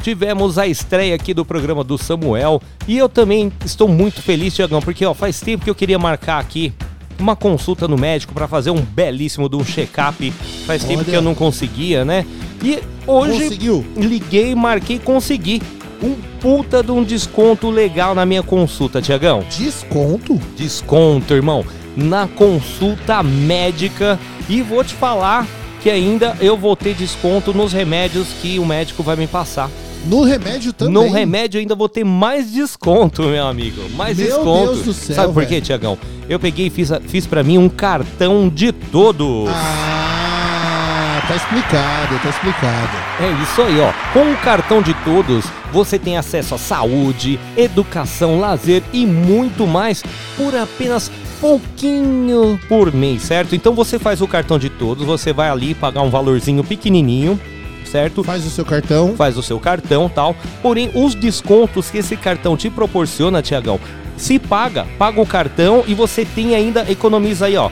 tivemos 0.00 0.58
a 0.58 0.66
estreia 0.66 1.14
aqui 1.14 1.32
do 1.34 1.44
programa 1.44 1.84
do 1.84 1.96
Samuel 1.98 2.60
e 2.88 2.96
eu 2.98 3.08
também 3.08 3.52
estou 3.64 3.86
muito 3.86 4.22
feliz, 4.22 4.54
Tiagão, 4.54 4.80
porque 4.80 5.04
ó, 5.04 5.14
faz 5.14 5.40
tempo 5.40 5.64
que 5.64 5.70
eu 5.70 5.74
queria 5.74 5.98
marcar 5.98 6.38
aqui 6.38 6.72
uma 7.18 7.36
consulta 7.36 7.86
no 7.86 7.98
médico 7.98 8.32
para 8.32 8.48
fazer 8.48 8.70
um 8.70 8.80
belíssimo 8.80 9.48
de 9.48 9.56
um 9.56 9.64
check-up. 9.64 10.32
Faz 10.66 10.82
tempo 10.82 11.00
Olha. 11.00 11.04
que 11.04 11.16
eu 11.16 11.22
não 11.22 11.34
conseguia, 11.34 12.04
né? 12.04 12.24
E 12.62 12.80
hoje 13.06 13.44
Conseguiu? 13.44 13.86
liguei, 13.96 14.54
marquei, 14.54 14.98
consegui. 14.98 15.62
Um 16.02 16.14
puta 16.40 16.82
de 16.82 16.90
um 16.90 17.04
desconto 17.04 17.68
legal 17.68 18.14
na 18.14 18.24
minha 18.24 18.42
consulta, 18.42 19.02
Tiagão. 19.02 19.44
Desconto? 19.50 20.40
Desconto, 20.56 21.34
irmão, 21.34 21.64
na 21.94 22.26
consulta 22.26 23.22
médica. 23.22 24.18
E 24.48 24.62
vou 24.62 24.82
te 24.82 24.94
falar 24.94 25.46
que 25.82 25.90
ainda 25.90 26.36
eu 26.40 26.56
vou 26.56 26.74
ter 26.74 26.94
desconto 26.94 27.52
nos 27.52 27.72
remédios 27.72 28.28
que 28.40 28.58
o 28.58 28.64
médico 28.64 29.02
vai 29.02 29.16
me 29.16 29.26
passar. 29.26 29.70
No 30.06 30.22
remédio 30.22 30.72
também. 30.72 30.94
No 30.94 31.10
remédio 31.10 31.60
ainda 31.60 31.74
vou 31.74 31.88
ter 31.88 32.04
mais 32.04 32.50
desconto, 32.52 33.22
meu 33.22 33.46
amigo. 33.46 33.88
Mais 33.96 34.16
Meu 34.16 34.26
desconto. 34.26 34.72
Deus 34.72 34.84
do 34.84 34.92
céu, 34.92 35.16
Sabe 35.16 35.32
por 35.34 35.46
quê? 35.46 35.60
Tiagão? 35.60 35.98
Eu 36.28 36.38
peguei 36.38 36.66
e 36.66 36.70
fiz, 36.70 36.90
fiz 37.06 37.26
para 37.26 37.42
mim 37.42 37.58
um 37.58 37.68
cartão 37.68 38.48
de 38.48 38.72
todos. 38.72 39.48
Ah, 39.48 41.22
tá 41.28 41.36
explicado, 41.36 42.18
tá 42.22 42.28
explicado. 42.30 42.96
É 43.20 43.42
isso 43.42 43.62
aí, 43.62 43.80
ó. 43.80 43.92
Com 44.12 44.32
o 44.32 44.36
cartão 44.36 44.80
de 44.80 44.94
todos, 45.04 45.44
você 45.72 45.98
tem 45.98 46.16
acesso 46.16 46.54
a 46.54 46.58
saúde, 46.58 47.38
educação, 47.56 48.40
lazer 48.40 48.82
e 48.92 49.04
muito 49.04 49.66
mais 49.66 50.02
por 50.36 50.54
apenas 50.56 51.10
pouquinho 51.40 52.60
por 52.68 52.92
mês, 52.92 53.22
certo? 53.22 53.54
Então 53.54 53.74
você 53.74 53.98
faz 53.98 54.20
o 54.20 54.28
cartão 54.28 54.58
de 54.58 54.68
todos, 54.68 55.04
você 55.04 55.32
vai 55.32 55.48
ali 55.48 55.74
pagar 55.74 56.02
um 56.02 56.10
valorzinho 56.10 56.62
pequenininho, 56.62 57.40
certo? 57.90 58.22
Faz 58.22 58.46
o 58.46 58.50
seu 58.50 58.64
cartão. 58.64 59.14
Faz 59.16 59.36
o 59.36 59.42
seu 59.42 59.58
cartão, 59.58 60.08
tal. 60.08 60.36
Porém, 60.62 60.90
os 60.94 61.14
descontos 61.14 61.90
que 61.90 61.98
esse 61.98 62.16
cartão 62.16 62.56
te 62.56 62.70
proporciona, 62.70 63.42
Tiagão, 63.42 63.80
se 64.16 64.38
paga, 64.38 64.86
paga 64.98 65.20
o 65.20 65.26
cartão 65.26 65.82
e 65.86 65.94
você 65.94 66.24
tem 66.24 66.54
ainda 66.54 66.90
economiza 66.90 67.46
aí, 67.46 67.56
ó. 67.56 67.70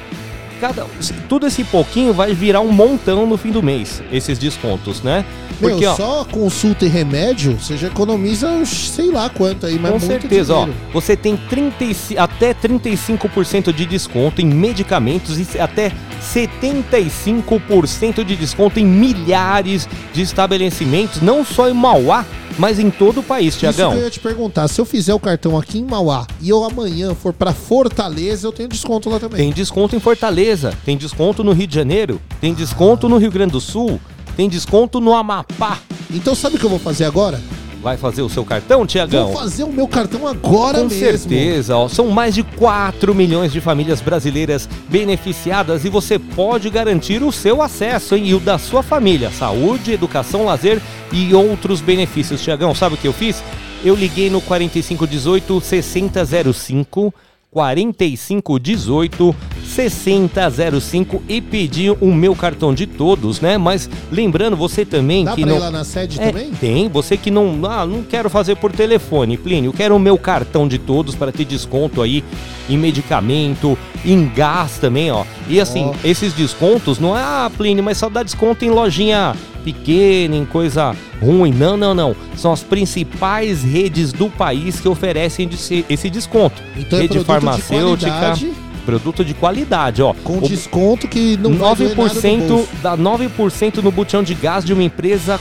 Cada, 0.58 0.86
tudo 1.28 1.46
esse 1.46 1.64
pouquinho 1.64 2.12
vai 2.12 2.34
virar 2.34 2.60
um 2.60 2.70
montão 2.70 3.26
no 3.26 3.36
fim 3.36 3.50
do 3.50 3.62
mês, 3.62 4.02
esses 4.12 4.38
descontos, 4.38 5.02
né? 5.02 5.24
Meu, 5.60 5.96
só 5.96 6.24
consulta 6.24 6.84
e 6.84 6.88
remédio, 6.88 7.58
você 7.58 7.76
já 7.76 7.88
economiza 7.88 8.64
sei 8.64 9.10
lá 9.10 9.28
quanto 9.28 9.66
aí, 9.66 9.78
mas 9.78 9.92
Com 9.92 10.00
certeza, 10.00 10.54
ó. 10.54 10.64
dinheiro. 10.64 10.80
Você 10.92 11.16
tem 11.16 11.36
35 11.36 12.20
até 12.20 12.54
35% 12.54 13.72
de 13.72 13.84
desconto 13.84 14.40
em 14.40 14.46
medicamentos 14.46 15.38
e 15.38 15.58
até 15.58 15.92
75% 16.22 18.24
de 18.24 18.36
desconto 18.36 18.78
em 18.78 18.86
milhares 18.86 19.88
de 20.12 20.22
estabelecimentos, 20.22 21.20
não 21.20 21.44
só 21.44 21.68
em 21.68 21.74
Mauá, 21.74 22.24
mas 22.58 22.80
em 22.80 22.90
todo 22.90 23.20
o 23.20 23.22
país, 23.22 23.56
Tiagão. 23.56 23.94
eu 23.94 24.02
ia 24.02 24.10
te 24.10 24.18
perguntar, 24.18 24.66
se 24.66 24.80
eu 24.80 24.84
fizer 24.84 25.14
o 25.14 25.20
cartão 25.20 25.56
aqui 25.56 25.78
em 25.78 25.84
Mauá 25.84 26.26
e 26.40 26.48
eu 26.48 26.64
amanhã 26.64 27.14
for 27.14 27.32
pra 27.32 27.52
Fortaleza, 27.52 28.46
eu 28.46 28.52
tenho 28.52 28.68
desconto 28.68 29.08
lá 29.08 29.20
também. 29.20 29.38
Tem 29.38 29.52
desconto 29.52 29.94
em 29.94 30.00
Fortaleza, 30.00 30.47
tem 30.84 30.96
desconto 30.96 31.44
no 31.44 31.52
Rio 31.52 31.66
de 31.66 31.74
Janeiro, 31.74 32.20
tem 32.40 32.54
desconto 32.54 33.08
no 33.08 33.18
Rio 33.18 33.30
Grande 33.30 33.52
do 33.52 33.60
Sul, 33.60 34.00
tem 34.36 34.48
desconto 34.48 35.00
no 35.00 35.14
Amapá. 35.14 35.78
Então 36.10 36.34
sabe 36.34 36.56
o 36.56 36.58
que 36.58 36.64
eu 36.64 36.70
vou 36.70 36.78
fazer 36.78 37.04
agora? 37.04 37.40
Vai 37.82 37.96
fazer 37.96 38.22
o 38.22 38.28
seu 38.28 38.44
cartão, 38.44 38.84
Tiagão? 38.84 39.28
Vou 39.28 39.36
fazer 39.36 39.62
o 39.62 39.72
meu 39.72 39.86
cartão 39.86 40.26
agora 40.26 40.78
Com 40.78 40.88
mesmo. 40.88 40.98
certeza, 40.98 41.76
ó, 41.76 41.88
são 41.88 42.08
mais 42.08 42.34
de 42.34 42.42
4 42.42 43.14
milhões 43.14 43.52
de 43.52 43.60
famílias 43.60 44.00
brasileiras 44.00 44.68
beneficiadas 44.88 45.84
e 45.84 45.88
você 45.88 46.18
pode 46.18 46.68
garantir 46.70 47.22
o 47.22 47.30
seu 47.30 47.62
acesso 47.62 48.16
hein, 48.16 48.26
e 48.26 48.34
o 48.34 48.40
da 48.40 48.58
sua 48.58 48.82
família. 48.82 49.30
Saúde, 49.30 49.92
educação, 49.92 50.44
lazer 50.44 50.82
e 51.12 51.32
outros 51.32 51.80
benefícios. 51.80 52.42
Tiagão, 52.42 52.74
sabe 52.74 52.96
o 52.96 52.98
que 52.98 53.06
eu 53.06 53.12
fiz? 53.12 53.42
Eu 53.84 53.94
liguei 53.94 54.28
no 54.28 54.40
4518 54.40 55.60
6005 55.60 57.14
4518 57.50 59.34
6005 59.64 61.22
e 61.28 61.40
pedi 61.40 61.90
o 61.90 62.12
meu 62.12 62.34
cartão 62.34 62.74
de 62.74 62.86
todos, 62.86 63.40
né? 63.40 63.56
Mas 63.56 63.88
lembrando 64.10 64.56
você 64.56 64.84
também 64.84 65.24
Dá 65.24 65.34
que 65.34 65.42
pra 65.42 65.50
não 65.50 65.56
ir 65.56 65.60
lá 65.60 65.70
na 65.70 65.84
sede 65.84 66.20
É, 66.20 66.26
também? 66.32 66.50
Tem, 66.52 66.88
você 66.88 67.16
que 67.16 67.30
não, 67.30 67.60
ah, 67.64 67.86
não 67.86 68.02
quero 68.02 68.28
fazer 68.28 68.56
por 68.56 68.72
telefone, 68.72 69.36
Plínio, 69.36 69.72
quero 69.72 69.94
o 69.94 69.98
meu 69.98 70.18
cartão 70.18 70.66
de 70.66 70.78
todos 70.78 71.14
para 71.14 71.32
ter 71.32 71.44
desconto 71.44 72.02
aí 72.02 72.24
em 72.68 72.76
medicamento, 72.76 73.78
em 74.04 74.28
gás 74.28 74.78
também, 74.78 75.10
ó. 75.10 75.24
E 75.48 75.60
assim, 75.60 75.92
esses 76.04 76.32
descontos 76.34 76.98
não 76.98 77.16
é, 77.16 77.22
ah, 77.22 77.50
Plínio, 77.56 77.82
mas 77.82 77.96
só 77.98 78.08
dá 78.08 78.22
desconto 78.22 78.64
em 78.64 78.70
lojinha 78.70 79.34
pequena, 79.64 80.36
em 80.36 80.44
coisa 80.44 80.94
ruim. 81.20 81.52
Não, 81.52 81.76
não, 81.76 81.94
não. 81.94 82.14
São 82.36 82.52
as 82.52 82.62
principais 82.62 83.62
redes 83.64 84.12
do 84.12 84.28
país 84.28 84.78
que 84.80 84.88
oferecem 84.88 85.48
esse, 85.88 86.10
desconto. 86.10 86.62
Então 86.76 86.98
é 86.98 87.02
Rede 87.02 87.18
de 87.18 87.24
farmacêutica, 87.24 88.10
qualidade. 88.10 88.52
produto 88.84 89.24
de 89.24 89.34
qualidade, 89.34 90.02
ó. 90.02 90.12
Com 90.22 90.38
O- 90.38 90.42
desconto 90.42 91.08
que 91.08 91.36
não 91.38 91.54
vai 91.54 91.74
doer 91.76 91.88
nada 91.96 92.02
no 92.02 92.10
9% 92.10 92.46
bolso. 92.48 92.68
dá 92.82 92.96
9% 92.96 93.82
no 93.82 93.90
botão 93.90 94.22
de 94.22 94.34
gás 94.34 94.64
de 94.64 94.72
uma 94.72 94.82
empresa 94.82 95.40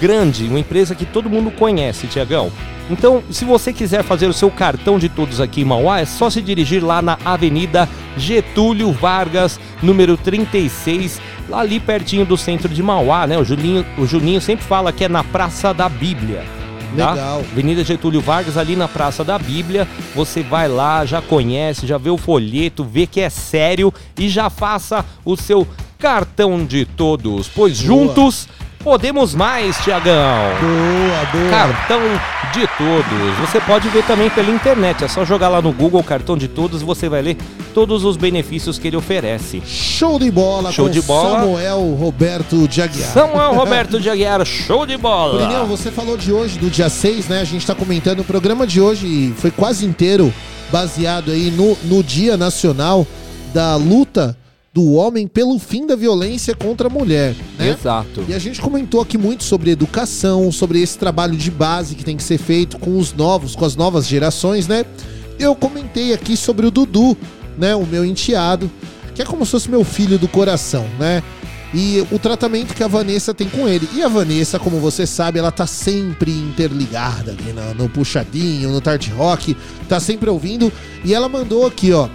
grande, 0.00 0.44
uma 0.44 0.58
empresa 0.60 0.94
que 0.94 1.04
todo 1.04 1.28
mundo 1.28 1.50
conhece, 1.50 2.06
Tiagão. 2.06 2.50
Então, 2.90 3.22
se 3.30 3.44
você 3.44 3.72
quiser 3.72 4.02
fazer 4.02 4.26
o 4.26 4.32
seu 4.32 4.50
cartão 4.50 4.98
de 4.98 5.08
todos 5.08 5.40
aqui 5.40 5.62
em 5.62 5.64
Mauá, 5.64 6.00
é 6.00 6.04
só 6.04 6.28
se 6.28 6.42
dirigir 6.42 6.84
lá 6.84 7.00
na 7.00 7.18
Avenida 7.24 7.88
Getúlio 8.16 8.92
Vargas, 8.92 9.58
número 9.82 10.16
36, 10.16 11.20
lá 11.48 11.60
ali 11.60 11.80
pertinho 11.80 12.26
do 12.26 12.36
centro 12.36 12.68
de 12.68 12.82
Mauá, 12.82 13.26
né? 13.26 13.38
O 13.38 13.44
Julinho, 13.44 13.86
o 13.96 14.06
Juninho 14.06 14.40
sempre 14.40 14.64
fala 14.64 14.92
que 14.92 15.04
é 15.04 15.08
na 15.08 15.24
Praça 15.24 15.72
da 15.72 15.88
Bíblia. 15.88 16.44
tá? 16.94 17.12
Legal. 17.12 17.38
Avenida 17.52 17.82
Getúlio 17.82 18.20
Vargas, 18.20 18.58
ali 18.58 18.76
na 18.76 18.86
Praça 18.86 19.24
da 19.24 19.38
Bíblia. 19.38 19.88
Você 20.14 20.42
vai 20.42 20.68
lá, 20.68 21.06
já 21.06 21.22
conhece, 21.22 21.86
já 21.86 21.96
vê 21.96 22.10
o 22.10 22.18
folheto, 22.18 22.84
vê 22.84 23.06
que 23.06 23.20
é 23.20 23.30
sério 23.30 23.92
e 24.18 24.28
já 24.28 24.50
faça 24.50 25.02
o 25.24 25.36
seu 25.36 25.66
cartão 25.98 26.66
de 26.66 26.84
todos. 26.84 27.48
Pois 27.48 27.80
Boa. 27.80 27.86
juntos 27.86 28.46
podemos 28.84 29.34
mais, 29.34 29.78
Tiagão. 29.78 30.12
Boa, 30.60 31.24
boa. 31.32 31.50
Cartão 31.50 32.00
de 32.52 32.68
todos. 32.76 33.38
Você 33.40 33.58
pode 33.62 33.88
ver 33.88 34.04
também 34.04 34.28
pela 34.28 34.50
internet. 34.50 35.02
É 35.02 35.08
só 35.08 35.24
jogar 35.24 35.48
lá 35.48 35.62
no 35.62 35.72
Google 35.72 36.02
cartão 36.04 36.36
de 36.36 36.46
todos 36.46 36.82
e 36.82 36.84
você 36.84 37.08
vai 37.08 37.22
ler 37.22 37.38
todos 37.72 38.04
os 38.04 38.18
benefícios 38.18 38.78
que 38.78 38.86
ele 38.86 38.96
oferece. 38.96 39.62
Show 39.64 40.18
de 40.18 40.30
bola 40.30 40.70
Show 40.70 40.90
de 40.90 41.00
bola. 41.00 41.40
Samuel 41.40 41.96
Roberto 41.98 42.68
de 42.68 42.82
Aguiar. 42.82 43.08
Samuel 43.08 43.54
Roberto 43.56 43.98
de 43.98 44.10
Aguiar, 44.10 44.44
show 44.44 44.84
de 44.84 44.98
bola. 44.98 45.38
Plinião, 45.38 45.66
você 45.66 45.90
falou 45.90 46.18
de 46.18 46.30
hoje, 46.30 46.58
do 46.58 46.68
dia 46.68 46.90
6, 46.90 47.28
né? 47.28 47.40
A 47.40 47.44
gente 47.44 47.66
tá 47.66 47.74
comentando 47.74 48.20
o 48.20 48.24
programa 48.24 48.66
de 48.66 48.82
hoje 48.82 49.32
foi 49.38 49.50
quase 49.50 49.86
inteiro 49.86 50.32
baseado 50.70 51.30
aí 51.30 51.50
no, 51.50 51.76
no 51.84 52.02
Dia 52.02 52.36
Nacional 52.36 53.06
da 53.54 53.76
Luta 53.76 54.36
do 54.74 54.94
Homem 54.94 55.28
pelo 55.28 55.56
fim 55.60 55.86
da 55.86 55.94
violência 55.94 56.52
contra 56.52 56.88
a 56.88 56.90
mulher, 56.90 57.36
né? 57.56 57.70
Exato. 57.70 58.24
E 58.28 58.34
a 58.34 58.40
gente 58.40 58.60
comentou 58.60 59.00
aqui 59.00 59.16
muito 59.16 59.44
sobre 59.44 59.70
educação, 59.70 60.50
sobre 60.50 60.82
esse 60.82 60.98
trabalho 60.98 61.36
de 61.36 61.48
base 61.48 61.94
que 61.94 62.04
tem 62.04 62.16
que 62.16 62.24
ser 62.24 62.38
feito 62.38 62.76
com 62.80 62.98
os 62.98 63.12
novos, 63.12 63.54
com 63.54 63.64
as 63.64 63.76
novas 63.76 64.04
gerações, 64.04 64.66
né? 64.66 64.84
Eu 65.38 65.54
comentei 65.54 66.12
aqui 66.12 66.36
sobre 66.36 66.66
o 66.66 66.72
Dudu, 66.72 67.16
né? 67.56 67.76
O 67.76 67.86
meu 67.86 68.04
enteado, 68.04 68.68
que 69.14 69.22
é 69.22 69.24
como 69.24 69.44
se 69.46 69.52
fosse 69.52 69.70
meu 69.70 69.84
filho 69.84 70.18
do 70.18 70.26
coração, 70.26 70.84
né? 70.98 71.22
E 71.72 72.04
o 72.10 72.18
tratamento 72.18 72.74
que 72.74 72.82
a 72.82 72.88
Vanessa 72.88 73.32
tem 73.32 73.48
com 73.48 73.68
ele. 73.68 73.88
E 73.94 74.02
a 74.02 74.08
Vanessa, 74.08 74.58
como 74.58 74.80
você 74.80 75.06
sabe, 75.06 75.38
ela 75.38 75.52
tá 75.52 75.68
sempre 75.68 76.32
interligada 76.32 77.30
ali 77.30 77.52
no, 77.52 77.74
no 77.74 77.88
puxadinho, 77.88 78.70
no 78.70 78.80
Tart 78.80 79.08
Rock, 79.10 79.56
tá 79.88 80.00
sempre 80.00 80.28
ouvindo. 80.28 80.72
E 81.04 81.14
ela 81.14 81.28
mandou 81.28 81.64
aqui, 81.64 81.92
ó. 81.92 82.08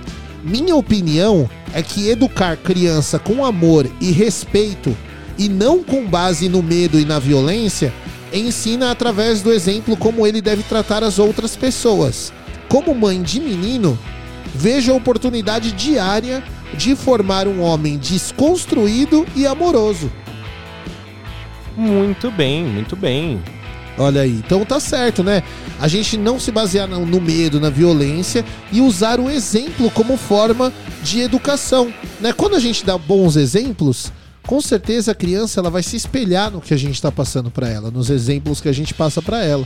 Minha 0.49 0.75
opinião 0.75 1.47
é 1.75 1.83
que 1.83 2.09
educar 2.09 2.57
criança 2.57 3.19
com 3.19 3.45
amor 3.45 3.87
e 4.01 4.09
respeito 4.09 4.97
e 5.37 5.47
não 5.47 5.83
com 5.83 6.07
base 6.07 6.49
no 6.49 6.63
medo 6.63 6.99
e 6.99 7.05
na 7.05 7.19
violência 7.19 7.93
ensina 8.33 8.89
através 8.89 9.43
do 9.43 9.53
exemplo 9.53 9.95
como 9.95 10.25
ele 10.25 10.41
deve 10.41 10.63
tratar 10.63 11.03
as 11.03 11.19
outras 11.19 11.55
pessoas. 11.55 12.33
Como 12.67 12.95
mãe 12.95 13.21
de 13.21 13.39
menino, 13.39 13.97
vejo 14.55 14.91
a 14.91 14.95
oportunidade 14.95 15.71
diária 15.71 16.43
de 16.73 16.95
formar 16.95 17.47
um 17.47 17.61
homem 17.61 17.99
desconstruído 17.99 19.27
e 19.35 19.45
amoroso. 19.45 20.11
Muito 21.77 22.31
bem, 22.31 22.63
muito 22.63 22.95
bem. 22.95 23.39
Olha 23.99 24.21
aí, 24.21 24.31
então 24.31 24.63
tá 24.63 24.79
certo, 24.79 25.21
né? 25.21 25.43
A 25.77 25.89
gente 25.89 26.15
não 26.15 26.39
se 26.39 26.53
basear 26.53 26.87
no 26.87 27.19
medo, 27.19 27.59
na 27.59 27.69
violência 27.69 28.45
e 28.71 28.79
usar 28.79 29.19
o 29.19 29.29
exemplo 29.29 29.91
como 29.91 30.15
forma 30.15 30.71
de 31.03 31.19
educação, 31.19 31.93
né? 32.21 32.31
Quando 32.31 32.55
a 32.55 32.59
gente 32.59 32.85
dá 32.85 32.97
bons 32.97 33.35
exemplos, 33.35 34.09
com 34.47 34.61
certeza 34.61 35.11
a 35.11 35.15
criança 35.15 35.59
ela 35.59 35.69
vai 35.69 35.83
se 35.83 35.97
espelhar 35.97 36.49
no 36.49 36.61
que 36.61 36.73
a 36.73 36.77
gente 36.77 37.01
tá 37.01 37.11
passando 37.11 37.51
para 37.51 37.67
ela, 37.67 37.91
nos 37.91 38.09
exemplos 38.09 38.61
que 38.61 38.69
a 38.69 38.73
gente 38.73 38.93
passa 38.93 39.21
para 39.21 39.43
ela, 39.43 39.65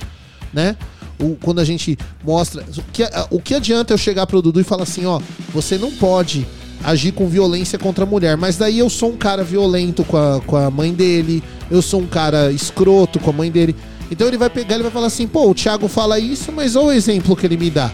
né? 0.52 0.76
O, 1.20 1.36
quando 1.36 1.62
a 1.62 1.64
gente 1.64 1.96
mostra 2.24 2.64
o 2.64 2.84
que, 2.92 3.04
o 3.30 3.40
que 3.40 3.54
adianta 3.54 3.94
eu 3.94 4.00
chegar 4.00 4.26
pro 4.26 4.42
Dudu 4.42 4.60
e 4.60 4.64
falar 4.64 4.84
assim, 4.84 5.06
ó, 5.06 5.22
você 5.54 5.78
não 5.78 5.92
pode 5.92 6.44
agir 6.84 7.12
com 7.12 7.28
violência 7.28 7.78
contra 7.78 8.04
a 8.04 8.08
mulher, 8.08 8.36
mas 8.36 8.58
daí 8.58 8.80
eu 8.80 8.90
sou 8.90 9.12
um 9.12 9.18
cara 9.18 9.44
violento 9.44 10.04
com 10.04 10.18
a, 10.18 10.42
com 10.42 10.58
a 10.58 10.72
mãe 10.72 10.92
dele, 10.92 11.44
eu 11.70 11.84
sou 11.84 12.02
um 12.02 12.08
cara 12.08 12.52
escroto 12.52 13.20
com 13.20 13.30
a 13.30 13.34
mãe 13.34 13.52
dele. 13.52 13.76
Então 14.14 14.27
ele 14.27 14.38
vai 14.38 14.49
pegar 14.49 14.77
e 14.77 14.84
vai 14.84 14.91
falar 14.91 15.07
assim, 15.07 15.27
pô, 15.27 15.49
o 15.49 15.56
Thiago 15.56 15.88
fala 15.88 16.19
isso, 16.19 16.52
mas 16.52 16.76
olha 16.76 16.85
o 16.85 16.91
exemplo 16.91 17.35
que 17.35 17.48
ele 17.48 17.57
me 17.57 17.72
dá. 17.72 17.91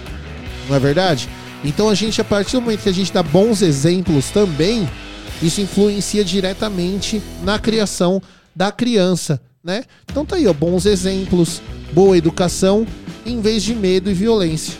Não 0.68 0.76
é 0.76 0.80
verdade? 0.80 1.30
Então 1.64 1.88
a 1.88 1.96
gente, 1.96 2.20
a 2.20 2.26
partir 2.26 2.58
do 2.58 2.62
momento 2.62 2.84
que 2.84 2.90
a 2.90 2.94
gente 2.94 3.14
dá 3.14 3.24
bons 3.24 3.62
exemplos 3.62 4.30
também, 4.30 4.86
isso 5.42 5.62
influencia 5.62 6.22
diretamente 6.22 7.22
na 7.42 7.58
criação 7.58 8.22
da 8.54 8.70
criança, 8.70 9.40
né? 9.64 9.86
Então 10.12 10.26
tá 10.26 10.36
aí, 10.36 10.46
ó, 10.46 10.52
bons 10.52 10.86
exemplos, 10.86 11.62
boa 11.94 12.18
educação, 12.18 12.86
em 13.26 13.40
vez 13.40 13.64
de 13.64 13.74
medo 13.74 14.12
e 14.12 14.14
violência. 14.14 14.78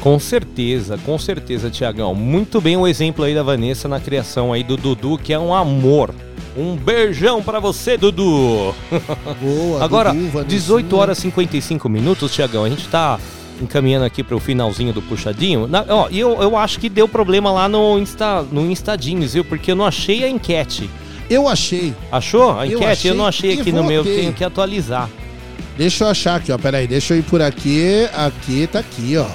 Com 0.00 0.18
certeza, 0.18 0.96
com 1.04 1.18
certeza, 1.18 1.68
Tiagão. 1.68 2.14
Muito 2.14 2.62
bem 2.62 2.78
o 2.78 2.86
exemplo 2.86 3.26
aí 3.26 3.34
da 3.34 3.42
Vanessa 3.42 3.88
na 3.88 4.00
criação 4.00 4.54
aí 4.54 4.64
do 4.64 4.78
Dudu, 4.78 5.18
que 5.18 5.34
é 5.34 5.38
um 5.38 5.52
amor. 5.52 6.14
Um 6.58 6.74
beijão 6.74 7.40
pra 7.40 7.60
você, 7.60 7.96
Dudu. 7.96 8.74
Boa, 9.40 9.84
Agora, 9.84 10.10
Dudu, 10.12 10.24
Vanessinha. 10.30 10.44
18 10.44 10.96
horas 10.96 11.18
e 11.18 11.20
55 11.22 11.88
minutos, 11.88 12.34
Tiagão. 12.34 12.64
A 12.64 12.68
gente 12.68 12.88
tá 12.88 13.18
encaminhando 13.62 14.04
aqui 14.04 14.24
pro 14.24 14.40
finalzinho 14.40 14.92
do 14.92 15.00
puxadinho. 15.00 15.68
Na- 15.68 15.84
ó, 15.88 16.08
e 16.10 16.18
eu, 16.18 16.42
eu 16.42 16.56
acho 16.56 16.80
que 16.80 16.88
deu 16.88 17.06
problema 17.06 17.52
lá 17.52 17.68
no 17.68 17.96
Insta, 17.96 18.42
no 18.42 18.68
Instadines, 18.68 19.34
viu? 19.34 19.44
Porque 19.44 19.70
eu 19.70 19.76
não 19.76 19.84
achei 19.86 20.24
a 20.24 20.28
enquete. 20.28 20.90
Eu 21.30 21.46
achei. 21.46 21.94
Achou 22.10 22.50
a 22.58 22.66
Eu 22.66 22.78
enquete? 22.78 22.82
Eu, 22.82 22.88
achei 22.90 23.14
não 23.14 23.26
achei 23.26 23.60
aqui 23.60 23.70
no 23.70 23.84
meu, 23.84 24.02
tenho 24.02 24.32
que 24.32 24.42
atualizar. 24.42 25.08
Deixa 25.76 26.02
eu 26.04 26.08
achar 26.08 26.36
aqui, 26.36 26.50
ó. 26.50 26.58
Peraí, 26.58 26.88
deixa 26.88 27.14
eu 27.14 27.18
ir 27.18 27.22
por 27.22 27.40
aqui. 27.40 28.08
Aqui, 28.12 28.66
tá 28.66 28.80
aqui, 28.80 29.16
ó. 29.16 29.26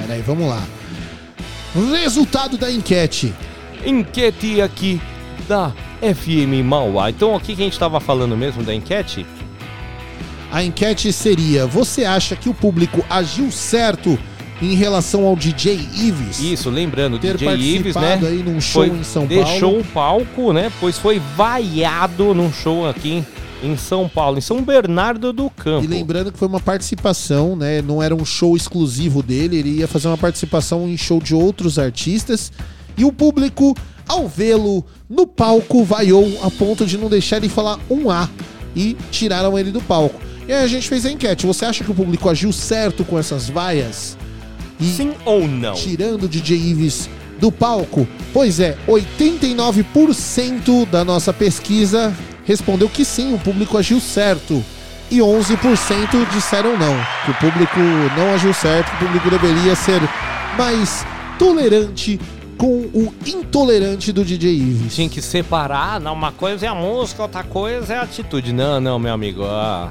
Peraí, 0.00 0.22
vamos 0.22 0.48
lá. 0.48 0.62
Resultado 1.92 2.56
da 2.56 2.70
enquete. 2.70 3.34
Enquete 3.84 4.62
aqui 4.62 5.00
da 5.46 5.72
FM 6.00 6.64
Mauá. 6.64 7.10
Então, 7.10 7.34
o 7.34 7.40
que 7.40 7.52
a 7.52 7.56
gente 7.56 7.78
tava 7.78 8.00
falando 8.00 8.36
mesmo 8.36 8.62
da 8.62 8.74
enquete? 8.74 9.26
A 10.50 10.62
enquete 10.64 11.12
seria: 11.12 11.66
Você 11.66 12.04
acha 12.04 12.34
que 12.36 12.48
o 12.48 12.54
público 12.54 13.04
agiu 13.08 13.50
certo 13.50 14.18
em 14.60 14.74
relação 14.74 15.24
ao 15.26 15.34
DJ 15.36 15.74
Ives. 15.94 16.40
Isso, 16.40 16.68
lembrando, 16.68 17.18
Ter 17.18 17.36
DJ 17.36 17.56
Ives, 17.76 17.94
né? 17.94 18.20
aí 18.22 18.42
num 18.42 18.60
show 18.60 18.86
foi- 18.86 18.96
em 18.98 19.02
São 19.04 19.24
deixou 19.26 19.70
Paulo. 19.70 19.80
o 19.80 19.84
palco, 19.84 20.52
né? 20.52 20.70
Pois 20.80 20.98
foi 20.98 21.20
vaiado 21.36 22.34
num 22.34 22.52
show 22.52 22.86
aqui 22.86 23.24
em 23.62 23.76
São 23.76 24.08
Paulo, 24.08 24.38
em 24.38 24.40
São 24.42 24.62
Bernardo 24.62 25.32
do 25.32 25.48
Campo. 25.50 25.84
E 25.84 25.86
lembrando 25.86 26.32
que 26.32 26.38
foi 26.38 26.48
uma 26.48 26.60
participação, 26.60 27.54
né? 27.56 27.80
Não 27.80 28.02
era 28.02 28.14
um 28.14 28.24
show 28.24 28.56
exclusivo 28.56 29.22
dele, 29.22 29.56
ele 29.56 29.70
ia 29.78 29.88
fazer 29.88 30.08
uma 30.08 30.18
participação 30.18 30.88
em 30.88 30.96
show 30.96 31.20
de 31.20 31.34
outros 31.34 31.78
artistas. 31.78 32.50
E 32.98 33.04
o 33.04 33.12
público, 33.12 33.74
ao 34.08 34.26
vê-lo 34.28 34.84
no 35.10 35.26
palco, 35.26 35.82
vaiou 35.82 36.38
a 36.40 36.50
ponto 36.52 36.86
de 36.86 36.96
não 36.96 37.08
deixar 37.08 37.38
ele 37.38 37.48
falar 37.48 37.80
um 37.90 38.08
A 38.08 38.28
e 38.76 38.96
tiraram 39.10 39.58
ele 39.58 39.72
do 39.72 39.80
palco. 39.80 40.20
E 40.46 40.52
aí 40.52 40.62
a 40.62 40.68
gente 40.68 40.88
fez 40.88 41.04
a 41.04 41.10
enquete. 41.10 41.46
Você 41.46 41.64
acha 41.64 41.82
que 41.82 41.90
o 41.90 41.94
público 41.94 42.28
agiu 42.28 42.52
certo 42.52 43.04
com 43.04 43.18
essas 43.18 43.50
vaias? 43.50 44.16
Sim 44.80 45.12
ou 45.24 45.48
não? 45.48 45.74
Tirando 45.74 46.22
o 46.22 46.28
DJ 46.28 46.56
Ives 46.56 47.10
do 47.40 47.50
palco? 47.50 48.06
Pois 48.32 48.60
é, 48.60 48.78
89% 48.86 50.88
da 50.88 51.04
nossa 51.04 51.32
pesquisa 51.32 52.16
respondeu 52.44 52.88
que 52.88 53.04
sim, 53.04 53.34
o 53.34 53.38
público 53.38 53.76
agiu 53.76 54.00
certo. 54.00 54.64
E 55.10 55.18
11% 55.18 56.30
disseram 56.32 56.78
não, 56.78 56.96
que 57.24 57.32
o 57.32 57.34
público 57.34 57.80
não 58.16 58.32
agiu 58.32 58.54
certo, 58.54 58.90
que 58.90 59.04
o 59.04 59.08
público 59.08 59.28
deveria 59.28 59.74
ser 59.74 60.00
mais 60.56 61.04
tolerante 61.36 62.20
com 62.60 62.80
o 62.92 63.10
intolerante 63.26 64.12
do 64.12 64.22
DJ 64.22 64.52
Ives. 64.52 64.94
Tinha 64.94 65.08
que 65.08 65.22
separar, 65.22 65.98
não, 65.98 66.12
uma 66.12 66.30
coisa 66.30 66.66
é 66.66 66.68
a 66.68 66.74
música, 66.74 67.22
outra 67.22 67.42
coisa 67.42 67.94
é 67.94 67.96
a 67.96 68.02
atitude. 68.02 68.52
Não, 68.52 68.78
não, 68.78 68.98
meu 68.98 69.14
amigo. 69.14 69.42
ah, 69.44 69.90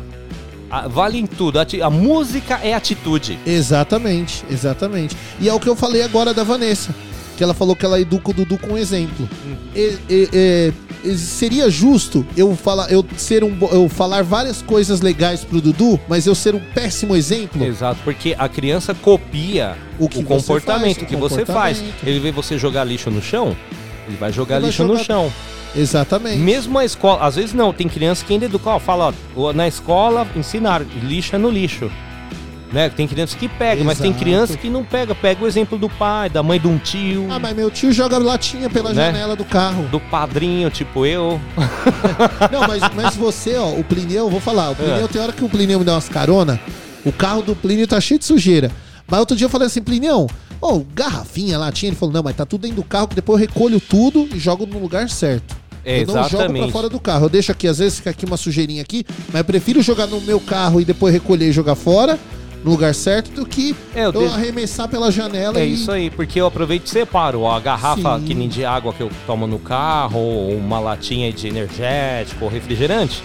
vale 0.88 1.18
em 1.18 1.26
tudo. 1.26 1.60
ati- 1.60 1.82
A 1.82 1.90
música 1.90 2.60
é 2.62 2.76
atitude. 2.76 3.40
Exatamente, 3.44 4.46
exatamente. 4.52 5.18
E 5.42 5.50
é 5.50 5.54
o 5.54 5.60
que 5.60 5.68
eu 5.68 5.76
falei 5.76 6.04
agora 6.04 6.32
da 6.32 6.44
Vanessa, 6.44 6.94
que 7.36 7.44
ela 7.44 7.56
falou 7.56 7.76
que 7.76 7.84
ela 7.84 8.00
educa 8.00 8.30
o 8.30 8.34
Dudu 8.36 8.56
com 8.60 8.78
exemplo. 8.78 9.28
E- 9.76 9.98
e- 10.08 10.30
e- 10.32 10.74
e 10.89 10.89
seria 11.16 11.70
justo 11.70 12.26
eu 12.36 12.56
falar, 12.56 12.92
eu 12.92 13.06
ser 13.18 13.44
um, 13.44 13.58
eu 13.72 13.88
falar 13.90 14.24
várias 14.24 14.62
coisas 14.62 15.02
legais 15.02 15.44
pro 15.44 15.62
Dudu, 15.62 16.00
mas 16.08 16.26
eu 16.28 16.36
ser 16.36 16.56
um 16.56 16.60
péssimo 16.60 17.16
exemplo? 17.16 17.64
Exato, 17.64 18.00
porque 18.04 18.36
a 18.38 18.48
criança 18.50 18.94
copia 18.94 19.78
o, 19.98 20.08
você 20.10 20.24
comportamento 20.24 20.96
faz, 20.98 21.04
o 21.04 21.06
que 21.06 21.16
você 21.16 21.46
faz. 21.46 21.84
Ele 22.04 22.20
vê 22.20 22.32
você 22.32 22.58
jogar 22.58 22.84
lixo 22.84 23.10
no 23.10 23.22
chão, 23.22 23.56
ele 24.08 24.18
vai 24.18 24.32
jogar 24.32 24.56
Ele 24.56 24.62
vai 24.64 24.70
lixo 24.70 24.84
no 24.84 24.90
jogar- 24.94 25.04
chão. 25.06 25.32
Exatamente. 25.76 26.38
Mesmo 26.38 26.80
a 26.80 26.84
escola, 26.86 27.24
às 27.24 27.36
vezes 27.36 27.54
não, 27.54 27.72
tem 27.72 27.88
criança 27.88 28.26
que 28.26 28.34
ainda 28.34 28.46
educa, 28.46 28.72
ó, 28.72 28.80
fala, 28.80 29.14
ó, 29.36 29.54
na 29.54 29.68
escola 29.68 30.28
ensinar, 30.36 30.82
lixo 31.04 31.36
é 31.36 31.40
no 31.40 31.50
lixo. 31.50 31.92
Né? 32.72 32.88
Tem 32.90 33.08
criança 33.08 33.36
que 33.36 33.48
pega, 33.48 33.84
mas 33.84 33.98
tem 33.98 34.12
Exato. 34.12 34.24
criança 34.24 34.56
que 34.58 34.70
não 34.70 34.84
pega. 34.84 35.16
Pega 35.16 35.44
o 35.44 35.48
exemplo 35.48 35.76
do 35.78 35.90
pai, 35.90 36.30
da 36.30 36.44
mãe 36.44 36.60
de 36.60 36.68
um 36.68 36.78
tio. 36.78 37.26
Ah, 37.32 37.40
mas 37.40 37.56
meu 37.56 37.72
tio 37.72 37.92
joga 37.92 38.18
latinha 38.20 38.70
pela 38.70 38.94
Né? 38.94 39.08
janela 39.08 39.36
do 39.36 39.44
carro. 39.44 39.84
Do 39.92 40.00
padrinho, 40.00 40.70
tipo 40.70 41.04
eu. 41.06 41.42
Não, 42.52 42.68
mas, 42.68 42.82
mas 42.96 43.16
você, 43.16 43.56
ó, 43.56 43.70
o 43.72 43.84
Plineu, 43.84 44.26
eu 44.26 44.30
vou 44.30 44.40
falar, 44.40 44.70
o 44.70 44.76
Plineu 44.76 45.06
É. 45.06 45.08
tem 45.08 45.20
hora 45.22 45.32
que 45.34 45.44
o 45.44 45.50
Plineu 45.50 45.80
me 45.80 45.86
dá 45.86 45.94
umas 45.94 46.08
carona, 46.10 46.60
o 47.04 47.12
carro 47.12 47.42
do 47.42 47.56
Plínio 47.56 47.88
tá 47.88 48.00
cheio 48.00 48.20
de 48.20 48.26
sujeira. 48.26 48.72
Mas 49.08 49.20
outro 49.20 49.36
dia 49.36 49.46
eu 49.46 49.50
falei 49.50 49.66
assim, 49.66 49.82
Plineu, 49.82 50.28
ó, 50.62 50.80
garrafinha, 50.94 51.58
latinha, 51.58 51.90
ele 51.90 51.96
falou, 51.96 52.14
não, 52.14 52.22
mas 52.22 52.36
tá 52.36 52.46
tudo 52.46 52.62
dentro 52.62 52.76
do 52.78 52.84
carro, 52.84 53.08
que 53.08 53.16
depois 53.16 53.42
eu 53.42 53.48
recolho 53.48 53.80
tudo 53.80 54.30
e 54.34 54.38
jogo 54.38 54.68
no 54.68 54.78
lugar 54.80 55.10
certo. 55.10 55.58
É, 55.84 56.04
eu 56.04 56.08
não 56.08 56.14
jogo 56.16 56.28
pra 56.30 56.38
exatamente. 56.40 56.72
fora 56.72 56.90
do 56.90 57.00
carro. 57.00 57.26
Eu 57.26 57.30
deixo 57.30 57.52
aqui, 57.52 57.68
às 57.68 57.80
vezes 57.80 57.98
fica 57.98 58.12
aqui 58.12 58.26
uma 58.26 58.38
sujeirinha 58.38 58.82
aqui, 58.84 59.04
mas 59.30 59.38
eu 59.40 59.46
prefiro 59.46 59.82
jogar 59.82 60.06
no 60.06 60.22
meu 60.22 60.40
carro 60.40 60.80
e 60.80 60.86
depois 60.86 61.12
recolher 61.12 61.50
e 61.50 61.52
jogar 61.52 61.74
fora, 61.74 62.20
no 62.64 62.72
lugar 62.72 62.94
certo, 62.94 63.32
do 63.32 63.46
que 63.46 63.76
É, 63.96 64.02
eu 64.02 64.04
eu, 64.06 64.12
deixo- 64.12 64.36
arremessar 64.36 64.88
pela 64.90 65.10
janela 65.12 65.60
É 65.60 65.66
e. 65.66 65.74
isso 65.74 65.92
aí, 65.92 66.10
porque 66.10 66.40
eu 66.42 66.46
aproveito 66.48 66.86
e 66.86 66.90
separo 66.90 67.48
a 67.48 67.60
garrafa 67.60 68.20
Sim. 68.20 68.26
que 68.26 68.34
nem 68.36 68.48
de 68.50 68.66
água 68.66 68.92
que 68.94 69.02
eu 69.02 69.10
tomo 69.26 69.48
no 69.48 69.60
carro, 69.60 70.20
ou 70.20 70.56
uma 70.58 70.80
latinha 70.80 71.32
de 71.32 71.48
energético 71.48 72.46
ou 72.46 72.52
refrigerante, 72.52 73.24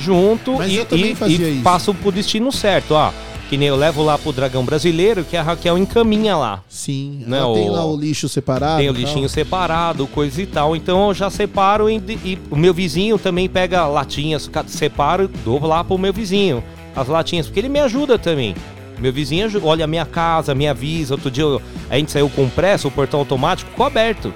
junto 0.00 0.54
Mas 0.54 0.72
e, 0.72 0.86
e- 0.94 1.58
e 1.58 1.62
passo 1.62 1.94
pro 1.94 2.10
destino 2.10 2.50
certo, 2.50 2.92
ó. 2.94 3.12
Que 3.48 3.58
nem 3.58 3.68
eu 3.68 3.76
levo 3.76 4.02
lá 4.02 4.16
pro 4.16 4.32
Dragão 4.32 4.64
Brasileiro, 4.64 5.24
que 5.24 5.36
a 5.36 5.42
Raquel 5.42 5.76
encaminha 5.76 6.34
lá. 6.38 6.62
Sim, 6.70 7.22
né, 7.26 7.36
ela 7.38 7.52
tem 7.54 7.68
o- 7.68 7.72
lá 7.72 7.84
o 7.84 7.94
lixo 7.94 8.26
separado. 8.26 8.78
Tem 8.78 8.88
o 8.88 8.92
e 8.92 8.94
tal. 8.94 9.02
lixinho 9.02 9.28
separado, 9.28 10.06
coisa 10.06 10.40
e 10.40 10.46
tal. 10.46 10.74
Então 10.74 11.06
eu 11.08 11.12
já 11.14 11.28
separo 11.28 11.90
e, 11.90 11.96
e 12.24 12.38
o 12.50 12.56
meu 12.56 12.72
vizinho 12.72 13.18
também 13.18 13.50
pega 13.50 13.86
latinhas, 13.86 14.50
separo 14.66 15.24
e 15.24 15.26
dou 15.44 15.62
lá 15.66 15.84
pro 15.84 15.98
meu 15.98 16.14
vizinho 16.14 16.64
as 16.94 17.08
latinhas, 17.08 17.46
porque 17.46 17.60
ele 17.60 17.68
me 17.68 17.80
ajuda 17.80 18.18
também. 18.18 18.54
Meu 18.98 19.12
vizinho 19.12 19.48
olha 19.64 19.84
a 19.84 19.88
minha 19.88 20.06
casa, 20.06 20.54
me 20.54 20.68
avisa. 20.68 21.14
Outro 21.14 21.30
dia 21.30 21.42
eu- 21.44 21.60
a 21.90 21.96
gente 21.98 22.12
saiu 22.12 22.28
com 22.30 22.48
pressa, 22.48 22.86
o 22.86 22.90
portão 22.90 23.20
automático 23.20 23.70
ficou 23.70 23.86
aberto. 23.86 24.32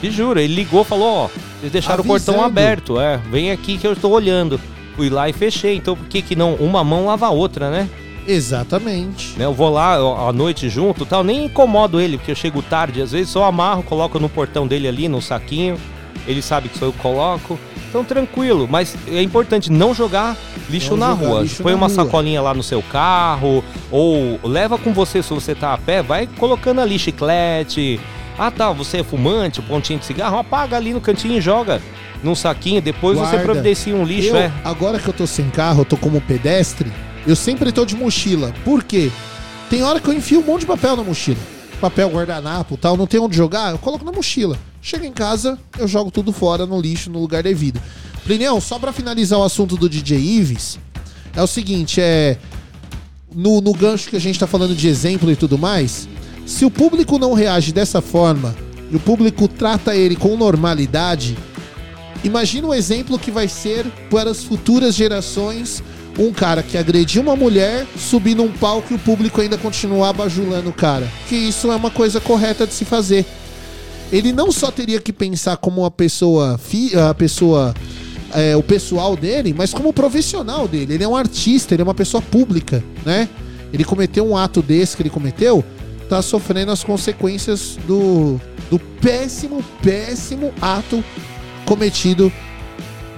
Te 0.00 0.10
juro, 0.10 0.38
ele 0.40 0.54
ligou 0.54 0.84
falou: 0.84 1.24
Ó, 1.24 1.28
vocês 1.60 1.72
deixaram 1.72 2.02
o 2.02 2.06
portão 2.06 2.34
Avisando. 2.34 2.46
aberto, 2.60 3.00
é, 3.00 3.16
vem 3.30 3.50
aqui 3.50 3.78
que 3.78 3.86
eu 3.86 3.92
estou 3.92 4.12
olhando. 4.12 4.60
Fui 4.96 5.08
lá 5.08 5.28
e 5.28 5.32
fechei. 5.32 5.76
Então 5.76 5.96
por 5.96 6.06
que 6.06 6.20
que 6.22 6.36
não? 6.36 6.54
Uma 6.56 6.84
mão 6.84 7.06
lava 7.06 7.26
a 7.26 7.30
outra, 7.30 7.70
né? 7.70 7.88
Exatamente. 8.46 9.36
Né, 9.38 9.44
Eu 9.44 9.52
vou 9.54 9.70
lá 9.70 9.94
à 10.28 10.32
noite 10.32 10.68
junto 10.68 11.06
tal, 11.06 11.24
nem 11.24 11.46
incomodo 11.46 12.00
ele, 12.00 12.18
porque 12.18 12.30
eu 12.32 12.36
chego 12.36 12.60
tarde, 12.62 13.00
às 13.00 13.12
vezes 13.12 13.30
só 13.30 13.44
amarro, 13.44 13.82
coloco 13.82 14.18
no 14.18 14.28
portão 14.28 14.66
dele 14.66 14.86
ali, 14.86 15.08
no 15.08 15.22
saquinho. 15.22 15.76
Ele 16.26 16.42
sabe 16.42 16.68
que 16.68 16.78
sou 16.78 16.88
eu 16.88 16.92
que 16.92 16.98
coloco. 17.00 17.58
Então 17.92 18.02
tranquilo, 18.02 18.66
mas 18.66 18.96
é 19.06 19.20
importante 19.20 19.70
não 19.70 19.92
jogar 19.92 20.34
lixo 20.70 20.92
Não 20.92 20.96
na 20.96 21.14
jogar 21.14 21.26
rua. 21.28 21.42
lixo 21.42 21.62
Põe 21.62 21.72
na 21.72 21.76
uma 21.76 21.86
rua. 21.88 21.94
sacolinha 21.96 22.40
lá 22.40 22.54
no 22.54 22.62
seu 22.62 22.80
carro, 22.80 23.62
ou 23.90 24.40
leva 24.42 24.78
com 24.78 24.94
você 24.94 25.22
se 25.22 25.28
você 25.28 25.54
tá 25.54 25.74
a 25.74 25.76
pé, 25.78 26.02
vai 26.02 26.26
colocando 26.38 26.80
ali 26.80 26.98
chiclete. 26.98 28.00
Ah 28.38 28.50
tá, 28.50 28.72
você 28.72 29.00
é 29.00 29.04
fumante, 29.04 29.60
um 29.60 29.64
pontinho 29.64 29.98
de 29.98 30.06
cigarro, 30.06 30.38
apaga 30.38 30.74
ali 30.78 30.94
no 30.94 31.02
cantinho 31.02 31.36
e 31.36 31.40
joga 31.42 31.82
num 32.24 32.34
saquinho. 32.34 32.80
Depois 32.80 33.18
você 33.18 33.32
Guarda. 33.32 33.44
providencia 33.44 33.94
um 33.94 34.04
lixo, 34.04 34.30
Eu, 34.30 34.36
é. 34.36 34.50
Agora 34.64 34.98
que 34.98 35.08
eu 35.08 35.12
tô 35.12 35.26
sem 35.26 35.50
carro, 35.50 35.82
eu 35.82 35.84
tô 35.84 35.98
como 35.98 36.18
pedestre, 36.18 36.90
eu 37.26 37.36
sempre 37.36 37.70
tô 37.72 37.84
de 37.84 37.94
mochila. 37.94 38.54
Por 38.64 38.82
quê? 38.82 39.10
Tem 39.68 39.82
hora 39.82 40.00
que 40.00 40.08
eu 40.08 40.14
enfio 40.14 40.40
um 40.40 40.44
monte 40.44 40.60
de 40.60 40.66
papel 40.66 40.96
na 40.96 41.02
mochila. 41.04 41.36
Papel, 41.78 42.08
guardanapo 42.08 42.78
tal, 42.78 42.96
não 42.96 43.06
tem 43.06 43.20
onde 43.20 43.36
jogar, 43.36 43.72
eu 43.72 43.78
coloco 43.78 44.02
na 44.02 44.12
mochila. 44.12 44.56
Chego 44.82 45.04
em 45.04 45.12
casa, 45.12 45.58
eu 45.78 45.88
jogo 45.88 46.10
tudo 46.10 46.32
fora 46.32 46.66
no 46.66 46.80
lixo, 46.80 47.08
no 47.08 47.20
lugar 47.20 47.42
devido. 47.42 47.80
Plineu, 48.24 48.60
só 48.60 48.78
pra 48.78 48.92
finalizar 48.92 49.38
o 49.38 49.44
assunto 49.44 49.76
do 49.76 49.88
DJ 49.88 50.18
Ives, 50.18 50.78
é 51.34 51.42
o 51.42 51.46
seguinte, 51.46 52.00
é. 52.00 52.36
No, 53.34 53.62
no 53.62 53.72
gancho 53.72 54.10
que 54.10 54.16
a 54.16 54.20
gente 54.20 54.38
tá 54.38 54.46
falando 54.46 54.74
de 54.74 54.88
exemplo 54.88 55.30
e 55.30 55.36
tudo 55.36 55.56
mais, 55.56 56.06
se 56.44 56.66
o 56.66 56.70
público 56.70 57.18
não 57.18 57.32
reage 57.32 57.72
dessa 57.72 58.02
forma 58.02 58.54
e 58.90 58.96
o 58.96 59.00
público 59.00 59.48
trata 59.48 59.96
ele 59.96 60.14
com 60.14 60.36
normalidade, 60.36 61.34
Imagina 62.24 62.68
o 62.68 62.74
exemplo 62.74 63.18
que 63.18 63.32
vai 63.32 63.48
ser 63.48 63.84
para 64.08 64.30
as 64.30 64.44
futuras 64.44 64.94
gerações 64.94 65.82
um 66.18 66.32
cara 66.32 66.62
que 66.62 66.76
agrediu 66.76 67.22
uma 67.22 67.34
mulher 67.34 67.86
subir 67.96 68.34
num 68.34 68.52
palco 68.52 68.92
e 68.92 68.96
o 68.96 68.98
público 68.98 69.40
ainda 69.40 69.56
continuar 69.58 70.12
bajulando 70.12 70.68
o 70.68 70.72
cara. 70.72 71.08
Que 71.28 71.34
isso 71.34 71.72
é 71.72 71.74
uma 71.74 71.90
coisa 71.90 72.20
correta 72.20 72.66
de 72.66 72.74
se 72.74 72.84
fazer. 72.84 73.26
Ele 74.12 74.32
não 74.32 74.52
só 74.52 74.70
teria 74.70 75.00
que 75.00 75.12
pensar 75.12 75.56
como 75.56 75.80
uma 75.80 75.90
pessoa, 75.90 76.60
a 77.08 77.14
pessoa, 77.14 77.74
é, 78.34 78.54
o 78.54 78.62
pessoal 78.62 79.16
dele, 79.16 79.54
mas 79.56 79.72
como 79.72 79.92
profissional 79.92 80.68
dele. 80.68 80.94
Ele 80.94 81.04
é 81.04 81.08
um 81.08 81.16
artista, 81.16 81.74
ele 81.74 81.80
é 81.80 81.84
uma 81.84 81.94
pessoa 81.94 82.20
pública, 82.20 82.84
né? 83.06 83.28
Ele 83.72 83.84
cometeu 83.84 84.26
um 84.28 84.36
ato 84.36 84.60
desse 84.60 84.94
que 84.94 85.02
ele 85.02 85.08
cometeu, 85.08 85.64
tá 86.10 86.20
sofrendo 86.20 86.70
as 86.70 86.84
consequências 86.84 87.78
do, 87.86 88.38
do 88.70 88.78
péssimo, 89.00 89.64
péssimo 89.82 90.52
ato 90.60 91.02
cometido 91.64 92.30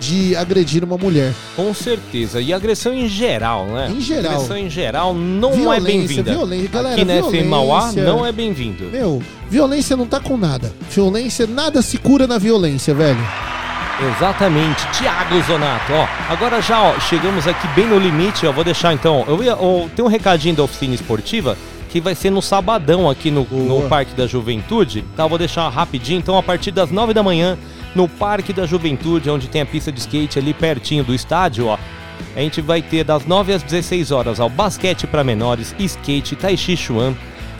de 0.05 0.37
agredir 0.37 0.85
uma 0.85 0.97
mulher. 0.99 1.33
Com 1.57 1.73
certeza. 1.73 2.41
E 2.41 2.53
agressão 2.53 2.93
em 2.93 3.09
geral, 3.09 3.67
né? 3.67 3.91
Em 3.91 4.01
geral. 4.01 4.33
Agressão 4.33 4.57
em 4.57 4.69
geral 4.71 5.15
não 5.15 5.53
é 5.53 5.57
Violência, 5.57 5.83
bem-vinda. 5.99 6.33
violência. 6.33 6.69
Galera, 6.69 6.95
Aqui 6.95 7.05
na 7.05 7.23
FM 7.23 7.47
Mauá 7.49 7.79
violência. 7.81 8.05
não 8.05 8.27
é 8.27 8.33
bem-vindo. 8.33 8.85
Meu, 8.93 9.23
violência 9.49 9.97
não 9.97 10.07
tá 10.07 10.21
com 10.21 10.37
nada. 10.37 10.73
Violência, 10.91 11.47
nada 11.47 11.81
se 11.83 11.97
cura 11.99 12.27
na 12.27 12.39
violência, 12.39 12.93
velho. 12.95 13.19
Exatamente, 14.17 14.85
Thiago 14.99 15.41
Zonato, 15.43 15.93
ó. 15.93 16.07
Agora 16.29 16.61
já, 16.61 16.83
ó, 16.83 16.99
chegamos 16.99 17.47
aqui 17.47 17.67
bem 17.77 17.87
no 17.87 17.99
limite, 17.99 18.45
ó. 18.47 18.51
Vou 18.53 18.65
deixar 18.65 18.93
então. 18.93 19.25
Eu 19.29 19.43
ia, 19.43 19.55
ó, 19.57 19.87
tem 19.95 20.05
um 20.05 20.09
recadinho 20.09 20.57
da 20.57 20.65
oficina 20.65 20.95
esportiva 20.95 21.57
que 21.91 22.01
vai 22.01 22.15
ser 22.17 22.31
no 22.31 22.43
sabadão 22.43 23.09
aqui 23.09 23.31
no, 23.31 23.47
no 23.51 23.89
Parque 23.89 24.13
da 24.17 24.27
Juventude. 24.27 25.05
Tá, 25.17 25.27
vou 25.29 25.39
deixar 25.39 25.69
rapidinho. 25.69 26.19
Então, 26.19 26.37
a 26.37 26.43
partir 26.43 26.73
das 26.73 26.91
9 26.91 27.15
da 27.15 27.23
manhã, 27.23 27.57
no 27.95 28.09
Parque 28.09 28.53
da 28.53 28.67
Juventude, 28.67 29.31
onde 29.31 29.49
tem 29.49 29.63
a 29.63 29.67
pista 29.67 29.93
de 29.93 30.01
skate 30.01 30.39
ali 30.39 30.53
pertinho 30.53 31.05
do 31.05 31.15
estádio, 31.15 31.67
ó. 31.67 31.79
A 32.37 32.41
gente 32.41 32.61
vai 32.61 32.83
ter 32.83 33.05
das 33.05 33.27
9 33.27 33.53
às 33.53 33.63
16 33.63 34.11
horas 34.11 34.41
ao 34.41 34.49
basquete 34.49 35.07
para 35.07 35.25
menores, 35.25 35.75
skate, 35.79 36.37
tai 36.37 36.57
chi 36.57 36.77
chuan, 36.77 37.15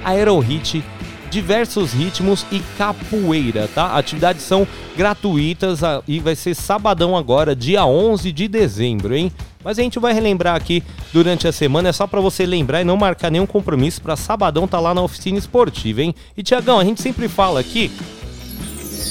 aerohit, 0.05 0.83
diversos 1.31 1.93
ritmos 1.93 2.47
e 2.53 2.61
capoeira, 2.79 3.69
tá? 3.75 3.97
Atividades 3.97 4.43
são 4.43 4.67
gratuitas 4.97 5.81
e 6.07 6.21
vai 6.21 6.37
ser 6.37 6.55
sabadão 6.55 7.17
agora, 7.17 7.55
dia 7.57 7.85
11 7.85 8.31
de 8.31 8.49
dezembro, 8.49 9.15
hein? 9.15 9.33
Mas 9.65 9.79
a 9.79 9.83
gente 9.83 9.99
vai 9.99 10.13
relembrar 10.13 10.55
aqui 10.55 10.83
durante 11.13 11.49
a 11.49 11.53
semana, 11.53 11.89
é 11.89 11.93
só 11.93 12.07
pra 12.07 12.21
você 12.21 12.45
lembrar 12.45 12.83
e 12.83 12.85
não 12.85 12.97
marcar 12.97 13.31
nenhum 13.31 13.47
compromisso 13.47 14.03
pra 14.03 14.15
sabadão 14.15 14.69
tá 14.69 14.79
lá 14.79 14.95
na 14.95 15.03
oficina 15.03 15.39
esportiva, 15.39 16.03
hein? 16.03 16.15
E 16.37 16.43
Tiagão, 16.43 16.79
a 16.79 16.85
gente 16.85 17.01
sempre 17.01 17.29
fala 17.29 17.61
aqui 17.61 17.91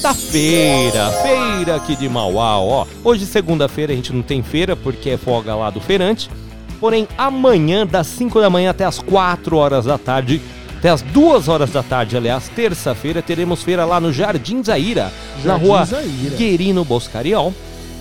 da 0.04 0.14
feira, 0.14 1.10
feira 1.12 1.78
aqui 1.78 1.96
de 1.96 2.10
Mauá, 2.10 2.60
ó. 2.60 2.86
Hoje, 3.06 3.26
segunda-feira, 3.26 3.94
a 3.94 3.96
gente 3.96 4.12
não 4.12 4.22
tem 4.22 4.44
feira 4.44 4.76
porque 4.76 5.12
é 5.12 5.18
folga 5.18 5.56
lá 5.56 5.70
do 5.70 5.80
feirante. 5.80 6.30
Porém, 6.78 7.08
amanhã, 7.18 7.88
das 7.88 8.08
5 8.08 8.42
da 8.42 8.50
manhã 8.50 8.72
até 8.72 8.84
as 8.84 9.00
4 9.00 9.56
horas 9.56 9.86
da 9.86 9.98
tarde, 9.98 10.42
até 10.78 10.90
as 10.90 11.02
2 11.02 11.48
horas 11.48 11.72
da 11.72 11.82
tarde, 11.82 12.18
aliás, 12.18 12.50
terça-feira, 12.50 13.22
teremos 13.22 13.64
feira 13.64 13.86
lá 13.86 14.02
no 14.02 14.12
Jardim 14.12 14.62
Zaira, 14.62 15.10
na 15.38 15.54
Jardim 15.54 15.66
rua 15.66 15.86
Zaira. 15.86 16.36
Boscariol. 16.84 17.54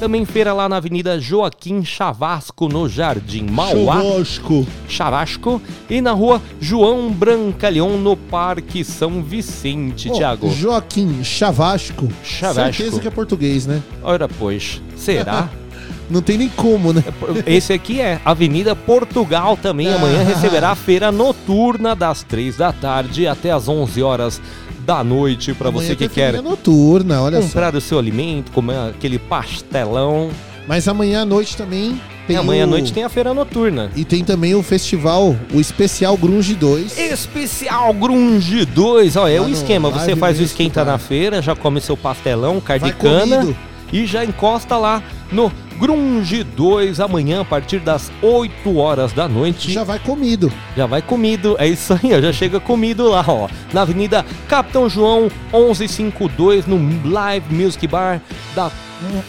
Também 0.03 0.25
feira 0.25 0.53
lá 0.53 0.69
na 0.69 0.79
Avenida 0.79 1.21
Joaquim 1.21 1.85
Chavasco, 1.85 2.67
no 2.69 2.89
Jardim 2.89 3.45
Mauá. 3.49 4.03
Chavasco. 4.03 4.67
Chavasco. 4.89 5.63
E 5.89 6.01
na 6.01 6.11
rua 6.11 6.43
João 6.61 7.09
Brancalhão, 7.13 7.97
no 7.99 8.17
Parque 8.17 8.83
São 8.83 9.23
Vicente, 9.23 10.11
Ó, 10.11 10.15
Tiago. 10.15 10.51
Joaquim 10.51 11.23
Chavasco. 11.23 12.09
Chavasco. 12.25 12.73
Certeza 12.83 13.01
que 13.01 13.07
é 13.07 13.13
português, 13.13 13.65
né? 13.65 13.81
Ora, 14.03 14.29
pois, 14.29 14.83
será? 14.97 15.49
Não 16.11 16.21
tem 16.21 16.37
nem 16.37 16.49
como, 16.49 16.93
né? 16.93 17.05
Esse 17.47 17.73
aqui 17.73 18.01
é 18.01 18.21
Avenida 18.25 18.75
Portugal 18.75 19.57
também. 19.57 19.87
Amanhã 19.87 20.23
Ah. 20.23 20.25
receberá 20.25 20.71
a 20.71 20.75
feira 20.75 21.13
noturna 21.13 21.95
das 21.95 22.25
3 22.25 22.57
da 22.57 22.73
tarde 22.73 23.29
até 23.29 23.53
as 23.53 23.69
11 23.69 24.03
horas 24.03 24.43
da 24.85 25.03
noite 25.05 25.53
para 25.55 25.71
você 25.71 25.95
que 25.97 26.09
quer 26.09 26.33
feira 26.33 26.43
noturna, 26.43 27.23
olha 27.23 27.41
comprar 27.41 27.75
o 27.75 27.81
seu 27.81 27.99
alimento, 27.99 28.51
comer 28.53 28.77
aquele 28.91 29.19
pastelão. 29.19 30.31
Mas 30.67 30.87
amanhã 30.87 31.23
à 31.23 31.25
noite 31.25 31.57
também 31.57 32.01
tem 32.27 32.37
E 32.37 32.39
amanhã 32.39 32.65
à 32.65 32.67
o- 32.67 32.71
noite 32.71 32.93
tem 32.93 33.03
a 33.03 33.09
feira 33.09 33.35
noturna. 33.35 33.91
E 33.97 34.05
tem 34.05 34.23
também 34.25 34.55
o 34.55 34.63
festival, 34.63 35.35
o 35.53 35.61
especial 35.61 36.17
Grunge 36.17 36.55
2. 36.55 36.97
Especial 36.97 37.93
Grunge 37.95 38.65
2, 38.65 39.17
ó, 39.17 39.27
é 39.29 39.41
o 39.41 39.49
esquema. 39.49 39.91
Você 39.91 40.15
faz 40.15 40.39
o 40.39 40.43
esquenta 40.43 40.85
Bar. 40.85 40.93
na 40.93 40.99
feira, 40.99 41.43
já 41.43 41.57
come 41.57 41.81
seu 41.81 41.97
pastelão, 41.97 42.61
cardicana. 42.61 43.55
E 43.93 44.07
já 44.07 44.25
encosta 44.25 44.77
lá 44.77 45.03
no 45.31 45.53
Grunge 45.79 46.45
2 46.45 47.01
amanhã 47.01 47.41
a 47.41 47.45
partir 47.45 47.79
das 47.81 48.11
8 48.23 48.77
horas 48.77 49.13
da 49.13 49.29
noite. 49.29 49.73
Já 49.73 49.83
vai 49.85 49.99
comido. 49.99 50.53
Já 50.77 50.87
vai 50.87 51.03
comido, 51.03 51.57
é 51.59 51.67
isso 51.67 51.93
aí, 51.95 52.15
ó, 52.15 52.21
já 52.21 52.33
chega 52.33 52.61
comido 52.61 53.09
lá, 53.09 53.25
ó. 53.27 53.49
Na 53.73 53.83
Avenida 53.83 54.25
Capitão 54.49 54.89
João 54.89 55.29
1152, 55.53 56.67
no 56.67 56.79
Live 57.09 57.53
Music 57.55 57.87
Bar, 57.87 58.21
da, 58.55 58.71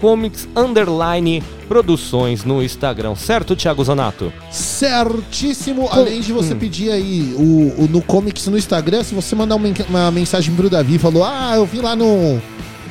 Comics 0.00 0.48
Underline 0.56 1.42
Produções 1.68 2.42
no 2.42 2.62
Instagram, 2.62 3.14
certo, 3.14 3.54
Thiago 3.54 3.84
Zanato? 3.84 4.32
Certíssimo. 4.50 5.88
Além 5.90 6.22
de 6.22 6.32
você 6.32 6.54
pedir 6.54 6.90
aí 6.90 7.34
o, 7.36 7.82
o- 7.84 7.88
no 7.90 8.00
Comics 8.00 8.46
no 8.46 8.56
Instagram, 8.56 9.04
se 9.04 9.14
você 9.14 9.34
mandar 9.34 9.56
uma, 9.56 9.68
uma 9.90 10.10
mensagem 10.10 10.54
pro 10.54 10.70
Davi, 10.70 10.96
falou: 10.98 11.22
Ah, 11.22 11.52
eu 11.56 11.66
vi 11.66 11.80
lá 11.80 11.94
no, 11.94 12.40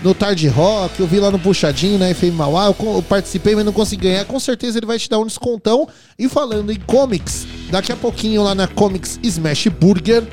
no 0.03 0.13
Tarde 0.15 0.47
Rock, 0.47 0.99
eu 0.99 1.07
vi 1.07 1.19
lá 1.19 1.29
no 1.29 1.37
Puxadinho, 1.37 1.97
na 1.97 2.13
FM 2.13 2.33
Mauá, 2.33 2.65
eu, 2.65 2.75
eu 2.95 3.03
participei, 3.03 3.55
mas 3.55 3.63
não 3.63 3.71
consegui 3.71 4.03
ganhar. 4.03 4.25
Com 4.25 4.39
certeza 4.39 4.79
ele 4.79 4.85
vai 4.85 4.97
te 4.97 5.09
dar 5.09 5.19
um 5.19 5.25
descontão. 5.25 5.87
E 6.17 6.27
falando 6.27 6.71
em 6.71 6.79
comics, 6.79 7.45
daqui 7.69 7.91
a 7.91 7.95
pouquinho 7.95 8.43
lá 8.43 8.55
na 8.55 8.67
Comics 8.67 9.19
Smash 9.21 9.67
Burger, 9.67 10.23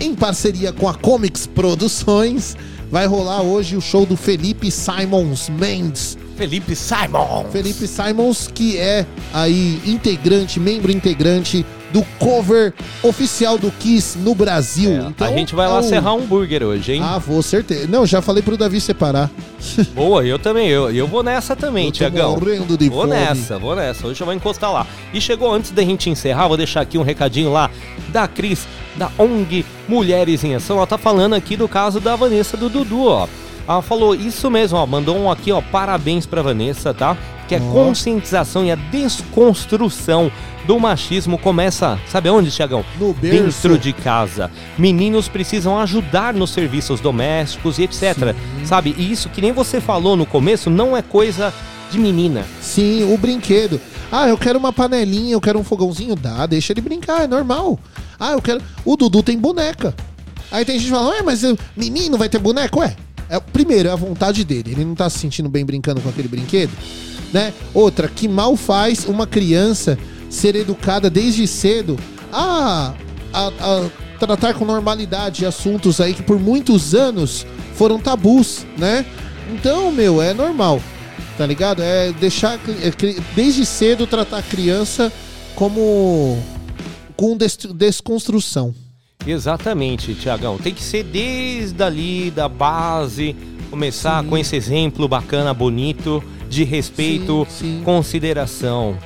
em 0.00 0.14
parceria 0.14 0.72
com 0.72 0.88
a 0.88 0.94
Comics 0.94 1.46
Produções, 1.46 2.56
vai 2.90 3.06
rolar 3.06 3.42
hoje 3.42 3.76
o 3.76 3.80
show 3.80 4.04
do 4.04 4.16
Felipe 4.16 4.70
Simons 4.70 5.48
Mendes. 5.48 6.18
Felipe 6.36 6.76
Simons. 6.76 7.50
Felipe 7.50 7.88
Simons, 7.88 8.48
que 8.54 8.78
é 8.78 9.06
aí 9.32 9.80
integrante, 9.86 10.60
membro 10.60 10.92
integrante 10.92 11.64
do 11.92 12.02
cover 12.18 12.74
oficial 13.02 13.56
do 13.56 13.70
Kiss 13.70 14.18
no 14.18 14.34
Brasil. 14.34 14.92
Então, 15.08 15.26
a 15.26 15.32
gente 15.32 15.54
vai 15.54 15.66
lá 15.68 15.76
é 15.76 15.80
o- 15.80 15.82
serrar 15.82 16.14
um 16.14 16.18
hambúrguer 16.22 16.62
hoje, 16.62 16.92
hein? 16.92 17.00
Ah, 17.02 17.18
vou 17.18 17.42
certeza. 17.42 17.86
Não, 17.86 18.04
já 18.04 18.20
falei 18.20 18.42
pro 18.42 18.56
Davi 18.56 18.80
separar. 18.80 19.30
Boa, 19.94 20.24
eu 20.24 20.38
também, 20.38 20.68
eu, 20.68 20.90
eu 20.90 21.06
vou 21.06 21.22
nessa 21.22 21.56
também, 21.56 21.90
Tiagão. 21.90 22.32
morrendo 22.38 22.76
de 22.76 22.88
Vou 22.88 23.02
fome. 23.02 23.14
nessa, 23.14 23.58
vou 23.58 23.74
nessa. 23.74 24.06
Hoje 24.06 24.20
eu 24.20 24.26
vou 24.26 24.34
encostar 24.34 24.70
lá. 24.72 24.86
E 25.14 25.20
chegou 25.20 25.52
antes 25.52 25.70
da 25.70 25.82
gente 25.82 26.10
encerrar, 26.10 26.48
vou 26.48 26.56
deixar 26.56 26.82
aqui 26.82 26.98
um 26.98 27.02
recadinho 27.02 27.50
lá 27.52 27.70
da 28.10 28.28
Cris, 28.28 28.66
da 28.96 29.10
ONG 29.18 29.64
Mulheres 29.88 30.44
em 30.44 30.54
Ação. 30.54 30.76
Ela 30.76 30.86
tá 30.86 30.98
falando 30.98 31.34
aqui 31.34 31.56
do 31.56 31.66
caso 31.68 32.00
da 32.00 32.14
Vanessa 32.16 32.56
do 32.56 32.68
Dudu, 32.68 33.06
ó. 33.06 33.26
Ela 33.66 33.82
falou 33.82 34.14
isso 34.14 34.50
mesmo, 34.50 34.78
ó. 34.78 34.86
Mandou 34.86 35.16
um 35.18 35.30
aqui, 35.30 35.52
ó. 35.52 35.60
Parabéns 35.60 36.24
pra 36.26 36.40
Vanessa, 36.42 36.92
tá? 36.94 37.16
Que 37.48 37.54
a 37.56 37.58
Ó. 37.58 37.72
conscientização 37.72 38.64
e 38.64 38.70
a 38.70 38.76
desconstrução 38.76 40.30
do 40.66 40.78
machismo 40.78 41.38
começa, 41.38 41.98
sabe 42.06 42.28
onde, 42.28 42.50
Tiagão? 42.50 42.84
No 43.00 43.14
berço. 43.14 43.62
Dentro 43.62 43.78
de 43.78 43.92
casa. 43.94 44.50
Meninos 44.76 45.26
precisam 45.26 45.80
ajudar 45.80 46.34
nos 46.34 46.50
serviços 46.50 47.00
domésticos 47.00 47.78
e 47.78 47.84
etc. 47.84 48.34
Sabe? 48.66 48.94
E 48.98 49.10
isso 49.10 49.30
que 49.30 49.40
nem 49.40 49.50
você 49.50 49.80
falou 49.80 50.14
no 50.14 50.26
começo 50.26 50.68
não 50.68 50.94
é 50.94 51.00
coisa 51.00 51.52
de 51.90 51.98
menina. 51.98 52.44
Sim, 52.60 53.10
o 53.12 53.16
brinquedo. 53.16 53.80
Ah, 54.12 54.28
eu 54.28 54.36
quero 54.36 54.58
uma 54.58 54.72
panelinha, 54.72 55.32
eu 55.32 55.40
quero 55.40 55.58
um 55.58 55.64
fogãozinho. 55.64 56.14
Dá, 56.14 56.44
deixa 56.44 56.72
ele 56.74 56.82
brincar, 56.82 57.22
é 57.22 57.26
normal. 57.26 57.78
Ah, 58.20 58.32
eu 58.32 58.42
quero. 58.42 58.60
O 58.84 58.94
Dudu 58.94 59.22
tem 59.22 59.38
boneca. 59.38 59.94
Aí 60.50 60.64
tem 60.66 60.78
gente 60.78 60.90
que 60.90 60.94
fala, 60.94 61.10
ué, 61.10 61.22
mas 61.22 61.42
o 61.44 61.56
menino 61.76 62.18
vai 62.18 62.28
ter 62.28 62.38
boneca? 62.38 62.78
Ué, 62.78 62.94
é, 63.30 63.38
primeiro, 63.40 63.88
é 63.88 63.92
a 63.92 63.96
vontade 63.96 64.44
dele. 64.44 64.72
Ele 64.72 64.84
não 64.84 64.94
tá 64.94 65.08
se 65.08 65.18
sentindo 65.18 65.48
bem 65.48 65.64
brincando 65.64 66.00
com 66.00 66.08
aquele 66.08 66.28
brinquedo, 66.28 66.72
né? 67.32 67.52
Outra, 67.74 68.08
que 68.08 68.26
mal 68.28 68.56
faz 68.56 69.04
uma 69.06 69.26
criança 69.26 69.98
ser 70.30 70.54
educada 70.56 71.08
desde 71.08 71.46
cedo 71.46 71.98
a, 72.32 72.92
a, 73.32 73.46
a 73.48 73.90
tratar 74.18 74.54
com 74.54 74.64
normalidade 74.64 75.46
assuntos 75.46 76.00
aí 76.00 76.12
que 76.14 76.22
por 76.22 76.38
muitos 76.38 76.94
anos 76.94 77.46
foram 77.74 77.98
tabus, 77.98 78.66
né? 78.76 79.04
Então, 79.52 79.90
meu, 79.92 80.20
é 80.20 80.34
normal, 80.34 80.82
tá 81.38 81.46
ligado? 81.46 81.80
É 81.82 82.12
deixar 82.12 82.54
é 82.82 82.92
desde 83.34 83.64
cedo 83.64 84.06
tratar 84.06 84.38
a 84.38 84.42
criança 84.42 85.10
como 85.54 86.38
com 87.16 87.36
des- 87.36 87.56
desconstrução. 87.74 88.74
Exatamente, 89.26 90.14
Tiagão. 90.14 90.58
Tem 90.58 90.72
que 90.74 90.82
ser 90.82 91.02
desde 91.04 91.82
ali 91.82 92.30
da 92.30 92.48
base, 92.48 93.34
começar 93.70 94.22
com 94.24 94.36
esse 94.38 94.54
exemplo 94.56 95.08
bacana, 95.08 95.52
bonito, 95.52 96.22
de 96.48 96.64
respeito, 96.64 97.46
consideração. 97.84 98.96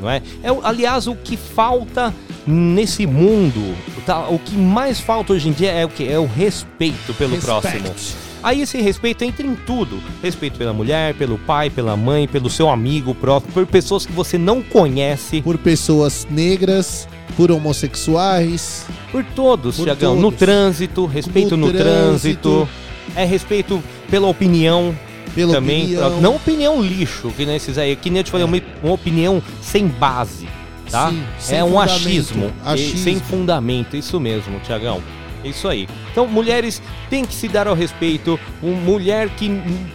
Não 0.00 0.10
é? 0.10 0.22
é? 0.42 0.48
Aliás, 0.62 1.06
o 1.06 1.14
que 1.14 1.36
falta 1.36 2.14
nesse 2.46 3.06
mundo, 3.06 3.74
tá? 4.04 4.28
o 4.28 4.38
que 4.38 4.54
mais 4.56 5.00
falta 5.00 5.32
hoje 5.32 5.48
em 5.48 5.52
dia 5.52 5.70
é 5.70 5.84
o 5.84 5.88
que? 5.88 6.06
É 6.06 6.18
o 6.18 6.26
respeito 6.26 7.14
pelo 7.14 7.34
Respect. 7.34 7.46
próximo. 7.80 7.94
Aí 8.42 8.62
esse 8.62 8.80
respeito 8.80 9.24
entra 9.24 9.44
em 9.44 9.56
tudo. 9.56 10.00
Respeito 10.22 10.56
pela 10.58 10.72
mulher, 10.72 11.14
pelo 11.14 11.38
pai, 11.38 11.70
pela 11.70 11.96
mãe, 11.96 12.28
pelo 12.28 12.48
seu 12.48 12.70
amigo 12.70 13.14
próprio, 13.14 13.52
por 13.52 13.66
pessoas 13.66 14.06
que 14.06 14.12
você 14.12 14.38
não 14.38 14.62
conhece. 14.62 15.42
Por 15.42 15.58
pessoas 15.58 16.26
negras, 16.30 17.08
por 17.36 17.50
homossexuais. 17.50 18.86
Por 19.10 19.24
todos, 19.24 19.76
Tiagão. 19.76 20.14
No 20.14 20.30
trânsito, 20.30 21.06
respeito 21.06 21.56
No 21.56 21.66
no, 21.66 21.72
trânsito. 21.72 22.66
trânsito. 22.66 22.68
É 23.16 23.24
respeito 23.24 23.82
pela 24.10 24.28
opinião. 24.28 24.94
Pela 25.36 25.54
também. 25.54 25.82
opinião. 25.84 26.20
Não 26.20 26.34
opinião 26.34 26.82
lixo, 26.82 27.30
que 27.36 27.46
nem 27.46 27.54
esses 27.54 27.78
aí. 27.78 27.94
Que 27.94 28.10
nem 28.10 28.18
eu 28.18 28.24
te 28.24 28.30
falei, 28.32 28.44
uma, 28.44 28.60
uma 28.82 28.92
opinião 28.92 29.40
sem 29.62 29.86
base. 29.86 30.48
Tá? 30.90 31.12
Sim, 31.38 31.54
é 31.56 31.62
um 31.64 31.68
fundamento. 31.68 31.90
achismo. 31.94 32.46
E- 32.64 32.68
Achismo. 32.68 32.98
Sem 32.98 33.20
fundamento. 33.20 33.96
Isso 33.96 34.18
mesmo, 34.18 34.58
Tiagão. 34.60 35.02
Isso 35.44 35.68
aí. 35.68 35.88
Então, 36.10 36.26
mulheres 36.26 36.82
têm 37.10 37.24
que 37.24 37.34
se 37.34 37.46
dar 37.46 37.68
ao 37.68 37.74
respeito. 37.74 38.38
Um, 38.62 38.72
mulher 38.72 39.28
que. 39.30 39.48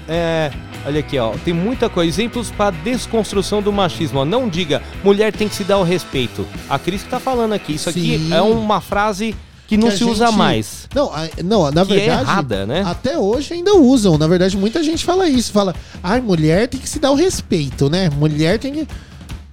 É, 0.07 0.51
olha 0.85 0.99
aqui, 0.99 1.17
ó. 1.17 1.31
Tem 1.43 1.53
muita 1.53 1.89
coisa. 1.89 2.09
Exemplos 2.09 2.51
para 2.51 2.71
desconstrução 2.71 3.61
do 3.61 3.71
machismo. 3.71 4.19
Ó. 4.19 4.25
Não 4.25 4.47
diga, 4.47 4.81
mulher 5.03 5.33
tem 5.33 5.47
que 5.49 5.55
se 5.55 5.63
dar 5.63 5.75
ao 5.75 5.83
respeito. 5.83 6.45
A 6.69 6.77
Cris 6.79 7.03
que 7.03 7.09
tá 7.09 7.19
falando 7.19 7.53
aqui. 7.53 7.73
Isso 7.73 7.89
aqui 7.89 8.17
Sim. 8.19 8.33
é 8.33 8.41
uma 8.41 8.79
frase 8.79 9.35
que 9.71 9.77
não 9.77 9.87
a 9.87 9.91
se 9.91 10.03
usa 10.03 10.27
gente- 10.27 10.37
mais. 10.37 10.87
Não, 10.93 11.11
a- 11.13 11.27
não 11.43 11.71
na 11.71 11.85
Que 11.85 11.93
é 11.93 11.95
verdade. 11.97 12.21
errada, 12.21 12.65
né? 12.65 12.83
Até 12.85 13.17
hoje 13.17 13.53
ainda 13.53 13.75
usam. 13.75 14.17
Na 14.17 14.27
verdade, 14.27 14.55
muita 14.57 14.81
gente 14.83 15.03
fala 15.03 15.27
isso. 15.27 15.51
Fala, 15.51 15.73
ai, 16.03 16.21
mulher 16.21 16.67
tem 16.67 16.79
que 16.79 16.87
se 16.89 16.99
dar 16.99 17.11
o 17.11 17.15
respeito, 17.15 17.89
né? 17.89 18.09
Mulher 18.17 18.59
tem 18.59 18.73
que. 18.73 18.87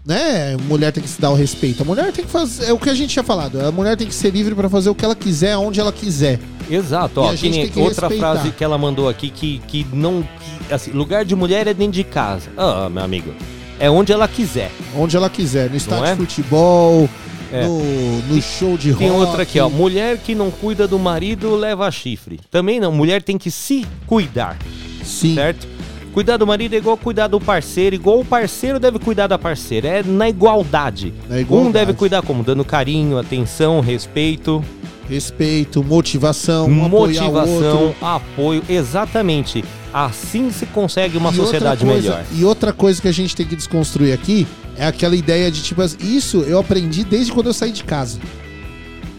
Né? 0.04 0.56
Mulher 0.66 0.90
tem 0.90 1.02
que 1.02 1.08
se 1.08 1.20
dar 1.20 1.30
o 1.30 1.34
respeito. 1.34 1.82
A 1.82 1.84
mulher 1.84 2.10
tem 2.12 2.24
que 2.24 2.30
fazer. 2.30 2.66
É 2.66 2.72
o 2.72 2.78
que 2.78 2.88
a 2.88 2.94
gente 2.94 3.10
tinha 3.10 3.22
falado. 3.22 3.60
A 3.60 3.70
mulher 3.70 3.94
tem 3.96 4.06
que 4.06 4.14
ser 4.14 4.30
livre 4.30 4.54
pra 4.54 4.68
fazer 4.68 4.88
o 4.88 4.94
que 4.94 5.04
ela 5.04 5.14
quiser, 5.14 5.56
onde 5.58 5.78
ela 5.80 5.92
quiser. 5.92 6.40
Exato, 6.70 7.20
E 7.20 7.22
ó, 7.22 7.26
a 7.28 7.30
que 7.32 7.36
gente 7.36 7.50
nem 7.52 7.62
tem 7.64 7.70
que 7.72 7.80
outra 7.80 8.08
respeitar. 8.08 8.32
frase 8.34 8.50
que 8.52 8.64
ela 8.64 8.78
mandou 8.78 9.08
aqui 9.08 9.28
que, 9.30 9.58
que 9.68 9.86
não. 9.92 10.22
que, 10.66 10.72
assim, 10.74 10.90
lugar 10.92 11.24
de 11.26 11.34
mulher 11.36 11.66
é 11.66 11.74
dentro 11.74 11.92
de 11.92 12.04
casa. 12.04 12.48
Ah, 12.56 12.88
meu 12.90 13.02
amigo. 13.04 13.34
É 13.78 13.88
onde 13.90 14.10
ela 14.12 14.26
quiser. 14.26 14.70
Onde 14.96 15.14
ela 15.16 15.28
quiser, 15.30 15.68
no 15.70 15.76
estádio 15.76 16.06
é? 16.06 16.10
de 16.14 16.20
futebol, 16.20 17.08
É. 17.52 17.64
no, 17.66 18.18
no 18.34 18.42
show 18.42 18.76
de 18.76 18.90
rock. 18.90 19.04
Tem 19.04 19.10
outra 19.10 19.42
aqui, 19.42 19.58
ó. 19.58 19.68
Mulher 19.68 20.18
que 20.18 20.34
não 20.34 20.50
cuida 20.50 20.86
do 20.86 20.98
marido 20.98 21.54
leva 21.56 21.90
chifre. 21.90 22.38
Também 22.50 22.78
não, 22.80 22.92
mulher 22.92 23.22
tem 23.22 23.38
que 23.38 23.50
se 23.50 23.86
cuidar. 24.06 24.56
Sim. 25.04 25.34
Certo? 25.34 25.66
Cuidar 26.12 26.36
do 26.36 26.46
marido 26.46 26.74
é 26.74 26.78
igual 26.78 26.96
cuidar 26.96 27.28
do 27.28 27.38
parceiro, 27.40 27.94
igual 27.94 28.20
o 28.20 28.24
parceiro 28.24 28.80
deve 28.80 28.98
cuidar 28.98 29.26
da 29.28 29.38
parceira. 29.38 29.88
É 29.88 30.02
na 30.02 30.28
igualdade. 30.28 31.14
Na 31.28 31.38
igualdade. 31.40 31.68
Um 31.68 31.72
deve 31.72 31.92
cuidar 31.94 32.22
como? 32.22 32.42
Dando 32.42 32.64
carinho, 32.64 33.18
atenção, 33.18 33.80
respeito. 33.80 34.64
Respeito, 35.08 35.82
motivação, 35.82 36.68
motivação, 36.68 37.86
outro. 37.86 37.94
apoio, 38.06 38.62
exatamente. 38.68 39.64
Assim 39.92 40.50
se 40.50 40.66
consegue 40.66 41.16
uma 41.16 41.30
E 41.30 41.34
sociedade 41.34 41.82
coisa- 41.84 42.00
melhor. 42.10 42.24
E 42.34 42.44
outra 42.44 42.74
coisa 42.74 43.00
que 43.00 43.08
a 43.08 43.12
gente 43.12 43.34
tem 43.34 43.46
que 43.46 43.56
desconstruir 43.56 44.12
aqui 44.12 44.46
é 44.78 44.86
aquela 44.86 45.16
ideia 45.16 45.50
de 45.50 45.62
tipo, 45.62 45.82
isso 46.00 46.38
eu 46.42 46.58
aprendi 46.58 47.04
desde 47.04 47.32
quando 47.32 47.48
eu 47.48 47.52
saí 47.52 47.72
de 47.72 47.84
casa. 47.84 48.18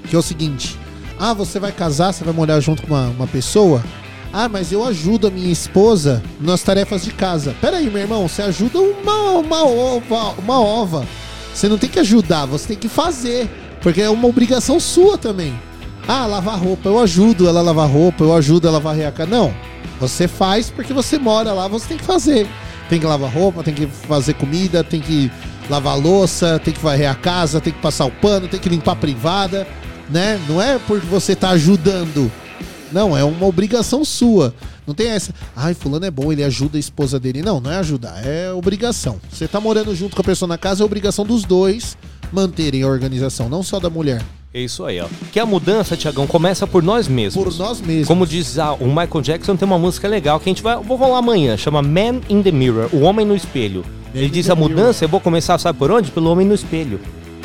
Que 0.10 0.16
é 0.16 0.20
o 0.20 0.24
seguinte: 0.24 0.80
ah, 1.20 1.34
você 1.34 1.60
vai 1.60 1.72
casar, 1.72 2.14
você 2.14 2.24
vai 2.24 2.34
morar 2.34 2.60
junto 2.62 2.82
com 2.82 2.94
uma, 2.94 3.10
uma 3.10 3.28
pessoa. 3.28 3.84
Ah, 4.32 4.48
mas 4.48 4.72
eu 4.72 4.86
ajudo 4.86 5.28
a 5.28 5.32
minha 5.32 5.52
esposa 5.52 6.24
nas 6.40 6.62
tarefas 6.62 7.04
de 7.04 7.12
casa. 7.12 7.56
Pera 7.60 7.78
aí, 7.78 7.90
meu 7.90 8.02
irmão, 8.02 8.28
você 8.28 8.44
ajuda 8.44 8.80
uma, 8.80 9.32
uma 9.32 9.66
ova, 9.66 10.36
uma 10.40 10.60
ova. 10.60 11.06
Você 11.54 11.68
não 11.68 11.78
tem 11.78 11.90
que 11.90 12.00
ajudar, 12.00 12.46
você 12.46 12.70
tem 12.70 12.78
que 12.78 12.88
fazer. 12.88 13.50
Porque 13.82 14.02
é 14.02 14.10
uma 14.10 14.28
obrigação 14.28 14.80
sua 14.80 15.18
também. 15.18 15.60
Ah, 16.08 16.26
lavar 16.26 16.60
roupa, 16.60 16.88
eu 16.90 17.00
ajudo 17.00 17.48
ela 17.48 17.60
a 17.60 17.64
lavar 17.64 17.90
roupa, 17.90 18.24
eu 18.24 18.34
ajudo 18.36 18.68
ela 18.68 18.78
a 18.78 18.82
varrer 18.82 19.08
a 19.08 19.12
casa. 19.12 19.30
Não. 19.30 19.54
Você 20.00 20.28
faz 20.28 20.70
porque 20.70 20.94
você 20.94 21.18
mora 21.18 21.52
lá, 21.52 21.68
você 21.68 21.90
tem 21.90 21.98
que 21.98 22.04
fazer. 22.04 22.48
Tem 22.90 23.00
que 23.00 23.06
lavar 23.06 23.32
roupa, 23.32 23.64
tem 23.64 23.74
que 23.74 23.86
fazer 23.86 24.34
comida, 24.34 24.84
tem 24.84 25.00
que 25.00 25.32
lavar 25.70 25.98
louça, 25.98 26.60
tem 26.60 26.74
que 26.74 26.80
varrer 26.80 27.10
a 27.10 27.16
casa, 27.16 27.62
tem 27.62 27.72
que 27.72 27.80
passar 27.80 28.06
o 28.06 28.12
pano, 28.12 28.48
tem 28.48 28.60
que 28.60 28.68
limpar 28.68 28.94
a 28.94 28.96
privada, 28.96 29.68
né? 30.10 30.40
Não 30.50 30.62
é 30.62 30.80
porque 30.80 31.06
você 31.06 31.36
tá 31.36 31.52
ajudando. 31.52 32.32
Não, 32.92 33.16
é 33.16 33.24
uma 33.24 33.46
obrigação 33.46 34.04
sua. 34.04 34.54
Não 34.88 34.96
tem 34.96 35.10
essa. 35.10 35.32
Ai, 35.56 35.76
fulano 35.76 36.06
é 36.06 36.10
bom, 36.12 36.32
ele 36.32 36.44
ajuda 36.44 36.78
a 36.78 36.80
esposa 36.80 37.20
dele. 37.20 37.44
Não, 37.44 37.62
não 37.62 37.72
é 37.72 37.78
ajudar, 37.78 38.26
é 38.26 38.52
obrigação. 38.52 39.22
Você 39.32 39.48
tá 39.48 39.62
morando 39.62 39.96
junto 39.96 40.16
com 40.16 40.22
a 40.22 40.26
pessoa 40.26 40.50
na 40.50 40.58
casa, 40.58 40.82
é 40.82 40.86
obrigação 40.86 41.24
dos 41.24 41.44
dois 41.44 41.96
manterem 42.32 42.82
a 42.82 42.88
organização, 42.88 43.48
não 43.48 43.62
só 43.62 43.80
da 43.80 43.90
mulher. 43.90 44.24
É 44.54 44.60
isso 44.62 44.84
aí, 44.84 45.00
ó. 45.00 45.06
Que 45.32 45.40
a 45.40 45.46
mudança, 45.46 45.96
Tiagão, 45.96 46.26
começa 46.26 46.66
por 46.66 46.82
nós 46.82 47.08
mesmos. 47.08 47.44
Por 47.44 47.56
nós 47.56 47.80
mesmos. 47.80 48.08
Como 48.08 48.26
diz 48.26 48.58
ah, 48.58 48.74
o 48.74 48.88
Michael 48.88 49.22
Jackson, 49.22 49.56
tem 49.56 49.66
uma 49.68 49.78
música 49.78 50.08
legal 50.08 50.40
que 50.40 50.50
a 50.50 50.52
gente 50.52 50.64
vai. 50.64 50.76
Vou 50.78 50.98
rolar 50.98 51.20
amanhã, 51.20 51.56
chama 51.56 51.82
Man 51.84 52.22
in 52.30 52.42
the 52.42 52.52
Mirror, 52.52 52.90
o 52.92 53.02
homem 53.02 53.26
no 53.26 53.36
espelho. 53.36 53.86
Ele 54.14 54.26
in 54.26 54.30
diz 54.32 54.50
a 54.50 54.56
mudança, 54.56 55.06
eu 55.06 55.10
vou 55.10 55.20
começar, 55.20 55.58
sabe 55.60 55.78
por 55.78 55.92
onde? 55.92 56.10
Pelo 56.10 56.32
homem 56.32 56.48
no 56.48 56.56
espelho. 56.56 57.00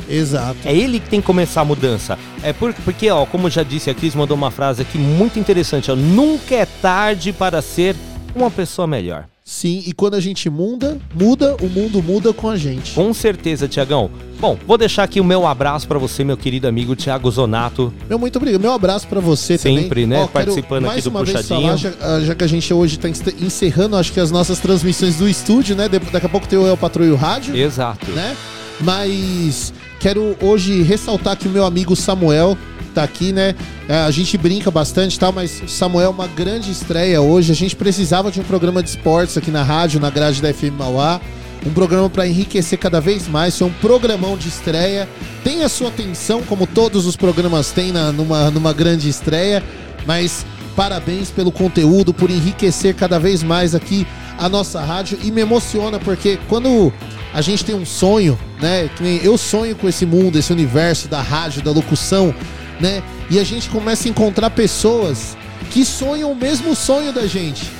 Exato. 0.09 0.57
É 0.65 0.75
ele 0.75 0.99
que 0.99 1.09
tem 1.11 1.21
que 1.21 1.27
começar 1.27 1.61
a 1.61 1.65
mudança. 1.65 2.19
É 2.43 2.53
por- 2.55 2.73
porque, 2.73 3.11
ó, 3.11 3.27
como 3.27 3.51
já 3.51 3.63
disse, 3.63 3.91
a 3.91 3.95
Cris 3.95 4.15
mandou 4.15 4.35
uma 4.37 4.51
frase 4.51 4.81
aqui 4.83 4.97
muito 4.99 5.39
interessante, 5.39 5.91
ó. 5.91 5.97
Nunca 5.97 6.55
é 6.55 6.65
tarde 6.67 7.33
para 7.35 7.61
ser 7.61 7.95
uma 8.35 8.51
pessoa 8.51 8.87
melhor. 8.87 9.27
Sim, 9.47 9.83
e 9.87 9.93
quando 9.93 10.15
a 10.15 10.21
gente 10.21 10.49
muda, 10.49 10.97
muda, 11.15 11.55
o 11.61 11.69
mundo 11.69 12.03
muda 12.03 12.33
com 12.33 12.49
a 12.49 12.57
gente. 12.57 12.93
Com 12.93 13.13
certeza, 13.13 13.69
Tiagão. 13.69 14.11
Bom, 14.41 14.57
vou 14.67 14.79
deixar 14.79 15.03
aqui 15.03 15.21
o 15.21 15.25
meu 15.25 15.47
abraço 15.47 15.87
para 15.87 15.99
você, 15.99 16.25
meu 16.25 16.35
querido 16.39 16.67
amigo 16.67 16.97
Tiago 16.97 17.31
Zonato. 17.31 17.93
Meu 18.09 18.19
muito 18.19 18.37
obrigado. 18.37 18.63
Meu 18.63 18.73
abraço 18.73 19.07
pra 19.07 19.21
você 19.21 19.59
Sempre, 19.59 20.05
também. 20.05 20.07
né, 20.07 20.23
Ó, 20.23 20.27
participando 20.29 20.87
aqui 20.89 21.03
do 21.03 21.11
Puxadinho. 21.11 21.61
falar, 21.61 21.77
já, 21.77 21.93
ah, 22.01 22.21
já 22.21 22.35
que 22.35 22.43
a 22.43 22.47
gente 22.47 22.73
hoje 22.73 22.99
tá 22.99 23.07
encerrando, 23.07 23.97
acho 23.97 24.15
que 24.15 24.21
as 24.21 24.31
nossas 24.31 24.59
transmissões 24.61 25.17
do 25.17 25.29
estúdio, 25.29 25.77
né? 25.77 25.91
Daqui 25.91 26.25
a 26.25 26.29
pouco 26.31 26.49
tem 26.49 26.59
o 26.59 26.67
El 26.67 26.79
Patrulho 26.79 27.15
Rádio. 27.15 27.55
Exato. 27.55 28.11
Né? 28.13 28.35
Mas 28.81 29.75
quero 30.01 30.35
hoje 30.41 30.81
ressaltar 30.81 31.37
que 31.37 31.49
o 31.49 31.51
meu 31.51 31.67
amigo 31.67 31.95
Samuel 31.95 32.57
tá 32.95 33.03
aqui, 33.03 33.33
né? 33.33 33.55
É, 33.89 33.97
A 33.99 34.11
gente 34.11 34.37
brinca 34.39 34.71
bastante 34.71 35.17
e 35.17 35.19
tal, 35.19 35.33
mas 35.33 35.63
Samuel, 35.69 36.11
uma 36.11 36.27
grande 36.27 36.71
estreia 36.71 37.21
hoje. 37.21 37.53
A 37.53 37.55
gente 37.55 37.75
precisava 37.77 38.31
de 38.31 38.41
um 38.41 38.45
programa 38.45 38.83
de 38.83 38.91
esportes 38.91 39.37
aqui 39.37 39.51
na 39.51 39.63
rádio, 39.63 40.01
na 40.01 40.11
grade 40.11 40.41
da 40.41 40.53
FM 40.53 40.77
Mauá. 40.79 41.21
Um 41.67 41.71
programa 41.71 42.11
para 42.11 42.27
enriquecer 42.27 42.79
cada 42.79 43.01
vez 43.01 43.27
mais. 43.27 43.61
É 43.61 43.65
um 43.65 43.73
programão 43.73 44.37
de 44.37 44.49
estreia. 44.49 45.09
Tem 45.43 45.65
a 45.65 45.69
sua 45.69 45.89
atenção, 45.89 46.43
como 46.43 46.67
todos 46.67 47.07
os 47.07 47.17
programas 47.17 47.71
têm 47.71 47.91
na- 47.93 48.13
numa, 48.13 48.51
numa 48.51 48.73
grande 48.73 49.09
estreia. 49.09 49.63
Mas 50.07 50.45
parabéns 50.77 51.31
pelo 51.31 51.51
conteúdo, 51.53 52.13
por 52.13 52.31
enriquecer 52.31 52.95
cada 52.95 53.19
vez 53.19 53.43
mais 53.43 53.75
aqui 53.75 54.07
a 54.39 54.49
nossa 54.49 54.81
rádio. 54.83 55.19
E 55.23 55.31
me 55.31 55.41
emociona 55.41 55.99
porque 55.99 56.39
quando 56.49 56.93
a 57.33 57.41
gente 57.41 57.65
tem 57.65 57.75
um 57.75 57.87
sonho, 57.87 58.39
né? 58.61 58.91
Eu 59.23 59.39
sonho 59.39 59.75
com 59.75 59.89
esse 59.89 60.05
mundo, 60.05 60.39
esse 60.39 60.53
universo 60.53 61.09
da 61.09 61.23
rádio, 61.23 61.63
da 61.63 61.71
locução, 61.71 62.35
né? 62.81 63.03
E 63.31 63.39
a 63.39 63.45
gente 63.45 63.69
começa 63.71 64.09
a 64.09 64.11
encontrar 64.11 64.51
pessoas 64.51 65.37
que 65.71 65.85
sonham 65.85 66.31
o 66.31 66.37
mesmo 66.37 66.75
sonho 66.75 67.13
da 67.13 67.27
gente. 67.27 67.71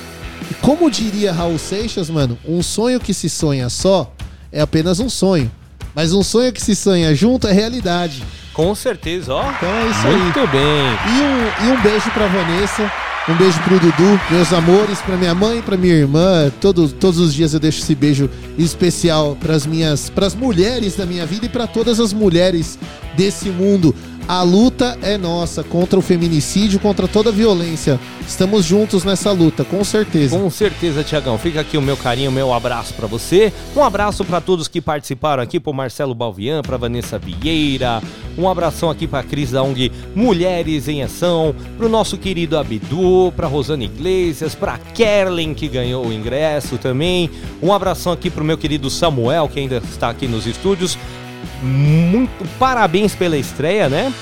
E 0.49 0.53
como 0.55 0.89
diria 0.89 1.31
Raul 1.31 1.57
Seixas, 1.57 2.09
mano, 2.09 2.37
um 2.47 2.61
sonho 2.61 2.99
que 2.99 3.13
se 3.13 3.29
sonha 3.29 3.69
só 3.69 4.11
é 4.51 4.61
apenas 4.61 4.99
um 4.99 5.09
sonho. 5.09 5.51
Mas 5.93 6.11
um 6.13 6.21
sonho 6.21 6.51
que 6.51 6.61
se 6.61 6.75
sonha 6.75 7.15
junto 7.15 7.47
é 7.47 7.53
realidade. 7.53 8.23
Com 8.53 8.73
certeza, 8.75 9.33
ó. 9.33 9.49
Então 9.51 9.69
é 9.69 9.89
isso 9.89 10.07
aí. 10.07 10.17
Muito 10.17 10.47
bem. 10.47 10.63
E 11.07 11.21
um, 11.21 11.67
e 11.67 11.71
um 11.71 11.81
beijo 11.81 12.09
pra 12.11 12.27
Vanessa, 12.27 12.91
um 13.27 13.35
beijo 13.35 13.59
pro 13.63 13.79
Dudu, 13.79 14.19
meus 14.29 14.53
amores, 14.53 14.99
pra 15.01 15.17
minha 15.17 15.33
mãe, 15.33 15.61
pra 15.61 15.75
minha 15.75 15.95
irmã. 15.95 16.51
Todos, 16.61 16.93
todos 16.93 17.19
os 17.19 17.33
dias 17.33 17.53
eu 17.53 17.59
deixo 17.59 17.79
esse 17.79 17.95
beijo 17.95 18.29
especial 18.57 19.37
pras 19.39 19.65
minhas, 19.65 20.09
pras 20.09 20.35
mulheres 20.35 20.95
da 20.95 21.05
minha 21.05 21.25
vida 21.25 21.45
e 21.45 21.49
pra 21.49 21.65
todas 21.65 21.99
as 21.99 22.13
mulheres 22.13 22.77
desse 23.17 23.49
mundo. 23.49 23.95
A 24.27 24.41
luta 24.41 24.97
é 25.03 25.19
nossa 25.19 25.63
contra 25.63 25.99
o 25.99 26.01
feminicídio, 26.01 26.79
contra 26.79 27.07
toda 27.07 27.29
a 27.29 27.31
violência. 27.31 27.99
Estamos 28.27 28.65
juntos 28.65 29.03
nessa 29.03 29.31
luta, 29.31 29.63
com 29.63 29.83
certeza. 29.83 30.35
Com 30.35 30.49
certeza, 30.49 31.03
Tiagão. 31.03 31.37
Fica 31.37 31.61
aqui 31.61 31.77
o 31.77 31.81
meu 31.81 31.95
carinho, 31.95 32.31
o 32.31 32.33
meu 32.33 32.51
abraço 32.51 32.95
pra 32.95 33.05
você. 33.05 33.53
Um 33.75 33.83
abraço 33.83 34.25
pra 34.25 34.41
todos 34.41 34.67
que 34.67 34.81
participaram 34.81 35.43
aqui, 35.43 35.59
pro 35.59 35.71
Marcelo 35.71 36.15
Balvian, 36.15 36.63
pra 36.63 36.75
Vanessa 36.75 37.19
Vieira. 37.19 38.01
Um 38.35 38.49
abração 38.49 38.89
aqui 38.89 39.05
pra 39.05 39.21
Cris 39.21 39.51
da 39.51 39.61
ONG 39.61 39.91
Mulheres 40.15 40.87
em 40.87 41.03
Ação, 41.03 41.55
pro 41.77 41.87
nosso 41.87 42.17
querido 42.17 42.57
Abdu, 42.57 43.31
pra 43.35 43.47
Rosana 43.47 43.83
Iglesias, 43.83 44.55
pra 44.55 44.79
Kerlen 44.95 45.53
que 45.53 45.67
ganhou 45.67 46.03
o 46.03 46.11
ingresso 46.11 46.79
também. 46.79 47.29
Um 47.61 47.71
abração 47.71 48.11
aqui 48.11 48.31
pro 48.31 48.43
meu 48.43 48.57
querido 48.57 48.89
Samuel, 48.89 49.47
que 49.47 49.59
ainda 49.59 49.77
está 49.77 50.09
aqui 50.09 50.27
nos 50.27 50.47
estúdios. 50.47 50.97
Muito 51.61 52.45
parabéns 52.59 53.15
pela 53.15 53.37
estreia, 53.37 53.89
né? 53.89 54.13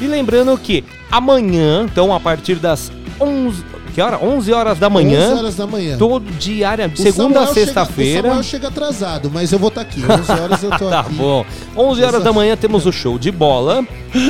E 0.00 0.06
lembrando 0.06 0.56
que 0.58 0.84
amanhã, 1.10 1.84
então 1.84 2.14
a 2.14 2.20
partir 2.20 2.56
das 2.56 2.90
11, 3.20 3.64
que 3.94 4.00
hora? 4.00 4.18
11 4.24 4.52
horas 4.52 4.78
da 4.78 4.88
manhã. 4.88 5.30
11 5.32 5.38
horas 5.40 5.56
da 5.56 5.66
manhã. 5.66 5.98
Todo 5.98 6.30
diária, 6.38 6.86
O 6.92 6.96
segunda 6.96 7.40
a 7.40 7.46
Samuel 7.46 7.50
O 7.50 7.54
sexta-feira. 7.54 8.22
Samuel 8.28 8.42
chega 8.44 8.68
atrasado, 8.68 9.30
mas 9.32 9.50
eu 9.52 9.58
vou 9.58 9.68
estar 9.68 9.80
aqui. 9.80 10.00
11 10.04 10.32
horas 10.40 10.62
eu 10.62 10.70
tô 10.78 10.88
tá 10.90 11.00
aqui. 11.00 11.14
bom. 11.14 11.44
11 11.76 12.02
horas 12.04 12.22
da 12.22 12.32
manhã 12.32 12.56
temos 12.56 12.86
o 12.86 12.92
show 12.92 13.18
de 13.18 13.30
bola, 13.32 13.84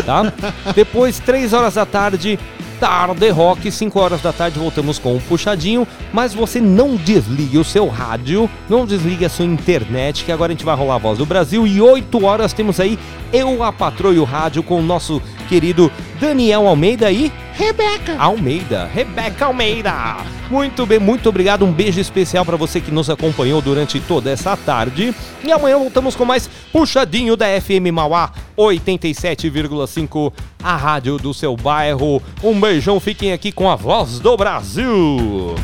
tá? 0.07 0.33
Depois, 0.75 1.19
3 1.19 1.53
horas 1.53 1.75
da 1.75 1.85
tarde, 1.85 2.39
Tarde 2.81 3.29
Rock, 3.29 3.71
5 3.71 4.01
horas 4.01 4.23
da 4.23 4.33
tarde 4.33 4.59
voltamos 4.59 4.99
com 4.99 5.15
um 5.15 5.21
puxadinho, 5.21 5.87
mas 6.15 6.33
você 6.33 6.63
não 6.63 6.97
desligue 6.97 7.59
o 7.59 7.65
seu 7.65 7.87
rádio, 7.87 8.49
não 8.71 8.87
desligue 8.87 9.27
a 9.27 9.29
sua 9.29 9.45
internet, 9.45 10.25
que 10.25 10.33
agora 10.33 10.51
a 10.51 10.55
gente 10.55 10.65
vai 10.65 10.75
rolar 10.75 10.95
a 10.95 10.99
voz 10.99 11.19
do 11.19 11.27
Brasil 11.27 11.67
e 11.67 11.79
8 11.79 12.25
horas 12.25 12.55
temos 12.55 12.81
aí 12.81 12.99
Eu 13.31 13.63
a 13.63 13.71
Patroio 13.71 14.25
Rádio 14.25 14.63
com 14.63 14.81
o 14.81 14.83
nosso 14.83 15.21
querido 15.47 15.93
Daniel 16.19 16.67
Almeida 16.67 17.13
e 17.13 17.31
Rebeca 17.53 18.17
Almeida, 18.19 18.87
Rebeca 18.87 19.45
Almeida. 19.45 20.17
Muito 20.51 20.87
bem, 20.87 20.99
muito 20.99 21.29
obrigado. 21.29 21.65
Um 21.65 21.73
beijo 21.73 22.01
especial 22.01 22.45
para 22.45 22.57
você 22.57 22.81
que 22.81 22.91
nos 22.91 23.11
acompanhou 23.11 23.61
durante 23.61 24.01
toda 24.01 24.31
essa 24.31 24.57
tarde. 24.57 25.15
E 25.45 25.53
amanhã 25.53 25.79
voltamos 25.79 26.17
com 26.17 26.25
mais 26.25 26.49
puxadinho 26.73 27.37
da 27.37 27.47
FM 27.61 27.93
Mauá 27.93 28.33
87,5, 28.57 30.33
a 30.63 30.77
rádio 30.77 31.19
do 31.19 31.33
seu 31.33 31.57
bairro. 31.57 32.23
Um 32.43 32.61
beijão, 32.61 33.01
fiquem 33.01 33.33
aqui 33.33 33.53
com 33.53 33.71
a 33.71 33.77
voz 33.77 34.19
do 34.19 34.37
Brasil. 34.37 35.55